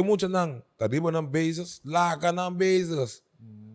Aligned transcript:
E 0.00 0.02
muito 0.02 0.28
não. 0.28 0.62
Tá 0.78 0.86
riba 0.86 1.12
não 1.12 1.24
beijos, 1.24 1.80
laga 1.84 2.32
não 2.32 2.50
beijos. 2.52 3.22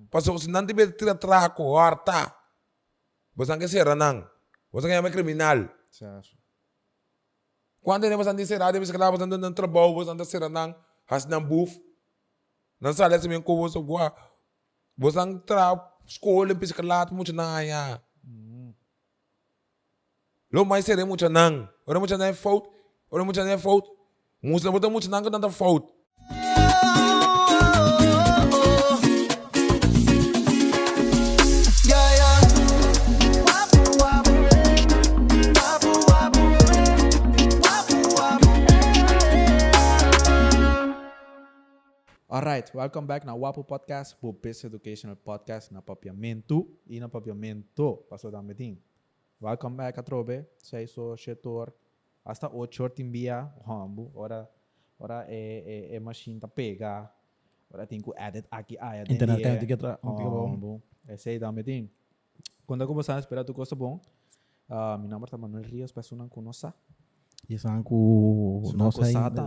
Passou 0.10 0.38
se 0.40 0.50
não 0.50 0.66
tiver 0.66 0.92
tira 0.92 1.14
traco, 1.14 1.62
horta. 1.64 2.36
Você 3.36 3.52
não 3.52 3.60
quer 3.60 3.70
ser 3.70 3.96
não. 3.96 4.28
Você 4.72 4.88
quer 4.88 5.06
é 5.06 5.12
criminal. 5.12 5.70
Certo. 5.92 6.30
Quando 7.82 8.06
ele 8.06 8.16
você 8.16 8.34
não 8.34 8.46
ser 8.46 8.58
nada, 8.58 8.80
você 8.80 8.92
não 8.92 9.12
você 9.12 9.38
não 9.38 9.54
trabalho, 9.54 9.94
você 9.94 10.14
não 10.14 10.26
ser 10.26 10.50
não. 10.50 10.76
Has 11.08 11.26
não 11.26 11.44
buf. 11.44 11.80
Se 13.22 13.28
me 13.28 13.42
como 13.42 13.62
você 13.62 13.80
goa. 13.80 14.16
Você 14.98 15.18
não 15.18 15.38
tra 15.38 15.96
escolha 16.06 16.56
psicolata 16.56 17.14
muito 17.14 17.34
não 17.34 17.62
ya. 17.62 18.02
Lo 20.52 20.66
mais 20.66 20.86
seria 20.86 21.06
muito 21.06 21.30
não. 21.30 21.70
Ora 21.86 22.00
muito 22.00 22.18
não 22.18 22.26
é 22.26 22.34
fault. 22.34 22.68
Ora 23.12 23.24
muito 23.24 23.40
não 23.40 23.52
é 23.52 23.58
fault. 23.58 23.88
Não 24.42 25.22
que 25.22 25.30
não 25.30 25.50
é 25.50 25.52
fault. 25.52 25.95
Alright, 42.36 42.68
welcome 42.76 43.08
back 43.08 43.26
na 43.26 43.34
Wapo 43.34 43.64
Podcast, 43.64 44.14
o 44.20 44.34
best 44.34 44.66
educational 44.66 45.16
podcast 45.16 45.72
na 45.72 45.82
papiamento 45.82 46.68
e 46.86 47.00
na 47.00 47.08
papiamento. 47.08 48.04
Passou 48.10 48.30
da 48.30 48.44
meeting. 48.44 48.78
Welcome 49.40 49.78
back 49.78 49.98
a 49.98 50.04
trobe, 50.04 50.46
sei 50.58 50.86
so 50.86 51.16
setor. 51.16 51.72
Hasta 52.26 52.50
8 52.52 52.84
horas 52.84 52.94
timbia, 52.94 53.50
hambu, 53.66 54.12
ora 54.14 54.52
ora 55.00 55.24
é 55.30 55.94
é 55.94 55.96
é 55.96 56.00
machine 56.02 56.38
tá 56.38 56.50
pega. 56.50 57.10
Ora 57.72 57.88
tem 57.88 58.02
que 58.02 58.12
edit 58.20 58.46
aqui 58.52 58.76
aí. 58.82 59.06
Internet 59.08 59.42
kan 59.42 59.58
tiga 59.58 59.78
tra, 59.78 59.96
tiga 59.96 60.30
bom. 60.30 60.52
Hambu. 60.52 60.82
É 61.08 61.16
sei 61.16 61.40
da 61.40 61.50
meeting. 61.54 61.90
Quando 62.68 62.82
eu 62.82 62.88
começar 62.88 63.16
a 63.16 63.20
esperar 63.20 63.46
tu 63.46 63.54
coisa 63.54 63.78
bom. 63.78 64.02
Ah, 64.68 64.98
meu 64.98 65.08
nome 65.08 65.26
é 65.32 65.38
Manuel 65.38 65.64
Rios, 65.64 65.94
peço 65.94 66.18
não 66.18 66.28
conosco. 66.28 66.74
Ye 67.46 67.58
sanku 67.62 67.98
Sunan 68.66 68.78
no 68.78 68.92
ku 68.92 69.04
sai 69.06 69.14
sata, 69.14 69.42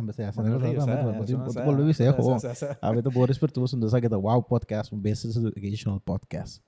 ambe 0.00 0.12
saya 0.16 0.32
sana 0.32 0.48
sana 0.80 1.12
eh, 1.12 1.20
betul 1.20 1.26
sunan 1.26 1.44
betul 1.44 1.52
saya. 1.52 1.64
betul 1.68 1.74
lebih 1.76 1.94
saya 1.96 2.10
Sa- 2.12 2.16
ko 2.16 2.22
sa- 2.40 2.54
sa- 2.56 2.76
abe 2.80 3.00
to 3.04 3.10
boris 3.12 3.36
per 3.36 3.52
tudo 3.52 3.68
sundo 3.68 3.84
sa 3.92 4.00
kita 4.00 4.16
wow 4.16 4.40
podcast 4.40 4.88
um 4.92 4.96
business 4.96 5.36
educational 5.36 6.00
podcast 6.00 6.64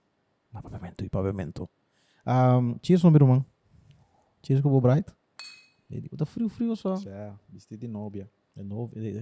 na 0.53 0.61
pavimento 0.61 1.01
e 1.05 1.09
pavimento 1.09 1.65
um 2.29 2.77
cheers 2.85 3.01
no 3.01 3.09
birumang 3.09 3.41
cheers 4.45 4.61
ko 4.61 4.69
bright 4.81 5.09
ele 5.89 6.05
tá 6.13 6.29
frio 6.29 6.49
frio 6.53 6.77
só 6.77 7.01
É, 7.09 7.33
vestido 7.49 7.81
de 7.81 7.89
é 8.57 8.63
novo 8.63 8.93
ele 8.93 9.17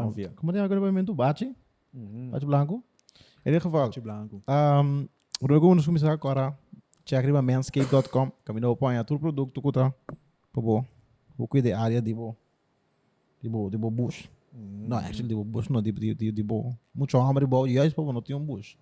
novia. 0.00 0.32
como 0.32 0.48
é 0.56 0.60
agora 0.64 0.80
pavimento 0.80 1.12
bate 1.12 1.52
Uhum. 1.92 2.30
bate 2.32 2.46
branco 2.48 2.80
ele 3.44 3.60
geval 3.60 3.84
Bate 3.86 4.00
branco. 4.00 4.42
Um, 4.48 5.06
o 5.40 5.46
jogo 5.48 5.74
nos 5.74 5.86
começar 5.86 6.10
agora. 6.10 6.58
Check 7.04 7.24
riba 7.24 7.40
manscape.com. 7.40 8.32
Caminho 8.44 8.74
põe 8.74 8.98
tudo 9.04 9.20
produto 9.20 9.62
que 9.62 10.25
bom. 10.60 10.84
Vou 11.36 11.46
cuidar 11.46 11.70
da 11.70 11.80
área 11.80 12.00
bo, 13.48 13.70
de 13.70 13.76
bo 13.76 13.90
bush. 13.90 14.28
Não, 14.52 14.96
actually 14.96 15.28
de 15.28 15.34
bo 15.34 15.44
bush 15.44 15.68
não, 15.68 15.82
de 15.82 15.92
de 15.92 16.42
bo. 16.42 16.76
Muito 16.94 17.16
de 17.40 17.46
bo. 17.46 17.66
E 17.66 17.78
aí, 17.78 17.90
pô, 17.90 18.10
não 18.12 18.22
tinha 18.22 18.36
um 18.38 18.44
bush. 18.44 18.76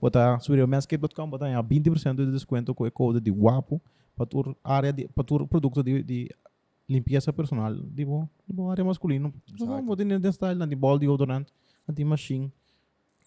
Botar 0.00 0.40
subir 0.40 0.62
o 0.62 0.68
manscape.com, 0.68 1.28
botar 1.28 1.46
aí 1.46 1.54
20% 1.54 2.24
de 2.24 2.32
desconto 2.32 2.74
com 2.74 2.84
o 2.84 2.90
código 2.92 3.20
de 3.20 3.30
guapo 3.30 3.80
para 4.16 4.26
tua 4.26 4.56
área 4.64 4.92
para 5.14 5.24
tua 5.24 5.46
produto 5.46 5.82
de 5.82 6.02
de 6.02 6.30
limpeza 6.88 7.32
personal, 7.32 7.74
de 7.74 8.04
bo 8.04 8.28
área 8.70 8.84
masculino. 8.84 9.34
Exato. 9.48 9.66
Não, 9.66 9.84
botar 9.84 10.04
nesse 10.04 10.32
style, 10.32 10.66
de 10.66 10.76
ball 10.76 10.98
deodorante, 10.98 11.52
anti 11.88 12.04
machine, 12.04 12.50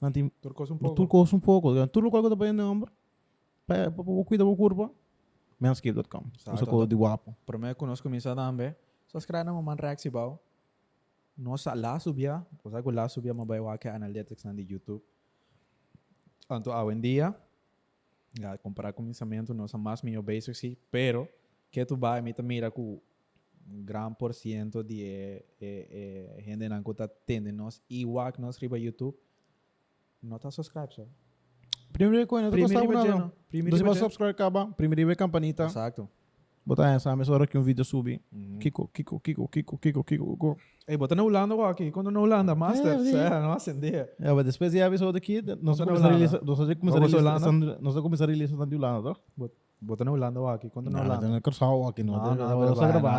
anti 0.02 0.32
Turcos 0.42 0.72
um 0.72 0.78
pouco. 0.78 1.08
custa 1.08 1.36
um 1.36 1.40
pouco. 1.40 1.88
Tudo 1.88 2.06
local 2.06 2.22
que 2.22 2.28
eu 2.28 2.34
estou 2.34 2.54
número. 2.54 2.92
Para 3.68 3.92
cuidar 4.26 4.46
da 4.46 4.56
curva. 4.56 4.92
Manscape.com. 5.62 6.24
Exato. 6.36 6.56
Usa 6.56 6.66
código 6.66 6.88
de 6.88 6.96
guapo. 6.96 7.36
Primeiro 7.46 7.76
conosco 7.76 8.10
começa 8.10 8.36
também. 8.36 8.76
Só 9.06 9.20
escreve 9.20 9.44
na 9.44 9.54
man 9.54 9.76
reaksi 9.76 10.10
bau. 10.10 10.44
Nossa 11.38 11.74
lá 11.76 12.00
subia, 12.00 12.46
cosa 12.58 12.82
que 12.82 12.92
lá 12.92 13.08
subia 13.08 13.34
que 13.80 13.88
analytics 13.88 14.44
na 14.44 14.54
YouTube. 14.54 15.04
Anto 16.50 16.72
hoje 16.72 16.98
em 16.98 17.02
dia, 17.02 17.36
já 18.40 18.58
comparar 18.58 18.92
com 18.92 19.04
o 19.04 19.06
pensamento, 19.06 19.54
nossa 19.54 19.78
mais 19.78 20.02
meio 20.02 20.22
basic 20.22 20.54
sim, 20.56 20.78
pero 20.90 21.30
que 21.72 21.86
tu 21.86 21.96
vai 21.96 22.22
me 22.22 22.34
mira 22.44 22.72
um 22.76 23.00
gran 23.86 24.14
por 24.14 24.34
ciento 24.34 24.84
de 24.84 25.04
eh, 25.04 25.46
eh, 25.62 26.38
eh, 26.38 26.44
gente 26.44 26.68
na 26.68 26.82
conta 26.82 27.08
tende 27.08 27.52
nós 27.52 27.82
igual 27.90 28.32
que 28.32 28.42
nós 28.42 28.58
YouTube. 28.60 29.16
Não 30.22 30.38
tá 30.38 30.52
subscribe 30.52 30.94
Primeiro 31.92 32.28
coisa, 32.28 32.46
não 32.46 32.52
Primeiro 32.52 32.74
gostava 32.74 32.94
iba 32.94 32.94
nada. 33.04 33.18
lleno. 33.20 33.32
Primeiro 33.50 33.78
Você 33.78 33.82
iba 33.84 33.90
vai 33.90 33.96
lleno. 33.96 34.06
subscribe 34.06 34.32
acaba. 34.32 34.68
Primeiro 34.78 35.06
vai 35.08 35.16
campanita. 35.16 35.64
Exacto. 35.66 36.08
Botar 36.64 36.92
essa 36.92 37.16
mesma 37.16 37.34
hora 37.34 37.48
que 37.48 37.58
um 37.58 37.64
vídeo 37.64 37.84
sube. 37.84 38.22
Uhum. 38.32 38.60
Kiko, 38.60 38.88
Kiko, 38.94 39.20
Kiko, 39.20 39.48
Kiko, 39.48 39.78
Kiko, 39.80 40.04
Kiko, 40.04 40.26
Kiko. 40.36 40.58
Ei, 40.88 40.96
bota 40.96 41.16
na 41.16 41.24
Holanda 41.24 41.56
ko 41.56 41.64
aqui. 41.64 41.90
Quando 41.92 42.12
na 42.12 42.20
Holanda, 42.20 42.54
master, 42.54 43.00
sim. 43.00 43.12
sério, 43.14 43.42
não 43.42 43.52
acender. 43.54 44.14
É, 44.20 44.32
mas 44.32 44.46
depois 44.46 44.72
de 44.72 44.78
episódio 44.78 45.18
aqui, 45.18 45.42
nós 45.60 45.80
Bota 45.80 45.86
na 45.86 45.86
começar 45.86 46.06
a 46.06 46.10
Holanda. 46.10 46.14
release, 46.14 46.46
nós 46.46 46.58
vamos 46.60 46.76
começar 46.76 46.98
a 46.98 47.00
Vamos 47.02 47.14
release, 47.14 47.46
Holanda. 47.48 47.78
nós 47.82 47.94
vamos 47.96 48.02
começar 48.04 48.24
a 48.26 48.28
release 48.28 48.56
na 48.56 48.66
de 48.66 48.76
Holanda, 48.76 49.14
tá? 49.14 49.20
Bota 49.82 50.06
na 50.06 50.12
Holanda 50.12 50.40
ko 50.40 50.48
aqui. 50.48 50.70
Quando 50.70 50.92
na 50.92 51.00
Não, 51.00 51.06
Holanda. 51.06 51.28
não 51.30 51.36
é 51.36 51.42
que 51.42 51.52
só 51.52 51.88
aqui, 51.88 52.04
não. 52.04 52.14
Não, 52.14 52.20
não, 52.20 52.28
vai, 52.28 52.36
gravando, 52.38 52.60
não, 52.62 52.70
nós 52.70 52.78
bona- 52.78 52.92
gravando, 52.92 53.12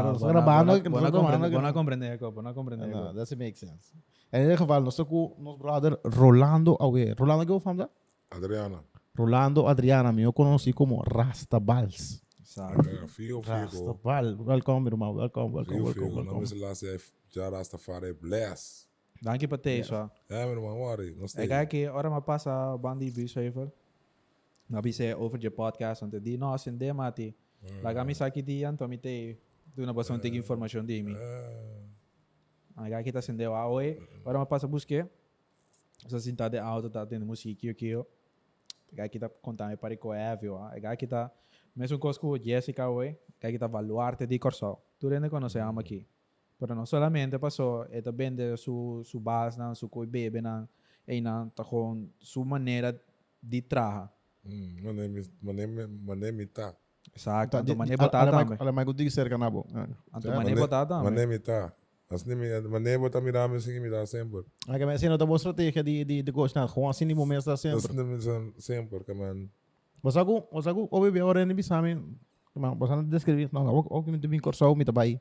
bona- 0.91 1.03
nós 1.03 1.11
bona 1.11 1.49
gravando. 1.51 1.75
compreender, 1.75 2.19
ko, 2.21 2.31
bona 2.31 2.55
compreender. 2.55 2.89
No, 2.89 3.09
ko. 3.09 3.15
that 3.15 3.37
make 3.37 3.59
sense. 3.59 3.93
En 4.33 4.43
ieder 4.43 4.57
geval, 4.57 4.81
nós 4.83 4.95
com 5.05 5.35
nosso 5.41 5.59
brother 5.59 5.99
Rolando 6.17 6.77
Aue. 6.79 7.13
Rolando, 7.19 7.45
que 7.45 7.51
eu 7.51 7.59
falo, 7.59 7.89
Adriana. 8.33 8.83
Rolando 9.15 9.67
Adriana, 9.67 10.13
me 10.13 10.23
eu 10.23 10.33
conheci 10.33 10.73
como 10.73 11.03
Rastabals. 11.03 12.23
Exacto. 12.41 12.89
Ja, 12.89 13.07
Figo, 13.07 13.43
Figo. 13.43 13.51
Rastabal. 13.51 14.37
Welcome, 14.41 14.89
irmão. 14.89 15.15
Welcome, 15.15 15.53
welcome, 15.53 15.77
Figo, 15.77 15.85
welcome, 15.85 16.09
Figo. 16.09 16.25
Não 16.25 16.33
welcome. 16.39 16.55
me 16.55 16.61
lá 16.61 16.75
se 16.75 16.99
já 17.31 17.49
Rastafari 17.49 18.13
bless. 18.13 18.89
Dank 19.23 19.41
je 19.41 19.49
pa 19.49 19.57
te, 19.57 19.85
so. 19.85 20.11
Ja, 20.29 20.45
meu 20.47 20.51
irmão, 20.51 20.79
worry. 20.79 21.15
Não 21.15 21.29
sei. 21.29 21.45
Ik 21.45 21.51
kijk 21.51 21.73
hier, 21.73 21.95
ora 21.95 22.11
mapasa 22.11 22.77
bandi 22.77 23.11
bischrijver. 23.11 23.71
Nabi 24.67 24.93
se 24.93 25.15
over 25.15 25.41
je 25.41 25.51
podcast, 25.51 26.01
want 26.01 26.25
die 26.25 26.39
no 26.39 26.57
sin 26.57 26.79
de 26.79 26.93
mati. 26.93 27.35
La 27.83 27.93
kami 27.93 28.15
sa 28.15 28.31
kiti 28.31 28.59
yan, 28.59 28.77
to 28.77 28.89
mite, 28.89 29.39
doon 29.75 29.87
na 29.87 29.93
basta 29.93 30.19
tig 30.19 30.35
information 30.35 30.87
di 30.87 31.03
mi. 31.03 31.15
Ang 32.75 32.91
kaya 32.91 33.03
kita 33.03 33.23
sin 33.23 33.37
de 33.37 33.47
wa 33.47 33.69
oe, 33.69 33.97
ora 34.25 34.39
mapasa 34.39 34.67
buske. 34.67 35.07
Sa 36.09 36.19
sinta 36.19 36.49
de 36.49 36.59
auto, 36.59 36.91
ta 36.91 37.07
tendo 37.07 37.27
musiki 37.27 37.71
o 37.71 37.75
kiyo. 37.75 38.07
Kaya 38.95 39.09
kita 39.09 39.29
contar 39.41 39.69
me 39.69 39.77
pare 39.77 39.97
ko 39.97 40.13
evio, 40.15 40.57
ah. 40.59 40.73
Kita, 40.97 41.31
mesmo 41.75 41.99
cosco 41.99 42.37
Jessica 42.37 42.89
oe, 42.91 43.17
kaya 43.41 43.53
kita 43.53 43.67
valuarte 43.69 44.27
di 44.27 44.39
corso. 44.39 44.79
Tu 44.99 45.09
rende 45.09 45.29
conocemos 45.31 45.79
aqui. 45.79 46.07
Pero 46.59 46.77
no 46.77 46.87
solamente 46.87 47.39
pasó, 47.41 47.87
esta 47.91 48.13
vende 48.13 48.57
su, 48.57 49.03
su 49.05 49.19
base, 49.19 49.59
na, 49.59 49.75
su 49.75 49.89
coi 49.89 50.07
bebe, 50.07 50.41
na, 50.41 50.69
e 51.05 51.21
na, 51.21 51.51
ta 51.55 51.65
con 51.65 52.13
su 52.21 52.45
manera 52.45 52.95
de 53.41 53.63
traja. 53.63 54.09
Hum, 54.45 54.77
Mané, 54.83 55.09
mané, 55.41 55.67
mané, 55.87 56.33
mitá. 56.33 56.75
Tá, 57.51 57.61
de- 57.63 57.75
mané 57.75 57.97
botar 57.97 58.31
também. 58.31 58.57
ale 58.61 58.71
mais 58.73 58.87
que 58.87 58.95
digo 58.95 59.11
cerca 59.11 59.37
na 59.37 59.51
Ja, 59.51 60.31
mané 60.31 60.55
botar 60.55 60.87
também. 60.87 61.05
Mané, 61.05 61.27
mitá. 61.27 61.73
As 62.13 62.25
nem 62.25 62.37
mané, 62.69 62.99
botar 62.99 63.21
mirar, 63.21 63.49
me 63.49 63.61
seguir, 63.61 63.81
mirar 63.81 64.07
sempre. 64.07 64.43
Ah, 64.69 64.77
que 64.79 64.85
assim, 64.85 65.09
não 65.09 65.17
tá 65.19 65.25
boa 65.27 65.37
estratégia 65.37 65.83
de 65.83 66.05
de 66.05 66.23
de 66.23 66.33
gosto, 66.33 66.55
não. 66.59 66.69
Com 66.69 66.89
assim, 66.89 67.05
no 67.05 67.17
momento 67.17 67.41
está 67.41 67.53
As 67.55 67.61
sempre. 67.61 67.93
nem 67.95 68.53
sempre, 68.59 69.05
que 69.05 69.15
man. 69.15 69.49
Mas 70.03 70.17
algo, 70.17 70.47
mas 70.53 70.67
algo, 70.67 70.89
o 70.91 71.01
bebê 71.01 71.21
agora 71.21 71.45
nem 71.47 71.55
bisame. 71.57 71.95
Mas 72.55 72.79
você 72.79 72.97
não 72.97 73.05
descreve, 73.05 73.49
não. 73.53 73.79
O 73.79 74.03
que 74.03 74.11
me 74.11 74.19
tem 74.19 74.39
corso, 74.41 74.75
me 74.75 74.85
vai. 74.93 75.21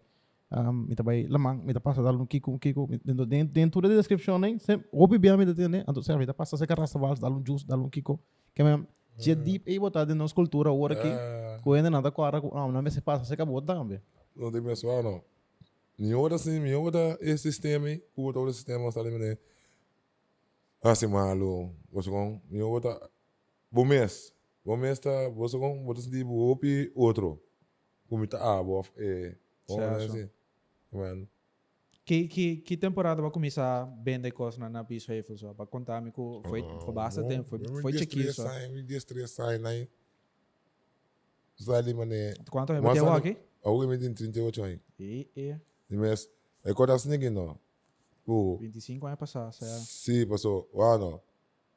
Um, 0.54 0.74
me 0.74 0.96
vai 1.02 1.24
lamang, 1.28 1.64
me 1.64 1.74
passa 1.80 2.04
dar 2.04 2.12
um 2.12 2.26
kiko, 2.26 2.60
kiko, 2.60 2.90
dentro 3.06 3.26
dentro 3.26 3.82
da 3.82 3.88
descrição, 3.96 4.38
né? 4.38 4.58
Sempre 4.60 4.86
o 4.92 5.08
bebê 5.08 5.36
me 5.38 5.46
né? 5.46 5.86
Então, 5.88 6.04
serve, 6.04 6.26
tá 6.26 6.34
passa 6.34 6.58
seca 6.58 6.76
Rastabals, 6.76 7.20
dar 7.20 7.32
um 7.32 7.42
juice, 7.46 7.66
dar 7.66 7.78
um 7.78 7.90
kiko. 7.90 8.20
Que 8.54 8.62
mesmo, 8.62 8.86
já 9.18 9.34
deep 9.34 9.70
aí 9.72 9.80
botar 9.80 10.04
da 10.04 10.14
nossa 10.14 10.36
cultura, 10.36 10.70
agora. 10.70 10.98
Ah, 11.02 11.60
Coisa 11.64 11.90
nada 11.90 12.12
com 12.12 12.22
a 12.24 12.32
não, 12.32 12.70
não 12.70 12.82
me 12.82 12.92
se 12.92 13.00
passa, 13.00 13.24
seca 13.24 13.46
bota 13.46 13.74
também. 13.74 14.02
não 14.36 14.52
tem 14.52 14.62
pessoal, 14.62 15.02
não. 15.02 15.22
Minha 16.02 16.18
outra, 16.80 17.16
esse 17.22 17.44
sistema 17.44 17.86
aí, 17.86 18.04
o 18.16 18.24
outro 18.24 18.52
sistema, 18.52 18.90
está 18.90 19.02
ali, 19.02 19.16
né? 19.20 19.38
Assim, 20.82 21.06
malo. 21.06 21.76
Você 21.92 22.10
com, 22.10 22.42
minha 22.50 22.66
outra, 22.66 23.00
bom 23.72 23.86
mês. 23.86 24.34
Bom 24.66 24.76
mês, 24.76 24.98
tá, 24.98 25.30
você 25.30 25.60
com, 25.60 25.86
você 25.86 26.10
de 26.10 26.24
opi, 26.24 26.92
outro. 26.96 27.40
Como 28.10 28.26
tá, 28.26 28.40
ah, 28.42 28.64
bof, 28.64 28.92
é. 28.98 29.36
Vamos 29.68 29.84
Certo. 29.84 30.12
assim. 30.12 30.30
Mano. 30.92 31.30
Que, 32.04 32.28
que, 32.28 32.56
que 32.58 32.76
temporada 32.76 33.22
vai 33.22 33.30
começar 33.30 33.84
a 33.84 33.86
vender 33.86 34.32
coisas 34.32 34.58
na, 34.58 34.84
piso 34.84 35.12
aí, 35.12 35.22
só? 35.38 35.54
Para 35.54 35.68
contar 35.68 36.02
me 36.02 36.10
que 36.10 36.20
foi, 36.50 36.64
foi 36.84 36.94
bastante 36.96 37.28
tempo, 37.28 37.44
foi, 37.48 37.60
foi 37.80 37.94
chiquinho 37.94 38.34
só. 38.34 38.50
Me 38.70 38.82
destressar, 38.82 39.50
aí. 39.50 39.88
Está 41.60 41.78
ali, 41.78 41.94
mané. 41.94 42.34
Quanto 42.50 42.74
é 42.74 42.78
ali- 42.78 43.30
aqui? 43.30 43.38
Alguém 43.64 43.88
me 43.88 44.00
tem 44.00 44.12
38 44.12 44.64
aí. 44.64 44.80
E, 44.98 45.30
e, 45.36 45.56
Mas, 45.92 46.30
é 46.64 46.74
coisa 46.74 46.94
assim, 46.94 47.14
aqui, 47.14 47.30
não. 47.30 47.58
Pô, 48.26 48.58
25 48.58 49.08
anos 49.08 49.20
passados, 49.20 49.62
é. 49.62 49.80
Sim, 49.80 50.28
passou. 50.28 50.70
Ano. 50.74 51.22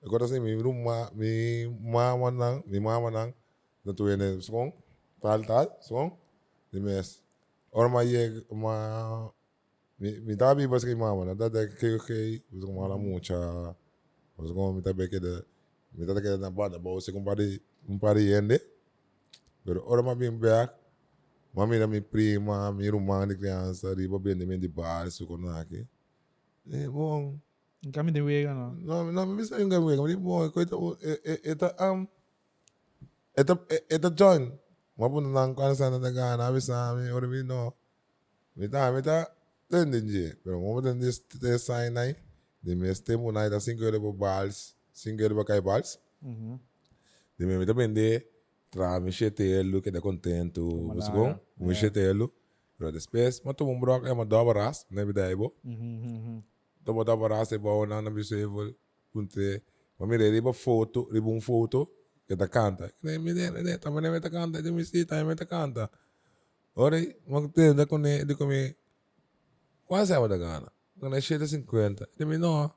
Agora 0.04 0.28
sim, 0.28 0.38
mi 0.38 0.52
rumah, 0.52 1.10
mi 1.16 1.64
mama 1.80 2.30
nang, 2.30 2.62
mi 2.66 2.78
mama 2.78 3.10
nang, 3.10 3.32
na 3.82 3.92
tu 3.96 4.04
ene 4.04 4.36
song, 4.44 4.68
tal 5.16 5.40
tal, 5.48 5.72
song, 5.80 6.12
di 6.70 6.78
mes. 6.78 7.24
Or 7.72 7.88
ma 7.88 8.04
ye 8.04 8.44
ma 8.52 9.32
mi 9.98 10.20
mi 10.20 10.36
tabi 10.36 10.68
bas 10.68 10.84
kay 10.84 10.92
mama 10.94 11.24
na, 11.24 11.32
dada 11.32 11.64
kay 11.80 11.96
kay, 12.04 12.44
gusto 12.52 12.68
ko 12.68 12.72
mala 12.76 13.00
mucha. 13.00 13.40
Gusto 14.36 14.52
ko 14.52 14.76
mi 14.76 14.84
tabi 14.84 15.08
kay 15.08 15.24
da, 15.24 15.40
mi 15.96 16.04
tabi 16.04 16.20
kay 16.20 16.36
na 16.36 16.52
banda, 16.52 16.76
ba 16.76 17.00
se 17.00 17.08
kumpari 17.08 17.56
kumpari 17.88 18.28
ende. 18.36 18.60
Pero 19.64 19.88
ora 19.88 20.04
ma 20.04 20.12
bim 20.12 20.36
back, 20.36 20.68
mami 21.54 21.78
na 21.78 21.86
mi 21.86 22.00
prima, 22.00 22.72
mi 22.72 22.90
rumah 22.90 23.26
de 23.26 23.34
criança, 23.36 23.94
riba 23.94 24.18
bem 24.18 24.36
de 24.36 24.58
de 24.58 24.68
bar, 24.68 25.06
aqui. 25.06 25.86
Eh, 26.66 26.88
bom, 26.88 27.38
Kami 27.92 28.12
de 28.12 28.22
wega, 28.22 28.54
no? 28.54 28.72
No, 28.80 29.12
no, 29.12 29.26
mi 29.26 29.42
bisa 29.42 29.60
yung 29.60 29.68
gawin. 29.68 30.00
Kami 30.00 30.16
mo, 30.16 30.48
ko 30.48 30.64
ito, 30.64 30.76
ito, 31.44 31.66
um, 31.84 32.08
ito, 33.36 33.52
ito 33.92 34.08
John. 34.16 34.56
Mapunta 34.94 35.28
na 35.28 35.42
ang 35.42 35.58
kano 35.58 35.74
sana 35.74 35.98
nagana, 35.98 36.38
nabi 36.48 36.62
sa 36.62 36.94
amin, 36.94 37.10
ori 37.10 37.26
mi 37.26 37.42
no. 37.42 37.74
Mita, 38.54 38.94
mita, 38.94 39.26
ten 39.66 39.90
din 39.90 40.06
je. 40.06 40.26
Pero 40.40 40.62
mo 40.62 40.78
din 40.78 41.02
dis 41.02 41.18
te 41.18 41.58
sign 41.58 41.98
nai. 41.98 42.14
Di 42.62 42.78
me 42.78 42.88
este 42.88 43.18
mo 43.18 43.34
nai 43.34 43.50
da 43.50 43.58
cinco 43.58 43.82
euro 43.82 44.14
bals, 44.14 44.78
cinco 44.94 45.20
euro 45.20 45.42
kay 45.42 45.58
bals. 45.58 45.98
Uhum. 46.22 46.56
Di 47.34 47.42
me 47.42 47.58
mita 47.58 47.74
bende, 47.74 48.22
tra 48.74 48.98
mi 48.98 49.12
chetelo, 49.12 49.80
que 49.80 49.90
da 49.92 50.00
contento, 50.00 50.66
Toma 50.66 50.94
você 50.94 51.08
lá, 51.10 51.14
com? 51.14 51.64
Mi 51.64 51.72
é. 51.72 51.74
chetelo. 51.74 52.32
Pero 52.76 52.90
después, 52.90 53.40
mato 53.44 53.64
mo 53.64 53.78
brok, 53.78 54.04
é 54.04 54.12
uma 54.12 54.24
dobra 54.24 54.64
ras, 54.64 54.84
na 54.90 55.04
bidaibo. 55.04 55.54
Uhum, 55.64 56.02
uhum. 56.04 56.42
Então 56.82 56.92
bota 56.92 57.16
para 57.16 57.44
se 57.44 57.56
bom 57.56 57.86
na 57.86 58.02
na 58.02 58.10
biscoito, 58.10 58.76
punte. 59.12 59.62
Mami 59.98 60.16
re 60.16 60.28
riba 60.28 60.52
foto, 60.52 61.08
riba 61.12 61.28
um 61.28 61.40
foto 61.40 61.88
que 62.26 62.36
ta 62.36 62.48
canta. 62.48 62.90
Ne 63.02 63.16
mi 63.16 63.32
ne 63.32 63.50
ne 63.50 63.78
ta 63.78 63.90
me 63.90 64.20
ta 64.20 64.28
canta, 64.28 64.60
de 64.60 64.72
mi 64.72 64.84
si 64.84 65.06
ta 65.06 65.24
me 65.24 65.36
ta 65.36 65.46
canta. 65.46 65.88
Ora, 66.74 66.98
mag 67.28 67.52
te 67.52 67.72
da 67.72 67.86
com 67.86 68.00
ne 68.00 68.24
de 68.24 68.34
come 68.34 68.74
quase 69.86 70.14
a 70.14 70.26
da 70.26 70.36
gana. 70.36 70.72
Quando 70.98 71.16
é 71.16 71.20
cheia 71.20 71.46
50. 71.46 72.08
De 72.18 72.24
mi 72.24 72.38
no. 72.38 72.74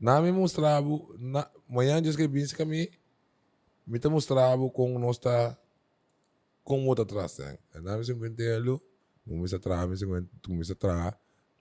Na 0.00 0.20
me 0.20 0.32
mostrava, 0.32 0.88
na 1.18 1.48
manhã 1.68 2.02
diz 2.02 2.16
que 2.16 2.26
binse 2.26 2.56
que 2.56 2.64
mi 2.64 2.90
me 3.90 4.10
mostrava 4.10 4.70
com 4.70 4.98
nós 4.98 5.18
tá 5.18 5.58
com 6.62 6.86
outra? 6.86 7.26
Na 7.82 7.96
me 7.96 8.04
50 8.04 8.42
elo, 8.42 8.80
começa 9.26 9.58
me 9.86 9.96
50, 9.96 10.28
começa 10.46 10.72
atrás, 10.72 11.14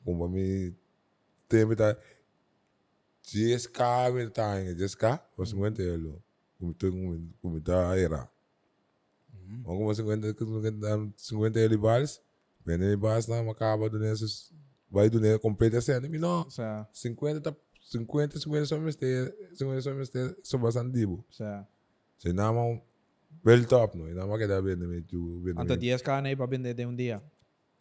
como 0.05 0.27
me 0.27 0.75
tempo 1.47 1.75
tá 1.75 1.97
10k 3.25 4.13
me 4.13 4.29
tá 4.29 4.61
em 4.61 4.75
10k 4.75 5.19
ou 5.37 5.45
50 5.45 5.81
elo 5.81 6.23
como 6.59 6.73
tu 6.73 6.91
como 7.41 7.61
tá 7.61 7.97
era 7.97 8.29
como 9.63 9.93
50 9.93 10.33
50 10.37 11.13
50 11.17 11.59
elo 11.59 11.77
bares 11.77 12.21
vende 12.65 12.95
bares 12.95 13.27
na 13.27 13.43
macaba 13.43 13.89
do 13.89 13.99
nesses 13.99 14.53
vai 14.89 15.09
do 15.09 15.19
né 15.19 15.37
completa 15.37 15.81
sendo 15.81 16.09
me 16.09 16.17
não 16.17 16.49
Sa, 16.49 16.87
50 16.93 17.41
tá 17.41 17.55
50 17.81 18.39
50 18.39 18.65
só 18.65 18.79
me 18.79 18.93
ter 18.93 19.35
50 19.55 19.81
só 19.81 19.93
me 19.93 20.07
ter 20.07 20.37
só 20.43 20.57
bastante 20.57 20.91
dibo 20.91 21.25
sa. 21.31 21.67
Se 22.19 22.33
top 23.65 23.97
no 23.97 24.13
na 24.13 24.27
mão 24.27 24.37
que 24.37 24.45
dá 24.45 24.61
bem 24.61 24.75
me 24.75 25.01
tu 25.01 25.39
bem 25.39 25.53
Anto 25.57 25.73
10k 25.73 26.21
na 26.21 26.31
ipa 26.31 26.45
bende 26.45 26.73
de 26.73 26.85
um 26.85 26.93
dia. 26.93 27.23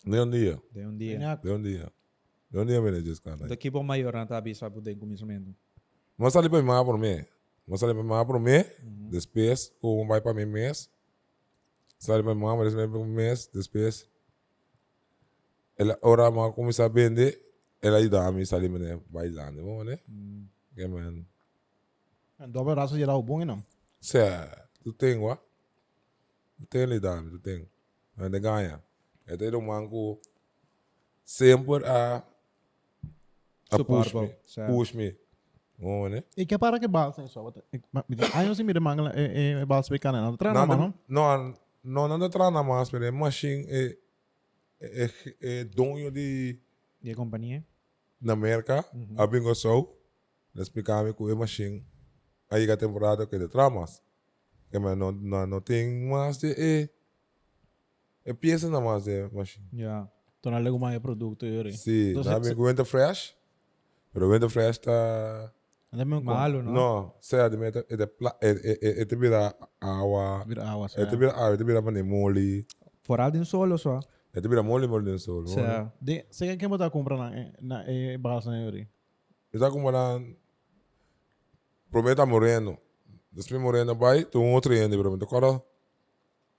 nem 0.06 0.20
um 0.20 0.30
dia 0.30 0.62
De 0.72 0.86
um 0.86 0.96
dia. 0.96 1.18
Nem 1.18 1.52
um 1.52 1.60
dia 1.60 1.92
nem 2.50 2.62
um 2.62 2.64
dia 2.64 2.80
me 2.80 2.90
10k 2.90 3.48
Do 3.48 3.52
equipo 3.52 3.82
maior 3.82 4.14
na 4.14 4.26
tabi 4.26 4.54
sa 4.54 4.70
pude 4.70 4.94
começamento. 4.94 5.52
Mas 6.16 6.36
ali 6.36 6.48
para 6.48 6.62
mim 6.62 6.84
por 6.84 6.98
mim. 6.98 7.24
Mas 7.66 7.82
ali 7.82 7.92
para 7.92 8.02
mim 8.02 8.26
por 8.26 8.40
mim. 8.40 8.64
Depois, 9.10 9.72
o 9.82 10.06
vai 10.06 10.20
para 10.20 10.34
mim 10.34 10.46
mês. 10.46 10.88
Sai 11.98 12.22
para 12.22 12.34
mim, 12.34 12.40
mas 12.40 12.74
para 12.74 12.86
mim 12.86 13.04
mês. 13.04 13.50
Depois, 13.52 14.08
ela 15.76 15.98
ora 16.02 16.30
mas 16.30 16.54
começa 16.54 16.84
a 16.84 16.88
vender. 16.88 17.40
Ela 17.82 17.98
ajuda 17.98 18.26
a 18.26 18.32
mim 18.32 18.44
sair 18.44 18.68
né 18.68 19.00
bailando, 19.10 19.64
vamos 19.64 19.86
né? 19.86 19.98
Que 20.74 20.86
man. 20.86 21.24
Dobra 22.48 22.74
raça 22.74 22.96
geral 22.96 23.22
bom, 23.22 23.44
não? 23.44 23.62
Se 24.00 24.18
tu 24.82 24.92
tem 24.92 25.18
wa? 25.18 25.36
Tu 26.58 26.66
tem 26.66 26.82
ali 26.82 27.00
dame, 27.00 27.30
tu 27.30 27.38
tem. 27.38 27.68
Ainda 28.16 28.38
ganha. 28.38 28.82
É 29.26 29.36
ter 29.36 29.54
um 29.54 29.60
manco 29.62 30.20
sempre 31.24 31.84
a 31.84 32.16
a 33.70 33.76
push 33.84 34.08
Supportable, 34.10 34.28
me, 34.28 34.34
sa. 34.46 34.66
push 34.66 34.92
me. 34.94 35.16
Vamos 35.78 36.10
né? 36.10 36.24
Ik 36.36 36.50
heb 36.54 36.58
para 36.60 36.78
que 36.80 36.88
balsa 36.88 37.26
só. 37.28 37.52
Aí 38.34 38.48
você 38.48 38.64
me 38.64 38.72
demanda 38.72 39.12
é 39.14 39.64
balsa 39.66 39.90
bacana, 39.94 40.20
não? 40.22 40.36
Trana, 40.36 40.66
mano. 40.66 40.94
Não, 41.06 41.54
não, 41.84 42.08
não 42.08 42.24
entra 42.26 42.50
na 42.50 42.62
mais, 42.62 42.90
mas 42.90 43.12
machine 43.12 43.64
é 43.68 43.96
é 44.80 45.10
é 45.40 45.64
dono 45.64 46.10
de 46.10 46.58
De 47.02 47.14
companhia. 47.14 47.64
na 48.20 48.32
América, 48.32 48.84
a 49.16 49.26
bingo 49.26 49.54
show. 49.54 49.94
Explicar 50.56 51.04
me 51.04 51.12
que 51.14 51.30
é 51.30 51.34
machine. 51.34 51.84
Aí 52.50 52.70
a 52.70 52.76
temporada 52.76 53.26
que 53.26 53.38
de 53.38 53.48
tramas. 53.48 54.02
Que 54.70 54.78
mas 54.78 54.96
não 54.96 55.12
não 55.12 55.46
não 55.46 55.60
tem 55.60 56.06
mais 56.08 56.38
de 56.38 56.52
é 56.52 56.88
é 58.24 58.32
peça 58.34 58.68
na 58.68 58.80
mais 58.80 59.04
de 59.04 59.28
machine. 59.32 59.66
Ja. 59.72 60.08
Tô 60.40 60.50
na 60.50 60.58
lego 60.58 60.78
mais 60.78 60.98
produto, 61.00 61.44
Yuri. 61.46 61.72
Sim, 61.72 62.10
Então, 62.10 62.22
na 62.24 62.42
se- 62.42 62.54
me 62.54 62.62
winter 62.68 62.84
fresh. 62.84 63.34
Pero 64.12 64.30
winter 64.30 64.48
fresh 64.48 64.78
tá 64.78 65.52
Anda 65.92 66.04
mesmo 66.04 66.22
com. 66.24 66.30
Malo, 66.32 66.62
no? 66.62 66.72
não, 66.72 67.14
sei 67.20 67.48
de 67.48 67.56
meta 67.56 67.84
é 67.88 67.96
de 67.96 68.06
pla 68.06 68.36
é 68.42 68.50
é 68.50 69.02
é 69.02 69.04
te 69.04 69.16
vira 69.16 69.54
água. 69.80 70.44
Vira 70.46 70.64
água, 70.68 70.86
É 70.94 71.04
vira 71.06 71.32
água, 71.32 71.56
te 71.56 71.64
vira 71.64 71.82
para 71.82 72.04
mole. 72.04 72.66
Vooral 73.06 73.30
din 73.30 73.44
solo 73.44 73.78
so. 73.78 73.98
É 74.34 74.40
vira 74.40 74.62
mole 74.62 74.86
mole 74.86 75.10
no 75.12 75.18
sol. 75.18 75.46
Sa. 75.46 75.90
De, 76.00 76.26
você 76.30 76.56
quer 76.56 76.68
botar 76.68 76.90
compra 76.90 77.16
na, 77.16 77.30
na 77.60 77.84
é, 77.86 78.18
balsa, 78.18 78.50
né, 78.50 78.64
Yuri? 78.64 78.88
Está 79.52 79.70
como 79.70 79.90
na 79.90 80.20
Prometa 81.90 82.24
Moreno. 82.26 82.78
Después 83.32 83.60
Moreno 83.60 83.94
vai, 83.94 84.24
tu 84.24 84.40
um 84.40 84.52
outro 84.52 84.74
ende, 84.74 84.96
Prometa. 84.96 85.24
Agora, 85.24 85.62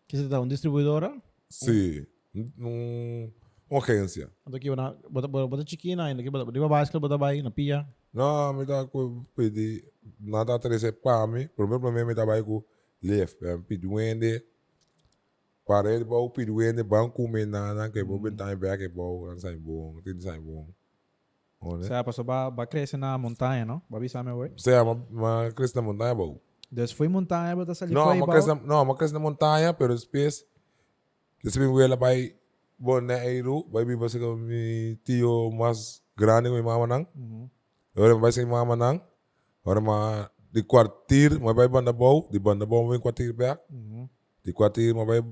Que 0.07 0.17
você 0.17 0.27
tá 0.27 0.39
um 0.39 0.47
distribuidora? 0.47 1.13
sim, 1.49 2.05
um, 2.35 3.31
uma 3.69 3.83
agência. 3.83 4.31
Ando 4.45 4.57
aqui, 4.57 4.69
bota, 4.69 4.97
bota, 5.09 5.27
bota, 5.27 5.63
chiquina 5.67 6.05
ainda, 6.05 6.21
aqui, 6.21 6.29
bota, 6.29 6.45
bota 6.45 6.67
básica, 6.67 6.99
bota 6.99 7.17
vai 7.17 7.41
na 7.41 7.51
pia. 7.51 7.87
Não, 8.13 8.53
me 8.53 8.65
dá 8.65 8.85
com 8.85 9.23
pedir, 9.35 9.83
nada 10.19 10.55
atrás 10.55 10.83
para 10.91 11.27
mim. 11.27 11.47
Primeiro 11.55 11.91
mim, 11.91 12.05
me 12.05 12.13
dá 12.13 12.25
vai 12.25 12.41
com 12.41 12.63
left, 13.01 13.37
pedir 13.67 13.87
o 13.87 13.99
ende. 13.99 14.43
Parede, 15.65 16.03
bom, 16.03 16.27
pedir 16.29 16.51
o 16.51 16.61
ende, 16.63 16.81
banco, 16.81 17.27
me 17.27 17.45
nada, 17.45 17.89
que 17.91 18.03
vou 18.03 18.19
bentar 18.19 18.51
em 18.51 18.57
back, 18.57 18.87
bom, 18.87 19.27
não 19.27 19.39
sai 19.39 19.55
bom, 19.55 20.01
tem 20.03 20.19
sai 20.19 20.39
bom. 20.39 20.67
Olha. 21.61 21.83
Sa 21.83 22.03
paso 22.03 22.23
ba 22.23 22.49
ba 22.49 22.65
cresce 22.65 22.95
na 22.97 23.17
montanha, 23.17 23.65
no? 23.65 23.81
Babi 23.89 24.07
sa 24.07 24.23
me 24.23 24.31
oi. 24.31 24.51
Você 24.55 24.71
é 24.71 24.81
uma, 24.81 24.93
uma 25.11 25.51
cristã 25.51 25.81
montanha, 25.81 26.15
bom. 26.15 26.39
Dus 26.71 26.91
foi 26.91 27.07
montanha, 27.07 27.55
bota 27.55 27.73
sa 27.75 27.85
Não, 27.85 28.15
uma 28.15 28.27
cresce, 28.27 28.47
não, 28.47 28.83
uma 28.83 28.95
cresce 28.95 29.13
na 29.13 29.19
montanha, 29.19 29.73
pero 29.73 29.95
depois, 29.95 30.45
depois 31.43 31.83
ela 31.83 31.95
vai, 31.95 32.35
bom, 32.77 33.01
na 33.01 33.25
Eiro, 33.25 33.67
vai 33.71 33.83
vir 33.83 33.97
você 33.97 34.19
com 34.19 34.35
meu 34.35 34.95
tio 35.03 35.51
mais 35.51 36.01
grande, 36.15 36.49
com 36.49 36.61
mama 36.61 36.87
nang. 36.87 37.07
Mhm. 37.15 37.49
Agora 37.95 38.15
vai 38.15 38.31
ser 38.31 38.45
mama 38.45 38.75
nang. 38.75 39.01
Agora 39.63 39.81
ma 39.81 40.31
de 40.51 40.63
quartier, 40.63 41.39
mas 41.39 41.55
vai 41.55 41.67
banda 41.67 41.91
bom, 41.91 42.27
de 42.31 42.39
banda 42.39 42.65
bom 42.65 42.87
vem 42.87 42.99
quartier 42.99 43.33
back. 43.33 43.61
Mhm. 43.69 44.07
De 44.45 44.53
quartier, 44.53 44.93
mas 44.95 45.07
vai, 45.07 45.25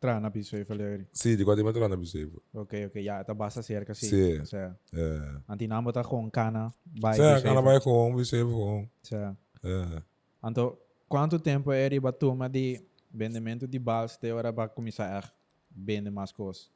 Tra 0.00 0.18
na 0.18 0.30
piso 0.30 0.56
e 0.56 0.64
falei. 0.64 1.06
sim, 1.12 1.36
de 1.36 1.44
quartier 1.44 1.62
mas 1.62 1.76
lá 1.76 1.86
na 1.86 1.94
bispo. 1.94 2.42
Ok, 2.54 2.86
ok. 2.86 3.02
Ja, 3.02 3.20
ita 3.20 3.34
basta 3.34 3.62
cerca 3.62 3.94
si. 3.94 4.08
Sim. 4.08 4.44
Sa. 4.46 4.74
É. 4.94 5.40
Antinamo 5.46 5.92
ta 5.92 6.02
com 6.02 6.30
cana. 6.30 6.72
Vai. 6.98 7.16
Certo, 7.16 7.46
ela 7.46 7.60
vai 7.60 7.78
com 7.80 8.16
bispo 8.16 8.50
com. 8.50 8.88
Sa. 9.02 9.36
É. 9.62 10.02
Anto, 10.42 10.78
quanto 11.06 11.38
tempo 11.38 11.70
é 11.70 11.86
riba 11.86 12.12
tuma 12.14 12.48
de 12.48 12.82
vendimento 13.12 13.68
de 13.68 13.78
balas 13.78 14.16
de 14.16 14.32
hora 14.32 14.50
para 14.50 14.70
começar 14.70 15.22
a 15.22 15.30
vender 15.70 16.10
mais 16.10 16.32
coisas? 16.32 16.70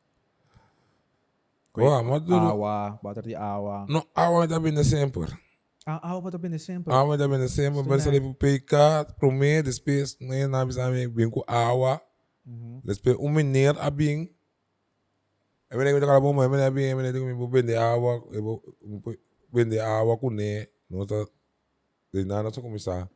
Uau, 1.76 2.04
mas 2.04 2.21
tudo, 2.21 2.35
Awa, 2.35 3.00
bater 3.02 3.25
de 3.25 3.35
awa. 3.35 3.87
não, 3.88 4.07
a 4.14 4.31
hora 4.31 4.47
tá 4.47 4.61
bem 4.61 4.85
sempre. 4.85 5.33
Ah, 5.87 6.11
awa 6.11 6.23
para 6.23 6.38
vender 6.38 6.59
sempre. 6.59 6.93
A 6.93 7.02
hora 7.02 7.19
tá 7.19 7.26
bem 7.26 7.49
sempre, 7.49 7.83
vai 7.83 7.99
ser 7.99 8.21
para 8.21 8.35
PK, 8.35 9.14
prometer, 9.19 9.62
depois, 9.62 10.16
nem 10.21 10.47
na 10.47 10.64
bisa 10.64 10.90
bem 10.90 11.31
com 11.31 11.43
água. 11.47 12.00
Mhm. 12.47 12.81
Depois, 12.85 13.17
um 13.19 13.31
mineiro 13.31 13.79
a 13.81 13.91
bem. 13.91 14.31
Eu 15.71 15.79
me 15.79 15.85
lembro 15.85 16.01
daquela 16.01 16.21
bomba, 16.21 16.45
eu 16.45 16.51
me 16.51 16.57
lembro 16.57 16.75
bem, 16.75 16.91
eu 16.91 16.97
me 16.97 17.03
lembro 17.03 17.23
que 17.25 17.31
eu 17.31 17.37
vou 17.37 17.49
vender 17.49 17.77
água, 17.77 18.23
eu 18.31 18.43
vou 18.43 18.63
vou 18.83 19.17
vender 19.53 19.81
água 19.81 20.17
com 20.19 20.31
né, 20.31 20.67
não 20.89 21.07
tá, 21.07 21.27
de 22.13 22.25
nada 22.25 22.51
só 22.53 22.61
começar. 22.61 23.09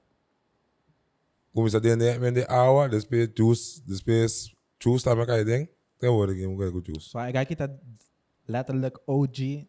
Começar 1.55 1.79
a 1.79 1.81
vender, 1.81 2.19
vender 2.19 2.51
água, 2.51 2.89
depois 2.89 3.31
juice, 3.37 3.83
depois 3.87 4.51
juice 4.83 5.05
também 5.05 5.27
cai 5.27 5.45
dentro, 5.45 5.73
tem 5.99 6.09
hora 6.09 6.35
que 6.35 6.43
eu 6.43 6.57
quero 6.57 6.73
com 6.73 6.85
juice. 6.85 7.11
So, 7.11 7.19
ik 7.19 7.33
kijk 7.35 7.49
het 7.59 7.71
letterlijk 8.47 9.01
OG 9.07 9.67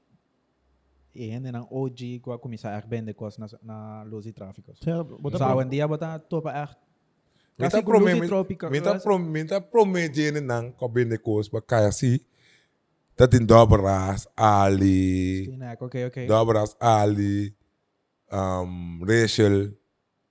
e 1.13 1.25
gente 1.32 1.51
não 1.51 1.68
OG 1.70 2.20
qua 2.22 2.38
começar 2.39 2.74
a 2.75 2.80
vender 2.88 3.13
coisas 3.13 3.38
na 3.38 3.48
na 3.62 4.04
luz 4.04 4.25
e 4.25 4.32
tráfico. 4.34 4.74
Certo, 4.75 5.18
bota 5.20 5.38
Sa 5.38 5.46
pra- 5.46 5.56
hoje 5.56 5.66
em 5.68 5.70
dia 5.70 5.88
bota 5.88 6.20
topa 6.20 6.51
er 6.51 6.78
Minta 7.60 7.84
promet, 7.84 8.16
minta 8.72 9.00
prom, 9.00 9.20
minta 9.20 9.60
promete 9.60 10.32
nang 10.39 10.72
kabinde 10.72 11.20
kos 11.20 11.51
ba 11.51 11.60
kaya 11.60 11.92
si 11.92 12.24
tatin 13.20 13.44
dobras 13.44 14.32
ali, 14.32 15.44
Sim, 15.51 15.58
né? 15.60 15.75
Ok, 15.75 16.08
ok. 16.08 16.18
dobras 16.25 16.72
ali, 16.80 17.51
um, 18.32 19.04
Rachel, 19.04 19.75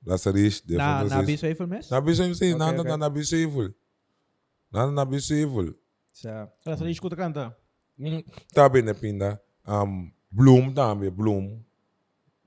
Lazarus, 0.07 0.65
de 0.65 0.77
Na 0.81 1.05
na 1.05 1.21
aí 1.21 1.55
mes? 1.69 1.91
Na 1.91 2.01
ok. 2.01 2.85
na 2.89 2.97
na 2.97 3.09
evil. 3.37 3.75
Nada 4.73 4.91
na 4.91 5.05
biso 5.05 5.35
evil. 5.35 5.75
Sa 6.13 6.49
Ela 6.65 6.77
só 6.77 6.87
escuta 6.89 7.15
cantar. 7.15 7.55
Mm, 7.99 8.25
Tabi 8.55 8.81
na 8.81 8.95
pinda, 8.95 9.41
um, 9.69 10.11
Bloom 10.31 10.73
tambi, 10.73 11.11
Bloom. 11.11 11.61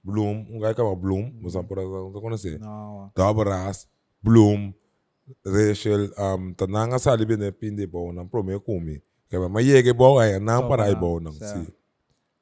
Bloom, 0.04 0.48
um 0.50 0.58
gajo 0.60 0.74
kama 0.76 0.96
Bloom, 0.96 1.38
mas 1.40 1.54
pura 1.54 1.82
sa 1.86 2.20
conhecer. 2.20 2.58
no. 2.60 3.12
Dobras, 3.14 3.88
Bloom, 4.22 4.74
Rachel, 5.42 6.13
um, 6.18 6.54
tananga 6.54 7.00
sali 7.01 7.25
bine 7.25 7.51
pindi 7.51 7.90
bo 7.90 8.12
nang 8.13 8.30
prome 8.30 8.60
kumi. 8.62 9.01
Kaya 9.25 9.50
mayege 9.50 9.98
bo 9.98 10.22
ay 10.22 10.38
nang 10.38 10.62
So, 10.62 10.70
para 10.70 10.86
parang, 10.86 11.01
bo 11.01 11.18
nang 11.18 11.34
si. 11.34 11.62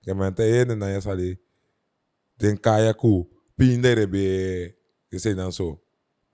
Kaya 0.04 0.16
man 0.16 0.36
tayo 0.36 0.76
na 0.76 0.92
ya 0.92 1.00
sali. 1.00 1.40
Den 2.36 2.60
kaya 2.60 2.92
ku 2.92 3.28
pinde 3.56 3.96
rebe 3.96 4.76
kasi 5.08 5.32
nang 5.36 5.56
so. 5.56 5.80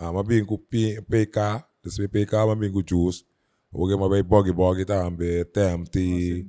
Ah, 0.01 0.11
mabing 0.11 0.43
ku 0.49 0.57
pi 0.57 0.97
PK, 0.99 1.61
desbe 1.85 2.09
PK 2.09 2.33
mabing 2.49 2.73
ku 2.73 2.81
juice. 2.81 3.21
Oge 3.69 3.93
mabay 3.99 4.23
bogi 4.25 4.51
bogi 4.55 4.83
ta 4.87 5.05
ambe 5.05 5.45
tempti. 5.53 6.41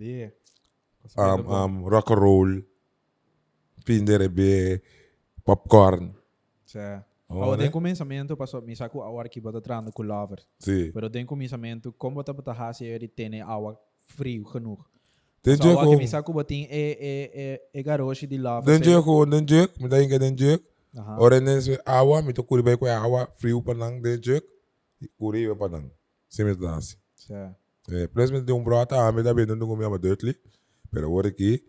Um, 1.16 1.40
um, 1.46 1.72
rock 1.84 2.10
and 2.10 2.20
roll. 2.20 2.50
Pinde 3.84 4.14
rebe 4.18 4.80
popcorn. 5.44 6.14
Né? 7.28 7.56
tem 7.58 7.70
começamento 7.70 8.36
passou 8.36 8.62
me 8.62 8.76
saco 8.76 9.02
a 9.02 9.10
hora 9.10 9.28
que 9.28 9.40
bota 9.40 9.60
trando 9.60 9.90
com 9.92 10.02
lover. 10.02 10.40
Si. 10.58 10.90
Pero 10.92 11.10
tem 11.10 11.26
começamento 11.26 11.92
como 11.92 12.16
bota 12.16 12.32
bota 12.32 12.52
hasi 12.52 12.84
ele 12.84 13.08
tem 13.08 13.42
água 13.42 13.78
frio 14.04 14.44
genoeg. 14.52 14.80
Den 15.42 15.56
So 15.56 15.90
que 15.90 15.96
me 15.96 16.08
saco 16.08 16.32
botin 16.32 16.66
e 16.70 16.96
e 17.00 17.30
e 17.34 17.80
e 17.80 17.82
garoshi 17.82 18.26
de 18.26 18.38
lover. 18.38 18.64
Den 18.64 18.82
jek 18.82 19.04
ko, 19.04 19.24
den 19.26 19.46
jek, 19.46 19.78
mi 19.80 19.88
tayo 19.88 20.08
ka 20.08 20.18
den 20.18 20.36
jek. 20.36 20.62
Ora 21.18 21.40
nen 21.40 21.60
se 21.60 21.78
awa, 21.84 22.22
mi 22.22 22.32
to 22.32 22.42
kuri 22.42 22.62
bay 22.62 22.76
ko 22.76 22.86
awa, 22.86 23.28
frio 23.36 23.60
pa 23.62 23.74
nang 23.74 24.00
den 24.00 24.20
jek. 24.20 24.42
Kuri 25.18 25.46
pa 25.54 25.68
nang. 25.68 25.90
Simi 26.28 26.54
dasi. 26.54 26.96
Sa 27.14 27.54
Eh, 27.86 28.08
plus 28.10 28.32
mi 28.34 28.42
yung 28.42 28.64
brata, 28.66 28.98
ami 29.06 29.22
da 29.22 29.32
bin 29.32 29.46
nung 29.46 29.70
kumiyama 29.70 29.98
dirtly. 29.98 30.34
Pero 30.90 31.12
ora 31.12 31.30
ki, 31.30 31.62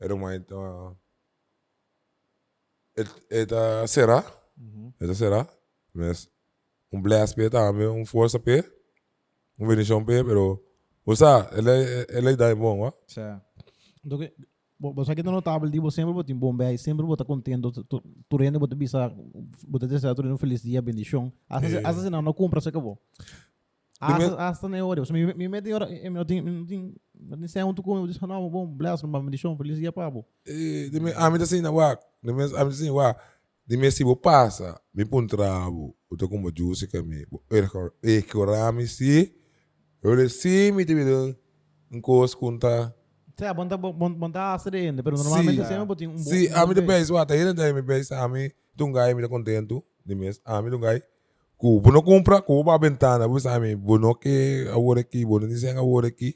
era 0.00 0.14
uh, 0.14 0.94
et 2.96 3.06
et 3.30 3.52
uh, 3.52 3.86
será, 3.86 4.24
Mhm. 4.60 4.92
et 5.00 5.14
será. 5.14 5.46
Mas 5.94 6.28
um 6.92 7.00
blast 7.00 7.34
pe 7.34 7.48
ta, 7.50 7.66
ami 7.68 7.86
um 7.86 8.04
força 8.04 8.38
pe. 8.38 8.62
Um 9.58 9.66
venishon 9.66 10.04
pe, 10.04 10.22
pero 10.24 10.62
Usa, 11.06 11.48
ele 11.56 12.06
ele 12.10 12.36
dá 12.36 12.54
bom, 12.54 12.80
ó. 12.82 12.92
Sa 13.08 13.40
Então, 14.04 14.18
que- 14.18 14.32
bo- 14.78 14.92
você 14.94 15.12
aqui 15.12 15.22
tá 15.22 15.30
notável, 15.30 15.68
tipo, 15.70 15.90
sempre 15.90 16.12
botar 16.12 16.34
bom 16.34 16.54
aí, 16.62 16.78
sempre 16.78 17.04
botar 17.04 17.24
contento, 17.24 17.70
tu- 17.84 18.02
rende, 18.38 18.58
botar 18.58 18.76
bisa, 18.76 19.12
botar 19.66 19.86
desejar, 19.86 20.14
tu 20.14 20.22
rende 20.22 20.34
um 20.34 20.38
feliz 20.38 20.62
dia, 20.62 20.80
bendição. 20.80 21.32
Asa 21.48 21.66
É. 21.80 21.86
asa 21.86 22.08
não, 22.10 22.22
não 22.22 22.32
compra, 22.32 22.60
se 22.60 22.68
acabou. 22.68 22.98
Asa 24.00 24.68
nem 24.68 24.80
hora, 24.80 25.04
você 25.04 25.12
me 25.12 25.34
me 25.34 25.48
mete 25.48 25.70
hora, 25.72 25.86
eu 25.90 26.10
não 26.10 26.24
tenho, 26.24 26.42
não 26.44 26.64
tenho, 26.66 26.94
não 27.18 27.46
onde 27.66 27.76
tu 27.76 27.82
come, 27.82 28.00
eu 28.00 28.06
disse, 28.06 28.26
não, 28.26 28.48
bom, 28.48 28.66
bless, 28.66 29.04
uma 29.04 29.20
bendição, 29.22 29.54
feliz 29.56 29.76
dia, 29.78 29.92
pabo. 29.92 30.24
Di 30.46 30.98
me 31.00 31.12
ami 31.12 31.42
assim 31.42 31.60
na 31.60 31.70
wak. 31.70 32.02
Di 32.22 32.32
me 32.32 32.44
ami 32.44 32.70
assim 32.70 32.88
wa. 32.90 33.14
Di 33.70 33.76
me 33.76 33.88
si 33.92 34.02
bo 34.02 34.16
pasa, 34.16 34.82
mi 34.92 35.04
pun 35.04 35.28
trabo. 35.28 35.94
Uto 36.10 36.28
como 36.28 36.50
juice 36.50 36.88
que 36.88 37.00
me. 37.04 37.24
Er 37.48 37.70
eh 38.02 38.20
korami 38.20 38.84
si. 38.84 39.32
Eu 40.02 40.16
le 40.16 40.28
si 40.28 40.72
mi 40.72 40.84
te 40.84 40.92
bido. 40.92 41.36
Um 41.88 42.00
cos 42.00 42.34
kunta. 42.34 42.92
Sei, 43.38 43.54
bonta 43.54 43.76
bonta 43.76 44.54
asa 44.54 44.70
rende, 44.70 45.04
pero 45.04 45.16
normalmente 45.16 45.62
Sim. 45.62 45.68
sempre 45.68 45.84
botar 45.84 46.04
um 46.08 46.18
Si 46.18 46.48
ami 46.48 46.74
de 46.74 46.80
base 46.80 47.12
wa, 47.12 47.24
tá 47.24 47.36
indo 47.36 47.54
daí 47.54 47.72
mi 47.72 47.80
base 47.80 48.12
ami. 48.12 48.50
Tungai 48.76 49.14
mi 49.14 49.22
tá 49.22 49.28
contento. 49.28 49.84
Di 50.04 50.16
mes 50.16 50.40
ami 50.44 50.68
tungai. 50.68 51.00
Ku 51.56 51.80
bono 51.80 52.02
compra, 52.02 52.42
ku 52.42 52.64
ba 52.64 52.76
ventana, 52.76 53.28
bus 53.28 53.46
ami 53.46 53.76
bono 53.76 54.16
que 54.16 54.66
agora 54.74 55.00
aqui, 55.00 55.24
bono 55.24 55.46
sen 55.56 55.78
agora 55.78 56.08
aqui. 56.08 56.34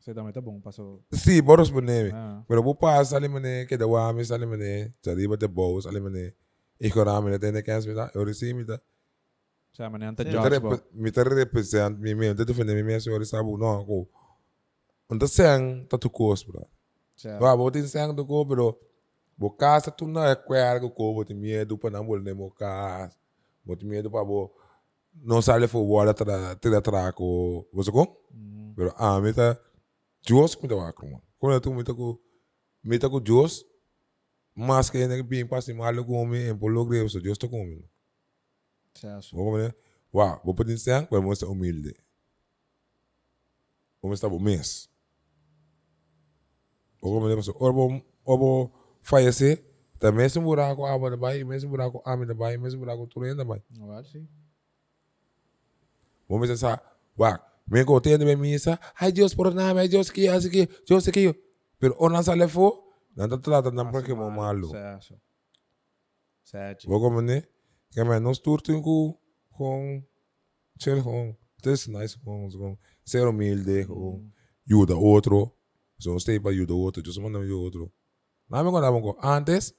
Sa 0.00 0.12
também 0.12 0.32
tá 0.32 0.42
bom, 0.42 0.60
passou. 0.60 1.02
Si, 1.12 1.40
boros 1.40 1.70
boneme. 1.70 2.10
Ah. 2.12 2.42
Pero 2.48 2.62
bu 2.62 2.74
pas 2.74 3.14
ali 3.14 3.28
mene 3.28 3.64
ke 3.64 3.78
dawa 3.78 4.12
mi 4.12 4.24
sali 4.24 4.44
mene 4.44 4.92
jadi 5.02 5.28
ba 5.28 5.36
de 5.36 5.48
boss 5.48 5.86
ali 5.86 6.00
iko 6.00 6.08
na 6.08 6.10
mene 6.10 6.24
tene 6.24 6.30
kans 6.30 6.36
mi 6.36 6.49
ta 6.80 8.04
ori 8.20 8.34
si 8.34 8.52
mi 8.54 8.64
ta 8.64 8.76
Sa 9.76 9.88
man 9.90 10.02
anta 10.02 10.22
Sim. 10.24 10.32
mi 10.32 10.38
ta 10.38 10.48
jobs 10.48 10.58
bo. 10.62 10.68
rep- 10.70 10.86
mi 11.02 11.10
ta 11.12 11.22
represent 11.22 11.94
mi 12.02 12.14
mi 12.14 12.34
te 12.34 12.44
defende 12.44 12.72
mi 12.74 12.82
mi 12.82 13.00
so 13.00 13.12
ori 13.14 13.26
sabu 13.26 13.56
no 13.62 13.84
ko 13.88 13.96
unta 15.10 15.26
sang 15.28 15.86
ta 15.88 15.96
tu 16.02 16.08
kos 16.10 16.40
bro 16.48 16.62
Sa 17.16 17.38
wa 17.42 17.56
bo 17.58 17.70
tin 17.70 17.86
sang 17.86 18.10
tu 18.16 18.24
ko 18.30 18.44
pero 18.50 18.66
bo 19.38 19.48
casa 19.60 19.90
tu 19.98 20.04
na 20.06 20.34
kwar 20.46 20.80
ko 20.82 20.88
ko 20.98 21.04
bo 21.16 21.20
ti 21.28 21.34
miedo 21.34 21.76
pa 21.82 21.88
na 21.90 22.02
bol 22.02 22.20
ne 22.26 22.32
mo 22.40 22.46
kas 22.60 23.12
bo 23.66 23.72
ti 23.78 23.84
miedo 23.90 24.08
pa 24.10 24.24
bo 24.30 24.38
no 25.28 25.40
sale 25.46 25.66
fo 25.72 25.78
wala 25.92 26.12
tra 26.14 26.54
tra 26.62 26.80
tra 26.86 27.02
ko 27.18 27.26
bo 27.74 27.82
so 27.86 27.92
ko 27.92 28.04
Mm. 28.34 28.74
pero 28.76 28.90
a 28.96 29.20
mi 29.20 29.32
ta 29.38 29.46
Dios 30.26 30.50
mi 30.62 30.66
ta 30.70 30.74
wa 30.80 30.92
ko 30.98 31.04
ko 31.38 31.44
na 31.50 31.58
tu 31.64 31.70
mi 31.74 31.82
ta 31.88 31.92
ko 32.00 32.06
mi 32.88 32.96
ta 33.02 33.08
ko 34.60 34.66
Dios 34.66 34.68
mas 34.68 34.90
que 34.90 35.06
ne 35.06 35.22
bem 35.22 35.48
pasi 35.48 35.72
malo 35.72 36.04
ko 36.04 36.26
mi 36.26 36.48
en 36.48 36.58
polo 36.58 36.84
greve 36.84 37.08
so 37.08 37.20
Dios 37.20 37.38
to 37.38 37.48
ko 37.48 37.64
mi 37.64 37.82
Sa 38.94 39.20
so. 39.22 39.36
Vou 39.36 39.52
comer. 39.52 39.74
Uau, 40.12 40.40
vou 40.44 40.54
pedir 40.54 40.78
sang, 40.78 41.06
vai 41.10 41.20
mostrar 41.20 41.48
humilde. 41.48 41.94
Vou 44.02 44.10
mostrar 44.10 44.28
o 44.28 44.40
mês. 44.40 44.90
Vou 47.00 47.20
comer 47.20 47.38
isso. 47.38 47.54
Ora 47.58 47.72
vou, 47.72 48.02
vou 48.24 48.72
falecer. 49.02 49.64
Também 49.98 50.28
se 50.28 50.40
buraco 50.40 50.86
água 50.86 51.10
da 51.10 51.16
baia, 51.16 51.44
mesmo 51.44 51.70
buraco 51.70 52.02
ame 52.06 52.26
da 52.26 52.34
baia, 52.34 52.58
mesmo 52.58 52.80
buraco 52.80 53.06
turenda 53.06 53.36
da 53.36 53.44
baia. 53.44 53.62
Agora 53.80 54.02
sim. 54.04 54.26
Vou 56.26 56.38
me 56.38 56.50
essa, 56.50 56.80
uau, 57.18 57.38
me 57.68 57.84
de 57.84 58.24
minha 58.24 58.36
missa. 58.36 58.80
Ai 58.98 59.12
Deus 59.12 59.34
por 59.34 59.52
nada, 59.52 59.80
ai 59.80 59.88
Deus 59.88 60.10
que, 60.10 60.26
assim 60.28 60.50
que, 60.50 60.68
Deus 60.88 61.06
que. 61.06 61.34
Pero 61.78 61.96
o 61.98 62.08
não 62.08 62.22
sale 62.22 62.48
fo, 62.48 62.89
não 63.16 63.28
tá 63.28 63.38
trata 63.38 63.70
não 63.70 63.90
porque 63.90 64.14
mo 64.14 64.30
malo. 64.30 64.68
Sa 66.44 66.74
chi. 66.74 66.86
Vou 66.86 67.00
comer, 67.00 67.48
que 67.90 68.02
mas 68.04 68.20
nós 68.20 68.38
turto 68.38 68.80
com 68.82 69.18
com 69.50 70.02
chill 70.80 71.02
com, 71.02 71.36
this 71.62 71.86
nice 71.86 72.18
com 72.18 72.48
com 72.50 72.78
ser 73.04 73.26
humilde 73.26 73.86
com 73.86 74.30
ayuda 74.66 74.94
a 74.94 74.98
otro. 74.98 75.52
So 75.98 76.18
stay 76.18 76.40
para 76.40 76.50
ayuda 76.50 76.72
a 76.72 76.76
otro, 76.76 77.02
yo 77.02 77.12
soy 77.12 77.24
ayuda 77.24 77.54
a 77.54 77.66
otro. 77.66 77.92
Nami 78.50 78.70
ko 78.70 78.80
naman 78.82 78.98
ko, 78.98 79.14
antes, 79.22 79.70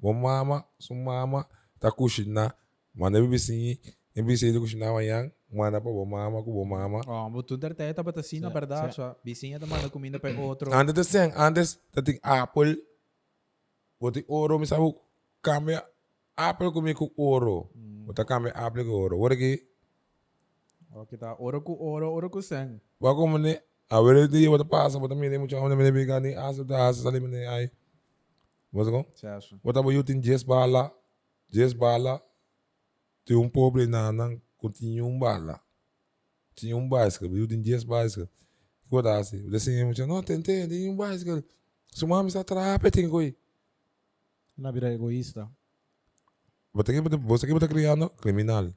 mo 0.00 0.16
mama, 0.16 0.64
su 0.80 0.94
mama, 0.94 1.44
ta 1.78 1.92
kushina, 1.92 2.54
mana 2.94 3.20
bibisi, 3.20 3.76
bibisi 4.14 4.52
do 4.52 4.60
kushina 4.64 4.88
yang, 5.04 5.28
mana 5.28 5.28
pa 5.28 5.35
bo 5.50 6.04
mama 6.04 6.42
ko 6.42 6.50
bo 6.52 6.64
mama. 6.64 7.00
Oh, 7.06 7.28
mas 7.30 7.44
tu 7.44 7.56
derte 7.56 7.92
tá 7.94 8.02
bota 8.02 8.20
assim 8.20 8.40
na 8.40 8.48
verdade, 8.48 8.94
só 8.94 9.16
vizinha 9.24 9.58
da 9.58 9.66
manda 9.66 9.88
comida 9.88 10.18
para 10.18 10.34
outro. 10.40 10.72
Antes 10.72 10.94
de 10.94 11.04
sen, 11.04 11.32
antes, 11.36 11.78
tating 11.92 12.18
apple, 12.22 12.76
boti 14.00 14.24
oro, 14.28 14.58
mi 14.58 14.66
sabu, 14.66 14.94
kame 15.42 15.80
apple 16.36 16.70
ko 16.72 16.80
mi 16.82 16.94
ko 16.94 17.10
oro. 17.16 17.70
Bota 18.06 18.24
kame 18.24 18.50
apple 18.54 18.84
ko 18.84 18.92
oro. 18.92 19.18
Wala 19.18 19.36
ki, 19.36 19.62
Oh, 20.96 21.04
kita 21.04 21.36
oro 21.38 21.60
ku 21.60 21.76
oro, 21.78 22.08
oro 22.14 22.28
ku 22.30 22.40
sang. 22.40 22.80
Wako 23.00 23.26
mo 23.28 23.36
ni, 23.38 23.52
awere 23.90 24.26
di 24.28 24.48
wata 24.48 24.64
pasa, 24.64 24.98
wata 24.98 25.14
mili 25.14 25.36
mo 25.38 25.46
chama 25.46 25.68
na 25.68 25.76
mili 25.76 25.92
bigani, 25.92 26.32
asa 26.34 26.64
da 26.64 26.88
asa 26.88 27.02
sali 27.02 27.20
mo 27.20 27.28
ni 27.28 27.44
ay. 27.44 27.68
Wasa 28.72 28.90
ko? 28.90 29.04
Sa 29.12 29.36
so. 29.40 29.60
Wata 29.62 29.82
mo 29.84 29.92
yutin 29.92 30.22
Jess 30.22 30.42
bala, 30.42 30.90
Jess 31.52 31.74
bala, 31.76 32.20
ti 33.26 33.34
um 33.34 33.44
pobre 33.50 33.84
na 33.86 34.08
nang 34.10 34.40
continue 34.58 35.02
um 35.02 35.18
bala. 35.18 35.60
Tinha 36.54 36.76
um 36.76 36.88
bicycle, 36.88 37.36
yutin 37.36 37.62
Jess 37.62 37.84
bicycle. 37.84 38.28
Wata 38.90 39.18
asi, 39.18 39.42
wata 39.44 39.60
sinye 39.60 39.84
mo 39.84 39.94
chama, 39.94 40.14
no, 40.14 40.22
tente, 40.22 40.66
di 40.66 40.88
um 40.88 40.96
bicycle. 40.96 41.42
Sumami 41.92 42.30
sa 42.30 42.44
trape, 42.44 42.90
ting 42.90 43.08
ko 43.08 43.20
Na 44.56 44.70
vira 44.70 44.92
egoísta. 44.92 45.50
Bata 46.74 46.92
que 46.92 47.00
bata, 47.00 47.16
você 47.16 47.46
que 47.46 47.52
bata 47.52 47.68
criando, 47.68 48.08
criminal. 48.10 48.72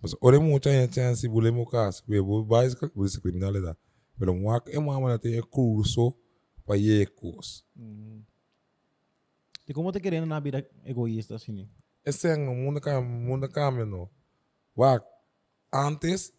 Mas 0.00 0.14
ore 0.20 0.38
mo 0.38 0.58
chama 0.58 0.88
chance, 0.92 1.28
bule 1.28 1.50
mo 1.50 1.66
kas, 1.66 2.02
we 2.08 2.20
bu 2.20 2.44
bicycle, 2.44 2.90
bule 2.94 3.08
sa 3.08 3.20
criminalidade. 3.20 3.78
Pero 4.18 4.32
um 4.32 4.46
wak, 4.46 4.70
e 4.70 4.78
mama 4.78 5.08
na 5.08 5.18
tem 5.18 5.40
curso, 5.42 6.16
pa 6.66 6.76
yekos. 6.76 7.64
Mm. 7.76 8.22
E 9.68 9.72
como 9.72 9.92
te 9.92 10.00
querendo 10.00 10.26
na 10.26 10.40
vira 10.40 10.66
egoísta, 10.84 11.36
assim? 11.36 11.68
esse 12.04 12.28
é 12.28 12.36
um 12.36 12.54
mundo 12.54 12.80
cam 12.80 13.02
mundo 13.02 13.48
cambia 13.48 13.86
no 13.86 14.10
wa 14.76 15.00
antes 15.72 16.32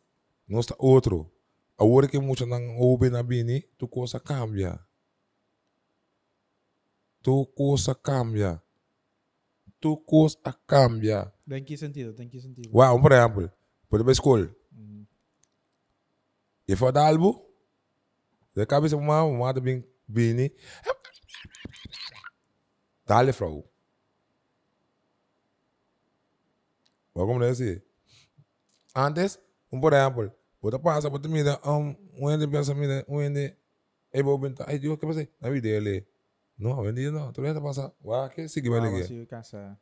não 0.47 0.59
está 0.59 0.75
outro 0.77 1.31
agora 1.77 2.07
que 2.07 2.19
muito 2.19 2.45
não 2.45 2.77
ouve 2.77 3.09
na 3.09 3.23
bini 3.23 3.61
tu 3.77 3.87
coisa 3.87 4.19
cambia 4.19 4.79
Tu 7.23 7.45
cosa 7.55 7.95
cambia. 7.95 8.61
Tu 9.79 9.97
cosa 10.05 10.53
cambia. 10.67 11.33
¿En 11.47 11.63
qué 11.63 11.77
sentido? 11.77 12.13
¿En 12.21 12.29
qué 12.29 12.41
sentido? 12.41 12.69
Wow, 12.71 13.01
por 13.01 13.13
exemplo, 13.13 13.49
por 13.87 13.97
exemplo, 13.97 14.11
escola. 14.11 14.49
Mm. 14.71 15.03
Je 16.67 16.75
får 16.75 16.97
albo. 16.97 17.49
De 18.53 18.65
cabeça 18.67 18.97
uma, 18.97 19.23
uma 19.23 19.53
bem 19.53 19.87
bini. 20.05 20.53
Dale 23.07 23.31
vrouw. 23.31 23.69
Waarom 27.13 27.39
dat 27.39 27.59
is 27.59 27.79
Antes, 28.95 29.39
um 29.71 29.79
por 29.79 29.93
exemplo, 29.93 30.31
bota 30.61 30.79
passa, 30.79 31.09
bota 31.09 31.27
mida, 31.27 31.59
um, 31.65 31.95
wende 32.19 32.47
pensa 32.47 32.73
mida, 32.73 33.05
wende, 33.07 33.57
e 34.13 34.23
bo 34.23 34.37
benta, 34.37 34.65
ai 34.67 34.79
Dios, 34.79 34.97
que 34.99 35.05
pasa? 35.05 35.27
Na 35.41 35.49
vida 35.49 35.67
ele. 35.67 36.05
No, 36.57 36.81
wende 36.81 37.09
no, 37.11 37.31
tu 37.31 37.41
lenta 37.41 37.61
passa, 37.61 37.91
wa 38.01 38.29
que 38.29 38.47
sigue 38.47 38.69
vai 38.69 38.79
ligar. 38.81 39.77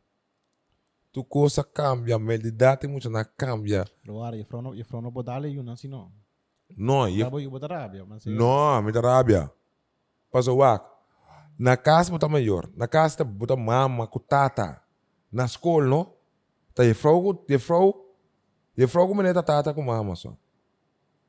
Tu 1.12 1.24
coisa 1.26 1.62
cambia, 1.62 2.18
melhidade 2.18 2.88
muito 2.88 3.10
na 3.10 3.26
cambia. 3.26 3.86
Pero 4.02 4.24
ahora, 4.24 4.38
je 4.38 4.44
vrouw 4.44 4.62
no, 4.62 4.74
je 4.74 4.84
vrouw 4.84 5.02
no 5.02 5.12
bodale 5.12 5.50
yun 5.50 5.68
ang 5.68 5.78
sino. 5.78 6.12
Não, 6.78 7.08
e 7.08 7.20
Tabo 7.20 7.40
yung 7.40 7.52
botarabia. 7.52 8.06
Man 8.06 8.20
say, 8.20 8.34
Não, 8.34 8.82
me 8.82 8.92
dá 8.92 9.02
rabia. 9.02 9.52
Paso 10.32 10.56
wak. 10.56 10.84
Na 11.60 11.78
casa 11.78 12.12
bota 12.12 12.28
maior. 12.28 12.70
Na 12.76 12.88
casa 12.88 13.18
tá 13.18 13.24
bota 13.24 13.56
mama, 13.56 14.08
kutata. 14.08 14.82
Na 15.32 15.46
escola, 15.46 15.86
no? 15.86 16.16
Tá 16.74 16.84
je 16.84 16.94
vrouw, 16.94 17.44
je 17.48 17.58
vrouw, 17.58 18.11
je 18.78 18.88
né 19.24 19.34
tata 19.44 19.74
com 19.74 19.82
mama 19.84 20.16
só. 20.16 20.36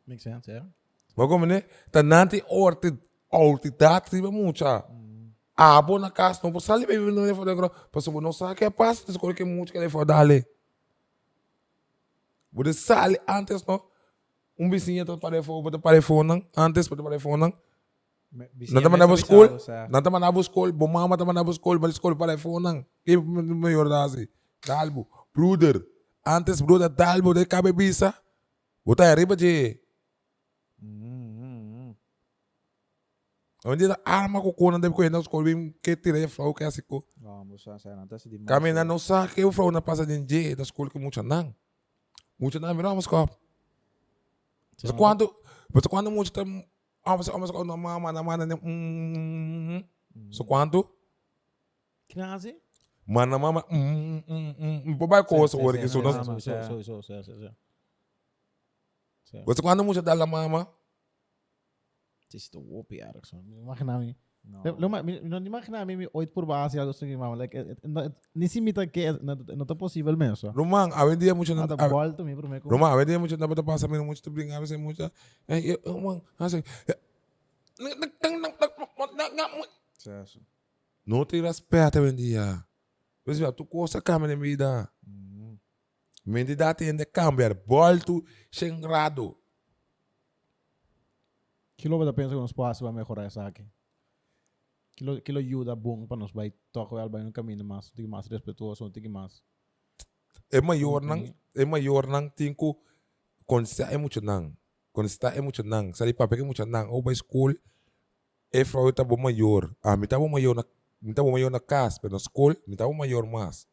Makes 0.07 0.23
sense, 0.25 0.51
yeah. 0.51 0.69
Mas 1.17 1.29
como 1.29 1.47
né? 1.47 1.63
Tá 1.91 2.03
nante 2.03 2.43
orte, 2.49 2.93
orte 3.31 3.71
data 3.71 4.11
tiba 4.11 4.31
mucha. 4.31 4.85
Abo 5.55 5.99
na 5.99 6.11
casa, 6.11 6.41
não 6.43 6.51
pode 6.51 6.65
sair 6.65 6.87
bem 6.87 6.99
no 6.99 7.15
telefone 7.15 7.51
agora. 7.51 7.69
Paso 7.69 8.11
não 8.21 8.33
sabe 8.33 8.55
que 8.55 8.71
passa, 8.71 9.07
das 9.07 9.17
coisas 9.17 9.37
que 9.37 9.45
muito 9.45 9.71
que 9.71 9.79
ele 9.79 9.89
for 9.91 10.05
dali. 10.05 10.45
Você 12.53 12.73
sai 12.73 13.17
antes, 13.29 13.65
no? 13.67 13.81
Um 14.59 14.69
vizinho 14.71 15.05
tá 15.05 15.17
para 15.17 15.43
fora, 15.43 15.63
bota 15.63 15.79
para 15.79 16.03
fora, 16.03 16.43
antes 16.57 16.89
bota 16.89 17.03
para 17.03 17.19
fora. 17.21 17.53
Me- 18.31 18.49
Nata 18.71 18.89
man 18.89 18.99
na 18.99 19.17
school, 19.17 19.59
nata 19.91 20.11
man 20.11 20.21
na 20.21 20.43
school, 20.43 20.73
bo 20.73 20.87
mama 20.89 21.19
ta 21.19 21.25
man 21.25 21.35
na 21.35 21.53
school, 21.53 21.79
ba 21.79 21.91
school 21.93 22.17
para 22.17 22.39
phone 22.39 22.85
Que 23.05 23.17
maior 23.17 23.89
da 23.89 24.05
assim. 24.05 24.27
Dalbo, 24.67 25.07
brother. 25.35 25.85
Antes 26.25 26.61
brother 26.61 26.89
dalbo 26.89 27.35
de 27.35 27.45
cabe 27.45 27.73
bisa. 27.73 28.15
Bota 28.85 29.05
arriba 29.05 29.37
de. 29.37 29.79
Onde 33.65 33.87
da 33.87 33.99
arma 34.05 34.41
ko 34.41 34.53
kona 34.53 34.79
de 34.79 34.91
ko 34.91 35.09
na 35.09 35.23
school 35.23 35.45
bim 35.45 35.73
que 35.81 35.95
tira 35.95 36.29
frau 36.29 36.53
que 36.53 36.65
assim 36.65 36.83
a 36.91 38.45
Camina 38.47 38.83
não 38.83 38.99
sa 38.99 39.29
que 39.29 39.45
o 39.45 39.53
frau 39.53 39.71
na 39.71 39.81
passa 39.81 40.05
de 40.05 40.19
je 40.27 40.57
da 40.57 40.65
school 40.65 40.91
que 40.91 40.99
mucha 40.99 41.23
nang. 41.23 41.55
Mucha 42.39 42.59
nang 42.59 42.75
mira 42.75 42.93
mas 42.95 43.07
ko. 43.07 43.29
So 44.79 44.93
quando, 44.95 45.33
mas 45.73 45.87
quando 45.87 46.11
mucha 46.11 46.33
tá 46.33 46.43
Vamos, 47.05 47.27
vamos, 47.27 47.51
na 47.67 47.77
mama, 47.77 48.13
na 48.13 48.23
mana, 48.23 48.47
mm, 48.47 49.85
so 50.31 50.45
quanto? 50.45 50.89
Knazi? 52.09 52.55
Mana 53.07 53.39
mama, 53.39 53.65
mm, 53.71 54.23
mm, 54.29 54.55
mm, 54.87 54.97
babai 54.97 55.25
coisa, 55.25 55.57
Sim, 55.57 55.65
ora 55.65 55.77
sim, 55.77 55.83
que 55.83 55.89
sim, 55.89 55.99
isso 55.99 55.99
sim, 55.99 56.05
não. 56.05 56.25
sim, 56.25 56.41
sim, 56.41 56.83
sim, 56.83 57.03
sim, 57.03 57.23
sim, 57.23 57.39
sim. 57.41 57.51
Sim. 59.25 59.43
Você 59.45 59.63
quando 59.63 59.83
mucha 59.85 60.01
dá 60.03 60.15
la 60.15 60.27
mama, 60.27 60.69
Het 62.33 62.35
is 62.41 62.49
te 62.49 62.59
whoopie 62.59 63.01
ergens. 63.01 63.33
man. 63.33 63.45
Imagina 63.61 63.99
me. 63.99 64.17
No. 64.45 64.63
Le- 64.65 64.75
le- 64.79 64.89
ma- 64.89 65.03
mi- 65.03 65.21
Non 65.23 65.45
imagina 65.47 65.85
me 65.85 66.09
ooit 66.13 66.33
por 66.33 66.47
base 66.47 66.79
algo 66.79 66.91
assim, 66.91 67.15
mama. 67.17 67.37
Like, 67.37 67.59
it- 67.59 67.71
it- 67.71 67.87
no- 67.87 68.05
it- 68.05 68.17
nisi 68.35 68.61
mita 68.61 68.87
que 68.87 69.13
não 69.21 69.37
não 69.57 69.67
tá 69.67 69.75
possível 69.75 70.17
mesmo. 70.17 70.51
Romang, 70.51 70.91
hoje 70.95 71.15
em 71.15 71.19
dia 71.19 71.35
mucha 71.35 71.55
não. 71.55 71.67
Nada 71.67 71.89
bol 71.89 72.13
to 72.15 72.25
me 72.25 72.35
por 72.35 72.49
me. 72.49 72.59
Romang, 72.59 72.95
hoje 72.95 73.03
em 73.03 73.07
dia 73.07 73.19
mucha 73.19 73.37
não 73.37 73.49
bota 73.49 73.63
passa 73.63 73.87
mesmo 73.87 74.07
mucha 74.07 74.31
brincar, 74.31 74.61
você 74.61 74.77
mucha. 74.77 75.13
Eh, 75.47 75.79
Romang, 75.85 76.23
assim. 76.39 76.63
Sí, 79.99 80.11
eso. 80.11 80.41
Não 81.07 81.25
te 81.25 81.41
respeita 81.41 82.01
hoje 82.01 82.37
em 83.27 83.33
dia. 83.33 83.35
Você 83.35 83.45
vê, 83.45 83.53
tu 83.53 83.65
coisa 83.65 84.01
câmera 84.01 84.37
me 84.37 84.57
dá. 84.57 84.91
Mm. 85.07 85.57
Mente 86.25 86.55
dá 86.55 86.75
tem 86.75 86.95
de 86.95 87.05
cambiar, 87.05 87.55
volto, 87.67 88.25
xengrado. 88.51 89.37
Kilo 91.77 91.99
ba 91.99 92.13
pensa 92.13 92.31
que 92.31 92.41
nos 92.41 92.51
espaço 92.51 92.85
vai 92.85 92.93
melhorar 92.93 93.25
essa 93.25 93.47
aqui? 93.47 93.65
Kilo 94.95 95.21
kilo 95.21 95.39
ajuda 95.39 95.75
bom 95.75 96.07
para 96.07 96.17
nós 96.17 96.31
vai 96.31 96.53
tocar 96.71 97.09
vai 97.09 97.25
no 97.25 97.33
caminho 97.33 97.65
mais, 97.65 97.91
tem 97.91 98.07
mais 98.07 98.29
respeitoso, 98.29 98.89
tem 98.91 99.09
mais. 99.09 99.43
É 100.51 100.61
maior 100.61 101.03
não, 101.03 101.35
é 101.57 101.65
maior 101.65 102.07
não 102.07 102.29
tem 102.29 102.55
que 102.55 102.73
constar 103.47 103.93
é 103.93 103.97
muito 103.97 104.21
não. 104.21 104.57
Constar 104.93 105.37
é 105.37 105.41
muito 105.41 105.63
não. 105.65 105.93
Sabe 105.95 106.13
papel 106.13 106.41
é 106.41 106.43
muito 106.43 106.65
não. 106.67 106.91
Ou 106.91 107.03
vai 107.03 107.15
school, 107.15 107.55
é 108.53 108.65
frau 108.65 108.93
tá 108.93 109.03
bom 109.03 109.17
maior. 109.17 109.75
Ah, 109.83 109.97
me 109.97 110.07
tá 110.07 110.19
bom 110.19 110.29
maior 110.29 110.55
na, 110.55 110.65
tá 111.15 111.23
bom 111.23 111.33
maior 111.33 111.51
na 111.51 111.59
casa, 111.59 111.99
na 112.05 112.19
me 112.67 112.77
tá 112.77 112.87
bom 112.87 112.95
maior 112.95 113.27
mais. 113.27 113.67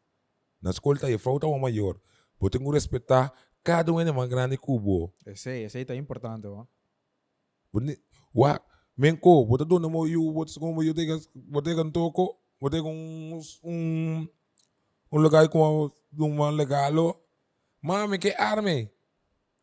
Na 0.60 0.72
school 0.72 0.98
tá 0.98 1.10
é 1.10 1.16
frau 1.16 1.38
tá 1.38 1.46
bom 1.46 1.58
maior. 1.58 2.00
Vou 2.38 2.50
ter 2.50 2.58
que 2.58 2.70
respeitar 2.70 3.32
cada 3.62 3.92
um 3.92 4.00
é 4.00 4.12
mais 4.12 4.28
grande 4.28 4.56
cubo. 4.56 5.14
Ese, 5.26 5.62
ese 5.64 5.80
está 5.80 5.94
importante, 5.94 6.46
¿no? 6.46 6.68
Buni, 7.72 7.96
wa, 8.34 8.60
menko, 8.96 9.46
bota 9.46 9.64
doon 9.64 9.82
na 9.82 9.88
mo 9.88 10.06
yu, 10.06 10.32
bota 10.32 10.50
sa 10.50 10.60
mo 10.60 10.82
yu, 10.82 10.92
teka, 10.92 11.20
bota 11.34 11.74
ka 11.74 11.84
toko, 11.92 12.36
bota 12.60 12.82
kung 12.82 13.40
um, 13.62 14.28
um 15.12 15.18
lugar 15.18 15.48
com 15.48 15.90
um 16.18 16.34
man 16.34 16.56
legalo. 16.56 17.16
Mami, 17.82 18.18
que 18.18 18.34
arme. 18.36 18.90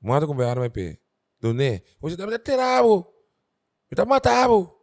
Mata 0.01 0.25
com 0.25 0.41
arme 0.41 0.69
pe. 0.69 0.99
Done, 1.39 1.83
você 1.99 2.17
tá 2.17 2.25
me 2.25 2.39
tirabo. 2.39 3.13
Me 3.91 3.95
tá 3.95 4.05
matabo. 4.05 4.76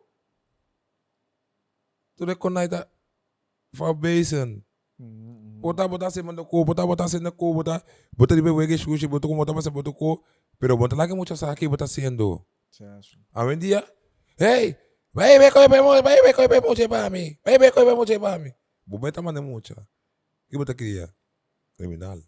For 3.75 3.95
basin. 3.95 4.63
Mm, 4.99 5.07
mm. 5.07 5.61
Bota 5.61 5.89
bota 5.89 6.11
se 6.11 6.23
manda 6.23 6.45
ko, 6.45 6.65
bota 6.65 6.87
bota 6.87 7.09
se 7.09 7.19
na 7.19 7.31
ko, 7.31 7.53
bota 7.55 7.83
bota 8.17 8.35
di 8.37 8.41
wege 8.41 8.79
shushi, 8.79 9.09
bota 9.11 9.27
ko 9.27 9.35
bota 9.35 9.53
bota 9.53 9.71
bota 9.71 9.91
ko. 9.91 10.23
Pero 10.59 10.77
bota 10.77 10.95
lagi 10.95 11.15
mucho 11.15 11.35
sa 11.37 11.51
aquí 11.51 11.67
bota 11.67 11.85
haciendo. 11.85 12.47
Sí, 12.71 12.85
eso. 12.85 13.19
Hoy 13.33 13.55
en 13.55 13.61
día, 13.61 13.85
hey, 14.39 14.77
vai 15.13 15.39
ver 15.39 15.53
coi 15.53 15.69
pemo, 15.69 15.91
vai 16.03 16.23
ver 16.23 16.35
coi 16.35 16.49
pemo 16.49 16.75
che 16.75 16.89
para 16.89 17.11
mí, 17.11 17.39
vai 17.45 17.59
ver 17.59 17.73
coi 17.73 17.85
pemo 17.85 18.05
che 18.05 18.19
para 18.21 18.39
mí. 18.39 18.51
Bumeta 18.87 19.23
mane 19.23 19.41
mucha. 19.41 19.75
¿Qué 20.49 20.57
bota 20.57 20.75
quería? 20.75 21.13
Criminal. 21.77 22.23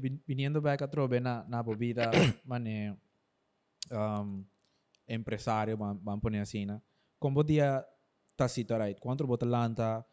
Vin- 0.00 0.22
viniendo 0.26 0.60
back 0.60 0.82
a 0.82 0.88
trobe 0.88 1.20
na, 1.20 1.44
na 1.48 1.62
bobida, 1.62 2.10
mane, 2.44 2.96
um, 3.90 4.44
empresário, 5.06 5.76
man 5.78 6.20
poner 6.20 6.40
assim, 6.40 6.66
né? 6.66 6.80
Como 7.20 7.44
dia 7.44 7.84
tá 8.36 8.48
cito, 8.48 8.74
right? 8.78 8.98
Quanto 8.98 9.26
bota 9.26 9.44
lanta, 9.46 10.04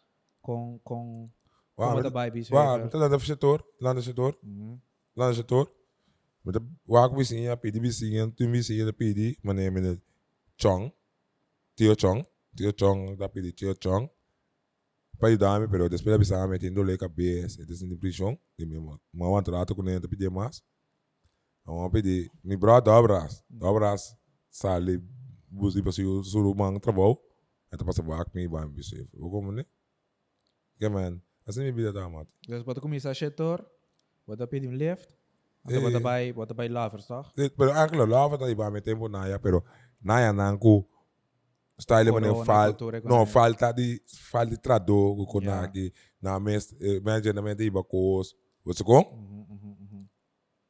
com, 0.41 0.77
com, 0.83 1.31
Wow, 1.77 1.87
como 1.87 1.95
met- 1.95 2.03
bota 2.03 2.09
baby, 2.13 2.41
Wow, 2.51 2.79
met 2.79 2.91
dat 2.91 3.21
setor, 3.21 3.63
lande 3.79 4.01
setor, 4.01 4.37
Mhm. 4.43 4.81
lande 5.15 5.35
setor. 5.35 5.71
Met 6.43 6.53
de 6.55 6.61
waak 6.85 7.13
bisinha, 7.15 7.55
pidi 7.57 7.79
bisinha, 7.79 8.27
tu 8.35 8.47
bisinha 8.51 8.85
de 8.85 8.91
pidi, 8.93 9.37
mane 9.43 9.69
mene 9.71 10.01
chong, 10.57 10.91
tio 11.75 11.95
chong, 11.95 12.25
tio 12.55 12.71
chong, 12.73 13.17
da 13.17 13.27
pidi 13.29 13.53
tio 13.53 13.73
chong. 13.73 14.09
Pa 15.19 15.27
ajudar-me, 15.27 15.67
pero 15.67 15.89
después 15.89 16.11
de 16.11 16.15
avisar, 16.15 16.47
me 16.47 16.59
tendo 16.59 16.83
lei 16.83 16.97
cabeça, 16.97 17.65
desde 17.65 17.85
em 17.85 17.97
prisão, 17.97 18.37
e 18.57 18.65
meu 18.65 18.99
mamãe 19.13 19.43
trata 19.43 19.73
com 19.73 19.87
ele, 19.89 20.07
pedir 20.07 20.29
mais. 20.29 20.61
Vamos 21.65 21.91
pedir, 21.91 22.29
me 22.43 22.55
bro, 22.55 22.79
dobras, 22.81 23.43
dobras, 23.49 24.15
sale, 24.49 25.01
buzi 25.47 25.81
para 25.81 25.89
o 25.89 26.23
surumang 26.23 26.79
trabalho, 26.79 27.17
então 27.71 27.85
passa 27.85 28.01
vac, 28.03 28.29
me 28.33 28.47
vai 28.47 28.65
me 28.65 28.73
bisef. 28.73 29.07
O 29.17 29.29
como 29.29 29.51
né? 29.51 29.65
Que 30.79 30.89
man, 30.89 31.21
assim 31.45 31.61
me 31.63 31.71
vida 31.71 31.91
da 31.93 32.07
mata. 32.09 32.29
Dus 32.47 32.63
bota 32.63 32.79
começar 32.81 33.11
a 33.11 33.15
setor, 33.15 33.65
bota 34.25 34.45
pedir 34.47 34.67
um 34.67 34.73
lift, 34.73 35.07
até 35.63 35.75
Eh. 35.77 35.79
bota 35.81 35.99
bij, 35.99 36.33
bota 36.33 36.53
bij 36.53 36.69
lovers, 36.69 37.07
toch? 37.07 37.31
Pero 37.35 37.71
aquilo 37.73 38.05
lá 38.05 38.27
vai 38.27 38.55
vai 38.55 38.71
me 38.71 38.81
tempo 38.81 39.07
naia, 39.09 39.39
pero 39.39 39.63
naia 40.01 40.31
nanku 40.33 40.85
style 41.79 42.11
mane 42.11 42.27
fal, 42.45 42.71
econômica. 42.71 43.25
falta 43.31 43.71
de 43.71 44.01
falta 44.31 44.57
tradutor 44.57 45.15
com 45.15 45.41
Yeah. 45.41 45.67
konaki 45.67 45.93
na 46.21 46.39
mes 46.39 46.73
management 47.03 47.59
iba 47.61 47.83
course. 47.83 48.35
Você 48.65 48.83
com? 48.83 48.99
Mhm, 49.01 49.45
mhm, 49.49 49.86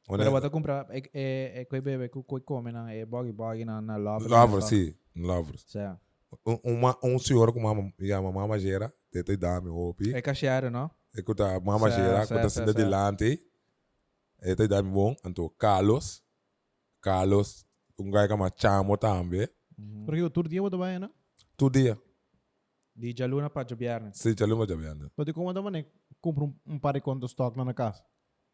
Pero 0.08 0.32
bota 0.32 0.50
comprar, 0.50 0.88
é, 0.90 1.02
é, 1.14 1.62
é, 1.62 1.66
coi 1.66 1.82
bebe, 1.82 2.08
coi 2.10 2.24
coi 2.24 2.42
come 2.42 2.72
na, 2.72 2.94
é 2.94 3.06
boggy 3.06 3.32
boggy 3.34 3.66
na, 3.66 3.82
na 3.82 3.98
lovers. 3.98 4.32
Lovers, 4.32 4.66
sim, 4.66 4.96
lovers. 5.16 5.66
Sim. 5.68 5.98
Um, 6.46 6.60
uma, 6.64 6.98
um 7.04 7.20
senhor 7.20 7.52
com 7.54 7.60
uma, 7.60 7.92
yeah, 8.00 8.20
uma 8.26 8.32
mama 8.32 8.58
gera, 8.58 8.94
tete 9.12 9.36
dame 9.36 9.70
hopi. 9.70 10.14
É 10.14 10.22
cacheiro, 10.22 10.70
não? 10.70 10.90
E 11.16 11.22
kuta 11.22 11.60
mama 11.60 11.90
Sa- 11.90 11.96
gera, 11.96 12.26
sa- 12.26 12.50
sinda 12.50 12.72
sa. 12.72 12.78
delante. 12.78 13.40
E 14.42 14.56
te 14.56 14.68
dame 14.68 14.90
bom, 14.92 15.16
anto 15.26 15.50
Carlos. 15.58 16.24
Carlos, 17.02 17.66
um 18.00 18.10
gai 18.12 18.28
kama 18.28 18.50
chamo 18.56 18.98
tambe. 18.98 19.50
Mhm. 19.78 20.06
Porque 20.06 20.22
o 20.22 20.30
tour 20.30 20.48
dia 20.48 20.62
bota 20.62 20.78
bem, 20.78 21.00
né? 21.00 21.10
tu 21.58 21.70
dia. 21.70 21.98
Di 22.96 23.14
Jaluna 23.16 23.50
para 23.50 23.68
Jabiarne. 23.68 24.12
Se 24.14 24.34
te 24.34 24.46
luma 24.46 24.66
jabiando. 24.68 25.10
Pode 25.16 25.32
como 25.34 25.54
da 25.54 25.62
mané, 25.62 25.86
compra 26.20 26.46
um, 26.66 26.80
par 26.80 26.94
de 26.94 27.02
contas 27.02 27.30
stock 27.32 27.56
na 27.58 27.74
casa. 27.74 28.04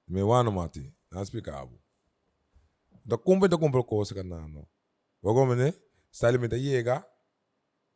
Me 0.08 0.22
wano 0.22 0.52
mati, 0.52 0.94
na 1.14 1.22
explicavo. 1.22 1.80
Da 3.06 3.18
kumbe 3.18 3.48
da 3.48 3.58
compro 3.58 3.84
coisa 3.84 4.16
kan 4.16 4.28
nano. 4.28 4.68
Wago 5.22 5.46
mene, 5.46 5.74
style 6.12 6.38
me 6.38 6.48
ta 6.48 6.56
llega, 6.56 7.04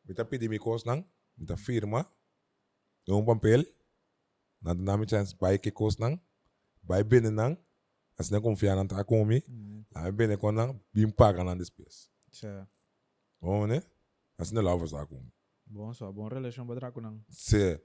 me 0.06 0.14
ta 0.14 0.24
pidi 0.24 0.50
mi 0.50 0.60
coisa 0.60 0.86
nang, 0.86 1.04
me 1.38 1.46
ta 1.46 1.56
firma, 1.56 2.06
um 3.10 3.26
papel, 3.26 3.66
na 4.62 4.74
na 4.74 4.98
mi 4.98 5.06
chance 5.06 5.34
buy 5.34 5.58
que 5.58 5.72
coisa 5.72 5.98
nang, 6.00 6.20
buy 6.84 7.04
bene 7.04 7.30
nang, 7.32 7.58
as 8.20 8.32
na 8.32 8.40
confia 8.40 8.76
ta 8.88 9.04
komi, 9.04 9.42
la 9.94 10.04
me 10.04 10.12
bene 10.12 10.38
kon 10.38 10.56
nang, 10.56 10.80
bim 10.94 11.12
paga 11.12 11.44
nang 11.44 11.58
despes. 11.58 12.10
Sa. 12.32 12.68
Wago 13.42 13.66
mene, 13.68 13.82
as 14.38 14.52
na 14.52 14.62
lava 14.62 14.88
sa 14.88 15.06
komi. 15.06 15.32
Bom 15.66 15.94
só, 15.94 16.12
bom 16.12 16.30
relation 16.30 16.68
badra 16.68 16.92
ko 16.92 17.02
nang. 17.02 17.20
Se, 17.30 17.82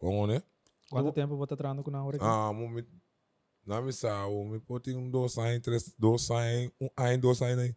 wago 0.00 0.26
mene, 0.26 0.42
Quanto 0.90 1.12
tempo 1.12 1.36
você 1.36 1.54
trando 1.56 1.84
com 1.84 1.90
nang 1.92 2.04
ora? 2.04 2.18
Ah, 2.20 2.52
mo 2.52 2.68
mi 2.68 2.82
na 3.66 3.80
mi 3.80 3.92
sa 3.92 4.26
o 4.26 4.44
mi 4.44 4.58
poti 4.58 4.94
um 4.94 5.10
dois 5.10 5.36
anos, 5.38 5.60
três, 5.60 5.94
dois 5.98 6.30
anos, 6.30 6.72
um 6.80 7.18
dois 7.20 7.42
anos 7.42 7.58
aí. 7.64 7.74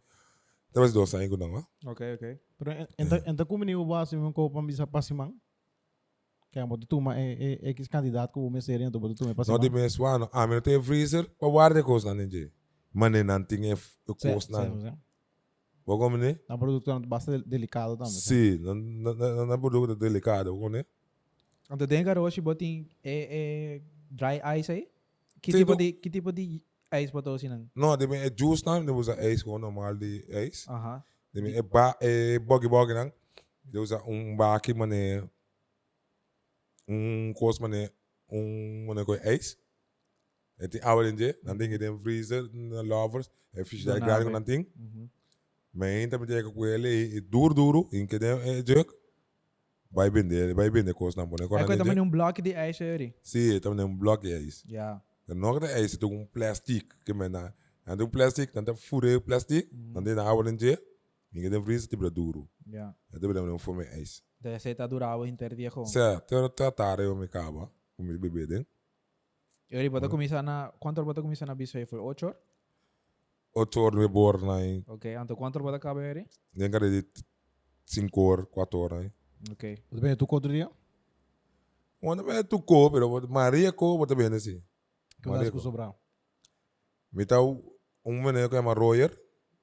Talvez 0.72 0.92
dois 0.94 1.14
anos 1.14 1.40
não, 1.40 1.58
ah? 1.58 1.68
Ok, 1.86 2.14
ok. 2.16 2.40
Pero 2.58 2.72
enta 2.98 3.24
enta 3.30 3.46
como 3.46 3.64
ni 3.64 3.76
o 3.76 3.86
base 3.86 4.16
mo 4.18 4.32
ko 4.34 4.50
pambisa 4.50 4.88
pasimang. 4.88 5.34
Kaya 6.52 6.66
mo 6.66 6.78
tutuma 6.78 7.18
é 7.18 7.60
é 7.64 7.70
é 7.70 7.74
candidato 7.88 8.34
ko 8.34 8.50
me 8.50 8.62
seria 8.62 8.90
to 8.90 9.00
botu 9.00 9.24
me 9.24 9.30
Não 9.30 9.36
pasimang. 9.36 9.60
de 9.60 9.70
mês 9.70 10.00
ano, 10.00 10.30
ah, 10.32 10.48
mas 10.48 10.62
tem 10.62 10.82
freezer 10.82 11.30
para 11.38 11.50
guardar 11.50 11.84
coisa 11.84 12.14
na 12.14 12.24
ninja. 12.24 12.52
Mas 12.92 13.12
nem 13.12 13.24
não 13.24 13.44
tem 13.44 13.74
o 13.74 14.16
coisa 14.16 14.52
na. 14.52 14.98
Vou 15.86 16.00
comer 16.00 16.18
né? 16.18 16.40
Na 16.48 16.58
produto 16.58 16.92
é 16.92 17.00
bastante 17.00 17.48
delicado 17.48 17.98
também. 17.98 18.14
Sim, 18.14 18.58
não 18.60 18.74
não 18.76 19.46
não 19.46 19.60
produto 19.60 19.96
delicado, 19.96 20.52
vou 20.52 20.62
comer. 20.62 20.88
Ante 21.70 21.86
den 21.88 22.04
garoshi 22.04 22.42
botin 22.42 22.88
é 23.04 23.28
é 23.30 23.82
dry 24.10 24.40
ice 24.60 24.72
aí? 24.72 24.88
Que 25.44 25.52
Sim, 25.52 25.58
tipo 25.58 25.74
bo- 25.74 25.78
de 25.78 25.92
que 25.92 26.10
tipo 26.10 26.32
de 26.32 26.64
ice 26.94 27.12
botou 27.12 27.36
assim 27.36 27.50
nang? 27.50 27.70
Não, 27.76 27.98
de 27.98 28.06
é 28.16 28.32
juice 28.36 28.66
não, 28.66 28.84
de 28.84 28.92
usa 28.92 29.14
ice 29.30 29.44
com 29.44 29.60
normal 29.60 29.94
de 29.94 30.26
ice. 30.50 30.70
Aham. 30.70 31.04
De 31.34 31.58
é 31.58 31.62
ba 31.62 31.98
é 32.00 32.40
buggy 32.40 32.70
buggy 32.70 32.94
não. 32.94 33.12
De 33.66 33.78
usa 33.78 34.02
um 34.08 34.38
ba 34.38 34.56
aqui 34.56 34.74
mané 34.74 35.22
um 36.88 37.34
coisa 37.36 37.60
mané 37.62 37.90
um 38.30 38.86
mané 38.88 39.04
com 39.04 39.16
ice. 39.16 39.58
E 40.60 40.68
tem 40.70 40.80
água 40.82 41.04
dentro, 41.12 41.38
não 41.44 41.58
tem 41.58 41.70
que 41.70 41.78
tem 41.78 42.00
freezer, 42.00 42.44
lovers, 42.54 43.30
é 43.54 43.66
fish 43.66 43.84
da 43.84 43.96
água. 43.96 44.32
não 44.32 44.42
tem. 44.42 44.66
Mhm. 44.76 45.10
Mas 45.74 46.08
também 46.08 46.28
tem 46.28 46.42
que 46.42 46.52
com 46.54 46.66
ele 46.66 46.88
e 47.18 47.20
duro 47.20 47.54
duro, 47.54 47.90
em 47.92 48.06
que 48.06 48.18
tem 48.18 48.30
é 48.30 48.64
jerk. 48.66 48.94
Vai 49.92 50.10
vender, 50.10 50.54
vai 50.56 50.70
vender 50.70 50.94
coisa 50.94 51.20
não 51.20 51.28
pone 51.28 51.42
Aí 51.42 51.46
agora. 51.48 51.66
ko 51.66 51.78
também 51.78 52.00
um 52.00 52.10
bloco 52.10 52.42
de 52.42 52.52
ice 52.70 52.84
aí. 52.84 53.14
Sim, 53.22 53.60
também 53.60 53.78
tem 53.80 53.86
um 53.86 53.96
bloco 53.98 54.26
é 54.26 54.40
isso. 54.40 54.66
Yeah. 54.70 55.02
En 55.26 55.38
nog 55.40 55.60
de 55.60 55.68
ijs 55.68 55.92
is 55.92 56.02
ook 56.02 56.12
een 56.12 56.30
plastic. 56.30 56.96
Que 57.04 57.14
men 57.14 57.32
na, 57.32 57.56
en 57.84 57.98
de 57.98 58.10
plastic, 58.10 58.54
dan 58.54 58.64
de 58.64 58.76
fure 58.76 59.22
plastic, 59.22 59.68
dan 59.72 60.04
de 60.04 60.14
na 60.14 60.24
oude 60.24 60.50
in 60.50 60.58
je. 60.58 60.92
Ninguém 61.34 61.52
tem 61.52 61.64
vrisa 61.64 61.88
tipo 61.88 62.12
duro. 62.12 62.48
Yeah. 62.66 62.94
En 63.12 63.20
de 63.20 63.28
bedoeling 63.28 63.62
voor 63.62 63.76
mijn 63.76 63.90
ijs. 63.90 64.24
De 64.38 64.50
receita 64.50 64.88
durava 64.88 65.26
inter 65.26 65.56
dia 65.56 65.70
com. 65.70 65.86
Zé, 65.86 66.20
te 66.26 66.52
tratar 66.54 67.00
eu 67.00 67.16
me 67.16 67.28
cava, 67.28 67.72
o 67.98 68.04
meu 68.04 68.20
bebê 68.20 68.46
den. 68.46 68.66
Eu 69.70 69.90
bota 69.90 70.08
começar 70.08 70.44
na 70.44 70.72
quanto 70.80 71.04
bota 71.04 71.22
começar 71.22 71.48
na 71.48 71.56
bicho 71.56 71.78
aí 71.78 71.86
foi 71.86 72.00
8 72.00 72.26
horas? 72.26 72.38
Ocho 73.56 73.80
horas 73.80 74.00
me 74.00 74.08
bor 74.08 74.42
na, 74.42 74.58
Ok, 74.88 75.16
ante 75.16 75.36
quanto 75.36 75.60
bota 75.60 75.80
cabe 75.80 76.02
aí? 76.02 76.26
nem 76.54 76.70
cara 76.70 76.90
de 76.90 77.04
cinco 77.86 78.22
horas, 78.22 78.46
quatro 78.52 78.80
horas. 78.80 79.12
Ok. 79.52 79.78
Tudo 79.90 80.02
bem, 80.02 80.16
tu 80.16 80.28
quadria? 80.28 80.70
Quando 82.00 82.24
me 82.24 82.44
tu 82.44 82.62
co, 82.62 82.92
pero 82.92 83.28
Maria 83.28 83.72
co, 83.72 83.98
bota 83.98 84.16
bem 84.16 84.28
assim. 84.28 84.62
Me 87.12 87.26
tá 87.26 87.40
um 87.42 88.24
menino 88.24 88.50
que 88.50 88.56
é 88.56 88.60
royer, 88.60 89.16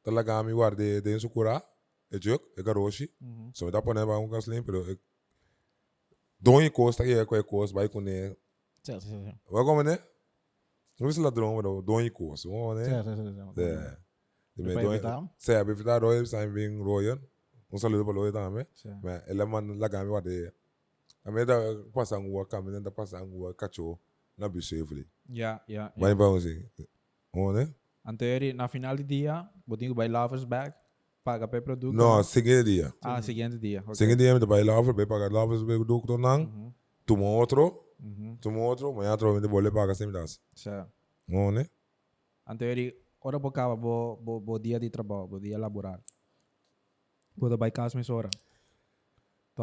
talaga 0.03 0.42
mi 0.42 0.53
guarde 0.53 1.01
de 1.01 1.18
sucura, 1.18 1.62
é 2.11 2.18
juk, 2.20 2.42
é 2.57 2.62
garoshi. 2.62 3.12
So 3.53 3.66
me 3.66 3.73
tá 3.73 3.83
ponendo 3.83 4.11
um 4.12 4.29
gaslim, 4.29 4.62
pero 4.62 4.85
Donho 6.40 6.73
costa 6.73 7.05
que 7.05 7.12
é 7.12 7.25
com 7.25 7.42
costa, 7.44 7.75
vai 7.75 7.88
com. 7.88 8.03
Sim, 8.03 8.35
sim, 8.83 9.01
sim. 9.01 9.35
Vai 9.51 9.64
como 9.64 9.83
né? 9.83 9.99
Não 10.99 11.09
é 11.09 11.12
ladrão, 11.18 11.57
mas 11.57 11.85
donho 11.85 12.12
costa, 12.12 12.49
vamos 12.49 12.77
né? 12.77 12.88
É. 13.59 13.96
Me 14.57 14.75
donho. 14.75 14.92
evitar? 14.94 15.35
Se 15.37 15.53
evitar 15.53 16.03
royer, 16.03 16.27
sai 16.27 16.46
bem 16.46 16.83
royer. 16.83 17.20
Um 17.70 17.79
saludo 17.79 18.05
para 18.05 18.14
royer 18.14 18.33
também. 18.33 18.66
Mas 19.03 19.29
ele 19.29 19.44
man 19.44 19.77
lá 19.77 19.88
game 19.88 20.09
guarde. 20.09 20.53
A 21.25 21.31
mim 21.31 21.44
da 21.44 21.57
passa 21.92 22.18
um 22.18 22.31
rua, 22.31 22.46
caminho 22.46 22.81
da 22.81 22.90
passa 22.90 23.23
um 23.23 23.31
rua, 23.31 23.55
cachorro 23.55 24.01
na 24.37 24.47
ele. 24.47 25.07
Yeah, 25.29 25.62
yeah. 25.69 25.93
Vai 25.97 26.12
yeah. 26.12 26.16
para 26.16 26.37
assim. 26.38 26.64
Vamos 27.35 27.55
né? 27.55 27.75
Ante 28.05 28.25
aí 28.25 28.53
na 28.53 28.69
final 28.69 28.97
de 28.97 29.05
dia, 29.05 29.49
botinho 29.66 29.95
vai 29.95 30.09
lovers 30.09 30.45
bag, 30.45 30.75
paga 31.23 31.47
pe 31.47 31.61
produto. 31.61 31.95
Não, 31.95 32.23
seguinte 32.23 32.64
dia. 32.64 32.95
Ah, 33.03 33.21
seguinte 33.23 33.59
dia. 33.59 33.81
Ok. 33.83 33.95
Seguinte 33.95 34.19
dia 34.19 34.35
me 34.35 34.45
vai 34.47 34.64
lá, 34.64 34.81
vai 34.81 35.07
pagar 35.07 35.31
lá, 35.31 35.45
vai 35.45 35.57
do 35.59 35.85
doutor 35.85 36.19
não. 36.19 36.40
Mhm. 36.40 36.75
Toma 37.05 37.25
outro, 37.25 37.85
Mhm. 37.99 38.37
toma 38.40 38.59
outro, 38.59 38.93
mas 38.95 39.09
outro 39.09 39.35
me 39.35 39.47
vou 39.47 39.73
pagar 39.73 39.95
sempre 39.95 40.14
das. 40.14 40.40
Sa. 40.55 40.88
Vamos 41.29 41.55
né? 41.55 41.66
Ante 42.47 42.64
aí, 42.64 42.97
ora 43.21 43.38
bocava 43.38 43.77
bo 43.77 44.16
bo 44.16 44.40
bo 44.40 44.59
dia 44.59 44.81
de 44.81 44.90
trabalho, 44.90 45.29
bo 45.29 45.38
dia 45.38 45.59
laborar. 45.59 46.01
Boda 47.37 47.57
vai 47.57 47.71
casa 47.71 47.97
me 47.97 48.05
hora. 48.11 48.31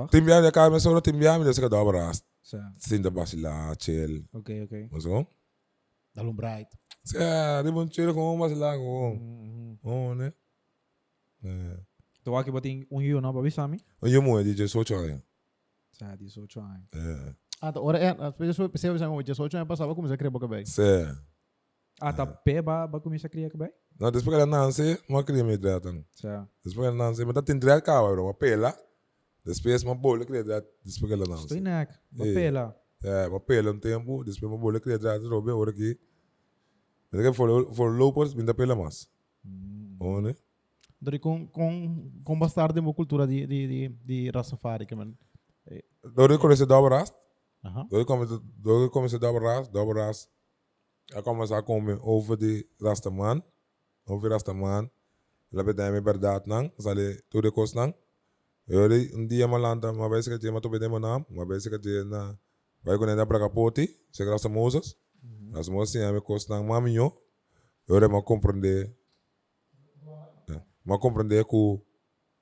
Timbiam 0.05 0.41
de 0.41 0.51
cá, 0.51 0.69
mas 0.69 0.83
só 0.83 1.01
timbiam 1.01 1.43
de 1.43 1.53
se 1.53 1.61
cada 1.61 1.81
abraço. 1.81 2.21
Sa. 2.43 2.73
Sin 2.77 3.01
de 3.01 3.09
basilar, 3.09 3.75
chill. 3.79 4.23
Ok, 4.33 4.63
ok. 4.63 4.89
Mas 4.91 5.05
como? 5.05 5.27
Dá 6.13 6.21
um 6.21 6.33
bright. 6.33 6.69
É, 7.15 7.63
de 7.63 7.71
bom 7.71 7.87
chill 7.89 8.13
com 8.13 8.37
basilar 8.37 8.77
com. 8.77 9.15
Mhm. 9.15 9.79
Vamos 9.81 10.17
né? 10.17 10.33
É. 11.43 11.79
Tu 12.23 12.35
aqui 12.35 12.51
botinho 12.51 12.85
um 12.91 12.99
rio 12.99 13.21
não 13.21 13.31
para 13.31 13.41
bisami? 13.41 13.79
E 14.03 14.13
eu 14.13 14.21
mo 14.21 14.43
DJ 14.43 14.67
Socho 14.67 14.95
aí. 14.95 15.17
Sa 15.93 16.15
18 16.15 16.59
anos. 16.59 16.87
É. 16.93 17.35
Ah, 17.61 17.71
tá. 17.71 17.79
Ora 17.79 17.97
é, 17.97 18.09
as 18.09 18.35
pessoas 18.35 18.69
percebem 18.69 18.97
que 18.97 19.23
18 19.23 19.57
anos 19.57 19.67
passava 19.67 19.95
como 19.95 20.07
você 20.07 20.17
queria 20.17 20.29
boca 20.29 20.47
bem. 20.47 20.65
Sé. 20.65 21.15
Ah, 21.99 22.13
tá 22.13 22.27
pé 22.27 22.61
ba 22.61 22.85
ba 22.85 22.99
começar 22.99 23.27
a 23.27 23.29
criar 23.29 23.49
que 23.49 23.57
bem? 23.57 23.71
Não, 23.99 24.11
depois 24.11 24.23
que 24.23 24.33
ela 24.41 24.45
nasce, 24.45 25.01
uma 25.09 25.23
criança 25.23 25.45
me 25.45 25.53
hidrata. 25.53 26.05
Sa. 26.11 26.47
Depois 26.63 26.73
que 26.75 26.79
ela 26.79 26.91
nasce, 26.91 27.25
mas 27.25 27.33
tá 27.33 27.41
tem 27.41 27.55
hidrata 27.55 27.81
cá, 27.81 28.01
bro, 28.01 28.25
uma 28.25 28.33
pela. 28.33 28.77
Depois 29.53 29.83
uma 29.83 29.95
bola 29.95 30.25
que 30.25 30.33
hidrata, 30.33 30.67
depois 30.83 30.97
que 31.07 31.13
ela 31.13 31.23
Estou 31.23 31.37
nasce. 31.37 31.59
neck. 31.61 31.93
Ba 32.11 32.27
Eh. 32.27 32.33
pela. 32.33 32.75
É, 33.03 33.27
uma 33.27 33.39
pela 33.39 33.71
um 33.71 33.79
tempo, 33.79 34.23
depois 34.23 34.43
uma 34.43 34.57
bola 34.57 34.79
que 34.79 34.89
hidrata, 34.89 35.27
roube 35.27 35.51
hora 35.51 35.71
aqui. 35.71 35.97
Mas 37.11 37.21
que 37.21 37.33
for 37.33 37.73
for 37.73 38.13
post, 38.13 38.35
vinda 38.35 38.53
pela 38.53 38.75
mais. 38.75 39.09
Vamos 39.97 40.23
né? 40.23 40.35
Dari 40.99 41.19
com 41.19 41.47
com 41.47 42.11
com 42.23 42.39
bastardo 42.39 42.79
uma 42.81 42.93
cultura 42.93 43.25
de 43.27 43.45
de 43.47 43.67
de 43.67 43.89
de 44.03 44.31
Rastafari 44.31 44.85
que 44.85 44.95
man. 44.95 45.13
Dori 46.15 46.37
comecei 46.37 46.65
a 46.65 46.67
dar 46.67 46.81
rast. 46.89 47.13
Aha. 47.63 47.85
Dori 47.89 48.05
comecei 48.05 48.39
dori 48.57 48.89
comecei 48.89 49.17
a 49.17 49.21
dar 49.21 49.41
rast, 49.41 49.71
dar 49.71 49.85
rast. 49.95 50.29
Eu 51.15 51.23
comecei 51.23 51.55
a 51.55 51.61
comer 51.63 51.97
over 52.01 52.35
de 52.37 52.67
rastaman, 52.81 53.41
over 54.05 54.31
rastaman. 54.31 54.89
Ela 55.53 55.63
dar 55.73 55.89
minha 55.89 56.01
verdade 56.01 56.47
não, 56.47 56.69
sale 56.79 57.21
tudo 57.29 57.51
coisa 57.51 57.75
não. 57.75 57.93
Eu 58.67 58.89
dei 58.89 59.11
um 59.15 59.25
dia 59.25 59.47
malanta, 59.47 59.91
uma 59.91 60.09
vez 60.09 60.27
que 60.27 60.37
tinha 60.39 60.51
uma 60.51 60.59
tobe 60.61 60.77
de 60.79 60.87
manam, 60.89 61.25
uma 61.29 61.45
vez 61.45 61.67
que 61.67 61.79
tinha 61.79 62.03
na 62.03 62.37
vai 62.83 62.97
quando 62.97 63.09
ainda 63.11 63.25
para 63.25 63.39
capoti, 63.39 63.97
se 64.11 64.25
grasta 64.25 64.49
Moses. 64.49 64.95
As 65.53 65.69
moças 65.69 65.91
tinham 65.93 66.13
me 66.13 66.21
coisa 66.21 66.45
não 66.49 66.63
maminho. 66.65 67.11
Eu 67.87 67.99
dei 67.99 68.07
uma 68.09 68.21
compreender. 68.21 68.93
Uma 70.85 70.97
compreender 70.99 71.43
que 71.45 71.81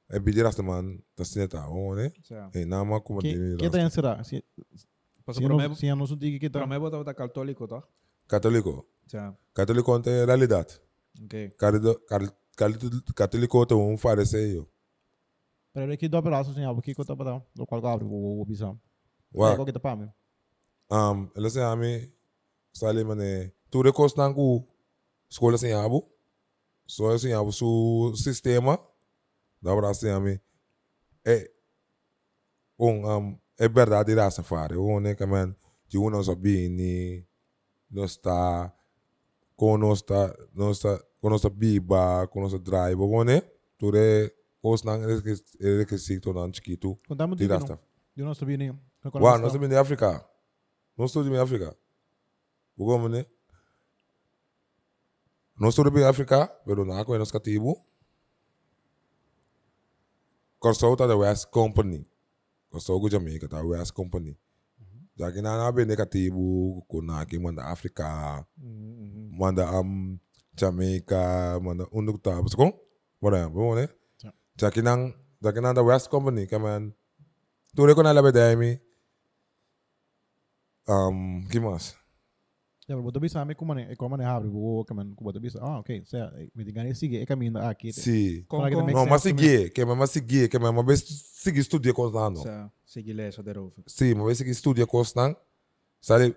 é 0.09 0.19
pedir 0.19 0.43
rastaman, 0.43 0.99
tá 1.15 1.25
sineta, 1.25 1.65
oh 1.67 1.95
né? 1.95 2.11
Sa. 2.23 2.49
Eh, 2.53 2.65
nada 2.65 2.83
más 2.85 3.01
como 3.03 3.19
Que 3.21 3.29
tiene 3.33 3.57
que 3.57 3.69
tem 3.71 3.89
será? 3.89 4.23
Se 4.23 4.43
Paso 5.25 5.39
se 5.39 5.45
para 5.47 5.55
não 5.57 5.69
mim, 5.69 5.75
se 5.75 5.87
não 5.95 6.05
diga 6.05 6.37
que 6.39 6.49
para 6.51 6.61
tá. 6.61 6.67
mim 6.67 6.79
bota 6.79 6.97
bota 6.97 7.13
católico, 7.15 7.67
tá? 7.67 7.81
Católico. 8.27 8.85
Sa. 9.07 9.35
Católico 9.53 9.99
tem 9.99 10.25
realidade. 10.25 10.79
Ok. 11.23 11.49
Carido- 11.57 11.99
car- 12.07 12.31
cari- 12.55 12.79
Católico 13.15 13.65
tem 13.65 13.75
um 13.77 13.97
fariseu. 13.97 14.69
Pero 15.75 15.91
aqui 15.91 16.07
do 16.07 16.15
abraço 16.15 16.51
assim, 16.51 16.63
algo 16.63 16.81
que 16.81 16.97
eu 16.97 17.03
tô 17.03 17.17
para 17.17 17.31
dar. 17.31 17.45
Do 17.53 17.67
qual 17.67 17.85
abre 17.85 18.05
o 18.05 18.41
o 18.41 18.45
bisão. 18.45 18.79
Wa, 19.33 19.57
tá 19.57 19.79
para 19.79 19.95
mim? 19.97 20.09
um, 20.89 21.29
ele 21.35 21.49
se 21.49 21.59
ami, 21.59 22.13
sali 22.71 23.03
mane, 23.03 23.51
tu 23.69 23.81
recos 23.81 24.15
nangu, 24.15 24.65
escola 25.29 25.57
sem 25.57 25.73
abo, 25.73 26.09
só 26.87 27.17
sem 27.17 27.33
abo 27.33 27.51
su 27.51 28.13
sistema, 28.15 28.79
da 29.61 29.75
pra 29.75 29.93
se 29.93 30.09
ami, 30.09 30.39
é, 31.25 31.51
um, 32.79 33.05
um, 33.09 33.39
é 33.57 33.67
verdade 33.67 34.15
da 34.15 34.31
safari, 34.31 34.77
um, 34.77 35.01
né, 35.01 35.13
que 35.13 35.25
man, 35.25 35.53
de 35.89 35.97
um 35.97 36.09
não 36.09 36.23
sabia, 36.23 36.69
ni, 36.69 37.27
não 37.91 38.05
está, 38.05 38.73
com 39.57 39.77
não 39.77 39.91
está, 39.91 40.33
com 41.19 41.35
está 41.35 41.49
biba, 41.49 42.27
com 42.27 42.45
está 42.45 42.59
drive, 42.59 43.01
um, 43.01 43.23
né, 43.25 43.41
tu 43.77 43.89
re, 43.89 44.31
não 44.83 44.93
é 44.93 45.21
que 45.21 45.31
é 45.59 45.85
que 45.85 45.97
se 45.97 46.19
torna 46.19 46.51
chiquito. 46.53 46.97
Contamos 47.07 47.37
De 47.37 47.45
rasta. 47.45 47.79
Eu 48.17 48.25
não 48.25 48.33
sabia 48.33 48.57
nem. 48.57 48.71
Wa, 48.71 49.37
nós 49.37 49.53
estamos 49.53 49.69
em 49.69 49.75
África. 49.75 50.25
Nós 50.97 51.11
estamos 51.11 51.27
em 51.27 51.37
África. 51.37 51.77
O 52.75 52.85
como 52.85 53.07
né? 53.07 53.25
Nós 55.59 55.77
estamos 55.77 56.01
em 56.01 56.03
África, 56.03 56.47
pero 56.65 56.83
na 56.83 57.05
ko 57.05 57.17
nós 57.17 57.31
katibo. 57.31 57.85
Corso 60.59 60.95
tá 60.95 61.05
da 61.05 61.15
West 61.15 61.45
Company. 61.49 62.07
Go 62.71 63.09
Jamaica 63.09 63.47
tá 63.47 63.61
West 63.61 63.93
Company. 63.93 64.37
Já 65.15 65.31
que 65.31 65.41
na 65.41 65.71
bem 65.71 65.85
negativo, 65.85 66.83
com 66.87 67.01
na 67.01 67.25
que 67.25 67.39
manda 67.39 67.63
África, 67.65 68.45
manda 68.57 69.65
am 69.69 70.19
Jamaica, 70.57 71.59
manda 71.61 71.87
onde 71.91 72.17
tá, 72.17 72.41
você 72.41 72.55
com? 72.55 72.77
Bora, 73.21 73.47
vamos 73.47 73.75
né? 73.77 73.89
Ja. 74.57 74.67
Já 74.67 74.71
que 74.71 74.81
nang, 74.81 75.13
da 75.41 75.83
West 75.83 76.09
Company, 76.09 76.47
que 76.47 76.57
man, 76.57 76.93
tu 77.75 77.85
reco 77.85 78.03
na 78.03 78.11
labe 78.13 78.31
daí 78.31 78.55
Um, 80.87 81.45
que 81.49 81.59
mais? 81.59 81.95
Ja, 82.87 82.95
maar 82.95 83.19
bisa 83.19 83.39
kami 83.39 83.55
kumane, 83.55 83.87
e 83.91 83.95
kumane 83.95 84.23
habri 84.23 84.49
bo 84.49 84.85
kaman 84.85 85.15
kubo 85.15 85.33
bisa. 85.39 85.59
Ah, 85.59 85.79
okay. 85.79 86.03
Saya 86.05 86.31
me 86.53 86.63
digane 86.63 86.93
sige 86.93 87.19
e 87.19 87.25
caminho 87.25 87.57
aqui. 87.57 87.91
Sim. 87.91 88.43
Com, 88.47 88.57
Fala 88.57 88.69
que 88.69 88.75
com, 88.75 88.81
também- 88.81 88.95
Não, 88.95 89.05
mas 89.07 89.23
me. 89.23 89.31
seguir, 89.31 89.69
que 89.73 89.85
mas 89.85 90.11
seguir, 90.11 90.49
que 90.49 90.59
mas 90.59 90.85
mas 90.85 90.99
seguir 91.01 91.61
estudar 91.61 91.93
com 91.93 92.03
os 92.03 92.13
não. 92.13 92.35
sa, 92.35 92.71
sige 92.85 93.11
leso 93.11 93.41
daarover. 93.41 93.83
Sim, 93.87 94.13
mas 94.13 94.37
seguir 94.37 94.85
com 94.85 94.99
os 94.99 95.15
não. 95.15 95.35
Sabe? 95.99 96.35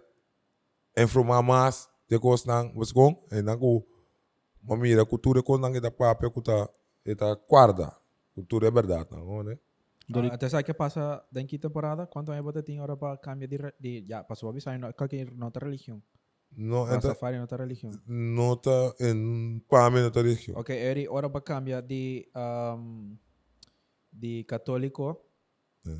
Informar 0.97 1.43
mais 1.43 1.87
de 2.09 2.19
não, 2.47 2.73
você 2.73 2.95
com? 2.95 3.23
E 3.31 3.43
não 3.43 3.59
com 3.59 3.85
mamira 4.63 5.05
cultura 5.05 5.43
que 5.43 5.81
da 5.81 5.91
papel 5.91 6.31
que 6.31 6.41
tá, 7.15 7.35
guarda. 7.47 7.95
Cultura 8.39 8.69
é 8.69 8.71
verdade, 8.71 9.09
não, 9.11 9.43
né? 9.43 9.59
Dori- 10.09 10.29
Ah, 10.31 10.35
até 10.35 10.49
sabe 10.49 10.63
que 10.63 10.73
passa 10.73 11.25
da 11.33 11.43
que 11.43 11.59
temporada, 11.59 12.07
quanto 12.07 12.33
é 12.33 12.41
bota 12.41 12.63
tem 12.63 12.81
hora 12.81 12.97
para 12.97 13.17
cambiar 13.19 13.49
de, 13.49 13.59
de 13.81 14.07
já 14.09 14.23
passou 14.23 14.49
a 14.49 14.53
visar 14.53 14.79
no 14.79 14.95
qualquer 14.95 15.29
nota 15.35 15.59
religião. 15.59 16.01
Não, 16.57 16.85
então, 16.85 16.95
Rastafari 16.95 17.37
nota 17.37 17.57
religião. 17.57 17.91
não 18.07 18.57
tá 18.57 18.95
em 19.01 19.59
para 19.69 20.11
tá 20.13 20.23
região. 20.23 20.57
Ok, 20.57 20.71
eri 20.75 21.09
hora 21.09 21.29
para 21.29 21.41
cambiar 21.41 21.83
de 21.83 22.29
um, 22.79 23.17
de 24.13 24.45
católico 24.45 25.21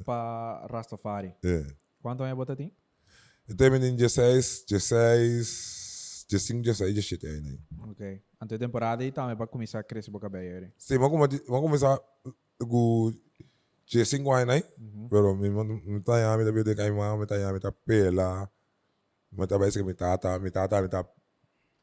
para 0.05 0.65
Rastafari. 0.71 1.35
É. 1.45 1.67
Quanto 2.01 2.23
é 2.23 2.33
bota 2.35 2.55
tem? 2.55 2.73
Então, 3.49 3.67
em 3.77 3.97
16, 3.97 4.65
16, 4.69 6.25
15, 6.29 6.63
16, 6.63 6.95
17 6.95 7.27
aí, 7.27 7.41
né? 7.41 7.59
Ok. 7.91 8.23
Ante 8.41 8.57
temporada 8.57 9.05
e 9.05 9.11
também 9.11 9.37
para 9.37 9.49
começar 9.49 9.81
a 9.81 9.83
crescer 9.83 10.15
o 10.15 10.21
cabelo. 10.21 10.71
Sim, 10.79 10.99
vamos 10.99 11.29
começar, 11.49 12.01
com 12.61 13.13
5 13.87 14.33
anos, 14.33 14.55
né? 14.55 14.63
Pero 15.11 15.35
mi 15.35 15.49
mi 15.51 16.01
tá 16.03 16.19
ya 16.19 16.37
mi 16.37 16.45
bem 16.53 16.77
cai 16.77 16.91
mal, 16.91 17.19
mi 17.19 17.27
tá 17.27 17.37
ya 17.37 17.53
mi 17.53 17.59
tá 17.59 17.73
pela. 17.73 18.49
Mi 19.33 19.47
vai 19.47 19.71
ser 19.71 19.83
mi 19.83 19.95
tata, 19.95 20.39
mi 20.39 20.51
tata 20.51 20.81
mi 20.81 20.89
tá 20.89 21.05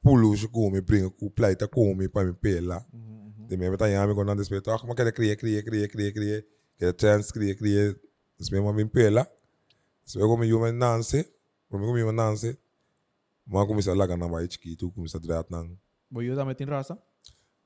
pulu 0.02 0.34
com 0.50 0.70
mi 0.70 0.82
brinca 0.82 1.10
com 1.10 1.30
pleita 1.30 1.68
com 1.68 1.94
mi 1.94 2.08
para 2.08 2.28
mi 2.28 2.34
pela. 2.34 2.86
De 3.48 3.58
mi 3.58 3.76
tá 3.78 3.88
ya 3.88 4.08
mi 4.08 4.14
quando 4.14 4.32
antes 4.32 4.48
peito, 4.48 4.70
mas 4.70 4.96
quer 4.96 5.12
criar, 5.12 5.36
criar, 5.36 5.64
criar, 5.64 5.90
criar, 5.90 6.14
criar. 6.14 6.44
Quer 6.78 6.96
chance, 6.98 7.34
criar, 7.34 7.56
criar. 7.56 7.96
Des 8.38 8.50
mi 8.50 8.62
mi 8.62 8.86
pela. 8.86 9.28
Se 10.06 10.20
eu 10.20 10.28
como 10.28 10.46
eu 10.46 10.62
me 10.62 10.72
nance, 10.72 11.28
como 11.70 11.84
eu 11.84 11.94
me 11.94 12.12
nance. 12.14 12.58
Mas 13.46 13.68
começar 13.68 13.94
lá 13.94 14.08
ganhar 14.08 14.28
mais 14.30 14.52
chiquito, 14.52 14.92
começar 14.92 15.18
a 15.18 15.22
direto 15.22 15.52
não. 16.10 16.16
Boyu 16.16 16.36
também 16.36 16.56
tem 16.56 16.68
raça? 16.68 16.98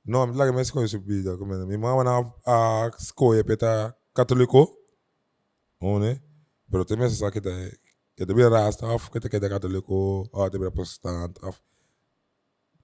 No, 0.04 0.26
mi 0.26 0.34
lagi 0.34 0.52
mes 0.52 0.70
ko 0.70 0.86
su 0.88 1.00
vida 1.00 1.36
como 1.36 1.54
mi 1.66 1.76
mama 1.76 2.04
na 2.04 2.32
a 2.46 2.90
escolha 2.98 3.44
peta 3.44 3.94
católico. 4.14 4.76
One, 5.78 6.22
pero 6.70 6.84
te 6.84 6.96
mes 6.96 7.18
sa 7.18 7.30
que 7.30 7.40
te 7.40 7.78
que 8.16 8.26
te 8.26 8.34
bira 8.34 8.48
rasta 8.48 8.86
of 8.86 9.10
que 9.10 9.20
te 9.20 9.28
queda 9.28 9.48
católico 9.48 10.28
ou 10.32 10.50
te 10.50 10.58
bira 10.58 10.70
protestante 10.70 11.40
of. 11.44 11.60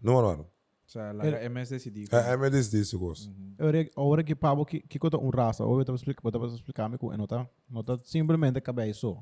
No, 0.01 0.21
no, 0.21 0.37
no. 0.37 0.43
O 0.43 0.89
sea, 0.89 1.13
la 1.13 1.43
MS 1.43 1.71
decidiu. 1.71 2.07
É, 2.13 2.35
é 2.35 2.37
me 2.37 2.49
diz 2.49 2.71
disso, 2.71 2.97
gos. 2.99 3.29
Ore, 3.59 3.91
ora 3.97 4.23
que 4.23 4.37
pabo 4.37 4.65
que 4.65 4.81
que 4.83 4.99
kota 4.99 5.19
un 5.19 5.33
raça, 5.33 5.65
ou 5.65 5.81
eu 5.81 5.85
tava 5.85 5.97
explicar, 5.97 6.23
eu 6.23 6.31
tava 6.31 6.47
explicar 6.47 6.89
me 6.89 6.97
com 6.97 7.17
nota, 7.17 7.51
nota 7.69 7.99
simplesmente 8.05 8.61
cabeça 8.61 9.01
só, 9.01 9.21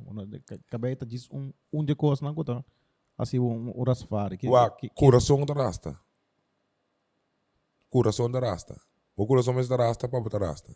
cabeça 0.68 1.06
diz 1.06 1.26
um 1.30 1.52
um 1.72 1.84
de 1.84 1.94
coisa 1.94 2.24
não 2.24 2.34
kota. 2.34 2.62
Assim 3.16 3.38
um 3.38 3.72
um 3.74 3.82
rastafari 3.84 4.36
que 4.36 4.48
Wa 4.48 4.70
que 4.72 4.90
coração 4.90 5.46
da 5.46 5.54
rasta. 5.54 5.98
Coração 7.94 8.28
da 8.28 8.40
rasta. 8.40 8.74
O 9.16 9.24
coração 9.24 9.54
mes 9.54 9.68
da 9.68 9.76
rasta 9.76 10.08
para 10.08 10.20
botar 10.20 10.40
rasta. 10.40 10.74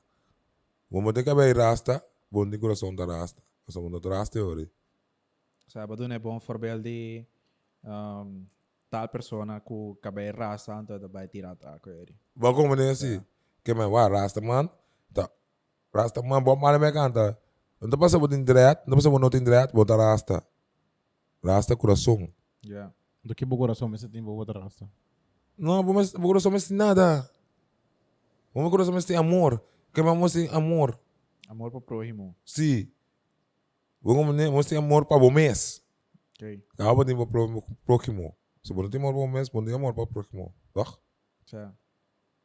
Vamos 0.88 1.12
ter 1.12 1.24
que 1.24 1.35
ver 1.35 1.57
rasta, 1.57 2.00
bom 2.31 2.48
de 2.48 2.57
coração 2.59 2.94
da 2.94 3.04
rasta. 3.04 3.42
Mundo 3.74 3.98
da 3.98 4.18
rasta 4.18 4.38
ori. 4.38 4.70
O 5.66 5.70
sea, 5.70 5.85
Badun 5.85 6.12
é 6.12 6.18
bom 6.20 6.38
voorbeeld 6.38 6.85
de 6.85 7.26
um, 7.83 8.46
tal 8.88 9.09
persona 9.09 9.59
com 9.59 9.96
cabelo 10.00 10.38
raça, 10.38 10.81
então 10.81 11.09
vai 11.09 11.26
tirar 11.26 11.57
a. 11.64 11.81
Ba 12.37 12.54
como 12.54 12.76
nem 12.76 12.90
assim. 12.90 13.20
Que 13.64 13.74
me 13.74 13.85
wa 13.85 14.07
rasta 14.07 14.40
man. 14.40 14.70
Tá. 15.12 15.28
Rasta 15.92 16.22
man 16.22 16.40
bom 16.40 16.54
mal 16.54 16.78
me 16.78 16.92
canta. 16.92 17.37
Não 17.81 17.90
tá 17.90 17.96
passando 17.96 18.33
em 18.33 18.44
direto, 18.44 18.87
não 18.87 18.96
passa 18.96 19.11
não 19.11 19.28
tem 19.28 19.42
direto, 19.42 19.74
bota 19.74 19.96
rasta. 19.96 20.46
Rasta 21.44 21.74
coração. 21.74 22.33
Yeah. 22.64 22.94
do 23.24 23.35
que 23.35 23.44
bo 23.44 23.59
coração 23.59 23.88
me 23.88 23.98
sentir 23.98 24.22
bo 24.22 24.37
outra 24.37 24.61
raça. 24.61 24.88
Não, 25.59 25.83
bom 25.83 25.92
mas 25.92 26.12
coração 26.12 26.53
mas 26.53 26.71
nada. 26.71 27.29
Bom 28.55 28.71
coração 28.71 28.94
mas 28.94 29.05
tem 29.05 29.16
amor. 29.16 29.62
Que 29.92 30.03
me 30.03 30.14
mostra 30.14 30.49
amor. 30.57 30.99
Amor 31.49 31.71
pro 31.71 31.81
prójimo. 31.81 32.37
Sim. 32.44 32.88
Bom 34.01 34.14
como 34.14 34.33
nem 34.33 34.51
mostra 34.51 34.79
amor 34.79 35.05
para 35.05 35.18
bom 35.18 35.31
mês. 35.31 35.83
Ok. 36.37 36.64
Acaba 36.75 37.05
de 37.05 37.14
pro 37.14 37.62
próximo. 37.85 38.37
Se 38.62 38.73
bom 38.73 38.88
tem 38.88 39.01
amor 39.01 39.12
para 39.12 39.21
bom 39.21 39.29
mês, 39.29 39.49
bom 39.49 39.64
tem 39.64 39.75
amor 39.75 39.92
para 39.94 40.07
próximo. 40.07 40.55
Tá? 40.73 40.83
O 40.83 40.97
sea, 41.47 41.77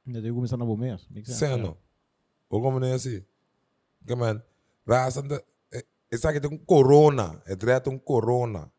Eu 0.08 0.22
digo 0.22 0.36
começar 0.36 0.58
na 0.58 0.66
bom 0.66 0.76
mês. 0.76 1.08
Sendo. 1.26 1.78
Bom 2.50 2.62
como 2.62 2.80
nem 2.80 2.94
assim. 2.94 3.24
Que 4.08 4.16
man, 4.16 4.44
rasta 4.88 5.22
é 5.72 5.86
essa 6.12 6.34
que 6.34 6.42
tem 6.42 6.52
um 6.52 6.58
corona, 6.58 7.42
é 7.46 7.56
direto 7.56 7.92
um 7.92 8.00
corona. 8.00 8.72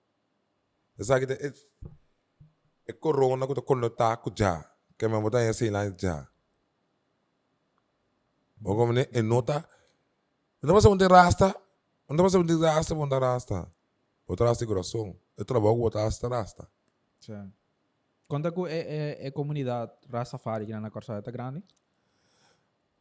Essa 0.98 1.20
que 1.20 1.26
tem 1.26 1.52
é 2.86 2.90
é 2.90 2.92
corona 2.92 3.46
que 3.46 3.62
conectado 3.62 4.18
com 4.18 4.30
já. 4.36 4.64
Que 4.96 5.08
man 5.08 5.22
botar 5.22 5.48
assim 5.48 5.70
lá 5.70 5.84
já. 5.98 6.28
Bom 8.56 8.76
como 8.76 8.92
nem 8.92 9.06
é 9.12 9.22
nota. 9.22 9.68
Não 10.62 10.74
passa 10.74 10.88
onde 10.88 11.06
rasta. 11.06 11.54
Não 12.08 12.16
passa 12.16 12.38
onde 12.38 12.54
rasta, 12.54 12.94
onde 12.94 13.18
rasta. 13.18 13.70
Outra 14.26 14.46
rasta 14.46 14.66
coração. 14.66 15.16
Eu 15.36 15.44
trabalho 15.44 15.76
outra 15.80 16.02
rasta, 16.02 16.28
rasta. 16.28 16.64
o 17.20 17.24
sea. 17.24 17.52
Conta 18.26 18.52
com 18.52 18.66
é, 18.66 18.78
é, 18.78 19.26
é 19.26 19.30
comunidade 19.30 19.92
Rastafari 20.10 20.66
que 20.66 20.72
na 20.72 20.90
Corsada 20.90 21.22
tá 21.22 21.30
grande. 21.30 21.62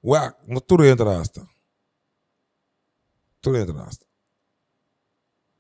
Ué, 0.04 0.34
não 0.48 0.60
tudo 0.60 0.84
entra 0.84 1.18
rasta. 1.18 1.48
Tudo 3.42 3.58
entra 3.58 3.74
rasta. 3.74 4.06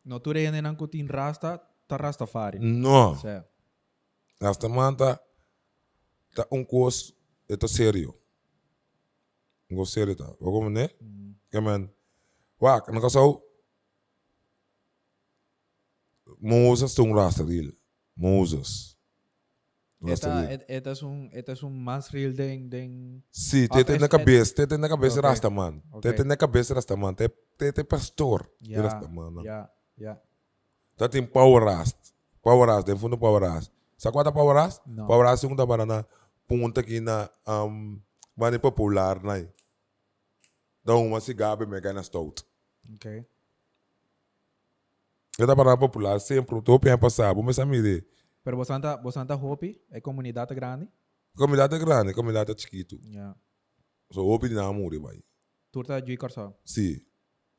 No 0.03 0.19
tu 0.19 0.33
rende 0.33 0.61
nan 0.61 0.75
ko 0.75 0.87
tin 0.87 1.07
Rasta, 1.07 1.57
tá 1.87 1.97
Rastafari. 1.97 2.59
Não. 2.59 3.13
O 3.13 3.52
sea, 4.43 4.47
Rasta 4.49 4.69
manta 4.69 5.21
tá 6.35 6.45
um 6.51 6.63
curso 6.65 7.15
é 7.49 7.55
tá 7.55 7.67
sério. 7.67 8.13
Um 9.71 9.75
curso 9.75 9.93
sério 9.93 10.15
tá. 10.15 10.27
Ou 10.39 10.51
como 10.51 10.69
né? 10.69 10.89
Que 11.49 11.59
man. 11.59 11.89
Ué, 12.61 12.81
não 12.91 13.01
casou. 13.01 13.43
Moses 16.39 16.93
tem 16.93 17.05
um 17.09 17.13
rasta 17.13 17.43
dele. 17.43 17.77
Moses. 18.15 18.93
Rasta 20.01 20.27
esta, 20.67 20.91
es 20.91 21.01
un, 21.01 21.29
esta 21.31 21.53
es 21.53 21.63
un 21.63 21.81
más 21.81 22.11
real 22.11 22.33
den, 22.33 22.69
den, 22.69 23.23
Sim, 23.31 23.67
Ah, 23.69 23.75
tem 23.75 23.85
tem 23.85 23.95
es- 23.95 24.01
na 24.01 24.09
cabeça, 24.09 24.53
tem 24.53 24.67
tem 24.67 24.77
na 24.77 24.89
cabeça 24.89 25.19
Ok. 25.19 25.29
rasta 25.29 25.49
man. 25.49 25.79
Tem 25.79 25.91
Ok. 25.93 26.13
tem 26.13 26.25
na 26.25 26.35
cabeça 26.35 26.73
rasta 26.73 26.95
man. 26.97 27.13
Tem 27.13 27.29
tem 27.57 27.71
tem 27.71 27.85
pastor 27.85 28.51
ya, 28.59 28.81
rasta 28.81 29.07
man. 29.07 29.41
ya, 29.43 29.69
ya. 29.97 30.21
Tá 30.97 31.07
tem 31.07 31.25
power 31.25 31.63
rast. 31.63 31.95
Power 32.41 32.67
rast, 32.67 32.85
tem 32.85 32.97
fundo 32.97 33.17
power 33.17 33.41
rast. 33.43 33.71
Sa 34.03 34.11
rast? 34.11 34.81
Não. 34.85 35.07
Power 35.07 35.23
rast 35.23 35.43
yung 35.47 35.55
taba 35.55 35.85
na 35.85 36.03
punta 36.45 36.81
aqui 36.81 36.99
na 36.99 37.29
um 37.47 38.01
mani 38.35 38.59
popular 38.59 39.23
na. 39.23 39.47
Da 40.83 40.95
uma 40.95 41.21
se 41.21 41.33
gabi 41.33 41.65
me 41.65 41.79
na 41.79 42.03
stout. 42.03 42.43
Ok. 42.95 43.23
Eu 45.39 45.47
tava 45.47 45.63
na 45.63 45.77
popular 45.77 46.19
sempre, 46.19 46.61
tô 46.61 46.77
bem 46.77 46.97
passar, 46.97 47.33
vamos 47.33 47.57
me 47.57 47.81
de 47.81 48.03
Pero 48.43 48.57
vos 48.57 48.69
anda, 48.69 48.97
vos 48.97 49.15
anda 49.15 49.35
Hopi, 49.35 49.81
é 49.89 50.01
comunidade 50.01 50.53
grande. 50.53 50.89
Comunidade 51.37 51.79
grande, 51.79 52.13
comunidade 52.13 52.53
chiquito. 52.59 52.99
Ya. 53.05 53.33
So 54.11 54.27
opi 54.27 54.49
na 54.49 54.67
amuri 54.67 54.99
vai. 54.99 55.23
Turta 55.71 56.01
Jui 56.01 56.17
Corsa. 56.17 56.53
Sim. 56.65 56.99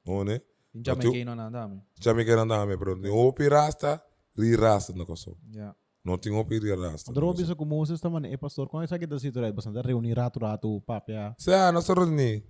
One. 0.04 0.42
Mas 0.74 1.24
na 1.24 1.46
andame. 1.46 1.83
Que 1.98 2.33
andame, 2.33 2.76
pero 2.76 2.96
ni 2.96 3.09
opi 3.09 3.48
rasta, 3.48 4.04
ri 4.37 4.54
rasta 4.54 4.92
na 4.92 5.07
koso. 5.07 5.38
Ya. 5.50 5.74
Não 6.05 6.19
tinha 6.19 6.35
um 6.35 6.45
perigo 6.45 6.79
rasta. 6.83 7.11
Andro 7.11 7.33
bisa 7.33 7.57
com 7.57 7.64
Moses 7.64 7.99
também, 7.99 8.31
é 8.31 8.37
pastor, 8.37 8.69
quando 8.69 8.85
essa 8.85 8.97
aqui 8.97 9.07
da 9.07 9.19
situação, 9.19 9.55
bastante 9.55 9.81
reunir 9.87 10.12
rato 10.12 10.38
rato, 10.38 10.81
papia. 10.83 11.35
Se 11.38 11.51
ah, 11.53 11.73
nós 11.73 11.88
reuni. 11.88 12.45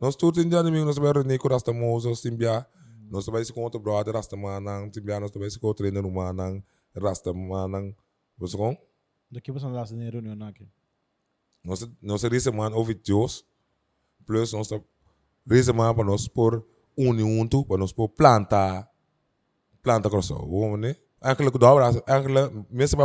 Nós 0.00 0.16
tudo 0.16 0.40
em 0.40 0.48
dia 0.48 0.62
domingo 0.62 0.86
nós 0.86 0.96
vai 0.96 1.12
reunir 1.12 1.38
com 1.38 1.48
rasta 1.48 1.72
moço, 1.72 2.10
timbia. 2.14 2.66
Nós 3.10 3.26
vai 3.26 3.44
se 3.44 3.52
com 3.52 3.62
outro 3.62 3.78
brother 3.78 4.14
rasta 4.14 4.36
manang, 4.36 4.90
timbia 4.90 5.20
nós 5.20 5.30
vai 5.30 5.50
se 5.50 5.60
com 5.60 5.66
outro 5.66 5.90
no 5.92 6.10
manang, 6.10 6.64
rasta 6.96 7.30
manang. 7.34 7.94
Você 8.38 8.56
com? 8.56 8.74
Daqui 9.30 9.52
você 9.52 9.66
lá 9.66 9.84
se 9.84 9.94
reunião 9.94 10.48
aqui. 10.48 10.66
Nós 11.62 11.86
nós 12.00 12.22
risa 12.22 12.50
man 12.50 12.74
ouvir 12.74 12.94
Deus. 12.94 13.44
Plus 14.24 14.54
nós 14.54 14.70
risa 15.46 15.74
man 15.74 15.94
para 15.94 16.04
nós 16.04 16.26
por 16.26 16.66
uniunto, 16.96 17.66
para 17.66 17.76
nós 17.76 17.92
por 17.92 18.08
planta 18.08 18.88
planta 19.82 20.08
crosso. 20.08 20.34
Vamos 20.34 20.80
né? 20.80 20.96
Eigenlijk 21.22 21.58
dobra 21.58 21.86
as 21.86 22.02
eigenlijk 22.04 22.52
mensen 22.68 22.98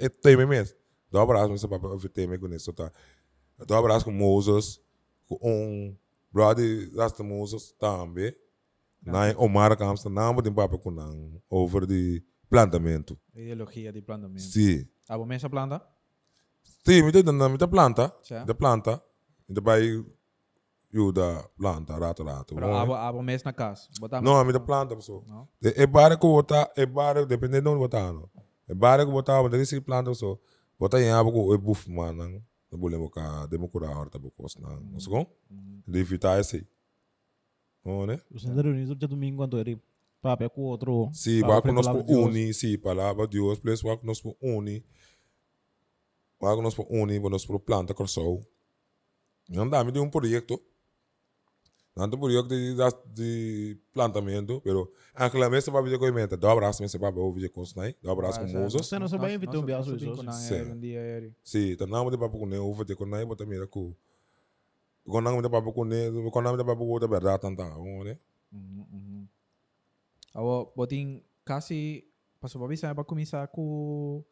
het 0.00 0.22
thema 0.22 0.46
mes. 0.46 0.74
Dobra 1.10 1.40
as 1.40 1.48
mensen 1.48 1.68
papel 1.68 1.90
over 1.90 2.10
thema 2.10 2.38
com 2.38 2.52
isso 2.52 2.72
tá. 2.72 2.90
Dobra 3.66 3.94
as 3.94 4.02
com 4.02 4.12
Moses 4.12 4.80
com 5.28 5.38
um 5.42 5.96
brother 6.30 6.90
rasta 6.96 7.22
Moses 7.22 7.74
também. 7.78 8.34
Na 9.02 9.34
Omar 9.36 9.76
Camps 9.76 10.04
na 10.04 10.28
amo 10.28 10.42
de 10.42 10.50
papel 10.50 10.78
com 10.78 11.40
over 11.48 11.86
de 11.86 12.22
plantamento. 12.48 13.18
Ideologia 13.34 13.92
de 13.92 14.00
plantamento. 14.00 14.40
Sim. 14.40 14.86
Ah, 15.08 15.16
vos 15.16 15.30
essa 15.30 15.48
planta? 15.48 15.82
Sim, 16.84 17.02
me 17.02 17.12
dá 17.12 17.48
me 17.48 17.58
dá 17.58 17.68
planta. 17.68 18.14
Da 18.46 18.54
planta. 18.54 19.02
E 19.48 19.52
daí 19.52 20.04
eu 20.92 21.12
da 21.12 21.48
planta, 21.56 21.96
rato 21.96 22.22
rato. 22.24 22.54
Pero 22.54 22.74
abo 22.74 22.94
abo 22.94 23.22
mes 23.22 23.42
na 23.44 23.52
casa. 23.52 23.88
Botamos. 23.98 24.28
Não, 24.28 24.44
me 24.44 24.52
dá 24.52 24.60
planta 24.60 24.96
pessoal. 24.96 25.24
No? 25.26 25.48
É 25.62 25.86
bara 25.86 26.16
que 26.16 26.26
botar, 26.26 26.70
é 26.76 26.84
bara, 26.84 27.24
dependendo 27.24 27.62
de 27.62 27.68
onde 27.68 27.78
botar, 27.78 28.12
não. 28.12 28.28
É 28.68 28.74
bara 28.74 29.04
que 29.04 29.12
botar, 29.12 29.42
mas 29.42 29.52
desse 29.52 29.80
planta 29.80 30.12
só. 30.14 30.38
Botar 30.78 31.00
em 31.00 31.10
água 31.10 31.32
com 31.32 31.48
o 31.48 31.58
buff, 31.58 31.90
mano. 31.90 32.42
Não 32.70 32.78
vou 32.78 32.88
lembrar 32.88 33.42
que 33.42 33.50
demo 33.50 33.68
curar 33.68 33.92
a 33.92 33.98
horta 33.98 34.18
bocos, 34.18 34.56
não. 34.56 34.80
Não 34.80 35.00
sei 35.00 35.12
como? 35.12 35.26
De 35.86 35.98
evitar 35.98 36.40
esse. 36.40 36.66
Oh, 37.84 38.06
né? 38.06 38.20
Você 38.30 38.48
reuniu 38.48 38.94
dia 38.94 39.08
domingo 39.08 39.38
quando 39.38 39.58
ele 39.58 39.80
papia 40.22 40.48
com 40.48 40.62
outro. 40.62 41.10
Sim, 41.12 41.40
vai 41.40 41.60
com 41.62 41.72
nós 41.72 41.86
frente 41.86 42.04
por 42.04 42.06
de 42.06 42.14
uni, 42.14 42.54
sim, 42.54 42.78
palavra 42.78 43.26
de 43.26 43.38
Deus, 43.38 43.58
place 43.58 43.82
vai 43.82 43.96
com 43.96 44.06
nós 44.06 44.20
por 44.20 44.36
uni. 44.40 44.84
Vai 46.40 46.54
com 46.54 46.62
nós 46.62 46.74
por 46.74 46.86
uni, 46.90 47.18
vai 47.18 47.30
nós 47.30 47.44
por 47.44 47.58
planta, 47.60 47.92
coração. 47.92 48.40
Não 49.48 49.68
dá, 49.68 49.82
me 49.82 49.90
deu 49.90 50.02
um 50.02 50.10
projeto. 50.10 50.62
Não 51.96 52.08
tem 52.08 52.18
projeto 52.18 52.48
de, 52.48 52.74
de, 52.74 52.82
de 53.12 53.78
plantamento, 53.92 54.60
pero 54.62 54.92
antigamente 55.16 55.70
vai 55.70 55.82
ver 55.82 55.98
com 55.98 56.06
emenda, 56.06 56.36
dobra 56.36 56.68
as 56.68 56.78
vezes 56.78 56.98
vai 56.98 57.12
ver 57.12 57.48
com 57.48 57.60
os 57.60 57.74
nai, 57.74 57.96
dobra 58.00 58.28
as 58.28 58.38
com 58.38 58.46
Moses. 58.46 58.86
Você 58.86 58.98
não 58.98 59.08
se 59.08 59.18
vai 59.18 59.34
invitar 59.34 59.58
um 59.58 59.62
biaço 59.62 59.96
isso. 59.96 60.32
Sim. 60.32 60.62
Um 60.72 60.78
dia 60.78 61.00
aí. 61.00 61.32
Sim, 61.42 61.76
tá 61.76 61.86
não 61.86 62.10
de 62.10 62.16
papo 62.16 62.38
com 62.38 62.48
over 62.60 62.86
de 62.86 62.94
com 62.94 63.06
nai, 63.06 63.24
bota 63.24 63.44
mira 63.44 63.66
com. 63.66 63.92
Quando 65.04 65.24
não 65.30 65.42
de 65.42 65.48
papo 65.48 65.72
com 65.72 65.84
ele, 65.86 66.30
quando 66.30 66.44
não 66.44 66.56
de 66.56 66.64
papo 66.64 66.86
com 66.86 66.96
ele, 66.96 67.08
verdade 67.08 67.40
tanta, 67.40 67.64
né? 67.64 68.18
Uhum. 68.52 69.26
Awo, 70.34 70.72
boting 70.76 71.22
kasi 71.44 72.06
paso 72.38 72.58
pa 72.58 72.66
bisa 72.70 72.94
pa 72.94 73.02
kumisa 73.02 73.46
ko 73.50 74.24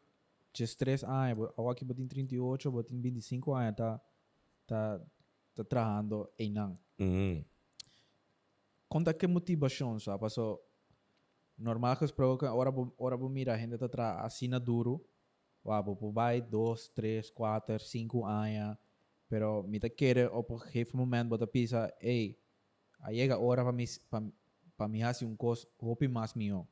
just 0.55 0.79
3 0.79 1.03
anos, 1.03 1.51
awo 1.57 1.69
aqui 1.69 1.83
boting 1.83 2.07
38, 2.07 2.71
boting 2.71 3.01
25 3.01 3.53
anos 3.53 3.75
tá 3.75 4.01
tá 4.65 4.99
tá 5.55 5.63
trabajando 5.63 6.29
em 6.39 6.51
nang. 6.51 6.79
Uhum. 6.99 7.43
Conta 8.89 9.13
que 9.13 9.27
motivação, 9.27 9.99
sabe? 9.99 10.19
Paso 10.19 10.59
normal 11.57 11.95
que 11.97 12.11
provoca 12.11 12.53
ora 12.53 12.71
bo 12.71 12.93
ora 12.97 13.17
bo 13.17 13.29
mira 13.29 13.53
a 13.53 13.57
gente 13.57 13.77
tá 13.77 13.87
tra 13.87 14.21
assina 14.25 14.59
duro. 14.59 15.05
Wa 15.63 15.81
bo 15.81 15.95
po 15.95 16.11
vai 16.11 16.41
2, 16.41 16.89
3, 16.89 17.29
4, 17.31 17.79
5 17.79 18.25
anos. 18.25 18.77
Pero 19.29 19.63
me 19.63 19.79
te 19.79 19.89
quer 19.89 20.29
ou 20.31 20.43
por 20.43 20.65
jefe 20.67 20.97
momento 20.97 21.29
bota 21.29 21.45
pisa, 21.45 21.93
ei, 22.01 22.39
aí 23.01 23.17
chega 23.17 23.35
a 23.35 23.39
hora 23.39 23.63
para 23.63 23.71
mim 23.71 23.85
para 24.09 24.25
para 24.75 24.87
mim 24.87 25.01
fazer 25.01 25.25
um 25.25 25.35
cos 25.35 25.67
hopi 25.77 26.07
mais 26.07 26.33
meu. 26.33 26.67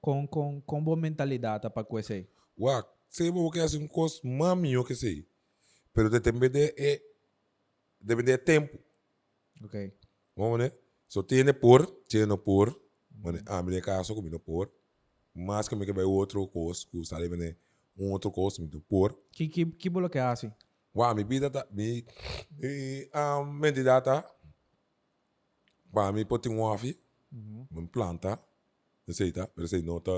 Com 0.00 0.26
com 0.26 0.60
com 0.62 0.82
boa 0.82 0.96
mentalidade 0.96 1.70
para 1.70 1.84
coisa. 1.84 2.26
Wak, 2.58 2.88
sei 3.08 3.30
bo 3.30 3.50
que 3.52 3.60
é 3.60 3.66
um 3.78 3.86
cos 3.86 4.20
mami 4.24 4.72
que 4.84 4.96
sei. 4.96 5.28
Pero 5.92 6.10
depende 6.10 6.48
de 6.48 6.74
é 6.76 7.09
depende 8.00 8.32
de 8.32 8.38
tempo. 8.38 8.78
Ok. 9.62 9.92
Vamos 10.36 10.58
né? 10.58 10.72
So 11.06 11.22
tiene 11.22 11.52
por, 11.52 11.86
tiene 12.08 12.36
por, 12.36 12.80
mane 13.10 13.42
a 13.46 13.62
minha 13.62 13.80
casa 13.80 14.14
comigo 14.14 14.38
por. 14.38 14.70
Mas 15.34 15.68
me 15.70 15.84
que 15.86 15.92
vai 15.92 16.04
outro 16.04 16.46
cos, 16.48 16.84
que 16.84 17.04
sabe 17.04 17.28
né? 17.28 17.56
Um 17.96 18.12
outro 18.12 18.32
me 18.58 18.66
do 18.66 18.80
por. 18.80 19.16
Que 19.32 19.48
que 19.48 19.66
que 19.66 19.88
bolo 19.90 20.08
que 20.08 20.18
hace? 20.18 20.52
Wa 20.94 21.14
mi 21.14 21.22
vida 21.24 21.50
ta 21.50 21.66
mi 21.70 22.04
mi 22.58 23.08
um 23.14 23.52
mente 23.52 23.82
data. 23.82 24.24
Ba 25.92 26.12
mi 26.12 26.24
poti 26.24 26.48
um 26.48 26.60
Uhum. 27.32 27.66
uma 27.70 27.86
planta. 27.86 28.38
Receita, 29.06 29.46
pero 29.54 29.68
sei 29.68 29.82
não 29.82 30.00
tá 30.00 30.12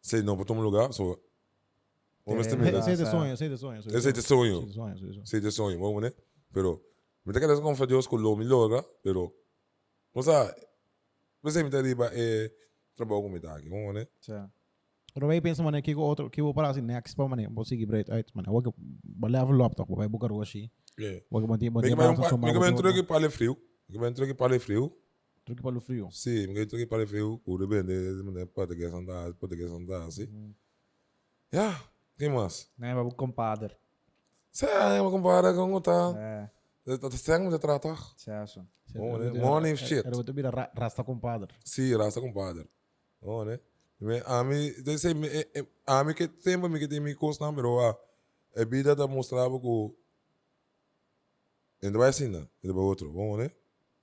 sei 0.00 0.22
não 0.22 0.36
botou 0.36 0.56
um 0.56 0.62
lugar, 0.62 0.92
so 0.92 1.18
Vamos 2.26 2.46
É, 2.46 2.50
ter 2.50 2.60
é, 2.60 2.82
Sei 2.82 2.82
sei 2.82 2.92
é 2.92 2.96
de 2.96 3.10
sonho. 3.10 3.36
Sei 3.36 3.48
de 3.48 3.58
sonho, 3.58 3.82
sei 3.82 3.92
de 3.92 4.72
sonho. 5.12 5.26
sei 5.26 5.40
de 5.40 5.50
sonho, 5.50 5.80
vamos 5.80 6.02
né? 6.02 6.12
Pero 6.52 6.82
me 7.24 7.32
te 7.32 7.40
quedas 7.40 7.60
con 7.60 7.74
Dios 7.86 8.08
con 8.08 8.22
lo 8.22 8.36
logra, 8.36 8.84
pero 9.02 9.34
o 10.12 10.22
sea, 10.22 10.54
você 11.42 11.62
me 11.62 11.70
deriva 11.70 12.10
é 12.12 12.50
trabalho 12.94 13.22
com 13.22 13.40
tá 13.40 13.56
aqui, 13.56 13.68
vamos 13.68 13.94
né? 13.94 14.06
Certo. 14.20 14.52
Pero 15.12 15.26
vai 15.26 15.40
pensar, 15.40 15.64
mano, 15.64 15.82
que 15.82 15.94
o 15.94 16.00
outro, 16.00 16.30
que 16.30 16.40
o 16.40 16.54
para 16.54 16.70
assim, 16.70 16.82
next 16.82 17.16
pa, 17.16 17.26
mano, 17.26 17.50
vou 17.52 17.64
seguir 17.64 17.86
break, 17.86 18.10
aí, 18.12 18.24
mano, 18.34 18.52
vou 18.52 18.62
que 18.62 18.70
balava 19.02 19.52
o 19.52 19.56
laptop, 19.56 19.92
vai 19.94 20.08
buscar 20.08 20.30
o 20.32 20.40
assim, 20.40 20.70
É. 20.98 21.24
vou 21.30 21.40
que 21.40 21.48
manter, 21.48 21.70
manter 21.70 21.96
vai 21.96 22.08
um 22.08 22.38
me 22.38 22.52
que 22.52 22.66
entrar 22.66 22.90
aqui 22.90 23.02
para 23.02 23.30
frio. 23.30 23.56
Me 23.88 23.98
que 23.98 24.04
entrar 24.04 24.24
aqui 24.24 24.34
para 24.34 24.60
frio. 24.60 24.96
truque 25.44 25.62
para 25.62 25.76
o 25.76 25.80
frio. 25.80 26.08
Sim, 26.12 26.46
me 26.48 26.54
que 26.54 26.76
aqui 26.76 26.86
para 26.86 27.06
frio, 27.06 27.40
o 27.44 27.58
depende 27.58 28.16
de 28.16 28.22
me 28.22 28.46
pode 28.46 28.76
que 28.76 28.84
andar, 28.84 29.34
pode 29.34 29.56
que 29.56 29.64
andar 29.64 30.06
assim. 30.06 30.54
Ja, 31.52 31.74
que 32.16 32.28
mais? 32.28 32.70
Maar 32.76 32.96
ook 32.96 33.16
compadre. 33.16 33.76
Tá. 35.82 36.14
É, 36.18 37.58
trata. 37.58 37.96
certo. 38.16 38.66
Oh, 38.96 39.18
né? 39.18 39.30
Money 39.30 39.76
shit. 39.76 40.06
Era 40.06 40.16
outra 40.16 40.32
vira 40.32 40.50
rasta 40.76 41.04
compadre. 41.04 41.54
Sim, 41.64 41.96
raça 41.96 42.20
compadre. 42.20 42.68
Oh, 43.20 43.44
né? 43.44 43.60
Me 44.00 44.22
a 44.24 44.42
mim, 44.42 44.72
de 44.82 44.98
sei 44.98 45.14
me 45.14 45.28
a 45.86 46.02
mim 46.02 46.14
que 46.14 46.26
tempo 46.26 46.68
me 46.68 46.78
que 46.78 46.88
tem 46.88 47.00
me 47.00 47.14
costa 47.14 47.44
não, 47.44 47.54
pero 47.54 47.78
a 47.80 47.96
a 48.56 48.64
vida 48.64 48.96
da 48.96 49.06
mostrava 49.06 49.60
que 49.60 49.96
ainda 51.82 51.98
vai 51.98 52.08
assim, 52.08 52.28
né? 52.28 52.46
Ainda 52.62 52.74
vai 52.74 52.82
outro, 52.82 53.12
vamos 53.12 53.38
né? 53.38 53.50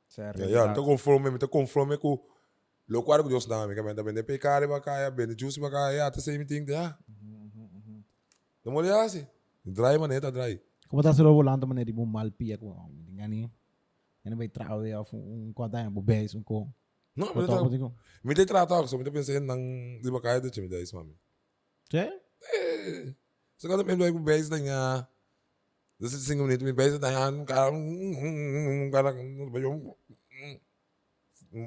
Certo. 0.08 0.40
Tô 0.74 0.86
conforme, 0.86 1.32
me 1.32 1.40
conforme 1.40 1.98
com 1.98 2.24
lo 2.88 3.04
quadro 3.04 3.24
que 3.24 3.30
Deus 3.30 3.46
dá, 3.46 3.68
me 3.68 3.76
que 3.76 3.82
vem 3.82 4.14
de 4.14 4.24
pecar 4.24 4.64
e 4.64 4.68
bacaya, 4.68 5.12
bem 5.12 5.28
de 5.28 5.36
juice 5.40 5.60
bacaya, 5.60 6.08
até 6.08 6.22
sei 6.22 6.38
me 6.38 6.46
tem 6.46 6.64
de 6.64 6.74
ah. 6.74 6.98
Não 8.64 8.72
molha 8.72 9.02
assim. 9.02 9.28
Drai 9.68 9.98
maneta, 9.98 10.32
drai. 10.32 10.62
Como 10.88 11.04
tá 11.04 11.14
sendo 11.14 11.34
volando, 11.34 11.68
mano, 11.68 11.84
tipo, 11.84 12.06
mal 12.06 12.32
pia, 12.32 12.58
com, 12.58 12.72
engani, 13.10 13.52
engani 14.24 14.38
vai 14.38 14.48
trazer 14.48 14.96
of 14.96 15.14
um 15.14 15.52
quadrinho, 15.54 15.92
bo 15.92 16.02
base, 16.02 16.38
um 16.38 16.44
co. 16.44 16.74
Não, 17.14 17.28
me 17.28 17.42
Botar, 17.42 17.58
tá 17.58 17.92
me 18.24 18.36
tem 18.36 18.46
tratado, 18.46 18.88
só 18.88 18.98
me 18.98 19.04
pensando 19.12 19.46
nang 19.46 20.00
di 20.02 20.12
bacaya 20.12 20.40
de 20.40 20.52
time 20.52 20.70
da 20.70 20.80
isso, 20.80 20.96
mami. 20.96 21.18
Che? 21.90 22.10
Så 23.58 23.68
kan 23.68 23.78
du 23.80 23.84
med 23.84 24.14
på 24.14 24.20
base 24.20 24.50
den 24.50 24.66
ja. 24.66 25.04
Det 26.00 26.06
er 26.06 26.10
single 26.10 26.46
minute 26.46 26.64
med 26.64 26.74
base 26.74 27.00
den 27.00 27.12
ja. 27.12 27.46
Cara, 27.46 27.72
cara, 28.92 29.14
ba 29.52 29.60
yung 29.60 29.96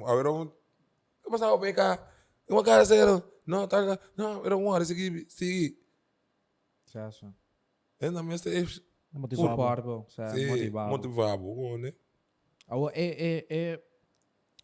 Agora 0.05 0.29
eu 0.29 1.31
passava 1.31 1.57
bem 1.57 1.73
cá. 1.73 1.99
Uma 2.49 2.63
cara 2.63 2.85
sério. 2.85 3.23
Não, 3.45 3.67
tá, 3.67 3.99
não, 4.15 4.45
era 4.45 4.55
um 4.55 4.67
hora 4.67 4.85
seguir, 4.85 5.25
seguir. 5.29 5.77
Certo. 6.85 7.33
Ainda 8.01 8.23
mais 8.23 8.45
é 8.45 8.61
Não 8.61 8.67
Full 8.67 9.19
motivava. 9.21 9.57
pargo. 9.57 10.05
Certo. 10.09 10.35
sim, 10.35 10.47
Motivado. 10.47 10.89
motivado, 10.89 11.77
né? 11.77 11.93
Awo, 12.67 12.89
é, 12.89 13.05
é, 13.05 13.45
é... 13.49 13.83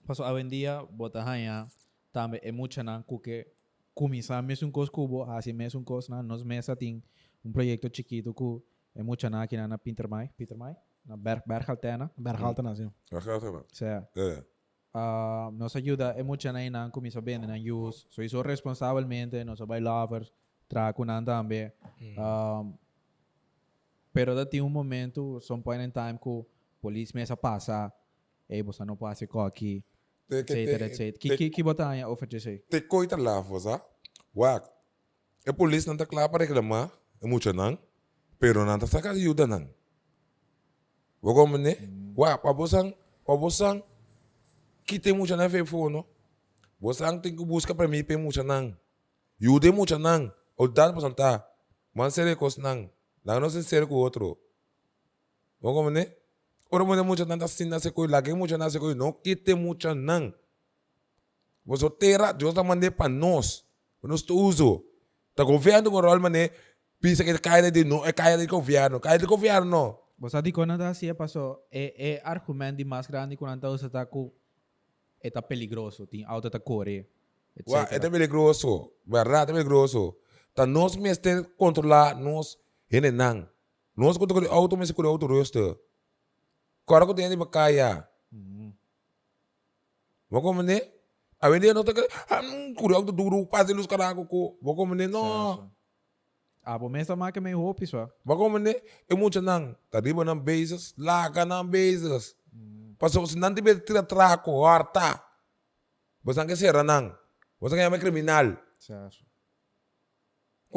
Paso, 0.05 0.23
hoje 0.23 0.45
em 0.45 0.47
dia, 0.47 0.83
bota 0.89 1.21
hanha, 1.21 1.67
também 2.13 2.39
é 2.43 2.51
muito 2.51 2.81
na 2.81 3.03
que 3.23 3.45
começar 3.93 4.41
mesmo 4.41 4.71
com 4.71 4.79
os 4.81 4.89
cubos, 4.89 5.27
assim 5.29 5.51
mesmo 5.53 5.83
com 5.83 5.95
os 5.97 6.07
na 6.07 6.23
nos 6.23 6.43
mesa 6.43 6.75
tem 6.75 7.03
um 7.43 7.51
projeto 7.51 7.89
chiquito 7.93 8.33
que 8.33 8.61
é 8.95 9.03
muito 9.03 9.29
na 9.29 9.41
aqui 9.43 9.57
na 9.57 9.77
Peter 9.77 10.07
Mai, 10.07 10.29
Peter 10.37 10.55
Mai, 10.57 10.75
na 11.05 11.17
Berg 11.17 11.43
Bergaltena, 11.45 12.11
Bergalta 12.15 12.61
na 12.61 12.71
assim. 12.71 12.91
Wat 13.11 13.23
gaat 13.25 13.43
er 13.43 13.51
nou? 13.51 13.65
certo. 13.73 14.19
É. 14.19 14.43
uh, 14.93 15.51
nos 15.51 15.75
ayuda 15.75 16.13
é 16.17 16.23
muito 16.23 16.51
na 16.51 16.63
ina 16.63 16.89
começa 16.91 17.21
bem 17.21 17.39
na 17.39 17.55
use 17.55 18.05
so 18.09 18.21
isso 18.21 18.41
responsavelmente 18.41 19.43
nos 19.43 19.59
bailavers 19.61 20.31
tra 20.67 20.93
kunan 20.93 21.23
também 21.23 21.71
um, 22.17 22.73
pero 24.17 24.33
dati 24.33 24.59
um 24.61 24.69
momento 24.69 25.39
some 25.39 25.61
point 25.61 25.83
in 25.83 25.91
time 25.91 26.17
que 26.17 26.43
police 26.81 27.13
mesa 27.13 27.37
passa 27.37 27.93
e 28.49 28.63
você 28.63 28.83
não 28.83 28.97
passa 28.97 29.27
com 29.27 29.41
aqui 29.41 29.83
que- 30.27 30.35
etc 30.37 30.81
etc 30.81 31.17
que 31.19 31.37
que 31.37 31.49
que 31.51 31.63
botar 31.63 31.89
aí 31.91 32.03
oferecer 32.03 32.65
Te 32.67 32.81
coita 32.81 33.15
lá, 33.15 33.39
você. 33.41 33.79
Wak. 34.35 34.67
E 35.45 35.53
polícia 35.53 35.89
não 35.89 35.93
está 35.95 36.05
claro 36.05 36.29
para 36.31 36.45
reclamar, 36.45 36.91
é 37.21 37.27
muito 37.27 37.53
não, 37.53 37.77
pero 38.39 38.65
não 38.65 38.75
está 38.75 38.87
sacando 38.87 39.19
ajuda 39.19 39.45
não. 39.45 39.69
Vou 41.21 41.47
né? 41.57 41.75
Wak, 42.17 42.41
para 42.41 42.53
você, 42.53 42.97
para 43.23 43.35
você, 43.35 43.83
que 44.83 44.99
tem 44.99 45.13
muito 45.13 45.35
na 45.35 45.47
telefone, 45.47 46.03
você 46.79 47.05
tem 47.19 47.35
que 47.35 47.45
buscar 47.45 47.75
para 47.75 47.87
mim 47.87 48.03
para 48.03 48.17
muito 48.17 48.43
não. 48.43 48.75
Ajuda 49.39 49.71
muito 49.71 49.97
não. 49.99 50.33
O 50.57 50.67
dado 50.67 50.93
para 50.93 51.07
sentar, 51.07 51.47
mas 51.93 52.15
ser 52.15 52.35
com 52.35 52.47
não. 52.57 52.96
Lá 53.27 53.41
não 53.41 53.49
se 53.49 53.61
ser 53.61 53.85
com 53.85 53.95
outro. 53.95 54.39
Vou 55.59 55.73
como 55.73 55.89
né? 55.89 56.13
Ora, 56.71 56.85
muito 56.85 57.03
muito 57.03 57.25
não 57.25 57.35
está 57.35 57.45
sendo 57.45 57.77
se 57.77 57.91
coi, 57.91 58.07
lá 58.07 58.21
que 58.21 58.33
muito 58.33 58.57
não 58.57 58.69
se 58.69 58.79
coi, 58.79 58.95
não 58.95 59.11
que 59.11 59.35
tem 59.35 59.53
muito 59.53 59.93
não. 59.93 60.33
Você 61.65 61.89
terá, 61.89 62.31
Deus 62.31 62.51
está 62.51 62.63
mandando 62.63 62.93
para 62.93 63.09
nós. 63.09 63.65
Nós 64.01 64.23
uso. 64.29 64.85
Tá 65.35 65.43
governo 65.43 65.91
com 65.91 65.99
rol 65.99 66.19
mané, 66.21 66.51
pisa 67.01 67.25
que 67.25 67.37
cai 67.39 67.69
de 67.69 67.83
no, 67.83 68.05
é 68.05 68.13
cai 68.13 68.37
de 68.37 68.47
governo, 68.47 68.97
cai 68.97 69.17
de 69.17 69.25
governo. 69.25 69.99
Você 70.17 70.41
di 70.41 70.53
quando 70.53 70.77
tá 70.77 70.87
assim, 70.87 71.13
passou, 71.13 71.67
é, 71.69 72.13
é 72.13 72.21
argumento 72.23 72.83
mais 72.85 73.07
grande 73.07 73.35
quando 73.35 73.59
tá 73.59 73.69
você 73.69 73.89
tá 73.89 74.05
com 74.05 74.31
é 75.21 75.29
tá 75.29 75.41
peligroso, 75.41 76.07
tem 76.07 76.23
auto 76.23 76.49
tá 76.49 76.59
correr. 76.59 77.09
É 77.91 77.99
peligroso, 78.09 78.93
verdade, 79.05 79.51
é 79.51 79.53
peligroso. 79.53 80.15
Tá 80.55 80.65
nós 80.65 80.95
mesmo 80.95 81.43
controlar 81.57 82.15
nós, 82.15 82.57
ele 82.89 83.11
não. 83.11 83.47
Nós 83.95 84.17
controlar 84.17 84.49
auto 84.49 84.77
mesmo 84.77 84.95
com 84.95 85.05
auto 85.05 85.25
rosto. 85.25 85.79
Cara 86.87 87.05
que 87.05 87.13
tem 87.13 87.29
de 87.29 87.35
bacaya. 87.35 88.07
Vamos 90.29 90.43
como 90.43 90.61
né? 90.61 90.81
A 91.39 91.49
vender 91.49 91.73
não 91.73 91.83
tá 91.83 91.93
que, 91.93 92.07
ah, 92.29 92.41
curioso 92.75 93.05
do 93.05 93.11
duro, 93.11 93.45
paz 93.45 93.69
luz 93.69 93.87
caraco 93.87 94.25
ko. 94.25 94.57
Vamos 94.61 94.77
como 94.77 94.95
né? 94.95 95.07
Não. 95.07 95.71
Ah, 96.63 96.77
bom, 96.77 96.89
mesmo 96.89 97.15
mais 97.15 97.33
que 97.33 97.39
meio 97.39 97.59
roupa, 97.59 97.83
isso. 97.83 97.95
Vamos 98.25 98.43
como 98.43 98.57
né? 98.57 98.75
É 99.07 99.15
muito 99.15 99.41
não. 99.41 99.75
Tá 99.89 99.99
riba 99.99 100.25
não 100.25 100.37
bases, 100.37 100.93
laga 100.97 101.45
não 101.45 101.65
bases. 101.65 102.35
Passou 102.97 103.25
se 103.27 103.37
não 103.37 103.53
tiver 103.53 103.79
tira 103.81 104.01
traco, 104.03 104.51
horta. 104.51 105.23
Você 106.23 106.39
não 106.39 106.47
quer 106.47 106.57
ser 106.57 106.83
não. 106.83 107.15
Você 107.59 107.75
quer 107.75 107.89
ser 107.89 107.99
criminal. 107.99 108.57
Certo. 108.79 109.26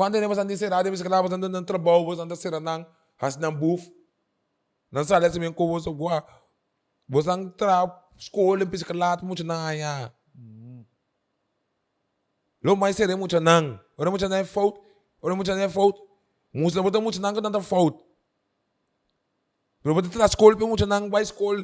Quando 0.00 0.14
ele 0.14 0.26
não 0.26 0.56
ser 0.56 0.70
nada, 0.70 0.90
você 0.90 1.02
quer 1.06 1.20
você 1.20 1.36
não 1.36 1.62
trabalho, 1.62 2.06
você 2.06 2.24
não 2.24 2.34
ser 2.34 2.58
não. 2.58 2.86
Has 3.20 3.36
não 3.36 3.54
buf. 3.54 3.92
Não 4.90 5.04
sabe 5.04 5.26
assim 5.26 5.38
mesmo 5.38 5.54
como 5.54 5.78
você 5.78 5.92
gosta. 5.92 6.26
Você 7.06 7.28
não 7.28 7.50
tra 7.50 7.86
pisa 8.70 8.86
lá, 8.94 9.18
muito 9.22 9.44
não 9.44 9.70
ya. 9.74 10.10
Lo 12.64 12.74
mais 12.78 12.96
seria 12.96 13.14
muito 13.14 13.38
não. 13.40 13.78
Ora 13.98 14.08
muito 14.08 14.26
não 14.26 14.36
é 14.38 14.42
fault. 14.42 14.80
Ora 15.20 15.36
muito 15.36 15.50
não 15.50 15.60
é 15.60 15.68
fault. 15.68 16.00
Musa 16.50 16.82
botar 16.82 16.98
muito 17.02 17.20
não 17.20 17.34
que 17.34 17.40
não 17.42 17.60
é 17.60 17.62
fault. 17.62 18.02
Pero 19.82 19.94
botar 19.94 20.08
tra 20.08 20.24
escola, 20.24 20.56
muito 20.56 20.86
não 20.86 21.10
vai 21.10 21.24
escola. 21.24 21.62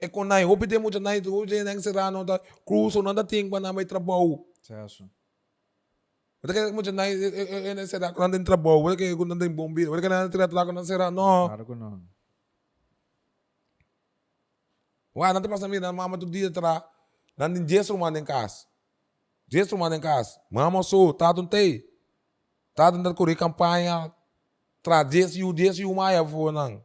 É 0.00 0.08
com 0.08 0.24
nai, 0.24 0.46
hope 0.46 0.66
tem 0.66 0.78
muito 0.78 0.98
nai, 0.98 1.20
hoje 1.20 1.62
nem 1.62 1.78
será 1.82 2.10
não 2.10 2.24
tá 2.24 2.40
cruz 2.64 2.96
ou 2.96 3.02
não 3.02 3.14
tá 3.14 3.22
tempo 3.22 3.60
na 3.60 3.74
mai 3.74 3.84
trabalho. 3.84 4.42
Certo. 4.62 5.10
Wala 6.42 6.74
mo 6.74 6.82
dyan 6.82 6.98
na, 6.98 7.06
eh, 7.06 7.70
eh, 7.70 7.86
será 7.86 8.10
ko 8.10 8.18
nandun 8.18 8.42
trabaho, 8.42 8.82
wala 8.82 8.98
kayo 8.98 9.14
kung 9.14 9.30
nandun 9.30 9.54
bombi, 9.54 9.86
wala 9.86 10.02
ka 10.02 10.10
na 10.10 10.26
tira-tira 10.26 10.66
ko 10.66 10.74
ng 10.74 10.82
sira, 10.82 11.06
no. 11.06 11.46
Claro 11.46 11.62
que 11.62 11.74
não. 11.78 12.02
Wala, 15.14 15.38
nanti 15.38 15.46
pas 15.46 15.62
namin, 15.62 15.86
mama 15.94 16.18
tu 16.18 16.26
dia 16.26 16.50
tra, 16.50 16.82
nandun 17.38 17.62
jesu 17.62 17.94
man 17.94 18.10
ng 18.10 18.26
kas. 18.26 18.66
Jesu 19.46 19.78
man 19.78 19.94
ng 19.94 20.02
kas. 20.02 20.34
Mama 20.50 20.82
so, 20.82 21.14
tatun 21.14 21.46
te. 21.46 21.86
Tatun 22.74 23.06
dat 23.06 23.14
kuri 23.14 23.38
kampanya, 23.38 24.10
tra, 24.82 25.06
jesu, 25.06 25.46
jesu, 25.54 25.86
umaya 25.86 26.26
po 26.26 26.50
nang. 26.50 26.82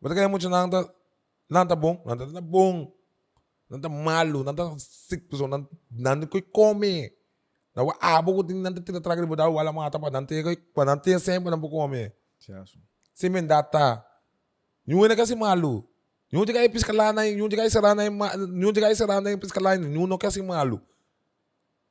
Wala 0.00 0.16
kayo 0.16 0.32
mo 0.32 0.40
dyan 0.40 0.48
nang, 0.48 0.72
nanta 1.44 1.76
bong, 1.76 2.00
nanta 2.08 2.24
na 2.24 2.40
bong. 2.40 2.88
Nanta 3.68 3.92
malu, 3.92 4.40
nanta 4.40 4.64
sick 4.80 5.28
person, 5.28 5.68
nanta 5.92 6.24
ko'y 6.24 6.40
come. 6.48 7.12
Na 7.72 7.82
wa 7.88 7.96
abo 8.00 8.36
ko 8.36 8.42
din 8.44 8.60
nanta 8.60 8.84
tira-tira 8.84 9.24
ko 9.24 9.36
daw 9.36 9.48
wala 9.48 9.72
mga 9.72 9.96
tapa 9.96 10.12
nanta 10.12 10.36
ko'y 10.36 10.56
panante 10.76 11.08
sempre 11.16 11.48
na 11.48 11.56
po 11.56 11.72
come. 11.72 12.12
Certo. 12.36 12.76
Si 13.16 13.28
Mendata. 13.32 14.04
Yung 14.84 15.00
na 15.08 15.16
kasi 15.16 15.32
malu. 15.32 15.80
Yung 16.32 16.48
di 16.48 16.52
kayo 16.52 16.68
piskalana, 16.72 17.28
yung 17.28 17.48
di 17.48 17.56
kayo 17.60 17.68
sarana, 17.68 18.08
yung 18.08 18.72
di 18.72 18.80
kayo 18.80 18.96
sarana 18.96 19.28
yung 19.28 19.40
piskalana, 19.40 19.84
yung 19.84 20.08
no 20.08 20.16
kasi 20.16 20.40
malu. 20.40 20.80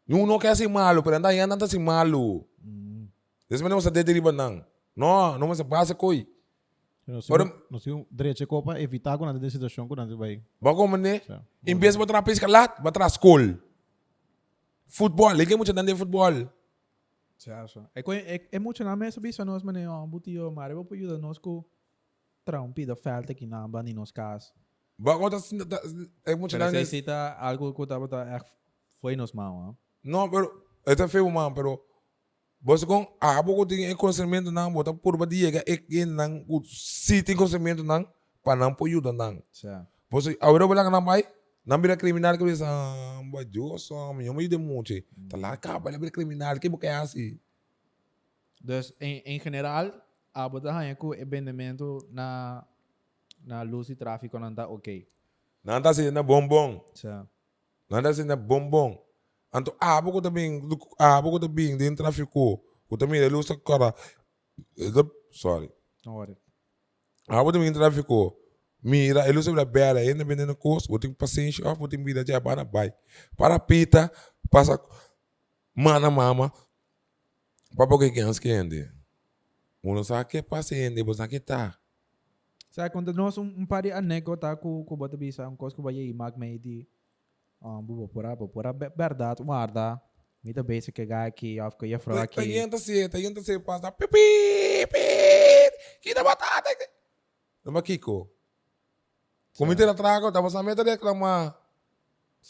Yung 0.09 0.25
no 0.25 0.41
kasi 0.41 0.65
malu, 0.65 1.05
pero 1.05 1.21
andan 1.21 1.37
yan 1.37 1.45
nanta 1.49 1.69
si 1.69 1.77
malu. 1.77 2.41
Desse 3.45 3.61
sa 3.61 3.91
dederiba 3.93 4.31
nang. 4.31 4.63
No, 4.95 5.37
não 5.37 5.47
mas 5.47 5.61
base 5.61 5.93
koi. 5.93 6.25
Nós 7.07 7.29
Ora- 7.29 7.49
temos 7.49 7.85
um 7.87 8.05
direito 8.09 8.45
para 8.63 8.81
evitar 8.81 9.17
quando 9.17 9.35
a 9.45 9.49
situação 9.49 9.87
quando 9.87 10.13
a 10.13 10.15
vai. 10.15 10.41
Bako 10.61 10.87
man 10.87 11.01
ne. 11.01 11.19
Siya. 11.19 11.41
Imbes 11.67 11.95
mo 11.97 12.05
tra 12.05 12.21
piskalat, 12.23 12.79
batra 12.81 13.09
school. 13.09 13.59
Football, 14.91 15.39
lagi 15.39 15.55
mo 15.55 15.63
siya 15.63 15.71
nandang 15.79 15.95
football. 15.95 16.51
Certo. 17.39 17.87
É, 17.95 18.03
co- 18.03 18.13
é, 18.13 18.43
é 18.51 18.59
muito 18.59 18.83
na 18.83 18.95
mesa, 18.95 19.19
bicho, 19.23 19.43
nós, 19.45 19.63
mano, 19.63 19.79
ó, 19.89 20.05
butio, 20.05 20.51
mare, 20.51 20.75
vou 20.75 20.83
pedir 20.85 21.07
nós 21.17 21.39
com 21.39 21.63
trampi 22.43 22.85
da 22.85 22.95
falta 22.95 23.31
aqui 23.31 23.47
na 23.47 23.65
banda 23.67 23.89
em 23.89 23.93
nos 23.95 24.11
casos. 24.11 24.51
Bako 24.99 25.29
ta 25.31 25.37
é 26.27 26.35
muito 26.35 26.51
Pero 26.51 26.65
nandang. 26.65 26.85
se 26.85 26.91
cita 27.01 27.33
algo 27.39 27.73
que 27.73 27.81
estava 27.81 28.05
foi 29.01 29.15
nos 29.15 29.33
mãos, 29.33 29.73
No, 30.03 30.29
pero 30.29 30.51
ito 30.85 31.07
feo 31.07 31.29
man, 31.31 31.53
pero 31.53 31.79
Bos 32.61 32.85
kong 32.85 33.07
abo 33.17 33.55
ko 33.57 33.65
ting 33.65 33.89
conhecimento 33.97 34.51
nang 34.53 34.69
bota 34.69 34.93
por 34.93 35.17
ba 35.17 35.25
diega 35.25 35.63
ek 35.65 35.81
in 35.89 36.13
nang 36.13 36.45
o 36.45 36.61
city 36.61 37.33
conhecimento 37.33 37.81
nang 37.81 38.05
panang 38.45 38.77
po 38.77 38.85
yuda 38.85 39.09
nang. 39.09 39.41
Certo. 39.49 39.89
Bos 40.11 40.29
awero 40.37 40.69
bala 40.69 40.85
nang 40.85 41.01
mai 41.01 41.01
nang 41.01 41.25
bila 41.25 41.40
kriminal 41.97 42.37
ko 42.37 42.47
sa 42.55 42.69
ba 43.31 43.43
Diyos 43.45 43.87
sa 43.87 44.13
mi 44.13 44.29
mo 44.29 44.41
ide 44.41 44.57
mo 44.57 44.81
che. 44.83 45.05
Tala 45.29 45.57
ka 45.57 45.79
bala 45.79 45.97
bila 45.97 46.11
kriminal 46.11 46.59
ke 46.59 46.69
bukaya 46.69 47.05
si. 47.07 47.37
Dus 48.61 48.93
em, 48.99 49.21
em 49.25 49.39
geral, 49.39 49.93
a 50.33 50.49
botahan 50.49 50.95
ko 50.97 51.13
ebendimento 51.13 52.05
na 52.11 52.61
na 53.45 53.63
luz 53.63 53.89
e 53.89 53.95
tráfico 53.95 54.37
não 54.39 54.53
tá 54.53 54.67
ok. 54.67 55.07
Nanta 55.63 55.93
si 55.93 56.09
na 56.11 56.23
bombong. 56.23 56.81
Certo. 56.93 57.29
Nanta 57.89 58.13
si 58.13 58.23
na 58.23 58.35
bombong. 58.35 58.97
Anto 59.53 59.75
abo 59.79 60.11
ko 60.11 60.21
tabing 60.21 60.61
abo 60.97 61.31
ko 61.31 61.39
tabing 61.39 61.77
din 61.77 61.95
trafiko. 61.95 62.61
Ko 62.89 62.97
tabing 62.97 63.21
lalo 63.21 63.41
sa 63.43 63.55
kara. 63.55 63.93
Ito- 64.77 65.11
Sorry. 65.31 65.69
Ora. 66.05 66.33
Abo 67.29 67.51
tabing 67.51 67.73
trafiko. 67.73 68.40
Mira, 68.83 69.27
ele 69.29 69.37
usa 69.37 69.51
a 69.59 69.65
bela, 69.65 69.99
ainda 69.99 70.23
vendendo 70.23 70.55
curso, 70.55 70.87
vou 70.87 70.97
ter 70.97 71.13
paciência, 71.13 71.63
ó, 71.67 71.75
vou 71.75 71.87
ter 71.87 72.03
vida 72.03 72.23
de 72.23 72.33
abana, 72.33 72.63
vai. 72.63 72.91
Para 73.37 73.59
pita, 73.59 74.11
passa 74.49 74.79
mana 75.75 76.09
mama, 76.09 76.51
papo 77.77 77.99
que 77.99 78.09
quer 78.09 78.39
que 78.39 78.51
ande. 78.51 78.91
Uno 79.83 80.03
sabe 80.03 80.29
que 80.29 80.41
paciente, 80.41 81.03
você 81.03 81.17
sabe 81.17 81.29
que 81.29 81.39
tá. 81.39 81.77
Sa 82.71 82.89
quando 82.89 83.13
nós 83.13 83.37
um, 83.37 83.43
um 83.43 83.65
par 83.65 83.83
de 83.83 83.91
anekdota 83.91 84.55
com 84.55 84.83
com 84.85 84.95
bota 84.95 85.17
bisa 85.17 85.47
um 85.47 85.57
coisa 85.57 85.75
que 85.75 85.81
vai 85.81 85.93
ir 85.93 86.13
mag 86.13 86.39
me 86.39 86.57
di 86.57 86.87
um 87.61 87.81
bubo 87.83 88.07
pura 88.07 88.35
pura 88.37 88.71
verdade 88.71 89.43
guarda 89.43 90.01
me 90.41 90.53
da 90.53 90.63
basic 90.63 90.93
que 90.93 91.05
gai 91.05 91.27
aqui 91.27 91.59
of 91.59 91.75
que 91.77 91.85
ia 91.85 91.99
falar 91.99 92.27
Tá 92.27 92.41
aqui 92.41 92.57
indo 92.57 92.77
se, 92.79 93.09
tá 93.09 93.19
indo 93.19 93.43
se, 93.43 93.59
passa, 93.59 93.91
pipi, 93.91 94.87
pipi, 94.87 95.99
que 96.01 96.13
da 96.13 96.23
batata. 96.23 96.69
Não, 97.63 97.73
mas 97.73 97.83
Kiko. 97.83 98.31
Comité 99.61 99.85
de 99.85 99.93
trago, 99.93 100.31
tá 100.31 100.41
passando 100.41 100.73
a 100.73 100.83
reclamar. 100.83 101.55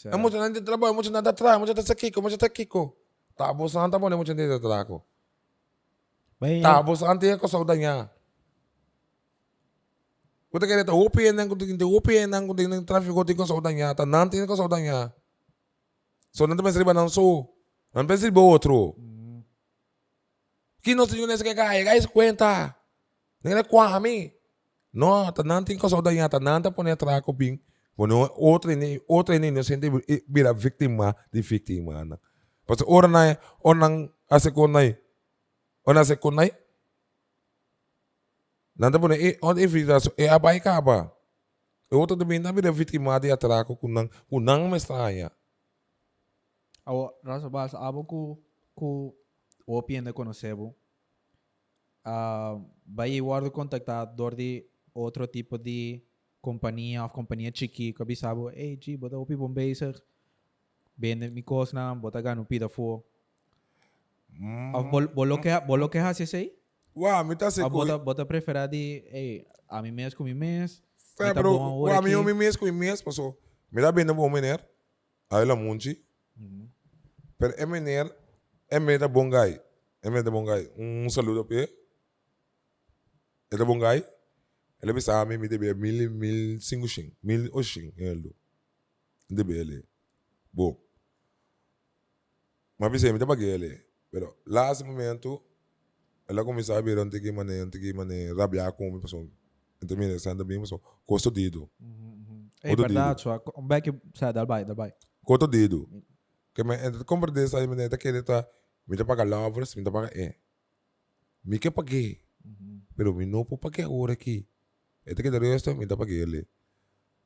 É 0.06 0.16
muito 0.16 0.34
nada 0.38 0.48
de 0.48 0.62
trabalho, 0.62 0.94
muito 0.94 1.10
nada 1.10 1.28
atrás, 1.28 1.58
muito 1.58 1.74
nada 1.74 1.94
Kiko, 1.94 2.22
muito 2.22 2.32
nada 2.32 2.48
Kiko. 2.48 2.96
Tá, 3.36 3.52
você 3.52 3.76
tá 3.76 3.98
bom, 3.98 4.08
é 4.08 4.16
muito 4.16 4.32
nada 4.32 4.48
de 4.48 4.58
trago. 4.58 5.04
Tá, 6.62 6.82
bos 6.82 7.02
ante 7.02 7.36
ko 7.36 7.46
saudanya. 7.46 8.08
Kuta 10.48 10.64
kaya 10.64 10.80
ito, 10.80 10.96
UPN 10.96 11.36
ang 11.36 11.48
kuting 11.52 11.76
hindi, 11.76 11.84
UPN 11.84 12.32
ang 12.32 12.48
kuting 12.48 12.80
ng 12.80 12.84
traffic 12.88 13.12
ko 13.12 13.24
ko 13.24 13.44
saudanya, 13.44 13.92
ta 13.92 14.08
nanti 14.08 14.40
ko 14.48 14.56
saudanya. 14.56 15.12
So 16.32 16.48
nanti 16.48 16.64
mas 16.64 16.80
riba 16.80 16.96
ng 16.96 17.12
so. 17.12 17.44
Nanti 17.92 18.08
mas 18.08 18.24
riba 18.24 18.40
outro. 18.40 18.96
Kino 20.80 21.04
tinyo 21.04 21.28
na 21.28 21.36
sa 21.36 21.44
kaya, 21.44 21.84
guys, 21.84 22.08
kwenta. 22.08 22.72
Nangina 23.44 23.68
kwa 23.68 24.00
kami. 24.00 24.32
No, 24.92 25.24
ta 25.32 25.42
nanti 25.42 25.76
ko 25.80 25.88
saudanya, 25.88 26.28
ta 26.28 26.38
nanti 26.38 26.68
po 26.68 26.84
niya 26.84 26.96
trako 26.96 27.32
bing. 27.32 27.58
Bueno, 27.96 28.28
outra 28.36 28.74
ni 28.74 29.00
outra 29.08 29.38
ni 29.38 29.48
inocente 29.48 29.88
vira 30.28 30.52
víctima 30.52 31.16
de 31.32 31.40
víctima 31.40 32.04
na. 32.04 32.16
Parce 32.66 32.84
ora 32.86 33.08
na 33.08 33.36
onang 33.64 34.12
ase 34.28 34.52
ko 34.52 34.66
na 34.66 34.92
Ona 35.84 36.04
se 36.04 36.16
kunai. 36.16 36.50
Nanda 38.78 38.98
po 38.98 39.08
na 39.08 39.16
e 39.16 39.36
on 39.42 39.58
e 39.58 39.66
vida 39.66 40.00
so 40.00 40.14
e 40.16 40.28
abai 40.28 40.62
ka 40.62 40.80
ba. 40.80 41.10
E 41.90 41.94
outro 41.94 42.16
também 42.16 42.38
na 42.38 42.52
vida 42.52 42.70
vítima 42.70 43.18
de 43.18 43.32
atraco 43.32 43.76
kunang 43.76 44.08
kunang 44.30 44.70
mestraya. 44.70 45.30
Ao, 46.84 47.14
Rasa 47.22 47.50
Bas, 47.50 47.74
abo 47.74 48.02
ku, 48.02 48.42
ku 48.74 49.14
opi 49.66 49.96
ainda 49.96 50.12
conhecebo. 50.12 50.74
Uh, 52.02 52.58
vai 52.86 53.20
guardo 53.20 53.50
contactado 53.50 54.16
door 54.16 54.34
de 54.34 54.66
outro 54.94 55.26
tipo 55.26 55.58
de 55.58 56.02
companhia 56.40 57.04
of 57.04 57.14
companhia 57.14 57.50
chiqui 57.54 57.92
que 57.92 58.04
bisabo, 58.04 58.50
hey, 58.50 58.76
G, 58.80 58.96
bota 58.96 59.18
opi 59.18 59.36
bom 59.36 59.52
bezig. 59.52 59.96
Bende 60.96 61.30
mi 61.30 61.42
kosna, 61.42 61.94
bota 61.94 62.20
gano 62.20 62.44
pida 62.44 62.68
fo. 62.68 63.04
Of 64.74 64.90
bol, 64.90 65.08
bolo 65.08 65.40
que 65.40 65.50
bolo 65.66 65.88
que 65.88 65.98
hasi 65.98 66.26
sei? 66.26 66.52
Wa, 66.94 67.22
mi 67.24 67.36
tá 67.36 67.50
se 67.50 67.62
Of 67.62 67.70
coi. 67.72 67.86
bota 67.86 67.98
bota 67.98 68.24
prefera 68.26 68.66
de, 68.66 69.04
hey, 69.10 69.46
a 69.68 69.82
mi 69.82 69.90
mes 69.90 70.14
com 70.14 70.24
mi 70.24 70.34
mes. 70.34 70.82
É, 71.18 71.28
mi 71.28 71.34
tá 71.34 71.40
bro, 71.40 71.58
bom 71.58 71.64
a 71.64 71.74
hora 71.74 71.94
wa, 71.94 72.02
mi 72.02 72.08
aqui. 72.08 72.14
eu 72.14 72.24
me 72.24 72.34
mês 72.34 72.56
com 72.56 72.66
o 72.66 72.72
mês, 72.72 73.02
passou. 73.02 73.38
Me 73.70 73.80
dá 73.80 73.92
bem 73.92 74.04
no 74.04 74.14
bom 74.14 74.28
mener. 74.28 74.64
Aí 75.30 75.44
lá 75.44 75.56
munchi. 75.56 76.04
Pero 77.38 77.54
é 77.56 77.66
mener, 77.66 78.14
é 78.68 78.78
me 78.78 78.98
da 78.98 79.08
bom 79.08 79.28
guy. 79.30 79.60
É 80.02 80.10
me 80.10 80.22
da 80.22 80.30
bom 80.30 80.44
guy. 80.44 80.70
Um 80.76 81.08
saludo 81.08 81.44
para 81.44 81.56
ele. 81.58 81.72
É 83.50 83.56
da 83.56 83.64
bom 83.64 83.78
guy. 83.78 84.04
Ele 84.82 84.92
a 84.92 85.24
mim 85.24 85.38
me 85.38 85.48
deve 85.48 85.72
mil, 85.74 86.10
mil, 86.10 86.60
cinco 86.60 86.88
xin. 86.88 87.12
Mil, 87.22 87.48
oxin, 87.52 87.92
ele. 87.96 88.34
Deve 89.30 89.56
ele. 89.56 89.84
Bom. 90.52 90.76
Mas 92.76 92.90
pensei, 92.90 93.12
me 93.12 93.18
dá 93.18 93.26
para 93.26 93.40
ele. 93.40 93.80
Pero 94.10 94.36
lá 94.44 94.72
esse 94.72 94.82
momento, 94.82 95.40
ela 96.26 96.44
começou 96.44 96.74
a 96.74 96.80
ver 96.80 96.98
onde 96.98 97.20
que 97.20 97.30
mané, 97.30 97.62
onde 97.62 97.78
que 97.78 97.92
mané, 97.92 98.32
rabiar 98.32 98.72
com 98.72 98.96
a 98.96 99.00
pessoa. 99.00 99.28
Então, 99.80 99.96
me 99.96 100.04
interessando 100.04 100.44
bem, 100.44 100.60
pessoal. 100.60 100.82
Costo 101.06 101.30
dedo. 101.30 101.70
Outro 102.64 102.82
verdade, 102.82 103.22
só. 103.22 103.42
Um 103.56 103.66
back, 103.66 103.92
sai, 104.14 104.32
dal 104.32 104.46
vai, 104.46 104.64
dal 104.64 104.74
vai. 104.74 104.92
Koto 105.24 105.46
dedo. 105.46 105.88
Que 106.52 106.64
me 106.64 106.74
entre 106.74 107.04
compra 107.04 107.30
dessa 107.30 107.58
aí, 107.58 107.66
menina, 107.66 107.96
que 107.96 108.08
ele 108.08 108.22
tá, 108.22 108.46
me 108.86 108.96
dá 108.96 109.04
pagar 109.04 109.26
lavras, 109.26 109.74
me 109.74 109.82
dá 109.82 109.90
pagar 109.90 110.16
é. 110.16 110.36
Me 111.44 111.58
que 111.58 111.70
paguei. 111.70 112.20
Pero 112.96 113.14
me 113.14 113.24
não 113.24 113.44
pode 113.44 113.60
pagar 113.60 113.84
agora 113.84 114.12
aqui. 114.12 114.46
É 115.04 115.14
que 115.14 115.30
de 115.30 115.38
resto, 115.38 115.74
me 115.74 115.86
dá 115.86 115.96
pagar 115.96 116.12
ele. 116.12 116.46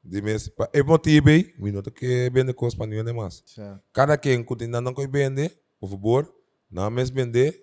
De 0.03 0.23
mês, 0.23 0.49
pa, 0.49 0.69
é 0.73 0.83
motivo 0.83 1.29
me 1.59 1.73
nota 1.73 1.91
que 1.91 2.31
vende 2.31 2.55
espanhol 2.63 3.05
de 3.05 3.13
mais. 3.13 3.43
Certo. 3.45 3.83
Cada 3.93 4.17
quem 4.17 4.43
continua 4.45 4.81
não 4.81 4.95
coi 4.95 5.07
vende, 5.09 5.51
por 5.81 5.91
favor, 5.91 6.33
não 6.71 6.91
mês 6.91 7.11
vender. 7.11 7.61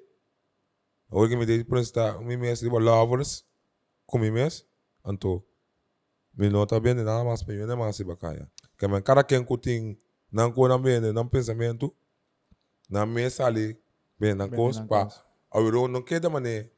Agora 1.09 1.30
que 1.30 1.36
me 1.36 1.45
dei 1.45 1.64
para 1.64 1.80
estar, 1.80 2.18
um 2.18 2.26
mês 2.26 2.59
de 2.59 2.70
lavras, 2.70 3.45
com 4.05 4.18
um 4.18 4.32
mês, 4.32 4.66
então, 5.05 5.43
me 6.34 6.49
nota 6.49 6.80
vende 6.80 7.03
nada 7.03 7.24
mais 7.24 7.43
para 7.43 7.53
mim, 7.53 7.76
mais 7.76 7.95
se 7.95 8.03
bacaia. 8.03 8.49
Que 8.78 8.88
man, 8.88 9.01
cada 9.01 9.24
quem 9.24 9.43
continua 9.43 9.95
não 10.32 10.51
com 10.51 10.68
não 10.68 10.82
vende, 10.82 11.11
não 11.11 11.28
pensamento, 11.28 11.95
na 12.89 13.05
mês 13.05 13.39
ali, 13.39 13.80
vende 14.20 14.43
Vende 14.43 14.55
coisa, 14.55 14.82
na 14.82 14.88
pa, 14.88 15.05
coisa. 15.05 15.24
agora 15.51 15.88
não 15.88 16.01
queda 16.01 16.30
maneira. 16.30 16.72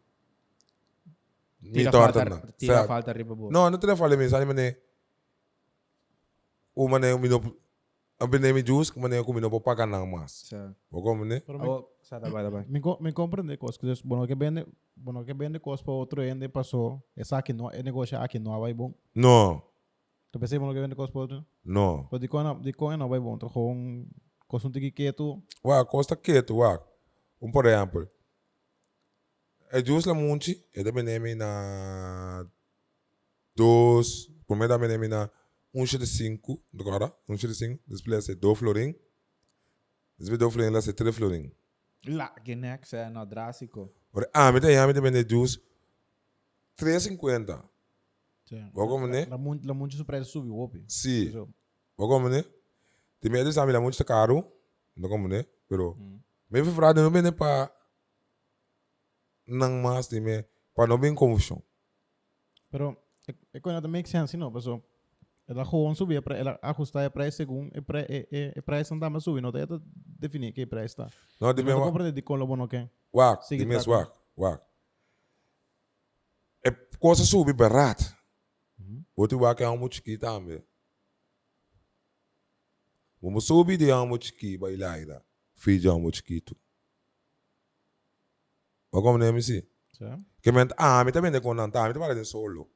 Tira 1.73 1.91
falta, 1.91 2.25
não. 2.25 2.41
tira 2.57 2.83
falta 2.85 3.11
riba 3.13 3.35
bo. 3.35 3.51
Não, 3.51 3.69
não 3.69 3.77
te 3.77 3.95
falei 3.95 4.17
mesmo, 4.17 4.31
sabe, 4.31 4.45
mané? 4.45 4.77
O 6.75 6.87
mané, 6.89 7.13
o 7.13 7.19
mino, 7.19 7.39
a 8.19 8.27
bene 8.27 8.51
me 8.53 8.61
jus, 8.65 8.89
o 8.89 8.99
mané, 8.99 9.19
o 9.21 9.33
mino, 9.33 9.49
para 9.49 9.59
pagar 9.59 9.87
nada 9.87 10.05
mais. 10.05 10.31
Certo. 10.31 10.75
O 10.91 11.01
como, 11.01 11.21
mané? 11.21 11.41
Pero 11.41 11.59
me, 11.59 11.65
vai, 12.29 12.49
vai. 12.49 13.11
compreende 13.13 13.57
cosas 13.57 13.77
que 13.77 14.07
bueno 14.07 14.27
que 14.27 14.35
vende 14.35 14.65
bueno 14.95 15.25
que 15.25 15.33
vende 15.33 15.59
cosas 15.59 15.83
para 15.83 15.93
otro 15.95 16.23
ende 16.23 16.47
pasó 16.49 17.03
esa 17.15 17.41
que 17.41 17.53
no 17.53 17.71
el 17.71 17.83
negocio 17.83 18.19
aquí 18.21 18.39
no 18.39 18.59
va 18.59 18.71
bom 18.73 18.93
Não, 19.13 19.63
te 20.31 20.37
pensei 20.39 20.59
bueno 20.59 20.73
que 20.73 20.79
vende 20.79 20.95
cosas 20.95 21.11
para 21.11 21.21
outro 21.21 21.45
não. 21.63 22.07
pero 22.09 22.19
de 22.19 22.27
coina 22.27 22.53
de 22.53 22.73
coina 22.73 22.97
não 22.97 23.09
vai 23.09 23.19
bom 23.19 23.35
então 23.35 23.49
com 23.49 24.05
coisa 24.47 24.67
um 24.67 24.71
tique 24.71 24.91
quieto 24.91 25.41
Ué, 25.63 25.83
costa 25.85 26.15
quieto, 26.15 26.55
ué. 26.57 26.79
Um, 27.41 27.51
por 27.51 27.65
exemplo, 27.65 28.07
é 29.71 29.83
jus 29.85 30.05
la 30.05 30.13
munchi, 30.13 30.63
é 30.73 30.83
da 30.83 30.91
beneme 30.91 31.35
na 31.35 32.45
dois, 33.55 34.29
primeiro 34.47 34.69
da 34.69 34.77
beneme 34.77 35.07
na 35.07 35.29
um 35.73 35.83
de 35.83 36.07
cinco, 36.07 36.61
cara, 36.83 37.13
um 37.27 37.35
de 37.35 37.53
cinco, 37.53 37.83
depois 37.87 38.29
é 38.29 38.35
dois 38.35 38.57
florim, 38.57 38.95
depois 40.17 40.39
dois 40.39 40.53
florim, 40.53 40.69
lá 40.71 40.79
é 40.79 40.93
três 40.93 41.15
florim. 41.15 41.51
Lá, 42.07 42.29
que 42.29 42.55
neck, 42.55 42.87
sai, 42.87 43.09
no 43.09 43.25
drástico. 43.25 43.91
Ah, 44.33 44.51
me 44.51 44.61
tem, 44.61 44.77
me 44.87 44.93
tem 44.93 45.01
vende 45.01 45.25
jus 45.27 45.59
3,50. 46.77 47.63
Vou 48.73 48.87
como, 48.87 49.07
né? 49.07 49.25
la 49.25 49.37
mun 49.37 49.59
la 49.63 49.73
mun 49.73 49.89
su 49.89 50.05
preço 50.05 50.31
subiu 50.31 50.59
opi 50.59 50.85
Sim. 50.87 51.47
Como, 51.95 52.29
né? 52.29 52.45
Tem 53.19 53.31
medo 53.31 53.49
de 53.49 53.53
saber 53.53 53.73
la 53.73 53.79
munchi 53.81 53.97
tá 53.97 54.03
caro, 54.03 54.45
não 54.95 55.09
como, 55.09 55.27
né? 55.27 55.45
Pero, 55.67 55.97
me 56.49 56.63
foi 56.63 56.73
frado, 56.73 57.01
não 57.01 57.09
vende 57.09 57.31
para 57.31 57.71
mais, 59.47 60.07
de 60.07 60.19
me, 60.19 60.45
para 60.73 60.87
não 60.87 60.97
bem 60.97 61.13
confusão. 61.15 61.61
pero 62.71 62.97
é 63.53 63.59
coina 63.59 63.81
também 63.81 63.99
make 64.01 64.09
sense 64.09 64.35
não 64.37 64.51
passou 64.51 64.83
ela 65.47 65.63
gewoon 65.63 65.95
subir 65.95 66.21
para 66.21 66.37
ela 66.37 66.59
ajustar 66.61 67.07
o 67.07 67.11
preço 67.11 67.37
segundo 67.37 67.71
o 67.77 67.81
preço 67.81 68.09
o 68.57 68.61
preço 68.61 68.93
não 68.93 68.99
tá 68.99 69.09
mais 69.09 69.23
subindo 69.23 69.43
não 69.43 69.51
tá 69.51 69.79
definir 70.19 70.51
que 70.51 70.65
preço 70.65 71.01
está 71.01 71.09
Não, 71.39 71.53
de 71.53 71.63
me, 71.63 71.71
compreende 71.73 72.11
de 72.11 72.21
com 72.21 72.35
lo 72.35 72.45
bueno 72.47 72.67
que 72.67 72.89
wak, 73.13 73.45
Sigue 73.45 73.63
de 73.63 73.69
me, 73.69 73.77
wak, 73.77 74.11
wak. 74.35 74.61
É 76.63 76.71
coisa 76.99 77.23
subir 77.23 77.53
barato. 77.53 78.03
Outro 79.15 79.39
wak 79.39 79.61
é 79.63 79.69
um 79.69 79.77
muito 79.77 79.95
chiquito 79.95 80.21
também. 80.21 80.61
Vamos 83.21 83.45
subir 83.45 83.77
de 83.77 84.57
vai 84.57 84.75
lá, 84.75 84.99
ira. 84.99 85.23
Filho 85.55 85.79
de 85.79 86.01
muito 86.01 86.17
chiquito. 86.17 86.57
Vou 88.95 89.03
como, 89.03 89.17
né, 89.17 89.29
me 89.29 89.43
sim? 89.43 89.61
certo 89.91 90.23
Que 90.41 90.53
me 90.53 90.61
ah, 90.77 91.03
me 91.03 91.11
também 91.11 91.29
de 91.29 91.41
conan, 91.41 91.69
tá, 91.69 91.85
me 91.85 91.93
também 91.93 92.15
de 92.15 92.23
solo. 92.23 92.69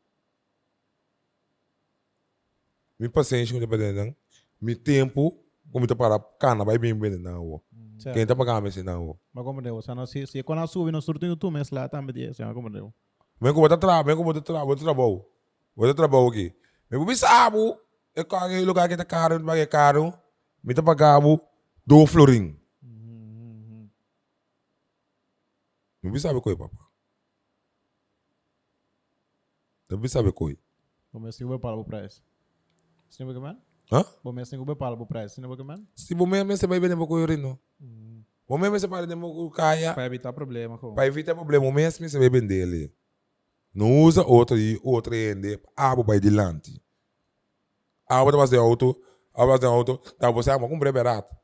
Mi 2.99 3.07
paciência 3.07 3.57
com 3.57 3.73
o 3.73 3.77
não. 3.93 4.13
Mi 4.59 4.75
tempo, 4.75 5.41
como 5.71 5.87
te 5.87 5.95
para 5.95 6.19
cana, 6.37 6.65
vai 6.65 6.77
bem 6.77 6.93
bem 6.93 7.17
não. 7.17 7.61
certo 7.97 8.15
Quem 8.15 8.27
tá 8.27 8.35
pagando 8.35 8.63
me 8.63 8.83
não. 8.83 9.17
Mas 9.31 9.45
compreendeu? 9.45 9.77
O 9.77 9.81
sea, 9.81 9.95
no, 9.95 10.05
si, 10.05 10.27
si 10.27 10.43
quando 10.43 10.67
sube 10.67 10.91
no 10.91 11.01
surto 11.01 11.37
tu 11.37 11.49
mês 11.49 11.71
lá 11.71 11.87
também 11.87 12.13
dia, 12.13 12.33
você 12.33 12.43
compreendeu? 12.53 12.93
Vem 13.39 13.53
como 13.53 13.69
tá 13.69 13.77
tra, 13.77 14.03
vem 14.03 14.17
como 14.17 14.33
tá 14.33 14.41
tra, 14.41 14.65
vou 14.65 14.75
trabalho. 14.75 15.25
Vou 15.73 15.93
trabalho 15.95 16.27
aqui. 16.27 16.53
Vou 16.91 17.05
bisabo, 17.05 17.79
é 18.13 18.25
caro, 18.25 18.51
é 18.51 18.59
lugar 18.59 18.89
que 18.89 18.97
tá 18.97 19.05
caro, 19.05 19.41
vai 19.41 19.61
é 19.61 19.65
caro. 19.65 20.13
Me 20.61 20.73
tá 20.73 20.83
pagando 20.83 21.39
do 21.87 22.05
florim. 22.05 22.58
Me 26.09 26.13
bisabe 26.13 26.41
coi, 26.41 26.55
papa. 26.55 26.75
Me 29.91 29.97
bisabe 29.97 30.31
coi. 30.31 30.57
O 31.13 31.19
mês 31.19 31.37
tem 31.37 31.47
que 31.47 31.59
para 31.59 31.75
o 31.75 31.85
preço. 31.85 32.23
Você 33.07 33.23
não 33.23 33.31
vai 33.31 33.39
comer? 33.39 33.57
Hã? 33.91 34.03
O 34.23 34.31
mês 34.31 34.49
tem 34.49 34.65
que 34.65 34.75
para 34.75 34.95
o 34.95 35.05
preço, 35.05 35.35
você 35.35 35.41
não 35.41 35.49
vai 35.49 35.57
comer? 35.57 35.79
Si 35.95 36.15
bom 36.15 36.25
mesmo 36.25 36.57
você 36.57 36.65
vai 36.65 36.79
ver 36.79 36.89
nem 36.89 37.07
coi 37.07 37.25
rin, 37.27 37.37
no. 37.37 37.59
Mesmo 38.49 38.79
você 38.79 38.87
para 38.87 39.05
nem 39.05 39.15
mo 39.15 39.51
kaya. 39.51 39.93
Para 39.93 40.07
evitar 40.07 40.33
problema 40.33 40.79
com. 40.79 40.95
Para 40.95 41.05
evitar 41.05 41.35
problema, 41.35 41.67
o 41.67 41.71
mesmo 41.71 42.09
você 42.09 42.17
vai 42.17 42.29
vender 42.29 42.63
ele. 42.63 42.91
Não 43.71 44.01
usa 44.01 44.23
outro 44.23 44.57
e 44.57 44.79
outro 44.83 45.13
ende, 45.13 45.61
abo 45.77 46.03
para 46.03 46.15
adiante. 46.15 46.81
Abo 48.07 48.31
tá 48.31 48.45
de 48.47 48.57
auto, 48.57 48.99
abo 49.31 49.57
de 49.59 49.65
auto, 49.67 49.97
tá 50.17 50.31
você 50.31 50.49
ama 50.49 50.67
comprar 50.67 50.91
barato. 50.91 51.35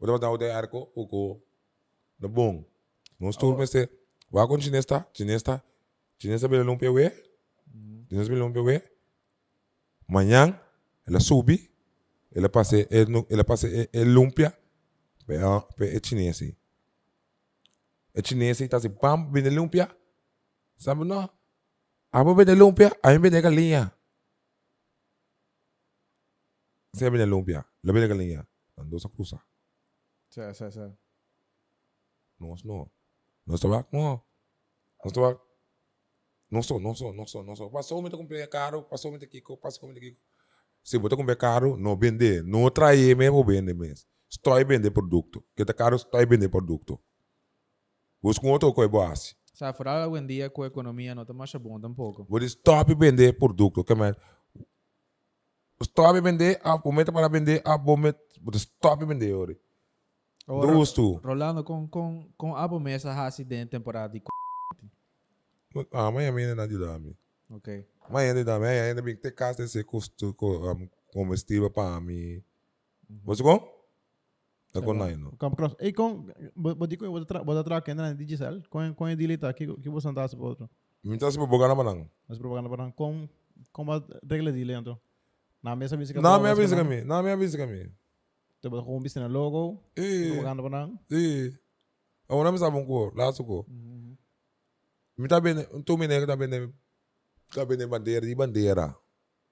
Você 0.00 0.10
vai 0.10 0.18
dar 0.18 0.30
o 0.30 0.56
arco, 0.56 0.90
o 0.94 1.06
co. 1.06 1.42
No 2.18 2.28
bom. 2.30 2.64
Não 3.18 3.30
estou 3.30 3.56
mas 3.56 3.70
você 3.70 3.88
vai 4.30 4.46
com 4.46 4.60
chinesta, 4.60 5.06
chinesta, 5.12 5.64
chinesta 6.18 6.48
bele 6.48 6.62
lumpia 6.62 6.92
we. 6.92 7.10
Chinesta 8.08 8.28
bele 8.28 8.40
lumpia 8.40 8.62
we. 8.62 8.82
Manhã 10.08 10.60
ela 11.06 11.20
sube, 11.20 11.70
ela 12.34 12.48
passa, 12.48 12.76
ela 12.90 13.44
passa, 13.44 13.68
ela 13.68 14.10
lumpia, 14.10 14.50
pe 15.26 15.34
pe 15.76 16.00
chinese. 16.04 16.56
É 18.16 18.22
chinês 18.22 18.60
e 18.60 18.68
tá 18.68 18.78
assim, 18.78 18.88
pam, 18.88 19.30
vende 19.30 19.50
lumpia. 19.50 19.94
Sabe 20.78 21.04
não? 21.04 21.28
Abo 22.10 22.34
vende 22.34 22.54
lumpia, 22.54 22.90
aí 23.02 23.18
vende 23.18 23.40
galinha. 23.42 23.92
Você 26.92 27.10
vende 27.10 27.26
lumpia, 27.26 27.64
lá 27.84 27.92
vende 27.92 28.08
galinha. 28.08 28.48
Andou 28.78 28.98
sa 28.98 29.08
cruza. 29.10 29.38
Certo, 30.30 30.56
certo, 30.56 30.74
certo. 30.74 30.98
Nós 32.40 32.62
não. 32.62 32.90
Nós 33.46 33.60
trabalhamos, 33.60 33.88
não. 33.92 34.22
Nós 35.04 35.12
trabalhamos. 35.12 35.42
Não 36.50 36.62
sou, 36.62 36.80
não 36.80 36.94
sou, 36.94 37.12
não 37.12 37.26
sou, 37.26 37.44
não 37.44 37.56
sou. 37.56 37.70
Passou 37.70 38.00
muito 38.00 38.16
comprar 38.16 38.46
caro, 38.46 38.82
passou 38.82 39.10
muito 39.10 39.26
Kiko, 39.26 39.56
passou 39.56 39.88
muito 39.88 40.00
Kiko. 40.00 40.20
Se 40.82 40.98
você 40.98 41.16
comprar 41.16 41.36
caro, 41.36 41.76
não 41.76 41.96
vender. 41.96 42.42
Não 42.44 42.70
trair 42.70 43.16
mesmo, 43.16 43.44
vender 43.44 43.74
mesmo. 43.74 44.06
Estou 44.28 44.54
vender 44.64 44.90
produto. 44.90 45.44
Que 45.56 45.64
tá 45.64 45.72
caro, 45.72 45.96
estou 45.96 46.26
vender 46.26 46.48
produto. 46.48 47.00
Busca 48.22 48.46
um 48.46 48.50
outro 48.50 48.72
coisa 48.72 48.88
boa. 48.88 49.12
assim. 49.12 49.34
Sa, 49.52 49.72
fora 49.72 50.04
algum 50.04 50.24
dia 50.24 50.50
com 50.50 50.62
a 50.62 50.66
economia 50.66 51.14
não 51.14 51.24
tá 51.24 51.32
mais 51.32 51.52
bom 51.54 51.80
tampouco. 51.80 52.24
Vou 52.28 52.38
stop 52.42 52.94
vender 52.94 53.38
produto, 53.38 53.82
que 53.82 53.94
man. 53.94 54.14
Stop 55.82 56.20
vender, 56.20 56.60
a 56.62 56.78
momento 56.78 57.12
para 57.12 57.28
vender, 57.28 57.62
a 57.64 57.76
momento, 57.76 58.18
stop 58.54 59.04
vender 59.04 59.32
ori. 59.34 59.58
Ora, 60.46 60.72
Duas 60.72 60.92
tu. 60.92 61.14
Rolando, 61.24 61.64
com, 61.64 61.88
com, 61.88 62.28
com 62.36 62.54
abo 62.54 62.78
mesa 62.78 63.12
hasi 63.12 63.44
den 63.44 63.66
temporada 63.66 64.12
de 64.12 64.22
Ah, 65.92 66.10
mas 66.10 66.24
ainda 66.34 66.54
não 66.54 66.66
de 66.68 66.78
dame. 66.78 67.16
Ok. 67.50 67.86
Mas 68.08 68.28
ainda 68.28 68.44
dame, 68.44 68.66
ainda 68.66 69.02
bem 69.02 69.14
que 69.16 69.22
tem 69.22 69.32
casa 69.32 69.62
desse 69.62 69.82
custo 69.84 70.32
co- 70.34 70.72
um, 70.72 70.88
comestível 71.12 71.70
para 71.70 72.00
mim. 72.00 72.42
Você 73.24 73.42
com? 73.42 73.58
Tá 74.72 74.80
com 74.82 74.92
nós, 74.94 75.16
não? 75.18 75.30
Campo 75.32 75.56
Cross. 75.56 75.74
E 75.80 75.92
com, 75.92 76.26
vou 76.54 76.74
dizer 76.86 76.96
que 76.98 77.04
eu 77.04 77.10
vou 77.12 77.24
tra- 77.24 77.42
vou 77.42 77.64
tra 77.64 77.80
que 77.80 77.90
ainda 77.90 78.02
na 78.04 78.12
Digicel, 78.12 78.62
com 78.68 78.94
com 78.94 79.04
a 79.04 79.14
dilita 79.14 79.52
que 79.52 79.66
que 79.66 79.88
você 79.88 80.08
andasse 80.08 80.36
para 80.36 80.44
outro. 80.44 80.70
Me 81.02 81.16
tá 81.18 81.30
se 81.30 81.38
bogar 81.38 81.68
na 81.68 81.74
banana. 81.74 82.10
Mas 82.28 82.38
propaganda 82.38 82.68
para 82.68 82.90
com 82.92 83.28
com 83.72 83.92
a 83.92 84.02
regra 84.28 84.52
dele 84.52 84.74
então. 84.74 84.98
Na 85.62 85.74
mesa 85.74 85.96
bicicleta. 85.96 86.28
Não 86.28 86.40
me 86.40 86.48
avisa 86.48 86.76
comigo, 86.76 87.06
não 87.06 87.22
me 87.22 87.30
Te 88.66 88.70
vou 88.70 88.84
com 88.84 88.98
um 88.98 89.28
logo, 89.28 89.80
Eh, 89.94 90.30
propaganda 90.30 90.62
para 90.62 90.90
eh. 91.12 91.52
Agora 92.28 92.50
me 92.50 92.58
sabe 92.58 92.76
um 92.76 92.84
cor, 92.84 93.14
lá 93.14 93.32
su 93.32 93.44
cor. 93.44 93.64
Me 95.16 95.28
tá 95.28 95.38
bem, 95.40 95.54
tu 95.84 95.96
me 95.96 96.08
nega 96.08 96.26
tá 96.26 96.34
bem, 96.34 96.48
tá 97.54 97.64
bem 97.64 97.86
bandeira, 97.86 98.26
de 98.26 98.34
bandeira. 98.34 98.96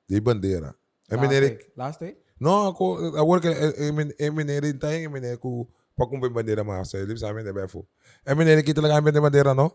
De 0.08 0.20
bandeira. 0.20 0.74
É 1.08 1.16
me 1.16 1.28
nega, 1.28 1.64
Last 1.76 2.00
day? 2.00 2.18
não, 2.40 2.66
ako, 2.66 3.16
agora 3.16 3.40
que 3.40 3.46
é 3.46 4.30
nega, 4.30 4.78
tá 4.80 4.92
é 4.92 5.08
me 5.08 5.20
nega 5.20 5.38
ku 5.38 5.68
pa 5.96 6.08
kumpay 6.08 6.28
bandeira 6.30 6.64
massa, 6.64 6.98
ele 6.98 7.16
sabe 7.16 7.44
de 7.44 7.52
befo. 7.52 7.86
É 8.26 8.34
nega 8.34 8.64
kita 8.64 8.80
lang 8.80 8.90
kami 8.94 9.12
bandeira, 9.20 9.54
no? 9.54 9.70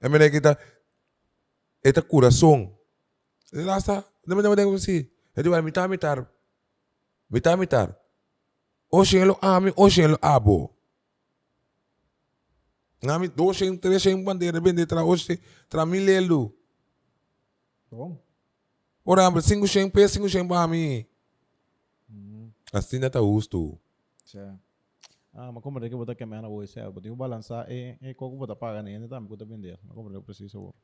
É 0.00 0.08
me 0.08 0.18
nega 0.18 0.30
kita, 0.30 0.58
eta 1.84 2.00
coração. 2.00 2.74
Lá 3.52 3.76
está, 3.76 4.02
não 4.26 4.36
me 4.38 4.42
nega 4.42 4.74
assim. 4.74 5.06
É 5.36 5.42
de 5.42 5.50
vai 7.30 7.38
mitar, 7.38 7.56
mitar. 7.58 7.86
Mitar, 7.86 7.88
mitar. 7.88 8.00
Oxen 8.90 9.28
lo 9.28 9.38
ami, 9.40 9.72
oxen 9.76 10.10
lo 10.10 10.18
abo. 10.20 10.74
Ngami 13.02 13.28
doxen, 13.28 13.78
trexen 13.78 14.24
bandeira, 14.24 14.60
bende 14.60 14.84
tra 14.84 15.04
oxen, 15.04 15.38
tra 15.68 15.86
milelo. 15.86 16.52
Bom. 17.90 18.18
Ora, 19.04 19.26
ambre, 19.26 19.42
cinco 19.42 19.66
xen, 19.66 19.88
pe, 19.90 20.08
cinco 20.08 20.28
xen 20.28 20.46
para 20.46 20.66
mim. 20.66 21.06
Assim 22.72 22.98
não 22.98 23.08
tá 23.08 23.20
justo. 23.20 23.78
Ah, 25.32 25.52
mas 25.52 25.62
como 25.62 25.78
é 25.78 25.88
que 25.88 25.94
botar 25.94 26.14
que 26.16 26.26
me 26.26 26.40
na 26.40 26.48
voz, 26.48 26.76
é, 26.76 26.90
botar 26.90 27.10
o 27.10 27.16
balançar 27.16 27.70
e 27.70 27.96
e 28.02 28.14
como 28.14 28.36
botar 28.36 28.56
paga 28.56 28.82
nem, 28.82 29.08
tá 29.08 29.20
me 29.20 29.28
conta 29.28 29.44
vender. 29.44 29.78
Mas 29.84 29.94
como 29.94 30.10
é 30.10 30.18
que 30.18 30.20
preciso. 30.26 30.74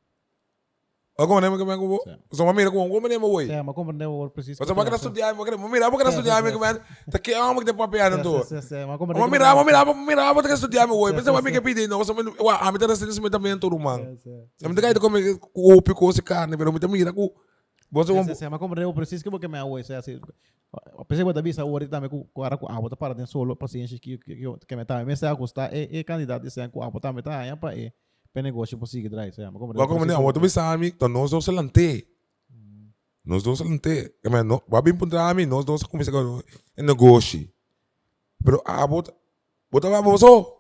O 1.19 1.27
como 1.27 1.41
nem 1.41 1.51
me 1.51 1.57
que 1.57 1.65
me 1.65 1.99
Certo. 2.05 2.23
Só 2.31 2.53
mira 2.53 2.71
como 2.71 2.89
como 2.91 3.09
nem 3.09 3.19
me 3.19 3.27
voy. 3.27 3.51
É, 3.51 3.63
mas 3.63 3.75
como 3.75 3.91
não 3.91 4.11
vou 4.11 4.31
preciso. 4.31 4.63
Mas 4.63 4.71
para 4.71 4.97
estudar, 4.97 5.35
mas 5.35 5.49
para 5.49 5.57
mira, 5.57 5.91
para 5.91 6.09
estudar, 6.11 6.43
me 6.43 6.53
que 6.53 7.11
Tá 7.11 7.19
que 7.19 7.33
amo 7.33 7.61
que 7.61 7.67
te 7.67 7.73
papel. 7.73 8.45
Sim, 8.45 8.61
sim, 8.61 8.85
mas 8.87 8.99
como 8.99 9.15
Mas 9.15 9.31
mira, 9.31 9.55
mas 9.55 9.65
mira, 9.65 9.85
mas 9.85 9.97
mira, 9.97 10.35
para 10.35 10.53
estudar 10.53 10.87
me 10.87 10.93
voy. 10.93 11.15
Pensa 11.15 11.33
mim 11.41 11.53
que 11.53 11.61
pedir, 11.63 11.89
não, 11.89 12.05
só 12.05 12.13
me, 12.13 12.23
wa, 12.39 12.57
a 12.59 12.71
mim 12.71 12.79
tá 12.79 12.95
sendo 12.95 13.23
me 13.23 13.31
também 13.31 13.59
todo 13.59 13.79
man. 13.79 14.17
A 14.63 14.69
mim 14.69 14.75
tá 14.75 14.83
caindo 14.83 15.01
como 15.01 15.17
o 15.55 15.81
pico 15.81 16.13
se 16.13 16.21
carne, 16.21 16.55
pero 16.55 16.71
me 16.71 16.79
tá 16.79 16.87
mira 16.87 17.13
ku. 17.13 17.33
Você 17.91 18.13
Sim, 18.13 18.19
um 18.19 18.25
sim, 18.25 18.35
sim, 18.35 18.49
mas 18.51 18.59
como 18.59 18.75
não 18.75 18.93
preciso 18.93 19.25
que 19.25 19.31
porque 19.31 19.49
me 19.49 19.63
voz, 19.63 19.89
é 19.89 19.97
assim. 19.97 20.21
A 20.99 21.05
pessoa 21.05 21.33
da 21.33 21.41
bisa 21.41 21.65
ora 21.65 21.89
também 21.89 22.11
com 22.11 22.25
com 22.25 22.43
ara 22.43 22.59
com 22.59 22.71
a 22.71 22.81
bota 22.81 22.97
para 22.97 23.15
dentro 23.15 23.33
solo 23.33 23.57
paciente 23.57 23.99
que 23.99 24.19
que 24.19 24.37
que 24.67 24.77
me 24.77 24.85
tá, 24.85 25.03
me 25.05 25.13
está 25.13 25.35
custar 25.35 25.73
e 25.73 25.89
e 25.91 26.05
candidato 26.05 26.47
esse 26.47 26.69
com 26.69 26.83
a 26.83 26.91
bota 26.91 27.13
me 27.13 27.23
tá 27.23 27.39
aí 27.39 27.57
para 27.57 27.75
e 27.75 27.93
negócio 28.43 28.79
possível 28.79 29.11
drive, 29.11 29.39
é, 29.39 29.51
mas 29.51 29.59
como 29.59 29.79
Wa 29.79 29.87
como 29.87 30.05
nem, 30.05 30.17
o 30.17 30.33
tu 30.33 30.41
bisa 30.41 30.71
ami, 30.71 30.89
então 30.89 31.09
nós 31.09 31.31
dois 31.31 31.47
lante. 31.47 32.07
Nós 33.25 33.43
dois 33.43 33.61
lante. 33.61 34.15
Me 34.25 34.43
no, 34.43 34.63
bem 34.83 34.97
punta 34.97 35.21
ami, 35.29 35.47
nós 35.47 35.65
dois 35.65 35.83
começa 35.83 36.11
com 36.11 36.43
negócio. 36.77 37.49
Pero 38.45 38.63
a 38.65 38.87
bota 38.87 39.91
va 39.91 40.03
boso. 40.03 40.55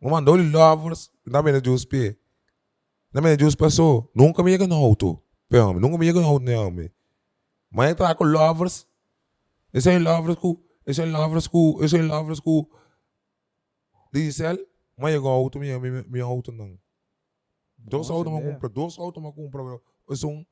Uma 0.00 0.12
mandou 0.12 0.38
ele 0.38 0.50
lovers, 0.50 1.10
na 1.26 1.42
me 1.42 1.52
juice 1.62 1.86
pe. 1.86 2.18
Na 3.12 3.20
me 3.20 3.38
juice 3.38 3.56
passou. 3.56 4.10
Nunca 4.14 4.42
me 4.42 4.50
chega 4.50 4.66
no 4.66 4.76
auto. 4.76 5.22
Pero 5.48 5.78
nunca 5.78 5.98
me 5.98 6.06
chega 6.06 6.20
no 6.20 6.26
auto 6.26 6.44
não 6.44 6.70
me. 6.70 6.90
Mas 7.70 7.90
entra 7.90 8.14
com 8.14 8.24
lovers. 8.24 8.86
Esse 9.72 9.90
é 9.90 9.98
lovers 9.98 10.36
ku, 10.36 10.60
esse 10.84 11.00
é 11.00 11.06
lovers 11.06 11.46
ku, 11.46 11.78
esse 11.80 11.96
é 11.96 12.02
lovers 12.02 12.40
ku. 12.40 12.68
Diesel, 14.12 14.58
mas 15.00 15.14
chega 15.14 15.28
auto 15.28 15.58
minha 15.58 15.78
minha 15.78 16.04
minha 16.08 16.24
auto 16.24 16.52
não. 16.52 16.78
Dois 17.78 18.08
Nossa, 18.08 18.12
autos 18.12 18.32
me 18.32 18.38
ideia. 18.38 18.54
compra, 18.54 18.68
dois 18.68 18.98
autos 18.98 19.22
me 19.22 19.32
compra. 19.32 19.62
um 20.24 20.44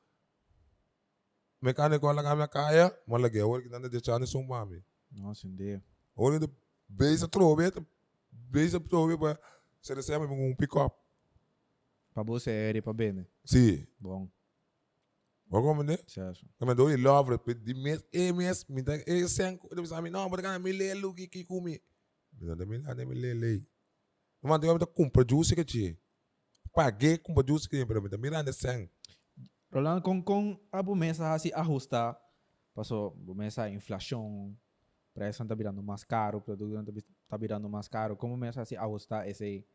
mecânico 1.61 2.11
lá 2.13 2.23
na 2.23 2.49
kaya, 2.49 2.97
malagay, 3.07 3.43
wala 3.43 3.63
que 3.63 3.69
nanda 3.69 3.89
de 3.89 4.01
chane 4.01 4.27
sum 4.27 4.47
mami. 4.47 4.83
Nossa, 5.11 5.47
hindi. 5.47 5.81
Wala 6.17 6.39
de 6.39 6.49
base 6.89 7.27
trove, 7.29 7.71
base 8.33 8.79
trove 8.81 9.19
pa 9.19 9.39
se 9.81 9.95
recebe 9.95 10.25
um 10.27 10.55
pick 10.55 10.75
up. 10.77 10.95
Pa 12.15 12.23
você 12.23 12.51
é 12.51 12.81
pa 12.81 12.93
bene. 12.93 13.27
Sim. 13.45 13.87
Bom. 14.01 14.29
Wala 15.51 15.65
ko 15.65 15.75
man 15.75 15.97
Siya. 16.07 16.33
siya. 16.35 16.49
Kami 16.59 16.75
do 16.75 16.89
love 16.97 17.39
pe 17.39 17.55
di 17.55 17.75
mes 17.75 18.03
e 18.13 18.33
mes 18.33 18.65
mi 18.69 18.83
ta 18.83 18.93
e 19.07 19.29
sen 19.29 19.59
ko 19.59 19.69
de 19.75 19.87
sami 19.87 20.11
no, 20.11 20.29
but 20.29 20.41
kana 20.43 20.59
mi 20.59 20.73
lelu 20.73 21.15
ki 21.15 21.27
ki 21.29 21.45
kumi. 21.45 21.79
Mi 22.39 22.55
da 22.55 22.65
mi 22.65 22.79
da 22.79 22.95
mi 23.05 23.15
lele. 23.15 23.63
Mas 24.43 24.63
eu 24.63 24.87
compra 24.87 25.25
juice 25.29 25.55
que 25.55 25.65
tinha. 25.65 25.97
Paguei 26.73 27.19
compra 27.19 27.45
juice 27.47 27.69
que 27.69 27.85
pero 27.87 28.03
mi 28.03 28.09
da 28.09 28.19
miranda 28.19 28.53
sen. 28.53 28.91
Rolando, 29.71 30.03
kung, 30.03 30.23
kung 30.23 30.59
a 30.73 30.83
bumesa 30.83 31.39
si 31.39 31.53
ajusta, 31.53 32.19
paso, 32.75 33.11
bumesa 33.11 33.69
inflação, 33.69 34.57
preço 35.13 35.43
está 35.43 35.55
virando 35.55 35.83
mais 35.83 36.05
caro, 36.05 36.41
produto 36.41 36.95
está 37.29 37.37
virando 37.37 37.69
mais 37.69 37.89
caro, 37.89 38.17
como 38.17 38.37
mesa 38.37 38.65
si 38.65 38.77
ajusta 38.77 39.27
esse 39.29 39.67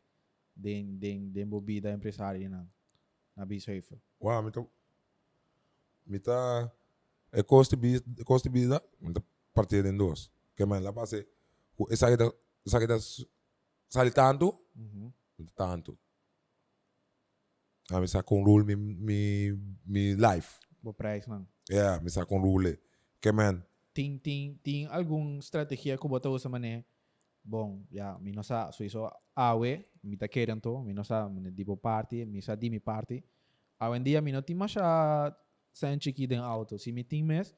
den, 0.56 0.98
den, 0.98 1.30
den 1.30 1.48
bebida 1.48 1.92
empresária 1.92 2.48
na, 2.48 2.66
na 3.36 3.44
Bisafe? 3.44 4.00
Wow, 4.20 4.42
mi 4.42 4.50
ta 4.50 4.66
mi 6.06 6.18
ta 6.18 6.72
e 7.32 7.42
costi 7.42 7.76
bis 7.76 8.02
costi 8.24 8.48
bisa 8.48 8.80
mi 9.00 9.12
ta 9.12 9.20
partida 9.52 9.88
em 9.88 9.96
dois. 9.96 10.30
Que 10.56 10.64
man 10.64 10.82
la 10.82 10.92
base 10.92 11.26
o 11.76 11.86
esa 11.90 12.08
que 12.16 12.32
esa 12.64 12.78
que 12.78 12.86
sali 13.88 14.10
tanto, 14.10 14.54
Uhum. 14.76 15.12
mi 15.38 15.44
ta 15.46 15.52
tanto. 15.66 15.96
A 17.90 18.00
mi 18.00 18.08
sa 18.08 18.22
com 18.22 18.42
rule 18.44 18.64
mi 18.64 18.76
mi 18.76 19.52
mi 19.86 20.14
life. 20.14 20.58
O 20.82 20.92
preço, 20.92 21.28
não. 21.30 21.46
Yeah, 21.70 22.00
mi 22.02 22.10
sa 22.10 22.24
com 22.24 22.38
rule. 22.40 22.78
Que 23.20 23.32
man 23.32 23.62
Tem, 23.94 24.18
tem, 24.18 24.58
tem 24.62 24.86
alguma 24.86 25.38
estratégia 25.38 25.96
que 25.96 26.08
você 26.08 26.28
usa, 26.28 26.48
mané? 26.48 26.84
Bom, 27.44 27.84
já, 27.92 28.18
mi 28.18 28.32
não 28.32 28.42
sa, 28.42 28.72
suíço, 28.72 29.08
awe, 29.36 29.84
mi 30.02 30.16
ta 30.16 30.26
querem 30.26 30.58
to, 30.58 30.82
mi 30.82 30.92
não 30.92 31.04
sa, 31.04 31.28
mané, 31.28 31.52
tipo 31.52 31.76
parte, 31.76 32.24
mi 32.26 32.40
sa 32.42 32.54
di 32.56 32.68
mi 32.70 32.80
parte. 32.80 33.22
Hoje 33.80 33.98
em 33.98 34.02
dia, 34.02 34.20
mi 34.20 34.32
não 34.32 34.42
tem 34.42 34.56
mais 34.56 34.76
a 34.78 35.36
sente 35.72 36.08
aqui 36.08 36.26
dentro 36.26 36.44
auto. 36.46 36.78
Se 36.78 36.90
mi 36.90 37.04
tem 37.04 37.22
mes, 37.22 37.54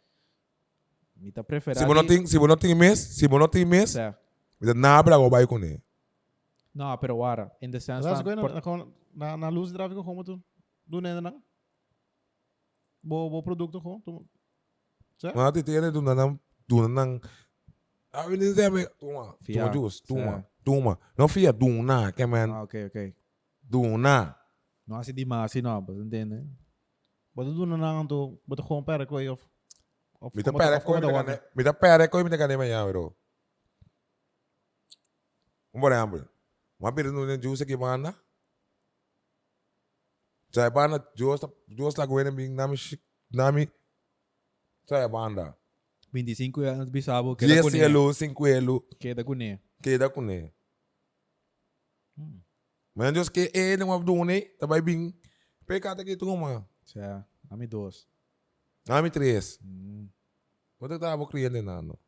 mi 1.17 1.31
ta 1.33 1.43
prefere. 1.45 1.79
si 1.79 1.85
você 1.87 1.95
não 1.95 2.07
tem 2.07 2.27
si 2.27 2.37
você 2.39 2.47
não 2.49 2.57
tem 2.57 2.75
mês, 2.75 2.99
se 2.99 3.27
você 3.29 3.39
não 3.39 3.49
tem 3.49 3.65
mês, 3.65 3.91
Certo. 3.93 4.19
mi 4.61 4.67
ta 4.67 4.75
nabra 4.75 5.17
go 5.17 5.31
vai 5.31 5.47
com 5.47 5.57
ele. 5.59 5.81
Não, 6.77 6.93
pero 6.99 7.15
agora, 7.15 7.51
in 7.63 7.71
the 7.71 7.81
sense 7.81 8.07
Mas 8.07 8.23
that, 8.23 8.37
por- 8.37 8.53
na 8.53 8.87
na 9.15 9.37
na 9.37 9.49
luz 9.49 9.71
de 9.73 9.75
tráfego 9.75 10.05
como 10.05 10.23
tu 10.23 10.37
do 10.85 11.01
nena 11.01 11.23
não? 11.23 11.43
Bo 13.03 13.31
bo 13.31 13.43
produto 13.43 13.81
como 13.81 13.99
tu. 14.05 14.29
Certo? 15.17 15.39
Mga 15.39 15.53
titira 15.57 15.89
doon 15.91 16.05
na 16.05 16.15
nang 16.15 16.39
doon 16.69 16.93
na 16.93 17.01
nang 17.01 17.21
Ah, 18.13 18.29
hindi 18.29 18.53
sabi, 18.53 18.85
tuma, 19.01 19.37
tuma 19.45 19.73
juice, 19.73 20.01
tuma, 20.05 20.45
tuma. 20.65 20.99
Não 21.17 21.29
fia, 21.29 21.53
doon 21.53 21.83
na, 21.83 22.13
que 22.13 22.25
man, 22.25 22.49
ah, 22.53 22.63
ok, 22.65 22.87
ok. 22.89 22.99
doon 23.61 23.97
na. 23.97 24.37
Não 24.87 24.97
assim 25.01 25.13
demais, 25.13 25.51
assim 25.53 25.63
não, 25.63 25.81
mas 25.81 25.97
entende? 25.97 26.45
Boto 27.35 27.53
do 27.53 27.65
nena 27.65 28.05
tu 28.07 28.39
boto 28.47 28.63
com 28.63 28.85
para 28.85 29.07
com 29.07 29.17
of. 29.17 29.41
ko, 30.21 30.93
waka. 30.93 31.43
mita 31.57 31.73
pere 31.73 32.09
ko, 32.09 32.25
mita 32.25 32.37
kane 32.37 32.57
maya, 32.57 32.85
bro. 32.85 33.17
Um 35.73 35.81
por 35.81 35.93
exemplo, 35.93 36.36
uma 36.79 36.93
pira 36.93 37.11
no 37.11 37.43
juice 37.43 37.63
aqui, 37.63 37.77
mana. 37.77 38.15
Saya 40.53 40.71
banda, 40.71 41.07
juice, 41.15 41.47
juice 41.69 41.99
lá 41.99 42.07
gawin 42.07 42.31
bing 42.31 42.55
nami, 42.55 42.77
nami, 43.31 43.71
saya 44.87 45.09
banda. 45.09 45.57
25 46.13 46.61
anos 46.61 46.89
bisabo, 46.89 47.37
queda 47.37 47.63
com 47.63 47.71
10 47.71 47.75
ele. 47.75 47.85
elo, 47.85 48.15
5 48.15 48.47
elo, 48.47 48.81
Queda 48.99 49.25
com 49.25 49.35
ele. 49.35 49.61
queda 49.83 50.09
com 50.09 50.31
ele. 50.31 50.55
Mas 52.95 53.13
Deus 53.13 53.29
que 53.29 53.51
é 53.53 53.77
não 53.77 53.93
abdo 53.93 54.25
ne, 54.25 54.41
tabay 54.41 54.81
bing 54.81 55.15
pecata 55.67 56.05
que 56.05 56.17
tu 56.17 56.33
uma. 56.33 56.67
Certo. 56.85 57.27
Ami 57.51 57.67
dois. 57.67 58.09
Nami 58.89 59.11
três. 59.11 59.59
Hum. 59.63 60.09
Quanto 60.79 60.99
tá 60.99 61.15
o 61.15 61.27
cliente 61.27 61.61
na 61.61 61.83
no? 61.83 61.99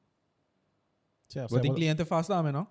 Certo. 1.29 1.51
Você 1.51 1.61
tem 1.61 1.75
cliente 1.75 2.05
faz 2.05 2.27
também, 2.27 2.53
não? 2.53 2.67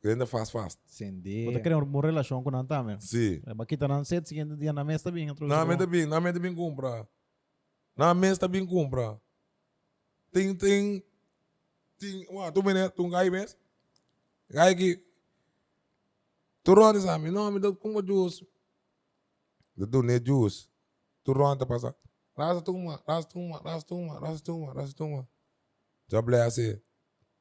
Cliente 0.00 0.26
fast 0.26 0.52
fast. 0.52 0.80
Sende. 0.86 1.44
boto 1.46 1.60
querer 1.60 1.74
uma 1.74 2.02
relação 2.02 2.42
com 2.42 2.50
nanta 2.50 2.82
mesmo. 2.82 3.00
Sim. 3.00 3.42
É 3.44 3.52
bakita 3.52 3.88
nan 3.88 4.04
set 4.04 4.28
seguinte 4.28 4.56
dia 4.56 4.72
na 4.72 4.84
mesa 4.84 5.10
bem. 5.10 5.26
Na 5.40 5.64
mente 5.64 5.86
bem, 5.86 6.06
na 6.06 6.20
mente 6.20 6.38
bem 6.38 6.54
compra. 6.54 7.08
Na 7.96 8.14
mesa 8.14 8.46
bem 8.46 8.64
compra. 8.64 9.20
Tem 10.30 10.54
tem 10.54 11.02
ting, 11.98 12.26
uma, 12.28 12.52
tu 12.52 12.62
mene, 12.62 12.88
tu 12.90 13.08
gai 13.08 13.28
mes. 13.28 13.56
Gai 14.48 14.74
que 14.76 15.04
tu 16.62 16.74
ronda 16.74 17.00
sabe, 17.00 17.30
não, 17.30 17.50
me 17.50 17.58
dá 17.58 17.72
como 17.72 18.00
juice. 18.06 18.46
Tu 19.76 19.84
do 19.84 20.02
ne 20.02 20.20
juice. 20.24 20.68
Tu 21.24 21.32
ronda 21.32 21.66
passa. 21.66 21.94
Rasa 22.36 22.62
tuma, 22.62 23.02
rasa 23.04 23.26
tuma, 23.26 23.58
rasa 23.58 23.84
tuma, 23.84 24.20
rasa 24.20 24.44
tuma, 24.44 24.72
rasa 24.72 24.94
tuma. 24.94 25.28
Já 26.06 26.22
blé 26.22 26.42
assim. 26.42 26.80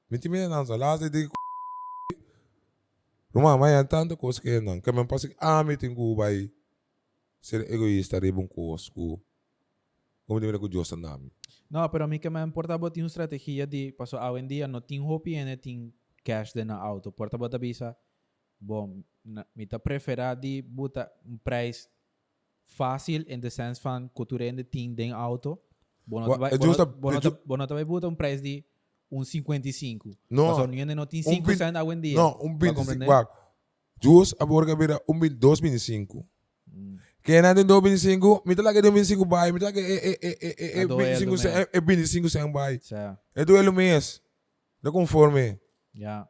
Me 0.10 0.18
time 0.18 0.48
não, 0.48 0.66
só 0.66 0.76
lá 0.76 0.98
se 0.98 1.08
de 1.08 1.30
Ruma, 3.34 3.58
mas 3.58 3.74
é 3.74 3.84
tanto 3.84 4.16
coisa 4.18 4.42
que 4.42 4.60
não. 4.62 4.80
Que 4.82 4.92
me 4.92 5.06
passa 5.06 5.28
que 5.28 5.36
ah, 5.40 5.64
me 5.64 5.78
tenho 5.78 6.16
vai 6.16 6.52
ser 7.42 7.70
egoísta, 7.72 8.20
ribum 8.20 8.48
cosco. 8.48 9.22
Como 10.26 10.40
de 10.42 10.60
com 10.60 10.68
Deus 10.68 10.92
nami. 10.92 11.32
No, 11.70 11.90
pero 11.90 12.04
a 12.04 12.08
mí 12.08 12.20
que 12.20 12.30
me 12.30 12.42
importa 12.42 12.76
botar 12.78 13.00
una 13.00 13.08
estrategia 13.08 13.66
de, 13.66 13.94
paso, 13.98 14.18
hoy 14.20 14.40
en 14.42 14.48
día 14.48 14.68
no 14.68 14.82
tengo 14.82 15.08
hopi 15.14 15.36
en 15.36 15.58
tem 15.60 15.94
cash 16.24 16.54
de 16.54 16.66
na 16.66 16.76
auto. 16.76 17.12
Porta 17.12 17.38
bota 17.38 17.58
visa, 17.58 17.98
bom, 18.60 19.02
me 19.56 19.66
ta 19.68 19.80
prefera 19.80 20.36
de 20.36 20.62
bota 20.62 21.10
um 21.26 21.38
preço 21.38 21.88
fácil 22.66 23.26
in 23.30 23.40
the 23.40 23.50
sense 23.50 23.82
van 23.82 24.10
cultura 24.10 24.46
en 24.46 24.56
de 24.58 24.64
tem 24.64 24.94
den 24.94 25.14
auto. 25.14 25.62
Bono 26.06 26.28
Wa- 26.28 26.38
vai, 26.38 26.54
é 26.54 26.58
bono, 26.58 26.72
justa- 26.72 26.86
bono, 26.86 27.18
é 27.18 27.22
ju- 27.22 27.38
bono 27.46 27.66
vai 27.68 27.86
botar 27.86 28.08
um 28.08 28.16
preço 28.16 28.44
de 28.44 28.64
um 29.10 29.24
55. 29.24 30.10
No. 30.30 30.48
Paso, 30.48 30.68
não 30.68 30.96
não 30.96 31.06
tem 31.06 31.22
Um 31.22 31.24
5 31.24 31.48
bin- 31.48 31.58
cent 31.58 31.76
hoy 31.78 31.96
en 31.96 32.02
día. 32.02 32.16
No, 32.18 32.38
un 32.42 32.52
¿Va 32.58 32.68
a 32.68 32.72
25. 32.72 32.76
comprender? 32.76 33.08
Wag. 33.10 33.28
Jus, 34.04 34.36
a 34.40 34.46
borga 34.46 34.76
bira 34.76 35.02
un 35.08 35.20
bin, 35.20 35.38
dos 35.40 35.60
25. 35.60 36.26
Kaya 37.24 37.42
natin 37.42 37.68
do 37.68 37.82
25, 37.82 38.42
mita 38.46 38.62
lagi 38.62 38.82
do 38.82 38.92
25 38.92 39.26
bay, 39.26 39.52
mita 39.52 39.66
lagi 39.66 39.80
e 39.80 39.84
e 39.84 40.18
e 40.22 40.38
e 40.40 40.56
e 40.58 40.80
e 40.80 40.82
Ah, 40.84 40.88
do 40.88 41.02
é, 41.02 41.12
25 41.12 41.32
do 41.32 41.38
sa 41.38 41.50
mesmo. 41.50 41.70
e 41.74 41.80
25 41.82 42.30
sa 42.30 42.48
bay. 42.48 42.80
Certo. 42.82 43.20
E 43.36 43.44
do 43.46 43.58
elo 43.58 43.74
mês. 43.74 44.22
Da 44.82 44.92
conforme. 44.92 45.60
Yeah. 45.94 46.28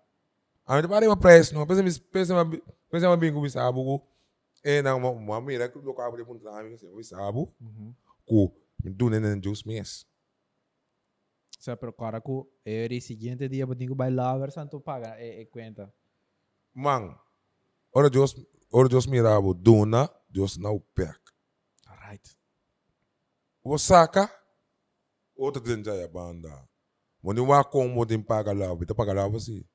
A 0.65 0.75
mita 0.75 0.87
pare 0.87 1.07
ma 1.07 1.15
press, 1.15 1.51
no, 1.51 1.65
pensa 1.67 1.83
pensa 2.11 2.33
pensa 2.89 3.07
ma 3.09 3.15
bingo 3.17 3.41
bisabu 3.41 3.83
ko. 3.83 4.07
E 4.63 4.81
na 4.81 4.97
ma 4.97 5.13
ma 5.13 5.39
mira 5.41 5.69
ka 5.69 5.79
de 5.79 6.23
punta 6.25 6.49
ami 6.57 6.71
kasi 6.71 6.87
bisabu. 6.95 7.53
Ko, 8.25 8.51
mi 8.83 8.89
do 8.89 9.09
nenen 9.09 9.39
jus 9.41 9.63
mês. 9.65 10.05
O 11.57 11.61
sea, 11.61 11.75
pero 11.75 11.95
cara 11.95 12.21
que 12.21 12.43
el 12.65 13.01
siguiente 13.01 13.49
día 13.49 13.65
tengo 13.65 13.93
que 13.93 13.97
bailar, 13.97 14.39
ver 14.39 14.51
santo 14.51 14.79
paga 14.79 15.19
e, 15.19 15.41
e 15.41 15.49
cuenta. 15.49 15.91
Man. 16.73 17.17
Ora 17.91 18.09
jus 18.13 18.35
ora 18.69 18.87
jus 18.87 19.07
mirabu 19.07 19.53
dona, 19.55 20.07
jus 20.29 20.59
na 20.59 20.69
upek. 20.69 21.19
Alright. 21.87 22.37
Osaka, 23.63 24.29
outra 25.35 25.61
dentro 25.61 25.97
da 25.97 26.07
banda. 26.07 26.69
Moni 27.23 27.41
wa 27.41 27.63
com 27.63 27.87
mo 27.87 28.05
din 28.05 28.21
paga 28.21 28.53
lá, 28.53 28.73
bita 28.75 28.93
paga 28.93 29.13
lá 29.13 29.27
você. 29.27 29.65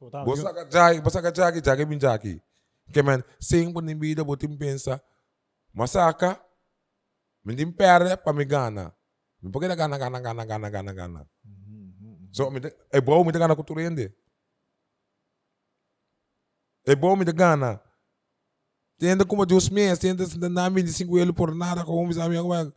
Osaka 0.00 0.68
jai, 0.68 1.00
Osaka 1.04 1.32
jagi, 1.32 1.60
jagi 1.60 1.84
bin 1.84 2.00
jagi. 2.00 2.42
Que 2.92 3.02
man, 3.02 3.22
sing 3.38 3.72
po 3.72 3.80
nin 3.80 3.98
vida 3.98 4.24
botin 4.24 4.58
pensa. 4.58 5.00
Masaka, 5.72 6.40
mindim 7.48 7.72
perde 7.72 8.16
pa 8.16 8.32
mi 8.32 8.44
gana. 8.44 8.92
Mi 9.42 9.50
pagina 9.50 9.74
gana 9.74 9.98
gana 9.98 10.20
gana 10.20 10.44
gana 10.44 10.70
gana 10.70 10.92
gana. 10.92 11.26
So 12.32 12.50
mi 12.50 12.60
e 12.92 13.00
bom 13.00 13.24
mi 13.26 13.32
gana 13.32 13.56
kuturende. 13.56 14.14
E 16.86 16.94
bom 16.94 17.16
mi 17.16 17.24
gana. 17.24 17.80
Tenda 18.98 19.24
como 19.24 19.46
Deus 19.46 19.70
mês, 19.70 19.98
tenda 19.98 20.26
na 20.36 20.48
nami 20.48 20.82
de 20.82 20.92
5 20.92 21.18
ele 21.18 21.32
por 21.32 21.54
nada, 21.54 21.84
como 21.84 22.10
os 22.10 22.18
amigos 22.18 22.48
vai. 22.48 22.72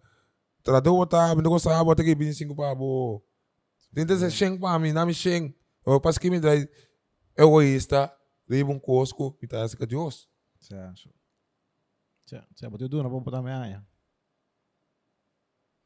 Tradou 0.63 1.05
tá, 1.07 1.36
me 1.36 1.41
não 1.41 1.49
gostava 1.49 1.84
botar 1.84 2.03
aqui 2.03 2.13
25 2.13 2.55
para 2.55 2.76
bo. 2.76 3.24
Tenta 3.93 4.15
ser 4.17 4.32
sheng 4.32 4.59
para 4.59 4.78
mim, 4.78 4.93
nami 4.93 5.13
sheng. 5.13 5.53
O 5.84 5.99
pas 5.99 6.19
que 6.19 6.30
me 6.30 6.39
dá 6.39 6.51
egoísta, 7.36 8.15
riba 8.47 8.72
um 8.72 8.80
cosco 8.80 9.36
e 9.41 9.47
tá 9.47 9.61
essa 9.61 9.76
que 9.76 9.86
Deus. 9.86 10.30
Certo. 10.59 11.09
Certo, 12.28 12.47
certo. 12.55 12.72
Botou 12.72 12.88
duro, 12.88 13.09
vamos 13.09 13.26
botar 13.26 13.41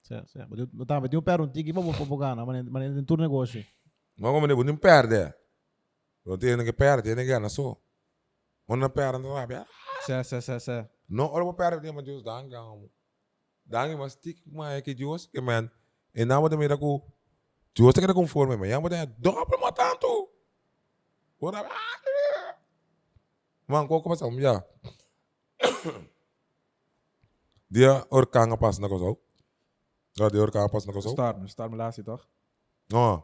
meia. 0.10 0.26
Certo, 0.26 0.30
certo. 0.30 0.50
Botou, 0.50 0.68
botar, 0.68 1.00
botou 1.02 1.20
um 1.20 1.24
pé 1.24 1.36
um 1.42 1.48
tigre, 1.48 1.72
vamos 1.72 1.98
pôr 1.98 2.18
gana, 2.18 2.46
mas 2.46 2.64
mas 2.70 2.94
tem 2.94 3.04
turno 3.04 3.24
negócio. 3.24 3.66
Mas 4.18 4.32
como 4.32 4.46
ele 4.46 4.64
não 4.64 4.78
perde. 4.78 5.34
Não 6.26 6.38
tem 6.38 6.58
que 6.64 6.74
perde, 6.74 7.16
tem 7.16 7.26
que 7.26 7.32
ganhar 7.32 7.50
só. 7.50 7.76
Mas 8.68 8.80
não 8.80 8.90
perde, 8.90 9.20
não 9.20 9.36
sabe. 9.36 9.56
Certo, 10.06 10.28
certo, 10.28 10.44
certo, 10.44 10.64
certo. 10.64 10.90
Não, 11.10 11.32
olha 11.32 11.54
para 11.54 11.72
perde, 11.72 11.92
mas 11.92 12.06
Deus 12.06 12.24
dá 12.24 12.40
um 12.40 12.50
gamo. 12.50 12.92
Dá 13.66 13.86
um 13.86 13.98
mas 13.98 14.16
tic 14.16 14.40
mais 14.46 14.82
que 14.84 14.94
Deus, 14.94 15.26
que 15.26 15.42
man. 15.42 15.70
E 16.14 16.24
não 16.24 16.42
vou 16.42 16.50
também 16.50 16.70
com 16.78 17.02
Deus 17.76 17.94
tem 17.94 18.06
que 18.06 18.14
conforme, 18.14 18.56
mas 18.56 18.70
já 18.70 18.80
vou 18.80 18.90
ter 18.90 19.06
dobro 19.18 19.60
mas 19.60 19.74
tanto. 19.74 20.30
Ora, 21.42 21.68
man, 23.68 23.88
qual 23.88 24.02
começa 24.02 24.30
já? 24.40 24.64
Dia 27.70 28.06
orkang 28.10 28.56
pas 28.58 28.80
na 28.80 28.88
ko 28.88 29.25
Ah, 30.16 30.30
dia 30.32 30.40
orkang 30.40 30.70
pas 30.72 30.86
na 30.88 30.94
ko 30.96 31.02
so. 31.04 31.12
Start, 31.12 31.44
start 31.52 31.68
me 31.72 31.78
laatste 31.78 32.04
toch? 32.04 32.24
No. 32.88 33.20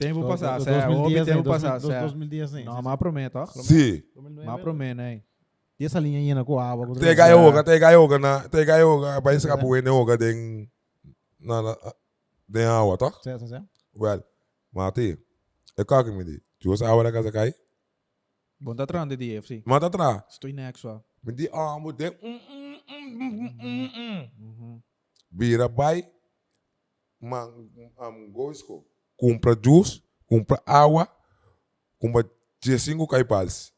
Tempo 0.00 0.24
passar. 0.26 0.56
2010, 0.58 0.96
Houve 0.96 1.24
tempo 1.24 1.44
passar, 1.44 1.78
2000, 1.78 1.86
certo. 1.86 2.16
2010, 2.16 2.52
né? 2.52 2.62
Não, 2.64 2.82
mas 2.82 2.96
prometo, 2.96 3.32
toch? 3.44 3.52
Sim. 3.62 4.02
Mas 4.44 4.60
prometo, 4.60 4.96
né? 4.96 5.22
Essa 5.78 6.00
linha 6.00 6.18
aí 6.18 6.32
na 6.34 6.44
com 6.44 6.58
água. 6.58 6.86
com 6.86 6.94
Te 6.94 7.00
três- 7.00 7.16
gayo 7.16 7.36
yoga, 7.44 7.62
te 7.62 7.78
gayo 7.78 8.00
yoga 8.02 8.18
na, 8.18 8.48
te 8.48 8.64
gayo 8.64 8.96
yoga, 8.96 9.34
isa 9.34 9.48
ka 9.48 9.56
buhay 9.56 9.82
na 9.82 9.90
yoga 9.90 10.16
ding 10.16 10.66
na 11.38 11.60
na 11.62 11.72
ding 12.48 12.64
awa 12.64 12.96
to. 12.96 13.10
Certo, 13.22 13.46
certo. 13.46 13.66
Well, 13.92 14.22
mati. 14.72 15.18
E 15.76 15.84
ka 15.84 16.02
kimi 16.04 16.24
di. 16.24 16.36
Juos 16.62 16.80
awa 16.80 17.02
na 17.04 17.12
ka 17.12 17.20
sa 17.22 17.30
kai. 17.30 17.52
Bom, 18.58 18.72
tá 18.74 18.84
atrás 18.84 19.06
de 19.08 19.16
DFC. 19.16 19.62
Mata 19.66 19.90
tra. 19.90 20.24
Estou 20.30 20.48
next, 20.50 20.80
só. 20.80 21.02
Mi 21.22 21.32
di 21.34 21.48
amo 21.52 21.92
ding 21.92 22.16
mm 22.22 22.40
mm 22.48 22.76
mm 22.88 23.12
mm 23.12 23.50
mm 23.60 23.90
mm. 23.92 24.22
Uhum. 24.40 24.80
Bira 25.36 25.68
bay 25.68 26.06
mang 27.20 27.50
am 27.98 28.32
goisko. 28.32 28.84
Compra 29.18 29.54
juice, 29.54 30.02
compra 30.28 30.58
awa, 30.66 31.08
compra 32.00 32.22
15 32.60 33.06
kai 33.06 33.24
pals. 33.24 33.72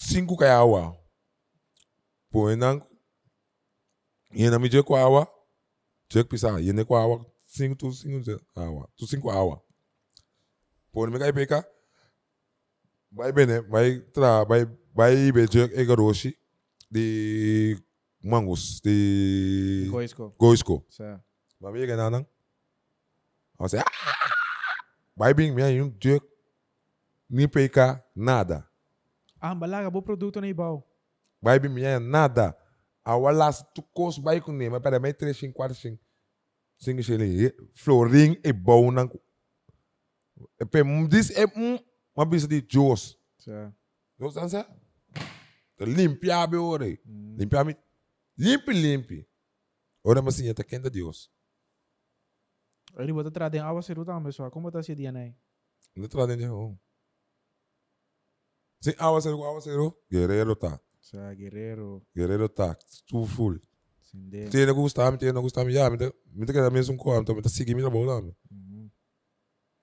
5 0.00 0.36
kai 0.38 0.50
awa. 0.50 0.96
Põe 2.32 2.56
nang 2.56 2.80
Yena 4.32 4.58
mi 4.58 4.68
je 4.68 4.82
kwa 4.82 5.00
awa. 5.00 5.26
Check 6.08 6.28
pisa, 6.28 6.58
yene 6.60 6.84
kwa 6.84 7.02
awa. 7.02 7.24
5 7.58 7.74
tu 7.76 7.86
5 7.86 8.38
awa. 8.54 8.88
Tu 8.96 9.06
5 9.06 9.30
awa. 9.32 9.60
Põe 10.92 11.10
mi 11.10 11.18
kai 11.18 11.32
peka. 11.32 11.64
Vai 13.10 13.32
bene, 13.32 13.60
vai 13.60 14.00
tra, 14.14 14.44
vai 14.44 14.64
vai 14.94 15.32
be 15.32 15.46
je 15.50 15.62
ega 15.74 15.94
roshi 15.94 16.30
di 16.90 17.76
mangus 18.20 18.80
di 18.80 19.88
Coisco. 19.90 20.34
goisko. 20.36 20.84
Certo. 20.88 21.24
Mami 21.60 21.84
ka 21.88 21.96
nanang. 21.96 22.24
Ako 23.56 23.68
say, 23.68 23.80
ah! 23.80 23.88
Vai 25.16 25.36
bing 25.36 25.52
minha 25.52 25.68
yung 25.68 25.92
juk. 26.00 26.24
Ni 27.28 27.44
peka 27.44 28.00
nada. 28.16 28.64
Ah, 29.36 29.54
balaga, 29.54 29.92
bom 29.92 30.00
produto 30.00 30.40
na 30.40 30.48
ibaw. 30.48 30.80
Vai 31.40 31.60
bing 31.60 31.72
minha 31.72 32.00
nada. 32.00 32.56
Awala 33.04 33.52
sa 33.52 33.64
tukos 33.76 34.16
bay 34.16 34.40
kung 34.40 34.56
ni. 34.56 34.68
Pero 34.68 34.96
may 34.96 35.12
3, 35.12 35.32
5, 35.32 35.52
4, 35.52 35.76
5. 35.76 36.00
5 36.80 37.04
shilling. 37.04 37.52
Flooring 37.76 38.40
e 38.40 38.52
bau 38.52 38.88
nang. 38.88 39.12
E 40.56 40.64
pe 40.64 40.80
this 41.08 41.28
e 41.36 41.44
mm. 41.44 41.76
Mabisa 42.16 42.48
di 42.48 42.64
Diyos. 42.64 43.16
Certo. 43.36 43.76
Diyos 44.16 44.36
ang 44.40 44.48
sa? 44.48 44.64
Limpia 45.80 46.44
be 46.48 46.56
ore. 46.56 47.00
Limpia 47.36 47.64
mi. 47.64 47.76
Limpi, 48.40 48.72
limpi. 48.72 49.28
Ora 50.02 50.22
masinha 50.22 50.54
ta 50.54 50.64
kenda 50.64 50.90
Diyos. 50.90 51.30
Ele 52.96 53.12
bota 53.12 53.50
de 53.50 53.58
água, 53.58 53.82
você 53.82 53.92
luta, 53.92 54.18
pessoal. 54.22 54.50
Como 54.50 54.70
tá 54.70 54.80
esse 54.80 54.94
dia, 54.94 55.12
né? 55.12 55.36
Não 55.94 56.08
tra 56.08 56.26
din 56.26 56.46
ho. 56.46 56.78
Sim, 58.80 58.94
awa 58.98 59.20
zero, 59.20 59.44
awa 59.44 59.60
zero. 59.60 59.94
Guerreiro 60.10 60.56
tá. 60.56 60.80
Certo, 61.00 61.36
guerreiro. 61.36 62.02
Guerreiro 62.16 62.48
tá. 62.48 62.74
Tu 63.06 63.26
full. 63.26 63.60
Sinde. 64.00 64.48
Tiene 64.48 64.72
não 64.72 64.74
gusta, 64.74 65.10
me 65.10 65.18
tiene 65.18 65.34
não 65.34 65.42
me 65.42 65.74
ya, 65.74 65.90
me 65.90 65.98
me 66.32 66.46
te 66.46 66.52
queda 66.52 66.70
mesmo 66.70 66.96
com, 66.96 67.20
me 67.20 67.42
te 67.42 67.48
sigue 67.50 67.74
me 67.74 67.82
na 67.82 67.90
bola, 67.90 68.22
me. 68.22 68.34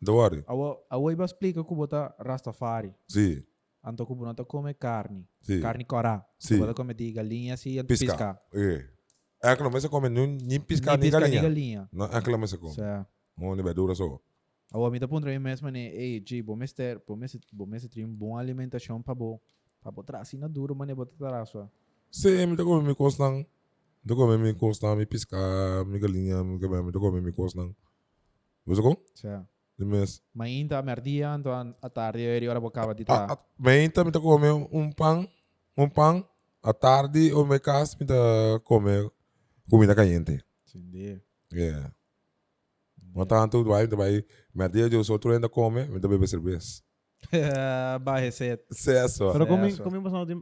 Don't 0.02 0.18
worry. 0.18 0.44
Awa, 0.48 0.84
awa 0.90 1.12
iba 1.12 1.26
explica 1.26 1.64
que 1.64 1.76
bota 1.76 2.16
Rastafari. 2.20 2.94
Sim, 3.08 3.44
Anto 3.84 4.06
que 4.06 4.14
bota 4.16 4.44
come 4.46 4.74
carne. 4.74 5.28
sim. 5.42 5.62
Carne 5.62 5.86
corá. 5.86 6.26
Sim. 6.40 6.60
Come 6.74 6.94
de 6.94 7.12
galinha, 7.12 7.54
anto 7.54 7.86
Pisca. 7.86 8.06
piscar. 8.06 8.42
É. 8.54 8.90
É 9.44 9.56
que 9.56 9.64
não 9.64 9.70
me 9.70 9.80
se 9.80 9.88
come 9.88 10.10
nem 10.10 10.38
nem 10.38 10.60
piscar 10.60 10.98
nem 10.98 11.12
galinha. 11.12 11.42
galinha. 11.42 11.90
Não, 11.94 12.06
é 12.06 12.22
que 12.22 12.30
não 12.32 12.40
me 12.40 12.48
se 12.48 12.58
come. 12.58 12.74
Certo. 12.74 13.08
Nem 13.38 13.62
vai 13.62 13.74
dura 13.74 13.94
só. 13.94 14.20
Awa, 14.72 14.92
me 14.92 15.00
tá 15.00 15.08
pondo 15.08 15.28
aí 15.28 15.40
mesmo, 15.40 15.70
né? 15.70 15.88
Ei, 15.96 16.22
G, 16.28 16.42
bom 16.42 16.56
mestre, 16.56 17.00
bom 17.08 17.16
mestre, 17.16 17.40
bom 17.54 17.66
mestre, 17.66 17.90
tem 17.90 18.06
boa 18.06 18.40
alimentação 18.40 19.02
para 19.02 19.16
bom. 19.16 19.40
Para 19.82 19.92
botar 19.92 20.20
assim 20.20 20.38
na 20.38 20.48
duro, 20.48 20.76
mano, 20.76 20.96
bota 20.96 21.14
atrás, 21.14 21.50
só. 21.50 21.70
Sim, 22.12 22.48
me 22.48 22.58
te 22.58 22.64
come 22.64 22.86
me 22.86 22.96
costa 22.96 23.24
Tô 24.06 24.16
comendo 24.16 24.40
minha 24.40 24.56
costa, 24.56 24.96
me 24.96 25.06
piscar, 25.06 25.84
minha 25.86 26.00
galinha, 26.00 26.42
minha 26.42 26.58
galinha, 26.58 26.92
tô 26.92 27.00
comendo 27.00 27.24
minha 27.24 27.34
costa. 27.34 27.70
Você 28.66 28.82
com? 28.82 28.96
Sia. 29.14 29.46
De 29.78 29.86
mes. 29.86 30.24
Mainta, 30.34 30.82
merdia, 30.82 31.36
então 31.38 31.76
a 31.82 31.90
tarde 31.90 32.22
eu 32.22 32.50
hora 32.50 32.60
bocava 32.60 32.96
de 32.96 33.06
tá. 33.06 33.38
Menta, 33.60 34.04
me 34.04 34.12
tá 34.12 34.20
comendo 34.20 34.68
um 34.72 34.92
pão, 34.92 35.28
um 35.78 35.88
pão. 35.88 36.28
À 36.64 36.74
tarde, 36.74 37.32
ou 37.32 37.46
me 37.46 37.60
casa, 37.60 37.96
me 38.00 38.06
tá 38.06 38.16
comer 38.64 39.10
comida 39.70 39.96
caliente. 39.96 40.44
Entendi. 40.68 41.22
Yeah. 41.54 41.94
Mas 43.14 43.28
tanto, 43.28 43.64
vai, 43.64 43.88
vai, 43.88 44.26
me 44.54 44.70
dia 44.70 44.88
eu 44.92 45.04
sou 45.04 45.20
ainda 45.32 45.48
come, 45.48 45.86
me 45.86 46.00
tá 46.00 46.08
beber 46.08 46.28
cerveja. 46.28 46.82
Ba 48.02 48.18
receita. 48.20 48.66
É 48.88 49.08
só. 49.08 49.32
Pero 49.32 49.48
comi, 49.48 49.76
comi 49.78 50.00
bastante, 50.00 50.36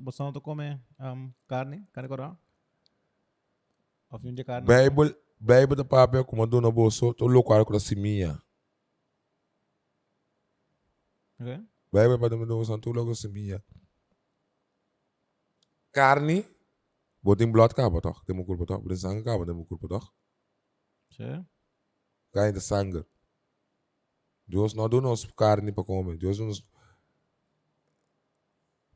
bastante 0.00 0.40
come 0.40 0.80
um, 1.00 1.32
carne, 1.46 1.86
carne 1.92 2.08
coral. 2.08 2.38
Of 4.10 4.32
de 4.32 4.44
carne. 4.44 4.66
Bible, 4.66 5.14
Bible 5.40 5.76
da 5.76 5.84
papel, 5.84 6.24
como 6.24 6.46
do 6.46 6.60
no 6.60 6.72
bolso, 6.72 7.14
tô 7.14 7.26
louco 7.26 7.64
com 7.64 7.76
a 7.76 7.80
simia. 7.80 8.42
Bible 11.38 12.18
para 12.18 12.30
do 12.30 12.46
bolso, 12.46 12.76
tô 12.78 12.90
louco 12.90 13.06
com 13.06 13.12
a 13.12 13.14
simia. 13.14 13.64
Carne, 15.92 16.44
botin 17.22 17.50
blood 17.50 17.74
cabo, 17.74 18.00
toch? 18.00 18.24
Temo 18.24 18.44
culpa, 18.44 18.66
toch? 18.66 18.82
Botin 18.82 18.96
sangue 18.96 19.22
cabo, 19.22 19.46
temo 19.46 19.64
culpa, 19.64 19.88
toch? 19.88 20.12
Sim. 21.10 21.46
Cai 22.32 22.52
de 22.52 22.60
sangue. 22.60 23.04
Deus 24.46 24.74
não 24.74 24.88
deu 24.88 25.00
nos 25.00 25.24
carne 25.36 25.72
para 25.72 25.84
comer. 25.84 26.16
Deus 26.16 26.38
nos 26.38 26.64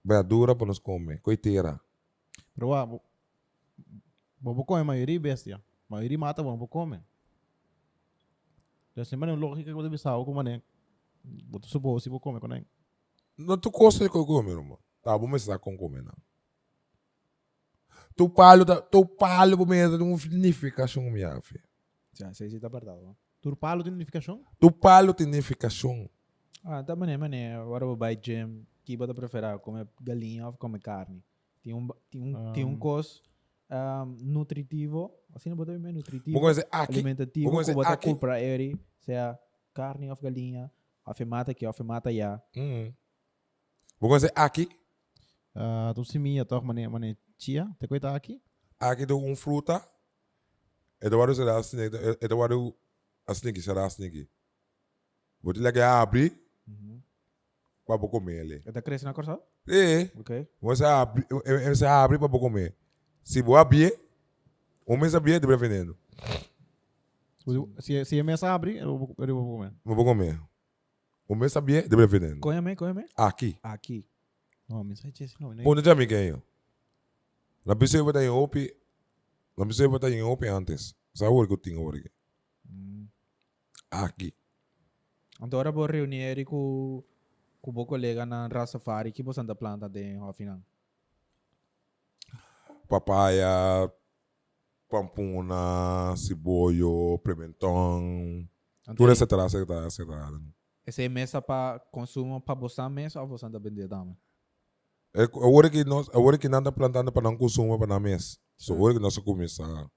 verdura 0.05 0.57
para 0.57 0.67
nos 0.67 0.79
comer. 0.79 1.21
Coiteira. 1.21 1.81
Pero 2.55 2.69
wa, 2.69 2.87
bo, 2.87 3.03
bo 4.41 4.65
come 4.65 4.83
maioria 4.83 5.21
bestia. 5.21 5.63
Maioria 5.93 6.19
mata 6.19 6.43
bo 6.57 6.67
come. 6.67 7.01
Jadi 8.97 9.17
mana 9.17 9.35
lógica 9.35 9.69
que 9.71 9.75
você 9.75 9.91
pensava 9.91 10.25
como 10.25 10.43
né? 10.43 10.63
Boto 11.23 11.69
subo 11.69 11.99
se 12.01 12.09
bo 12.09 12.19
come 12.19 12.41
com 12.41 12.49
né? 12.49 12.65
Não 13.37 13.59
tu 13.59 13.71
gosta 13.71 14.05
de 14.05 14.11
comer, 14.11 14.53
irmão. 14.53 14.79
Tá, 15.03 15.13
vamos 15.13 15.27
começar 15.27 15.59
com 15.59 15.77
comer, 15.77 16.03
não. 16.03 16.15
Tu 18.17 18.29
palo, 18.29 18.65
da- 18.65 18.81
tu 18.81 19.05
palo, 19.07 19.57
por 19.57 19.67
meio 19.67 19.97
de 19.97 20.03
uma 20.03 20.19
significação, 20.19 21.03
minha 21.11 21.41
filha. 21.43 21.65
Sia, 22.13 22.33
sei 22.35 22.49
se 22.51 22.59
tá 22.61 22.67
apertado. 22.69 23.17
Turpalo 23.41 23.83
de 23.83 23.89
identificação? 23.91 24.43
Tu 24.61 24.71
tem 25.15 25.27
significação. 25.27 26.09
Ah, 26.65 26.83
tá 26.83 26.95
mané, 26.95 27.17
mané. 27.17 27.57
Agora 27.57 27.85
eu 27.85 27.89
vou 27.89 27.97
gym. 28.23 28.65
Que 28.85 28.97
bota 28.97 29.15
preferir 29.15 29.59
comer 29.59 29.87
galinha 30.01 30.47
ou 30.47 30.53
comer 30.55 30.81
carne. 30.81 31.23
Tem 31.63 31.73
um, 31.75 31.89
tem 32.11 32.23
um, 32.23 32.53
tem 32.53 32.65
um 32.65 32.75
Ah. 32.75 32.79
Um, 33.73 34.17
nutritivo. 34.21 35.11
Assim 35.35 35.49
não 35.51 35.57
bota 35.57 35.77
bem 35.79 35.93
nutritivo. 35.93 36.39
Vamos 36.39 36.57
dizer 36.57 36.69
aqui. 36.71 36.93
alimentativo. 36.95 37.51
vamos 37.51 37.67
Que 37.67 37.73
dizer 37.75 37.87
aqui. 37.89 38.07
cool 38.09 38.17
para 38.19 38.41
ele. 38.41 38.79
Seja 39.01 39.39
carne 39.75 40.11
ou 40.11 40.17
galinha. 40.17 40.71
Afirmata 41.05 41.53
que 41.55 41.67
afirmata 41.67 42.13
já. 42.13 42.41
Hum. 42.57 42.93
Vamos 44.01 44.19
dizer 44.23 44.33
aqui. 44.35 44.69
Ah, 45.55 45.93
tu 45.95 46.05
simia 46.05 46.45
toh 46.45 46.61
mané 46.63 46.89
mané 46.89 47.17
chia, 47.39 47.69
te 47.79 47.87
coita 47.87 48.15
aqui? 48.15 48.41
Aqui 48.81 49.05
do 49.05 49.19
um 49.19 49.35
fruta. 49.37 49.83
É 51.01 51.11
do 51.11 51.19
lado 51.19 51.35
será 51.35 51.59
assim, 51.59 51.77
é 52.21 52.29
do 52.29 52.37
lado 52.39 52.75
assim 53.27 53.53
que 53.53 53.61
será 53.61 53.85
assim 53.87 54.11
que. 54.11 54.29
Vou 55.43 55.53
te 55.53 55.61
legar 55.61 56.01
abrir 56.01 56.33
Uhum. 56.67 57.03
para 57.85 57.99
comer 57.99 58.41
ele. 58.45 58.55
Está 58.65 58.81
crescendo 58.81 59.09
na 59.09 59.15
corça? 59.15 59.39
É. 59.69 60.05
Ok. 60.19 60.49
Você 60.61 60.85
abre, 60.85 61.27
você 61.69 61.85
abre 61.85 62.19
para 62.19 62.29
comer. 62.29 62.77
Se 63.25 63.43
você 63.43 63.59
abrir, 63.59 64.01
o 64.87 64.97
mês 64.97 65.15
abrir 65.15 65.41
de 65.41 65.57
veneno. 65.57 65.97
Se 67.81 68.05
se 68.05 68.21
a 68.21 68.25
mesa 68.25 68.53
abre, 68.53 68.79
eu 68.79 68.99
vou 68.99 69.15
eu 69.19 69.35
vou 69.35 69.57
comer. 69.57 69.73
Não 69.85 69.95
vou 69.95 70.05
comer. 70.05 70.41
O 71.29 71.35
mês 71.35 71.57
abrir 71.57 71.89
de 71.89 72.07
veneno. 72.07 72.41
Conhame, 72.41 72.77
conhame. 72.77 73.07
Aqui. 73.17 73.59
Aqui. 73.63 74.07
Não, 74.69 74.83
mensagem 74.85 75.13
esse 75.21 75.41
não, 75.41 75.53
né? 75.53 75.63
Onde 75.67 75.85
já 75.85 75.95
me 75.95 76.07
ganho? 76.07 76.43
Na 77.65 77.77
pessoa 77.77 78.03
vai 78.05 78.11
estar 78.11 78.25
em 78.25 78.29
OP. 78.29 78.77
Na 79.57 79.67
pessoa 79.67 79.89
vai 79.89 79.97
estar 79.97 80.11
em 80.11 80.23
OP 80.23 80.47
antes. 80.47 80.95
Sabe 81.15 81.31
o 81.31 81.47
que 81.47 81.53
eu 81.53 81.59
tenho 81.59 81.83
hoje? 81.83 82.11
Hum. 82.69 83.07
Aqui. 83.91 84.35
Então 85.37 85.59
agora 85.61 85.73
vou 85.73 85.87
reunir 85.87 86.45
com 86.45 87.03
com 87.61 87.71
o 87.71 87.75
meu 87.75 87.87
colega 87.87 88.27
na 88.27 88.49
Rastafari 88.49 89.13
que 89.13 89.23
você 89.23 89.41
anda 89.41 89.55
planta 89.55 89.89
de 89.89 90.17
Hoffenheim. 90.19 90.63
Papaya, 92.93 93.91
pampuna, 94.87 96.15
cibollo, 96.15 97.19
pimentão. 97.21 98.47
Tudo 98.95 99.11
essa 99.11 99.27
traça 99.27 99.57
que 99.57 99.63
está 99.63 99.89
cerrada. 99.89 100.39
Essa 100.85 101.01
é 101.01 101.09
mesa 101.09 101.41
para 101.41 101.79
consumo 101.91 102.39
para 102.39 102.55
você 102.55 102.87
mesmo 102.91 103.19
ou 103.23 103.29
você 103.29 103.47
anda 103.47 103.59
vendendo 103.59 103.89
dama? 103.89 104.19
É 105.17 105.23
a 105.23 105.49
hora 105.49 105.71
que 105.71 105.83
nós, 105.85 106.07
a 106.11 106.19
hora 106.19 106.37
que 106.37 106.47
plantando 106.77 107.11
para 107.11 107.23
não 107.23 107.35
consumir 107.35 107.79
para 107.79 107.87
não 107.87 107.99
mês. 107.99 108.39
So, 108.59 108.75
a 108.75 108.77
hora 108.79 108.93
que 108.93 109.01
nós 109.01 109.17
começar. 109.17 109.91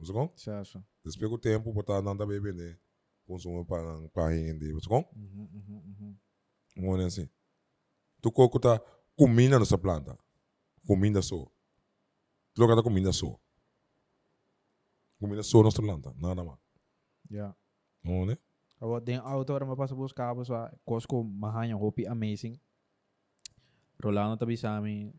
Você 0.00 0.12
com? 0.12 0.32
Você 0.34 0.50
acha? 0.50 0.84
Depois 1.04 1.30
o 1.30 1.38
tempo 1.38 1.72
para 1.72 1.80
estar 1.80 2.02
não 2.02 2.16
bebendo? 2.16 2.76
Consumir 3.24 3.64
para 3.66 4.08
para 4.08 4.30
render. 4.30 4.72
Você 4.72 4.88
com? 4.88 5.08
Uhum, 5.14 5.48
uhum, 5.54 6.16
uhum. 6.76 7.06
Assim. 7.06 7.30
Tu 8.20 8.32
coco 8.32 8.58
tá 8.58 8.80
comida 9.14 9.60
nessa 9.60 9.78
planta. 9.78 10.18
Comida 10.84 11.22
só. 11.22 11.54
Logo 12.56 12.76
tá 12.76 12.82
comida 12.82 13.12
só. 13.12 13.38
Comida 15.18 15.42
só 15.42 15.62
nessa 15.62 15.82
planta. 15.82 16.14
Nada 16.16 16.44
mais. 16.44 16.58
Yeah. 17.30 17.56
Não, 18.02 18.26
né? 18.26 18.38
Agora, 18.80 19.00
den 19.00 19.16
auto 19.18 19.52
agora 19.52 19.66
me 19.66 19.76
passa 19.76 19.94
buscar, 19.94 20.34
pessoal. 20.36 20.70
Costco, 20.84 21.24
mahanya, 21.24 21.76
hopi, 21.76 22.06
amazing. 22.06 22.60
Rolando 23.98 24.36
tabi 24.36 24.56
sa 24.56 24.76
amin. 24.76 25.12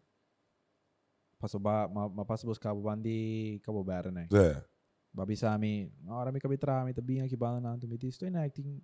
Paso 1.40 1.60
ba, 1.60 1.88
ma, 1.88 2.08
mapasa 2.08 2.46
buscar, 2.46 2.76
bandi 2.76 3.60
kabobera 3.66 4.12
na 4.12 4.24
eh. 4.24 4.28
É. 4.32 4.64
Babi 5.12 5.36
sa 5.36 5.56
amin, 5.56 5.92
ora 6.08 6.32
mi 6.32 6.40
kabi 6.40 6.58
trami, 6.58 6.94
tabi 6.94 7.18
nga 7.18 7.28
kibana 7.28 7.60
na 7.60 7.80
tumiti. 7.80 8.12
Ito 8.12 8.28
yung 8.28 8.36
acting. 8.36 8.84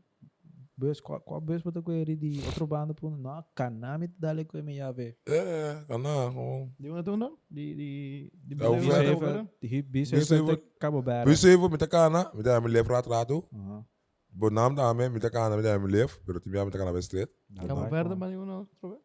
Bus, 0.81 0.97
qual, 0.97 1.21
qual 1.21 1.37
bus 1.37 1.61
pa 1.61 1.69
ito 1.69 1.77
ko 1.85 1.93
di 1.93 2.41
outro 2.41 2.65
banda 2.65 2.89
po 2.97 3.13
na 3.13 3.45
kanamit 3.53 4.09
dali 4.17 4.41
ko 4.49 4.57
yung 4.57 4.65
may 4.65 4.81
yave. 4.81 5.13
É, 5.29 5.77
cana. 5.85 6.33
Di 6.81 6.89
mo 6.89 6.97
na 6.97 7.05
to 7.05 7.13
no? 7.13 7.37
Di 7.45 7.77
di 7.77 7.89
di 8.33 8.53
É 8.57 8.65
o 8.65 8.73
di- 8.81 8.89
velho. 8.89 9.13
di- 9.13 9.21
di- 9.21 9.45
Di 9.61 9.67
hip, 9.69 9.85
bis, 9.93 10.09
Bis, 10.09 10.25
ito 10.25 10.41
even- 10.41 10.57
kabobera. 10.81 11.21
Você 11.29 11.53
eu 11.53 11.61
vou 11.61 11.69
meter 11.69 11.85
cana, 11.85 12.33
me 12.33 12.41
dá 12.41 12.57
me 12.57 12.65
levar 12.65 12.97
atrás. 12.97 13.29
Aha. 13.29 13.85
Bo 14.33 14.49
naam 14.49 14.73
dame, 14.73 15.05
me 15.13 15.19
dá 15.21 15.29
cana, 15.29 15.53
me 15.55 15.61
dá 15.61 15.77
me 15.77 15.85
levar. 15.85 16.17
Pero 16.25 16.41
timia 16.41 16.65
me 16.65 16.71
dá 16.73 16.81
cana 16.81 16.97
straight. 16.97 17.29
Cabo 17.53 17.85
Verde 17.85 18.17
ba 18.17 18.25
yung 18.33 18.49
no? 18.49 18.65
Trobe? 18.81 18.97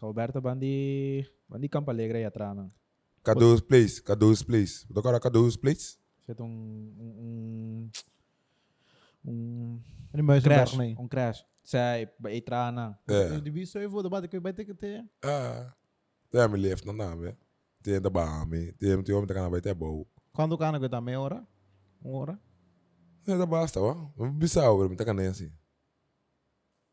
Kaboberto 0.00 0.40
bandi, 0.42 1.22
bandi 1.46 1.68
Campo 1.70 1.92
Alegre 1.92 2.26
yatra 2.26 2.50
na. 2.54 2.66
Cadê 3.22 3.46
place? 3.62 4.02
Cadê 4.02 4.24
os 4.26 4.42
place? 4.42 4.82
Do 4.90 5.00
cara 5.00 5.20
cadê 5.20 5.38
os 5.38 5.54
place? 5.56 5.94
Itong, 6.26 6.50
um, 6.50 7.14
um, 7.22 7.90
um, 9.26 9.80
Yung 10.12 10.26
crash, 10.42 10.74
na 10.76 10.84
um 11.00 11.08
crash. 11.08 11.46
Sa 11.62 11.78
itra 12.32 12.72
na. 12.72 12.98
É. 13.08 13.38
Di 13.40 13.50
viso 13.50 13.78
eu 13.78 13.88
vou 13.90 14.02
debate 14.02 14.26
que 14.28 14.40
vai 14.40 14.52
ter 14.52 14.64
que 14.64 14.74
ter. 14.74 15.04
Ah. 15.22 15.72
Dá 16.32 16.48
me 16.48 16.56
levar 16.58 16.84
não 16.86 16.96
dame. 16.96 17.36
Tem 17.82 18.00
da 18.00 18.10
bame, 18.10 18.72
tem 18.72 19.02
tem 19.02 19.20
me 19.20 19.26
dá 19.26 19.34
cana 19.34 19.48
vai 19.50 19.60
ter 19.60 19.74
bom. 19.74 20.04
Quando 20.32 20.56
ka 20.58 20.70
na 20.72 20.78
kita 20.80 21.00
meia 21.00 21.20
hora? 21.20 21.46
Uma 22.02 22.18
hora? 22.18 22.40
É 23.26 23.36
da 23.36 23.46
basta, 23.46 23.80
ó. 23.80 23.94
Bissau, 24.32 24.88
me 24.88 24.96
dá 24.96 25.04
cana 25.04 25.28
assim. 25.28 25.50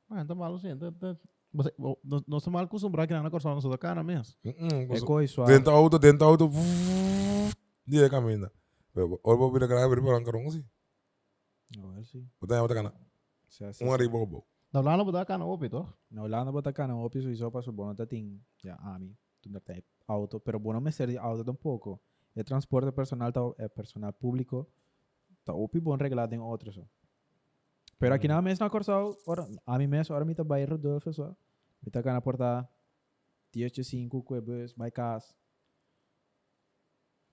Ah, 0.09 0.21
então 0.21 0.35
malo 0.35 0.59
sim. 0.59 0.69
Então, 0.69 0.89
então, 0.89 1.17
você- 1.53 1.73
o- 1.77 1.97
Nós 2.03 2.21
nós 2.27 2.41
estamos 2.41 2.53
mal 2.55 2.63
acostumados 2.63 3.07
que 3.07 3.13
na 3.13 3.29
corção 3.29 3.53
não 3.53 3.61
sou 3.61 3.71
da 3.71 3.77
cara 3.77 4.03
mesmo. 4.03 4.35
Mm. 4.43 4.93
É 4.95 4.99
coi 5.01 5.27
suave. 5.27 5.51
Dentro 5.51 5.71
do 5.71 5.75
auto, 5.77 5.99
dentro 5.99 6.19
do 6.19 6.25
auto. 6.25 6.49
Dia 7.85 8.09
caminha. 8.09 8.51
Olha 8.95 9.17
para 9.37 9.59
vir 9.59 9.67
cara, 9.67 9.87
vir 9.89 10.01
para 10.01 10.23
carro 10.23 10.47
assim. 10.47 10.63
Oh, 11.77 12.03
sim. 12.03 12.27
Botar 12.39 12.61
outra 12.61 12.75
cana. 12.75 12.93
Siya, 13.47 13.73
siya. 13.73 13.87
Um 13.87 13.93
arriba 13.93 14.19
bom. 14.25 14.43
Na 14.73 14.79
wala 14.83 14.97
na 14.97 15.03
ba 15.03 15.11
da 15.11 15.25
ka 15.25 15.37
na 15.37 15.45
opi 15.47 15.69
to? 15.69 15.87
Na 16.11 16.21
wala 16.27 16.43
na 16.43 16.51
ba 16.51 16.61
ta 16.61 16.71
ka 16.75 16.87
ng 16.87 16.99
office 16.99 17.25
iso 17.25 17.47
pa 17.51 17.63
subo 17.63 17.87
na 17.87 17.95
tating 17.95 18.35
ya 18.63 18.75
ami 18.83 19.15
tunda 19.41 19.59
type 19.63 19.87
auto 20.07 20.39
pero 20.39 20.59
bueno 20.59 20.81
me 20.81 20.91
ser 20.91 21.15
auto 21.17 21.43
tampoco 21.43 21.99
é 22.35 22.43
transporte 22.43 22.91
personal 22.91 23.31
ta 23.31 23.41
é 23.57 23.67
personal 23.69 24.11
público 24.11 24.67
ta 25.45 25.53
opi 25.53 25.79
bon 25.79 25.97
reglado 25.97 26.35
em 26.35 26.39
outros 26.39 26.75
so. 26.75 26.83
pero 27.97 28.13
aqui 28.15 28.27
na 28.27 28.41
mes 28.41 28.59
na 28.59 28.69
Corsao 28.69 29.15
ora 29.25 29.47
ami 29.65 29.87
mes 29.87 30.11
ora 30.11 30.25
mi 30.25 30.35
ta 30.35 30.43
bay 30.43 30.65
Rodolfo 30.65 31.13
so 31.13 31.35
mi 31.81 31.89
ta 31.91 32.03
kana 32.03 32.19
porta 32.19 32.67
10 33.53 33.83
5 33.83 34.41
bus 34.41 34.73
by 34.75 34.91
cas 34.91 35.33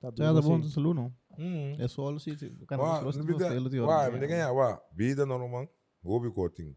tá 0.00 0.10
da 0.10 0.40
bom 0.40 0.60
do 0.60 0.68
salu 0.68 0.94
não. 0.94 1.12
Hum. 1.38 1.74
É 1.78 1.88
solo 1.88 2.20
sim. 2.20 2.36
Cara, 2.68 2.80
Wah, 2.82 3.00
nós 3.02 3.16
vida, 3.16 3.32
gostamos 3.32 3.54
dele 3.54 3.68
de 3.68 3.80
wah, 3.80 4.10
me 4.10 4.18
diga 4.20 4.52
wah, 4.52 4.80
vida 4.92 5.26
normal, 5.26 5.68
hobby 6.04 6.30
coating. 6.30 6.76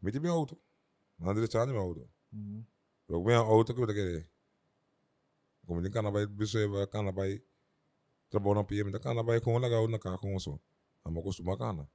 Me 0.00 0.12
tibi 0.12 0.28
auto. 0.28 0.56
Nandre 1.18 1.48
chani 1.48 1.72
me 1.72 1.78
auto. 1.78 2.08
Pero 3.06 3.22
me 3.24 3.34
auto 3.34 3.74
que 3.74 3.80
eu 3.80 3.86
querer. 3.86 4.28
Como 5.66 5.80
nem 5.80 5.90
cana 5.90 6.10
vai, 6.10 6.26
bicho 6.26 6.58
vai 6.70 6.86
cana 6.86 7.12
vai 7.12 7.42
trabalho 8.30 8.54
na 8.54 8.64
PM 8.64 8.90
da 8.90 9.00
cana, 9.00 9.22
vai 9.22 9.40
com 9.40 9.58
legal 9.58 9.88
na 9.88 9.98
cá 9.98 10.16
com 10.18 10.36
isso. 10.36 10.60
A 11.04 11.10
me 11.10 11.18
acostuma 11.18 11.56
cana. 11.56 11.88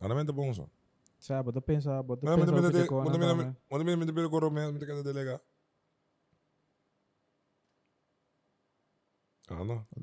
Ana 0.00 0.14
mente 0.14 0.32
bom 0.32 0.52
só. 0.54 0.68
Sa, 1.18 1.42
bota 1.42 1.60
pensa, 1.60 2.02
bota 2.02 2.24
Mas 2.24 2.36
pensa 2.36 2.52
me 2.52 2.58
over 2.58 2.72
de, 2.72 2.82
de 2.82 2.88
kona 2.88 3.04
mas 3.10 3.18
me 3.18 3.26
também. 3.26 3.56
mas 3.70 3.84
me 3.84 3.96
me 3.96 4.06
de 4.06 4.28
coro 4.28 4.50
me 4.50 4.72
me 4.72 4.78
de 4.78 5.02
delega. 5.02 5.40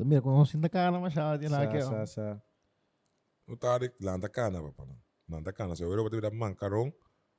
Meer 0.05 0.21
kon 0.21 0.39
ons 0.39 0.53
in 0.53 0.61
de 0.61 0.69
kamer 0.69 0.99
maar 1.01 1.11
zo 1.11 1.38
die 1.38 1.49
Sa, 1.49 1.82
sa, 1.82 2.05
sa. 2.05 2.41
O 3.45 3.55
tarik 3.57 3.93
landa 3.99 4.30
cana 4.30 4.61
pa 4.61 4.71
pa. 4.71 4.84
Landa 4.84 5.12
cana, 5.41 5.75
se 5.75 5.84
eu 5.84 5.89
vou 5.89 6.09
ter 6.09 6.31
man 6.31 6.55
carão, 6.55 6.93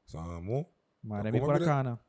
samo. 0.04 0.74
Maar 1.04 1.24
heb 1.24 1.34
ik 1.34 1.44
de 1.44 1.64
kana. 1.64 2.00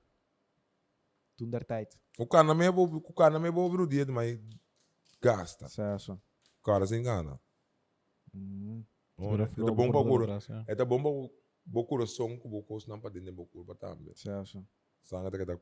Toen 1.35 1.49
der 1.49 1.65
tijd. 1.65 1.97
O 2.17 2.27
cana 2.27 2.53
me 2.53 2.73
bo, 2.73 2.83
o 3.03 3.13
cana 3.13 3.39
me 3.39 3.51
bo 3.51 3.69
pro 3.69 3.87
dia, 3.87 4.05
mas 4.05 4.39
gasta. 5.19 5.67
So. 5.67 6.21
Cara 6.61 6.85
sem 6.85 7.03
gana. 7.03 7.39
Mm. 8.33 8.85
Oh, 9.17 9.35
é 9.35 9.71
bom 9.71 9.91
pra 9.91 10.03
cura. 10.03 10.39
É 10.67 10.85
bom 10.85 11.01
pra 11.01 11.35
bo 11.63 11.85
coração 11.85 12.37
com 12.37 12.49
bo 12.49 12.63
cos 12.63 12.87
não 12.87 12.99
para 12.99 13.11
dentro 13.11 13.33
bo 13.33 13.45
cura 13.45 13.65
para 13.65 13.75
também. 13.75 14.15
Sa, 14.15 14.45
so. 14.45 14.65
Sanga 15.03 15.29
te 15.29 15.37
que 15.37 15.59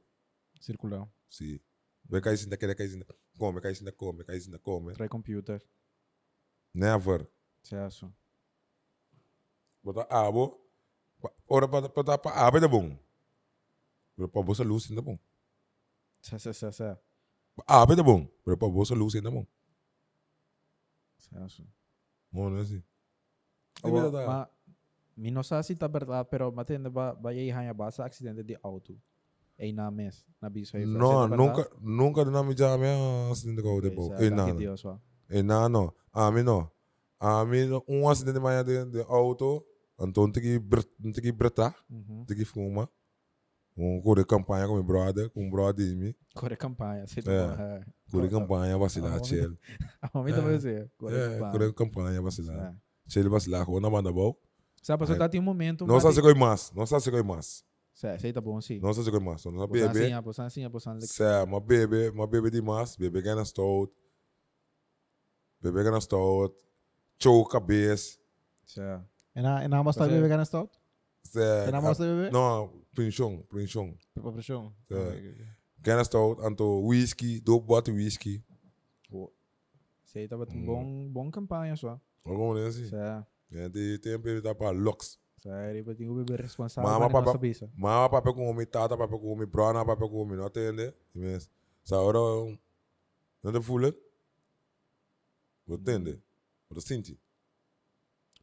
Circular. 0.59 1.07
sim. 1.27 1.59
Vai 2.05 2.21
cair 2.21 2.37
sinda 2.37 2.57
que 2.57 2.75
cair 2.75 2.89
sinda. 2.89 3.05
Come, 3.37 3.61
cair 3.61 3.75
sinda 3.75 3.91
come, 3.91 4.23
cair 4.23 4.41
sinda 4.41 4.59
come. 4.59 4.93
Try 4.93 5.07
computer. 5.07 5.61
Never. 6.73 7.27
Sa, 7.63 7.89
so. 9.83 9.91
Bota 9.91 10.07
abo. 10.09 10.59
Ora 11.47 11.67
para 11.67 11.89
para 11.89 12.17
para 12.17 12.47
abo 12.47 12.57
é 12.57 12.67
bom. 12.67 12.97
Pero 14.15 14.29
para 14.29 14.41
você 14.41 14.63
luz 14.63 14.89
ainda 14.89 15.01
bom. 15.01 15.17
Sa, 16.21 16.39
sa, 16.39 16.53
sa, 16.53 16.71
sa. 16.71 16.99
Abo 17.67 17.93
é 17.93 18.03
bom. 18.03 18.27
Pero 18.45 18.57
para 18.57 18.67
você 18.67 18.95
luz 18.95 19.15
ainda 19.15 19.31
bom. 19.31 19.45
Sa, 21.17 21.49
so. 21.49 21.63
Mano, 22.31 22.57
assim. 22.59 22.83
Verdade. 23.83 24.25
ma, 24.25 24.49
mi 25.15 25.29
no 25.29 25.43
sa 25.43 25.61
si 25.61 25.75
ta 25.75 25.87
verdad, 25.87 26.25
pero 26.29 26.51
matende 26.51 26.89
ba 26.89 27.13
ba 27.13 27.31
yai 27.31 27.51
hanya 27.51 27.73
ba 27.73 27.91
sa 27.91 28.05
accidente 28.05 28.43
de 28.43 28.57
auto. 28.63 28.97
Ei 29.57 29.71
na 29.71 29.91
mes, 29.91 30.25
na 30.41 30.49
biso 30.49 30.77
aí. 30.77 30.85
Não, 30.85 31.27
nunca, 31.27 31.69
nunca 31.79 32.25
na 32.25 32.41
minha 32.41 32.57
chama 32.57 33.31
acidente 33.31 33.61
com 33.61 33.77
o 33.77 33.81
depo. 33.81 34.13
E 34.19 34.29
nada. 34.29 34.53
Dios, 34.53 34.83
wa. 34.83 34.99
E 35.29 35.43
nada, 35.43 35.69
não. 35.69 35.93
A 36.11 36.31
mim 36.31 36.41
não. 36.41 36.71
A 37.19 37.45
mim 37.45 37.69
um 37.87 38.09
acidente 38.09 38.39
mais 38.39 38.65
de 38.65 39.01
auto, 39.07 39.63
então 39.99 40.31
que 40.31 41.31
bretar, 41.31 41.75
Mhm. 41.89 42.25
tem 42.25 42.37
que 42.37 42.45
fumar. 42.45 42.89
Um 43.75 43.99
corre 44.01 44.23
campanha 44.23 44.67
com 44.67 44.75
meu 44.75 44.83
brother, 44.83 45.29
com 45.31 45.43
um 45.45 45.49
brother 45.49 45.85
de 45.87 45.95
mim. 45.95 46.15
Corre 46.35 46.55
campanha, 46.55 47.07
sei 47.07 47.23
É. 47.25 47.41
lá. 47.41 47.85
Corre 48.11 48.29
campanha, 48.29 48.75
Ah, 48.75 48.77
vacilar, 48.77 49.19
tchel. 49.21 49.57
A 50.01 50.09
momento 50.13 50.41
vai 50.43 50.59
ser. 50.59 50.91
Corre 50.97 51.15
É, 51.17 51.39
campanha. 51.39 51.73
campanha, 51.73 52.21
vacilar. 52.21 52.75
Tchel 53.07 53.29
vacilar, 53.31 53.65
quando 53.65 53.89
manda 53.89 54.11
bom. 54.11 54.35
Sabe, 54.81 55.07
só 55.07 55.15
tá 55.15 55.27
tem 55.29 55.39
um 55.39 55.43
momento. 55.43 55.87
Não 55.87 55.99
sabe 55.99 56.13
se 56.13 56.21
coi 56.21 56.33
mais, 56.35 56.71
não 56.73 56.85
sabe 56.85 57.01
se 57.03 57.09
coi 57.09 57.23
mais. 57.23 57.63
Sa, 57.93 58.17
sei 58.19 58.33
tá 58.33 58.41
bom 58.41 58.59
sim. 58.61 58.79
Não 58.79 58.93
sabe 58.93 59.05
se 59.05 59.11
coi 59.11 59.19
mais. 59.19 59.43
Não 59.45 59.57
sabe 59.57 59.79
Posan 59.79 59.93
bebê. 59.93 60.09
sim, 60.09 60.21
posan 60.23 60.49
sim, 60.49 60.69
posan 60.69 60.95
lik. 60.99 61.07
Sé, 61.11 61.45
maar 61.45 61.61
baby, 61.61 62.11
maar 62.13 62.27
baby 62.27 62.49
die 62.51 62.61
mas, 62.61 62.95
baby 62.97 63.21
ganha 63.21 63.43
stout. 63.45 63.91
Baby 65.61 65.83
ganha 65.83 65.99
stout. 66.01 66.53
Choke 67.19 67.51
cabeça. 67.51 68.17
Sa. 68.65 69.03
En 69.35 69.41
na 69.43 69.63
en 69.63 69.69
na 69.69 69.83
mas 69.83 69.95
Kasi- 69.95 70.09
tayo 70.09 70.21
bebe 70.21 70.29
ganun 70.29 70.45
stout? 70.45 70.69
Sé, 71.23 71.65
En 71.67 71.71
na 71.71 71.81
mas 71.81 71.97
tayo 71.97 72.15
bebe? 72.15 72.31
não, 72.31 72.69
pinchong, 72.95 73.43
pinchong. 73.49 73.97
Per 74.13 74.31
pressyon. 74.33 74.71
É. 74.91 75.47
Ganha 75.81 76.03
stout, 76.03 76.39
anto 76.41 76.81
whisky, 76.87 77.41
dope 77.41 77.65
bottle 77.67 77.95
whisky. 77.95 78.43
Sei 80.05 80.27
tá 80.27 80.37
Mm. 80.37 80.65
bom 80.65 81.09
bom 81.11 81.31
campanha 81.31 81.75
só. 81.75 81.99
Alguma 82.25 82.53
coisa 82.53 82.69
assim. 82.69 82.87
Sa. 82.87 83.25
É, 83.51 83.67
tem 83.69 83.97
tempo 83.99 84.41
tá 84.41 84.53
para 84.53 84.71
lux. 84.71 85.19
Sa, 85.41 85.71
riba 85.71 85.93
tingo 85.95 86.13
bebe 86.15 86.35
responsável 86.41 86.89
Mama, 86.89 87.05
para 87.09 87.13
papa- 87.13 87.25
nossa 87.25 87.37
bisa. 87.39 87.69
Mama 87.75 88.09
papai 88.09 88.33
com 88.33 88.47
homem, 88.47 88.65
tata 88.65 88.95
papai 88.95 89.17
com 89.19 89.27
homem, 89.33 89.47
brona 89.47 89.83
papai 89.85 90.07
com 90.07 90.17
homem, 90.21 90.37
não 90.37 90.45
atende. 90.45 90.93
Mas, 91.13 91.49
essa 91.83 91.97
hora, 91.99 92.19
não 93.43 93.51
te 93.51 93.59
fula. 93.61 93.93
Não 95.67 95.75
atende. 95.75 96.21
Não 96.69 96.79
sente. 96.79 97.19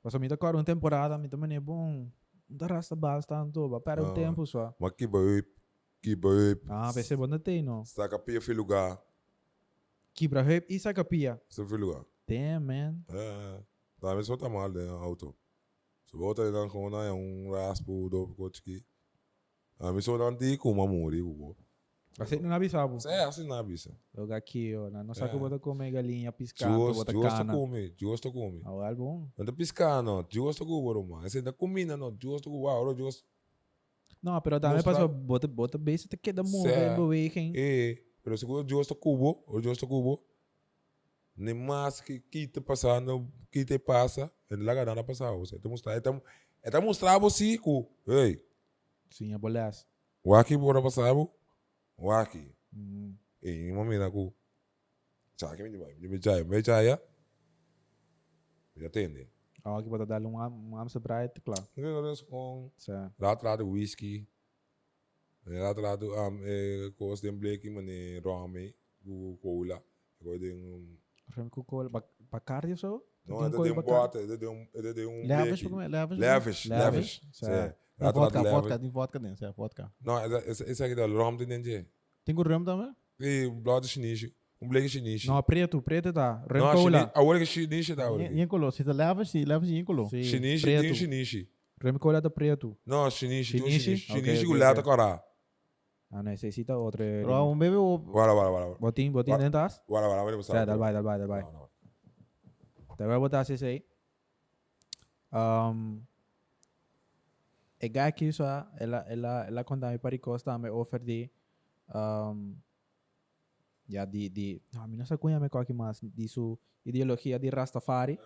Mas 0.03 0.15
mi 0.15 0.29
tá 0.29 0.35
agora 0.35 0.57
uma 0.57 0.65
temporada, 0.65 1.19
mi 1.19 1.29
também 1.29 1.57
é 1.57 1.61
bom. 1.61 2.11
Não 2.49 2.57
tá 2.59 2.67
rasta 2.67 2.97
bastante, 2.97 3.59
ba 3.69 3.81
para 3.81 4.03
um 4.03 4.11
Ah. 4.11 4.13
tempo 4.13 4.47
só. 4.47 4.75
Mas 4.79 4.93
que 4.93 5.07
boi, 5.07 5.43
que 6.03 6.17
boi, 6.17 6.61
Ah, 6.69 6.91
vai 6.91 7.03
ser 7.03 7.17
bom 7.17 7.39
tem, 7.39 7.63
não. 7.63 7.85
saca 7.85 8.19
pia 8.19 8.41
filho 8.41 8.59
lugar. 8.59 9.01
Quebra 10.15 10.43
rap 10.43 10.67
e 10.69 10.79
saca 10.81 11.05
pia. 11.05 11.41
Seu 11.49 11.65
filho 11.67 11.87
lugar. 11.87 12.05
Damn, 12.27 12.61
man. 12.67 12.99
É, 13.09 13.63
também 14.01 14.25
só 14.25 14.37
tá 14.37 14.49
mal, 14.49 14.69
né, 14.71 14.89
auto. 14.89 15.35
Se 16.07 16.17
volta 16.17 16.51
não, 16.51 16.69
como 16.69 16.91
não 16.91 17.01
é 17.03 17.13
um 17.13 17.53
raspo 17.53 18.09
do 18.11 18.27
coach 18.35 18.61
aqui. 18.61 18.85
A 19.79 19.93
mim 19.93 20.01
só 20.01 20.19
não 20.19 20.35
tem 20.37 20.57
como 20.59 20.87
morrer, 20.89 21.23
o 21.23 21.57
Kasi 22.17 22.37
não 22.41 22.53
avisava. 22.53 22.97
É 23.09 23.25
assim 23.25 23.47
na 23.47 23.63
bisa. 23.63 23.97
Logo 24.15 24.33
aqui, 24.35 24.75
ó. 24.77 24.91
Na 24.91 25.03
nossa 25.03 25.25
É. 25.25 25.29
que 25.29 25.39
bota 25.39 25.59
comer 25.59 25.91
galinha, 25.91 26.31
piscado, 26.33 26.75
Justo, 26.75 26.95
bota 26.99 27.13
justo 27.13 27.39
cana. 27.39 27.55
come, 27.55 27.95
justo 27.97 28.33
come. 28.33 28.61
Ah, 28.65 28.73
o 28.73 28.97
bom. 28.97 29.29
Não 29.39 29.47
te 29.47 29.53
piscar, 29.53 30.03
não. 30.03 30.27
Justo 30.29 30.67
come, 30.67 31.07
mano. 31.09 31.27
Esse 31.27 31.41
da 31.41 31.53
comida, 31.53 31.97
não. 31.97 32.15
Justo 32.21 32.51
come, 32.51 32.67
ora 32.67 32.95
justo. 32.97 33.25
Não, 34.23 34.39
pero 34.43 34.61
também 34.61 34.83
passou, 34.83 35.09
bota, 35.09 35.49
bota 35.49 35.79
base, 35.79 36.07
te 36.07 36.17
queda 36.17 36.43
muito, 36.43 36.69
Certo. 36.69 36.97
beweging. 37.01 37.53
Eh, 37.57 38.03
pero 38.23 38.37
se 38.37 38.45
você 38.45 38.69
justo 38.69 38.95
cubo, 38.95 39.43
ou 39.47 39.63
justo 39.63 39.87
cubo, 39.87 40.23
nem 41.35 41.55
mais 41.55 42.03
que 42.03 42.21
que 42.21 42.47
te 42.47 42.61
passando, 42.61 43.27
que 43.51 43.65
te 43.65 43.79
passa, 43.79 44.31
ele 44.51 44.63
lá 44.63 44.75
ganhando 44.75 45.03
passar, 45.05 45.33
você 45.33 45.59
te 45.59 45.67
mostrar, 45.69 45.95
é 45.95 46.01
tam, 46.01 46.21
é 46.63 46.71
tam 46.71 46.83
mostrar 46.83 47.17
você 47.19 47.57
que, 47.57 47.87
ei, 48.09 48.45
Sim, 49.09 49.33
a 49.33 49.39
bolas. 49.39 49.87
o 50.23 50.35
aqui 50.35 50.55
bora 50.55 50.83
passar, 50.83 51.15
o 51.15 51.31
aqui, 52.09 52.55
Hum. 52.73 53.15
eh, 53.43 53.71
vai, 55.79 55.95
já, 56.85 56.99
me 58.77 58.87
atende. 58.87 59.29
Ah, 59.65 59.79
aqui 59.79 59.89
bota 59.89 60.07
dar 60.07 60.23
um 60.23 60.37
um 60.37 60.77
amsa 60.77 60.99
bright, 60.99 61.41
claro. 61.41 61.67
É 61.77 61.83
com 63.19 63.27
atrás 63.33 63.59
do 63.59 63.69
whisky, 63.69 64.27
do 65.99 66.15
um, 66.15 66.41
eh, 66.45 66.91
coisa 66.97 67.23
de 67.23 67.33
blake, 67.33 67.69
mane 67.69 68.21
rame, 68.21 68.75
do 69.01 69.39
cola, 69.43 69.83
coisa 70.23 70.39
de 70.39 70.53
um 70.53 70.97
Rem 71.37 71.49
ko 71.49 71.63
kol, 71.63 71.89
pa 72.31 72.41
cardio 72.41 72.77
so? 72.77 73.05
Não, 73.25 73.37
coisa 73.37 73.63
tem 73.63 73.73
um 73.73 73.83
bote, 73.83 74.19
ele 74.19 74.39
tem 74.39 74.49
um, 74.49 74.67
ele 74.75 74.95
tem 74.95 75.07
um 75.07 75.27
Levis, 75.27 75.61
beque. 75.61 75.69
como 75.69 75.81
é? 77.55 77.77
Vodka, 78.01 78.43
vodka, 78.43 78.79
tem 78.79 78.91
vodka 78.91 79.19
dentro, 79.19 79.45
é 79.47 79.53
vodka. 79.53 79.93
Não, 80.01 80.25
esse- 80.39 80.65
esse 80.65 80.83
aqui 80.85 80.95
da 80.95 81.07
rum 81.07 81.37
tem 81.37 81.47
dentro. 81.47 81.87
Tem 82.25 82.35
com 82.35 82.43
rum 82.43 82.65
também? 82.65 82.95
E 83.21 83.47
um 83.47 83.61
blood 83.61 83.87
chinês, 83.87 84.27
um 84.61 84.69
black 84.69 84.89
chinês. 84.89 85.25
Não, 85.27 85.43
preto, 85.43 85.83
preto 85.83 86.13
tá. 86.13 86.43
Não, 86.53 86.73
cola. 86.73 87.13
a 87.15 87.23
hora 87.23 87.39
que 87.39 87.47
chinês 87.47 87.87
tá 87.89 88.09
color, 88.47 88.73
se 88.73 88.83
tá 88.85 88.93
levis, 88.93 89.31
se 89.31 89.45
levis 89.45 89.71
em 89.71 89.85
color. 89.85 90.09
Sim, 90.09 90.23
Chinês 90.23 90.63
tem 90.63 90.79
preto. 90.79 90.95
chinês. 90.95 91.47
Rem 91.83 91.95
cola 91.99 92.21
da 92.21 92.31
preto. 92.31 92.77
Não, 92.87 93.11
chinês, 93.11 93.51
tem 93.51 93.61
Chinês? 93.61 94.01
chinês. 94.01 94.43
Lata 94.59 94.81
ok. 94.81 94.91
cara. 94.91 95.23
Ah, 96.13 96.23
necessita 96.23 96.77
outro. 96.77 96.99
Pero 96.99 97.45
um 97.51 97.57
bebe 97.57 97.77
o 97.77 97.97
Bora, 97.99 98.33
bora, 98.35 98.51
bora. 98.51 98.75
Botin, 98.81 99.11
botin 99.13 99.31
Ba- 99.31 99.37
dentro 99.39 99.53
das? 99.53 99.81
Bora, 99.89 100.09
bora, 100.09 100.25
vamos 100.25 100.45
Sa, 100.47 100.65
dal 100.65 100.79
vai, 100.79 100.93
dal 100.93 101.03
vai, 101.05 101.19
dal 101.19 101.29
vai. 101.29 101.43
Então 102.93 103.07
vai 103.07 103.19
botar 103.19 103.43
esse 103.43 103.65
aí. 103.65 103.85
Um, 105.33 106.03
e 107.81 107.99
aqui 107.99 108.33
só, 108.33 108.67
ela, 108.77 109.05
ela, 109.09 109.47
ela 109.47 109.65
quando 109.65 109.87
me 109.87 109.99
paricosta 109.99 110.59
me 110.59 110.69
offer 110.69 111.01
de 111.01 111.31
um, 111.95 112.55
ja, 113.89 114.05
di, 114.05 114.29
di, 114.29 114.63
no, 114.73 114.87
mi 114.87 114.97
non 114.97 115.07
sa 115.07 115.17
cunha 115.17 115.41
me 115.41 115.49
qualche 115.49 115.73
mas, 115.73 116.01
di 116.01 116.29
su 116.29 116.57
ideologia 116.83 117.39
di 117.39 117.51
Rastafari. 117.51 118.19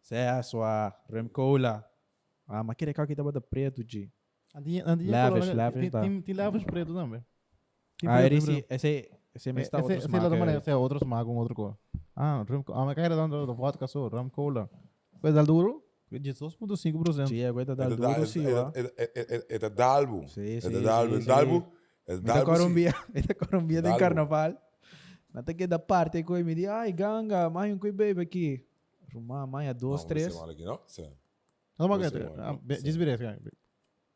Se 0.00 0.16
a 0.16 0.42
sua 0.42 0.92
Remcola. 1.08 1.84
Ah, 2.46 2.62
mas 2.62 2.76
queria 2.76 2.94
que 2.94 3.14
tava 3.14 3.32
da 3.32 3.40
preto, 3.40 3.82
Lavish, 4.52 5.54
lavish, 5.54 5.90
tá. 5.90 6.00
Tem, 6.00 6.20
tem 6.22 6.34
lavish 6.34 6.64
preto 6.64 6.92
também. 6.92 7.24
Ah, 8.04 8.26
esse, 8.26 8.66
esse, 8.68 9.10
esse 9.32 9.52
me 9.52 9.62
está 9.62 9.78
esse, 9.78 9.84
outro 9.84 9.98
esse 9.98 10.08
lá 10.08 10.22
também, 10.24 10.40
smack. 10.40 10.58
esse 10.58 10.70
é 10.70 10.76
outro 10.76 10.98
smack, 10.98 11.30
um 11.30 11.36
outro 11.36 11.54
cor. 11.54 11.78
Ah, 12.16 12.44
rum, 12.48 12.64
ah, 12.72 12.84
mas 12.84 12.96
cara 12.96 13.14
dando 13.14 13.46
do 13.46 13.54
vodka 13.54 13.86
só, 13.86 14.08
rum 14.08 14.28
cola. 14.28 14.68
Coisa 15.20 15.44
duro? 15.44 15.84
18.5%. 16.18 17.28
Sim, 17.28 17.44
aguenta 17.44 17.72
É 17.72 17.74
dar 17.76 17.88
da 17.90 17.94
duro, 17.96 18.26
sim, 18.26 18.44
ó. 18.52 18.72
É 19.48 19.58
da 19.58 19.68
dalbo. 19.68 20.26
Sim, 20.28 20.56
É 20.56 20.60
sim, 20.60 20.70
da 20.72 20.80
dalbo. 20.80 21.14
sim, 21.14 21.20
sim. 21.20 21.26
Dalbo. 21.26 21.72
É 22.06 22.16
da 22.16 22.16
Esta 22.16 22.22
dalbo. 22.22 22.38
sim. 22.56 22.58
Colombia, 22.58 22.94
esta 23.14 23.34
Colombia 23.34 23.76
tem 23.82 23.90
Dalbo. 23.90 23.98
carnaval. 24.00 24.54
Até 25.32 25.54
que 25.54 25.66
da 25.66 25.78
parte 25.78 26.22
que 26.24 26.42
me 26.42 26.54
diz, 26.54 26.66
ai, 26.66 26.92
ganga, 26.92 27.48
mãe, 27.48 27.72
um 27.72 27.78
coi 27.78 27.92
baby 27.92 28.20
aqui. 28.22 28.66
Rumá, 29.14 29.46
mãe, 29.46 29.68
a 29.68 29.72
dois, 29.72 30.00
Não, 30.02 30.08
três. 30.08 30.32
você 30.32 30.38
mala 30.38 30.52
aqui, 30.52 30.64
não? 30.64 30.80
Sim. 30.86 31.12
Não, 31.78 31.88
mas 31.88 32.02
Você 32.02 32.18
cara, 32.18 32.30
vai, 32.30 32.44
ah, 32.44 32.52
não? 32.52 32.56
be- 32.58 32.76
Sim. 32.76 32.82
diz 32.82 32.96
direito, 32.96 33.20
cara. 33.22 33.40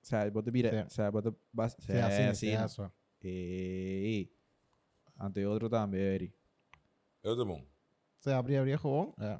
Sai, 0.02 0.30
bota 0.30 0.50
vira, 0.50 0.86
sai, 0.90 1.10
bota 1.10 1.34
bas, 1.52 1.74
É 1.88 2.02
assim, 2.02 2.34
sai, 2.34 2.50
é 2.52 2.56
assim. 2.56 2.74
só. 2.74 2.90
Ei, 3.22 4.30
ante 5.18 5.44
outro 5.46 5.70
também, 5.70 6.00
Eri. 6.00 6.34
É 7.22 7.34
tá 7.34 7.44
bom. 7.44 7.64
Você 8.18 8.30
abre, 8.32 8.56
abre 8.58 8.76
gewoon. 8.76 9.14
É. 9.18 9.38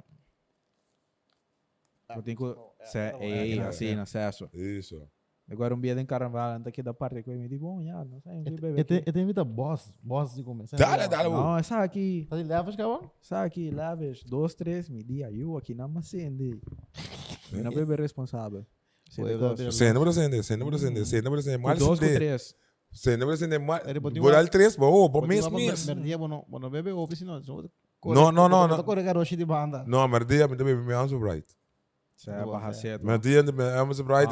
Eu 2.13 2.21
tenho 2.21 2.37
que... 2.37 2.55
Se, 2.85 2.97
é, 2.97 3.17
ei, 3.21 3.59
é, 3.59 3.61
assim, 3.63 3.95
acesso. 3.95 4.49
Isso. 4.53 5.01
Agora 5.49 5.75
um 5.75 5.79
dia 5.79 5.99
em 5.99 6.05
carnaval, 6.05 6.55
anda 6.55 6.69
aqui 6.69 6.81
da 6.81 6.93
parte 6.93 7.21
que 7.21 7.29
eu 7.29 7.37
me 7.37 7.47
digo, 7.47 7.67
bom, 7.67 7.83
já, 7.83 8.03
não 8.03 8.19
sei, 8.19 8.33
não 8.33 8.43
sei, 8.43 8.55
bebê. 8.55 9.03
Eu 9.05 9.13
tenho 9.13 9.25
muita 9.25 9.43
boss, 9.43 9.93
boss 10.01 10.33
de 10.33 10.43
comer. 10.43 10.65
Dale, 10.73 11.07
dale, 11.07 11.29
bom. 11.29 11.35
Não, 11.35 11.57
essa 11.57 11.83
aqui, 11.83 12.25
Tá 12.27 12.35
de 12.35 12.43
levas, 12.43 12.75
cabrão? 12.75 13.11
essa 13.21 13.43
aqui, 13.43 13.69
leves, 13.69 14.23
dois, 14.23 14.55
três, 14.55 14.89
me 14.89 15.03
dia, 15.03 15.31
eu 15.31 15.55
aqui 15.55 15.75
não 15.75 15.87
me 15.87 15.99
acende. 15.99 16.59
Não 17.51 17.71
bebê 17.71 17.95
responsável. 17.95 18.65
Não 19.17 19.55
você 19.71 19.93
não 19.93 20.01
precisa 20.01 20.21
acender, 20.25 20.43
você 20.43 20.57
não 20.57 20.67
precisa 20.67 20.89
acender. 20.89 21.59
Com 21.59 21.67
Mais 21.67 21.79
dois, 21.79 21.99
com 21.99 22.05
três. 22.05 22.55
Não 23.19 23.29
acender 23.29 23.59
mais. 23.59 23.87
Ele 23.87 23.99
botou 23.99 24.21
Vou 24.23 24.31
dar 24.31 24.47
três, 24.49 24.75
bom, 24.75 25.07
bom, 25.07 25.27
mês, 25.27 25.47
mês. 25.47 25.85
Merdia, 25.85 26.17
no, 26.17 26.27
no, 28.31 28.67
no. 28.67 28.75
Tô 28.77 28.83
correndo 28.83 29.05
garoto 29.05 29.35
de 29.35 29.45
banda. 29.45 29.83
Não, 29.85 30.07
mas 30.07 30.25
dia 30.25 30.47
me 30.47 30.53
é. 30.53 30.57
Mas 30.57 30.65
dia 30.65 30.75
me 30.75 30.93
amo 30.93 31.19
bright, 31.19 31.47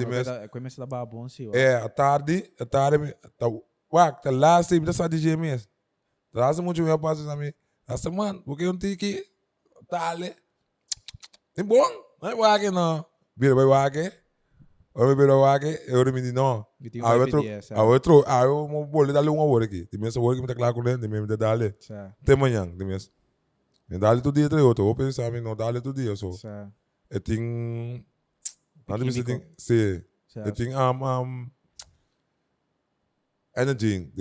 mas 0.06 0.50
Começa 0.50 0.80
da 0.80 0.86
barra 0.86 1.06
bom, 1.06 1.28
sim. 1.28 1.50
é 1.54 1.76
a 1.76 1.90
tarde, 1.90 2.52
a 2.60 2.66
tarde, 2.66 3.16
tá, 3.38 3.48
uac, 3.92 4.22
tá 4.22 4.32
lá, 4.32 4.64
sempre 4.64 4.88
tá 4.88 4.94
só 4.94 5.08
DJ 5.08 5.36
mês. 5.36 5.68
Tá 6.32 6.52
muito 6.62 6.82
meu 6.82 6.98
passo 6.98 7.30
a 7.30 7.36
mim. 7.36 7.54
Essa 7.88 8.10
mano, 8.10 8.42
porque 8.42 8.64
eu 8.64 8.78
tenho 8.78 8.98
que 8.98 9.26
tá 9.88 10.10
ali. 10.10 10.34
Tem 11.54 11.64
bom, 11.64 11.86
não 12.22 12.30
é 12.30 12.36
uac 12.36 12.72
não. 12.72 13.06
Vira 13.36 13.54
vai 13.54 13.66
uac. 13.66 14.12
Eu 14.96 15.16
vira 15.16 15.36
uac, 15.36 15.66
eu 15.88 16.14
me 16.14 16.22
digo 16.22 16.36
não. 16.36 16.66
Um 16.82 17.06
Ah, 17.06 17.16
outro, 17.16 17.44
ah, 17.72 17.84
outro, 17.84 18.24
ah, 18.28 18.44
eu 18.44 18.88
vou 18.92 19.04
lhe 19.04 19.12
dar 19.12 19.22
uma 19.28 19.44
hora 19.44 19.66
aqui. 19.66 19.86
Tem 19.88 20.08
essa 20.08 20.20
hora 20.20 20.36
que 20.36 20.42
me 20.42 20.48
tá 20.48 20.56
claro 20.56 20.74
com 20.74 20.88
ele, 20.88 21.00
tem 21.00 21.10
me 21.10 21.26
dar 21.38 21.52
ali. 21.52 21.76
Certo, 21.80 22.16
Até 22.22 22.34
amanhã, 22.34 22.66
tem 22.66 22.88
mesmo. 22.88 23.12
Me 23.90 23.98
dá 23.98 24.12
ali 24.12 24.22
todo 24.22 24.36
dia, 24.36 24.46
outro. 24.64 24.84
Eu 24.84 24.86
vou 24.86 24.96
pensar, 24.96 25.32
não 25.42 25.56
dá 25.56 25.68
ali 25.68 25.82
todo 25.82 25.96
dia, 25.96 26.16
só. 26.16 26.32
Tenho. 27.22 28.04
Nada 28.88 29.04
me 29.06 29.12
Químico. 29.12 29.28
tem. 29.28 29.54
Sim. 29.58 29.74
Eu 29.74 30.04
certo. 30.28 30.54
tenho 30.56 30.78
um, 30.78 31.22
um, 31.22 31.52
energy. 33.56 34.12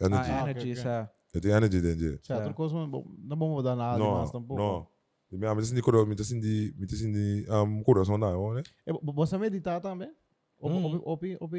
Ah, 0.00 0.06
Energy. 0.06 0.30
energy, 0.30 0.60
ok. 0.72 0.76
certo. 0.76 1.14
Eu 1.34 1.40
tenho 1.40 1.56
energy 1.56 1.80
dentro. 1.80 2.20
Certo, 2.24 2.54
coisa 2.54 2.74
não 2.74 3.36
vamos 3.36 3.54
mudar 3.56 3.74
nada 3.74 3.98
Não, 3.98 4.06
demais 4.12 4.30
tampouco. 4.30 4.62
não. 4.62 4.94
Eu 5.32 5.56
me 5.56 5.64
sinto 5.64 5.82
coro, 5.82 6.06
me 6.06 6.16
sinto, 6.22 6.46
me 6.46 6.88
sinto 6.88 7.50
um 7.64 7.82
coração 7.82 8.18
da, 8.20 8.30
né? 8.30 8.62
É, 8.86 8.92
Você 8.92 9.36
meditar 9.36 9.80
também? 9.80 10.14
Ou 10.60 10.70
Hum. 10.70 11.02
ou 11.04 11.18
ou 11.40 11.50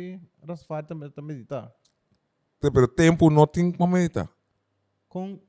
Rastafari 0.47 0.87
também 0.87 1.11
também 1.11 1.35
meditar? 1.35 1.73
Pero 2.61 2.87
tempo 2.87 3.29
não 3.29 3.45
tem 3.45 3.71
como 3.71 3.93
meditar. 3.93 4.29
Com 5.09 5.39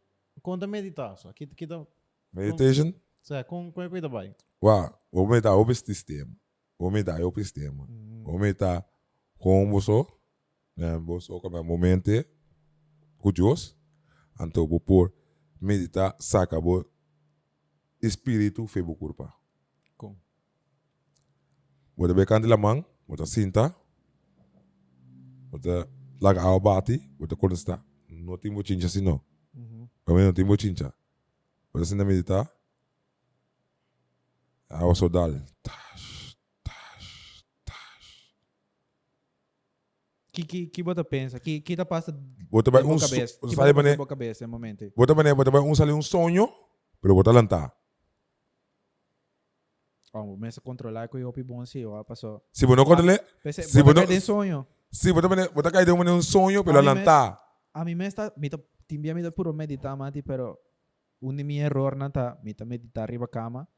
com 0.42 0.58
da 0.58 0.66
meditar 0.66 1.16
só. 1.16 1.32
Que 1.32 1.46
que 1.46 1.66
da 1.66 1.86
Meditation, 2.32 2.92
certo, 3.22 3.46
com 3.48 3.70
com 3.70 3.88
coisa 3.88 4.08
vai. 4.08 4.34
Uau, 4.62 5.02
vou 5.12 5.28
meditar 5.28 5.56
o 5.56 5.74
sistema. 5.74 6.34
Vou 6.78 6.90
meditar 6.90 7.20
o 7.20 7.34
sistema. 7.34 7.86
Vou 8.22 8.38
meditar 8.38 8.84
com 9.38 9.70
você, 9.70 10.06
né? 10.76 10.98
Você 10.98 11.32
como 11.40 11.62
momento, 11.62 12.10
com 13.18 13.32
Deus, 13.32 13.76
então 14.40 14.66
vou 14.66 14.80
por 14.80 15.12
meditar, 15.60 16.16
saca, 16.18 16.60
vou 16.60 16.84
espírito 18.00 18.66
febo 18.66 18.94
curpa. 18.94 19.32
Com. 19.96 20.16
Vou 21.96 22.08
beber 22.08 22.26
candela 22.26 22.56
mão, 22.56 22.84
vou 23.06 23.26
sinta, 23.26 23.74
vou 25.50 25.60
laga 26.20 26.42
ao 26.42 26.60
bati, 26.60 27.10
vou 27.18 27.28
consta, 27.36 27.82
não 28.08 28.36
tem 28.36 28.52
bochincha 28.52 28.86
assim 28.86 29.00
não. 29.00 29.20
Kami 30.04 30.22
não 30.22 30.32
tem 30.32 30.44
bochincha. 30.44 30.92
Vou 31.72 31.84
sinta 31.84 32.04
meditar, 32.04 32.50
a 34.68 34.94
só 34.94 35.08
dal, 35.08 35.30
tash, 35.62 36.36
tash, 36.64 37.44
tash. 37.64 38.30
Que 40.32 40.42
que 40.44 40.66
que 40.66 40.82
bota 40.82 41.04
pensa? 41.04 41.38
Que 41.40 41.60
que 41.60 41.76
tá 41.76 41.84
passa 41.84 42.12
também 42.62 42.82
na 42.82 42.88
um, 42.88 42.98
cabeça? 42.98 43.34
so- 43.40 43.46
Que 43.48 43.56
bota 43.56 43.82
né? 43.82 43.90
na 43.90 43.96
boa 43.96 44.06
cabeça 44.06 44.46
no 44.46 44.50
momento? 44.50 44.92
Vou 44.96 45.06
também, 45.06 45.32
vou 45.34 45.44
também 45.44 45.60
um 45.62 45.74
sali 45.74 45.92
um 45.92 46.02
sonho, 46.02 46.48
pero 47.00 47.14
vou 47.14 47.22
lantar. 47.32 47.72
Oh, 50.12 50.24
começa 50.32 50.60
a 50.60 50.62
controlar 50.62 51.08
que 51.08 51.16
eu 51.18 51.28
opi 51.28 51.42
bom 51.42 51.64
sim, 51.66 51.84
ó, 51.84 52.02
passou. 52.02 52.42
Se 52.52 52.64
você 52.64 52.76
não 52.76 52.84
controlar, 52.84 53.20
Se 53.52 53.82
bota 53.82 54.00
você- 54.00 54.06
de 54.14 54.20
sonho. 54.20 54.66
se 54.90 55.12
você 55.12 55.20
também, 55.28 55.46
vou 55.52 55.62
cair 55.62 55.84
de 55.84 55.92
um 55.92 56.22
sonho, 56.22 56.64
me- 56.82 56.86
lantar. 56.88 57.38
A 57.74 57.84
mí 57.84 57.94
me 57.94 58.06
está, 58.06 58.32
timbia 58.88 59.14
me 59.14 59.20
está 59.20 59.30
puro 59.30 59.52
meditar, 59.52 59.94
mati, 59.96 60.22
pero 60.22 60.58
un 61.20 61.36
de 61.36 61.44
mi 61.44 61.58
error 61.60 61.96
nata, 61.96 62.38
me 62.42 62.52
está 62.52 62.64
meditar 62.64 63.02
arriba 63.04 63.28
cama, 63.28 63.68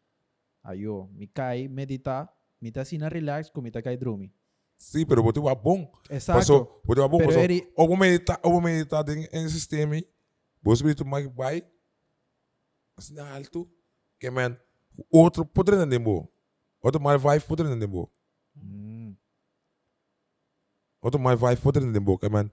aí 0.62 0.82
eu 0.82 1.09
me 1.12 1.26
cai 1.26 1.68
meditar, 1.68 2.32
me 2.61 2.68
está 2.68 2.80
assim 2.82 2.98
na 2.98 3.09
relax, 3.09 3.50
como 3.50 3.64
me 3.64 3.68
está 3.70 3.80
cai 3.82 3.96
dormir. 3.96 4.32
Sim, 4.76 5.04
pero 5.06 5.22
vou 5.22 5.32
ter 5.32 5.40
uma 5.40 5.54
bom. 5.54 5.90
Exato. 6.09 6.38
Passou, 6.38 6.80
vou 6.84 6.94
ter 6.94 7.00
uma 7.02 7.09
bom, 7.09 7.18
passou. 7.18 7.42
ele- 7.42 7.72
Ou 7.76 7.88
vou 7.88 7.96
meditar, 7.96 8.38
ou 8.44 8.52
vou 8.52 8.61
meditar 8.61 9.04
em, 9.09 9.26
em 9.32 9.48
sistema, 9.48 9.96
vou 10.62 10.72
espírito 10.74 11.04
mais 11.04 11.26
vai, 11.34 11.62
assim, 12.96 13.14
na 13.14 13.34
alto, 13.34 13.68
que 14.20 14.30
man, 14.30 14.56
outro 15.11 15.44
poder 15.44 15.76
não 15.76 15.88
dembo. 15.88 16.28
Outro 16.80 17.00
mais 17.00 17.20
vai 17.20 17.40
poder 17.40 17.64
não 17.64 17.78
dembo. 17.78 18.11
Hum, 18.56 19.16
Outro 21.00 21.18
mais 21.20 21.38
vai 21.38 21.56
poder 21.56 21.80
não 21.80 21.92
dembo, 21.92 22.18
que 22.18 22.28
man, 22.28 22.50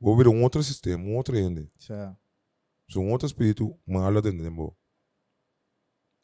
vou 0.00 0.16
ver 0.16 0.28
um 0.28 0.42
outro 0.42 0.62
sistema, 0.62 1.02
um 1.04 1.16
outro 1.16 1.36
ende. 1.36 1.68
certo. 1.78 2.16
So, 2.90 3.00
um 3.00 3.10
outro 3.12 3.26
espírito, 3.26 3.78
malo 3.86 4.20
dentro 4.20 4.42
dembo. 4.42 4.76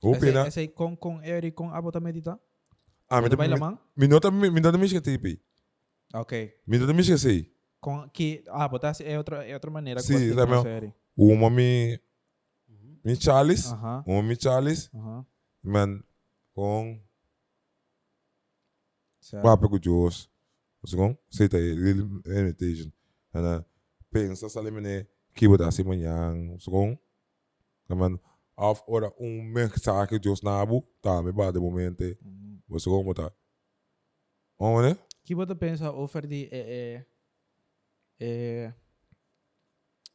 Esse, 0.03 0.21
pena, 0.21 0.47
esse 0.49 0.69
com 0.69 0.97
com 0.97 1.23
Eric 1.23 1.55
com 1.55 1.71
abo 1.71 1.93
tá 1.93 2.01
meditar? 2.01 2.39
ah, 3.09 3.21
me 3.21 3.29
baila 3.29 3.59
man? 3.59 3.79
me 3.97 4.07
nota 4.09 4.31
me 4.31 4.61
nota 4.61 4.79
me 4.79 4.87
esqueci, 4.87 5.19
pi. 5.19 5.41
Ok. 6.15 6.55
Me 6.67 6.79
nota 6.79 6.93
me 6.93 7.01
esqueci. 7.03 7.53
Com 7.81 8.09
que 8.09 8.43
ah, 8.49 8.67
botar 8.69 8.93
é 9.03 9.19
outra 9.19 9.47
é 9.47 9.55
outra 9.55 9.71
maneira 9.71 10.01
Sim, 10.01 10.35
tá 10.35 10.47
bem. 10.47 10.67
Eric. 10.67 10.95
Uma 11.17 11.51
me 11.51 12.01
me 13.05 13.17
Charles, 13.17 13.67
Aham. 13.73 14.05
uma 14.07 14.23
me 14.23 14.37
Charles, 14.41 14.91
Aham. 14.95 15.27
man 15.63 16.03
com 16.55 17.01
papo 19.43 19.69
com 19.69 19.79
Deus. 19.79 20.31
Você 20.83 20.97
com 20.97 21.17
aceita 21.31 21.59
ele 21.59 22.05
meditation. 22.25 22.91
Ana 23.35 23.67
pensa 24.11 24.49
salimene 24.49 25.07
que 25.35 25.47
botar 25.47 25.69
assim 25.69 25.85
manhã, 25.85 26.35
você 26.59 26.71
com 26.71 26.99
man 27.89 28.19
off 28.61 28.83
ora 28.87 29.13
um 29.19 29.43
que 30.07 30.19
Deus 30.19 30.43
na 30.43 30.61
abu, 30.61 30.87
tá 31.01 31.23
me 31.23 31.33
bate 31.33 31.59
momento. 31.59 32.03
Uhum. 32.23 32.61
Você 32.69 32.91
com 32.91 33.03
botar. 33.03 33.33
Onde? 34.59 34.99
Que 35.25 35.35
você 35.35 35.55
pensa 35.55 35.91
over 35.91 36.27
de 36.27 36.49
é, 36.53 36.59
é, 36.59 37.07
é, 38.21 38.75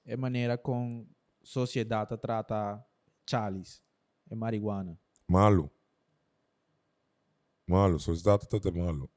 é 0.05 0.17
maneira 0.17 0.57
com 0.57 1.07
sociedade 1.43 2.15
trata 2.17 2.85
Charles 3.27 3.81
é 4.29 4.35
marihuana. 4.35 4.99
Malo. 5.27 5.71
Malo, 7.67 7.99
sociedade 7.99 8.47
tá 8.47 8.71
malo. 8.71 9.09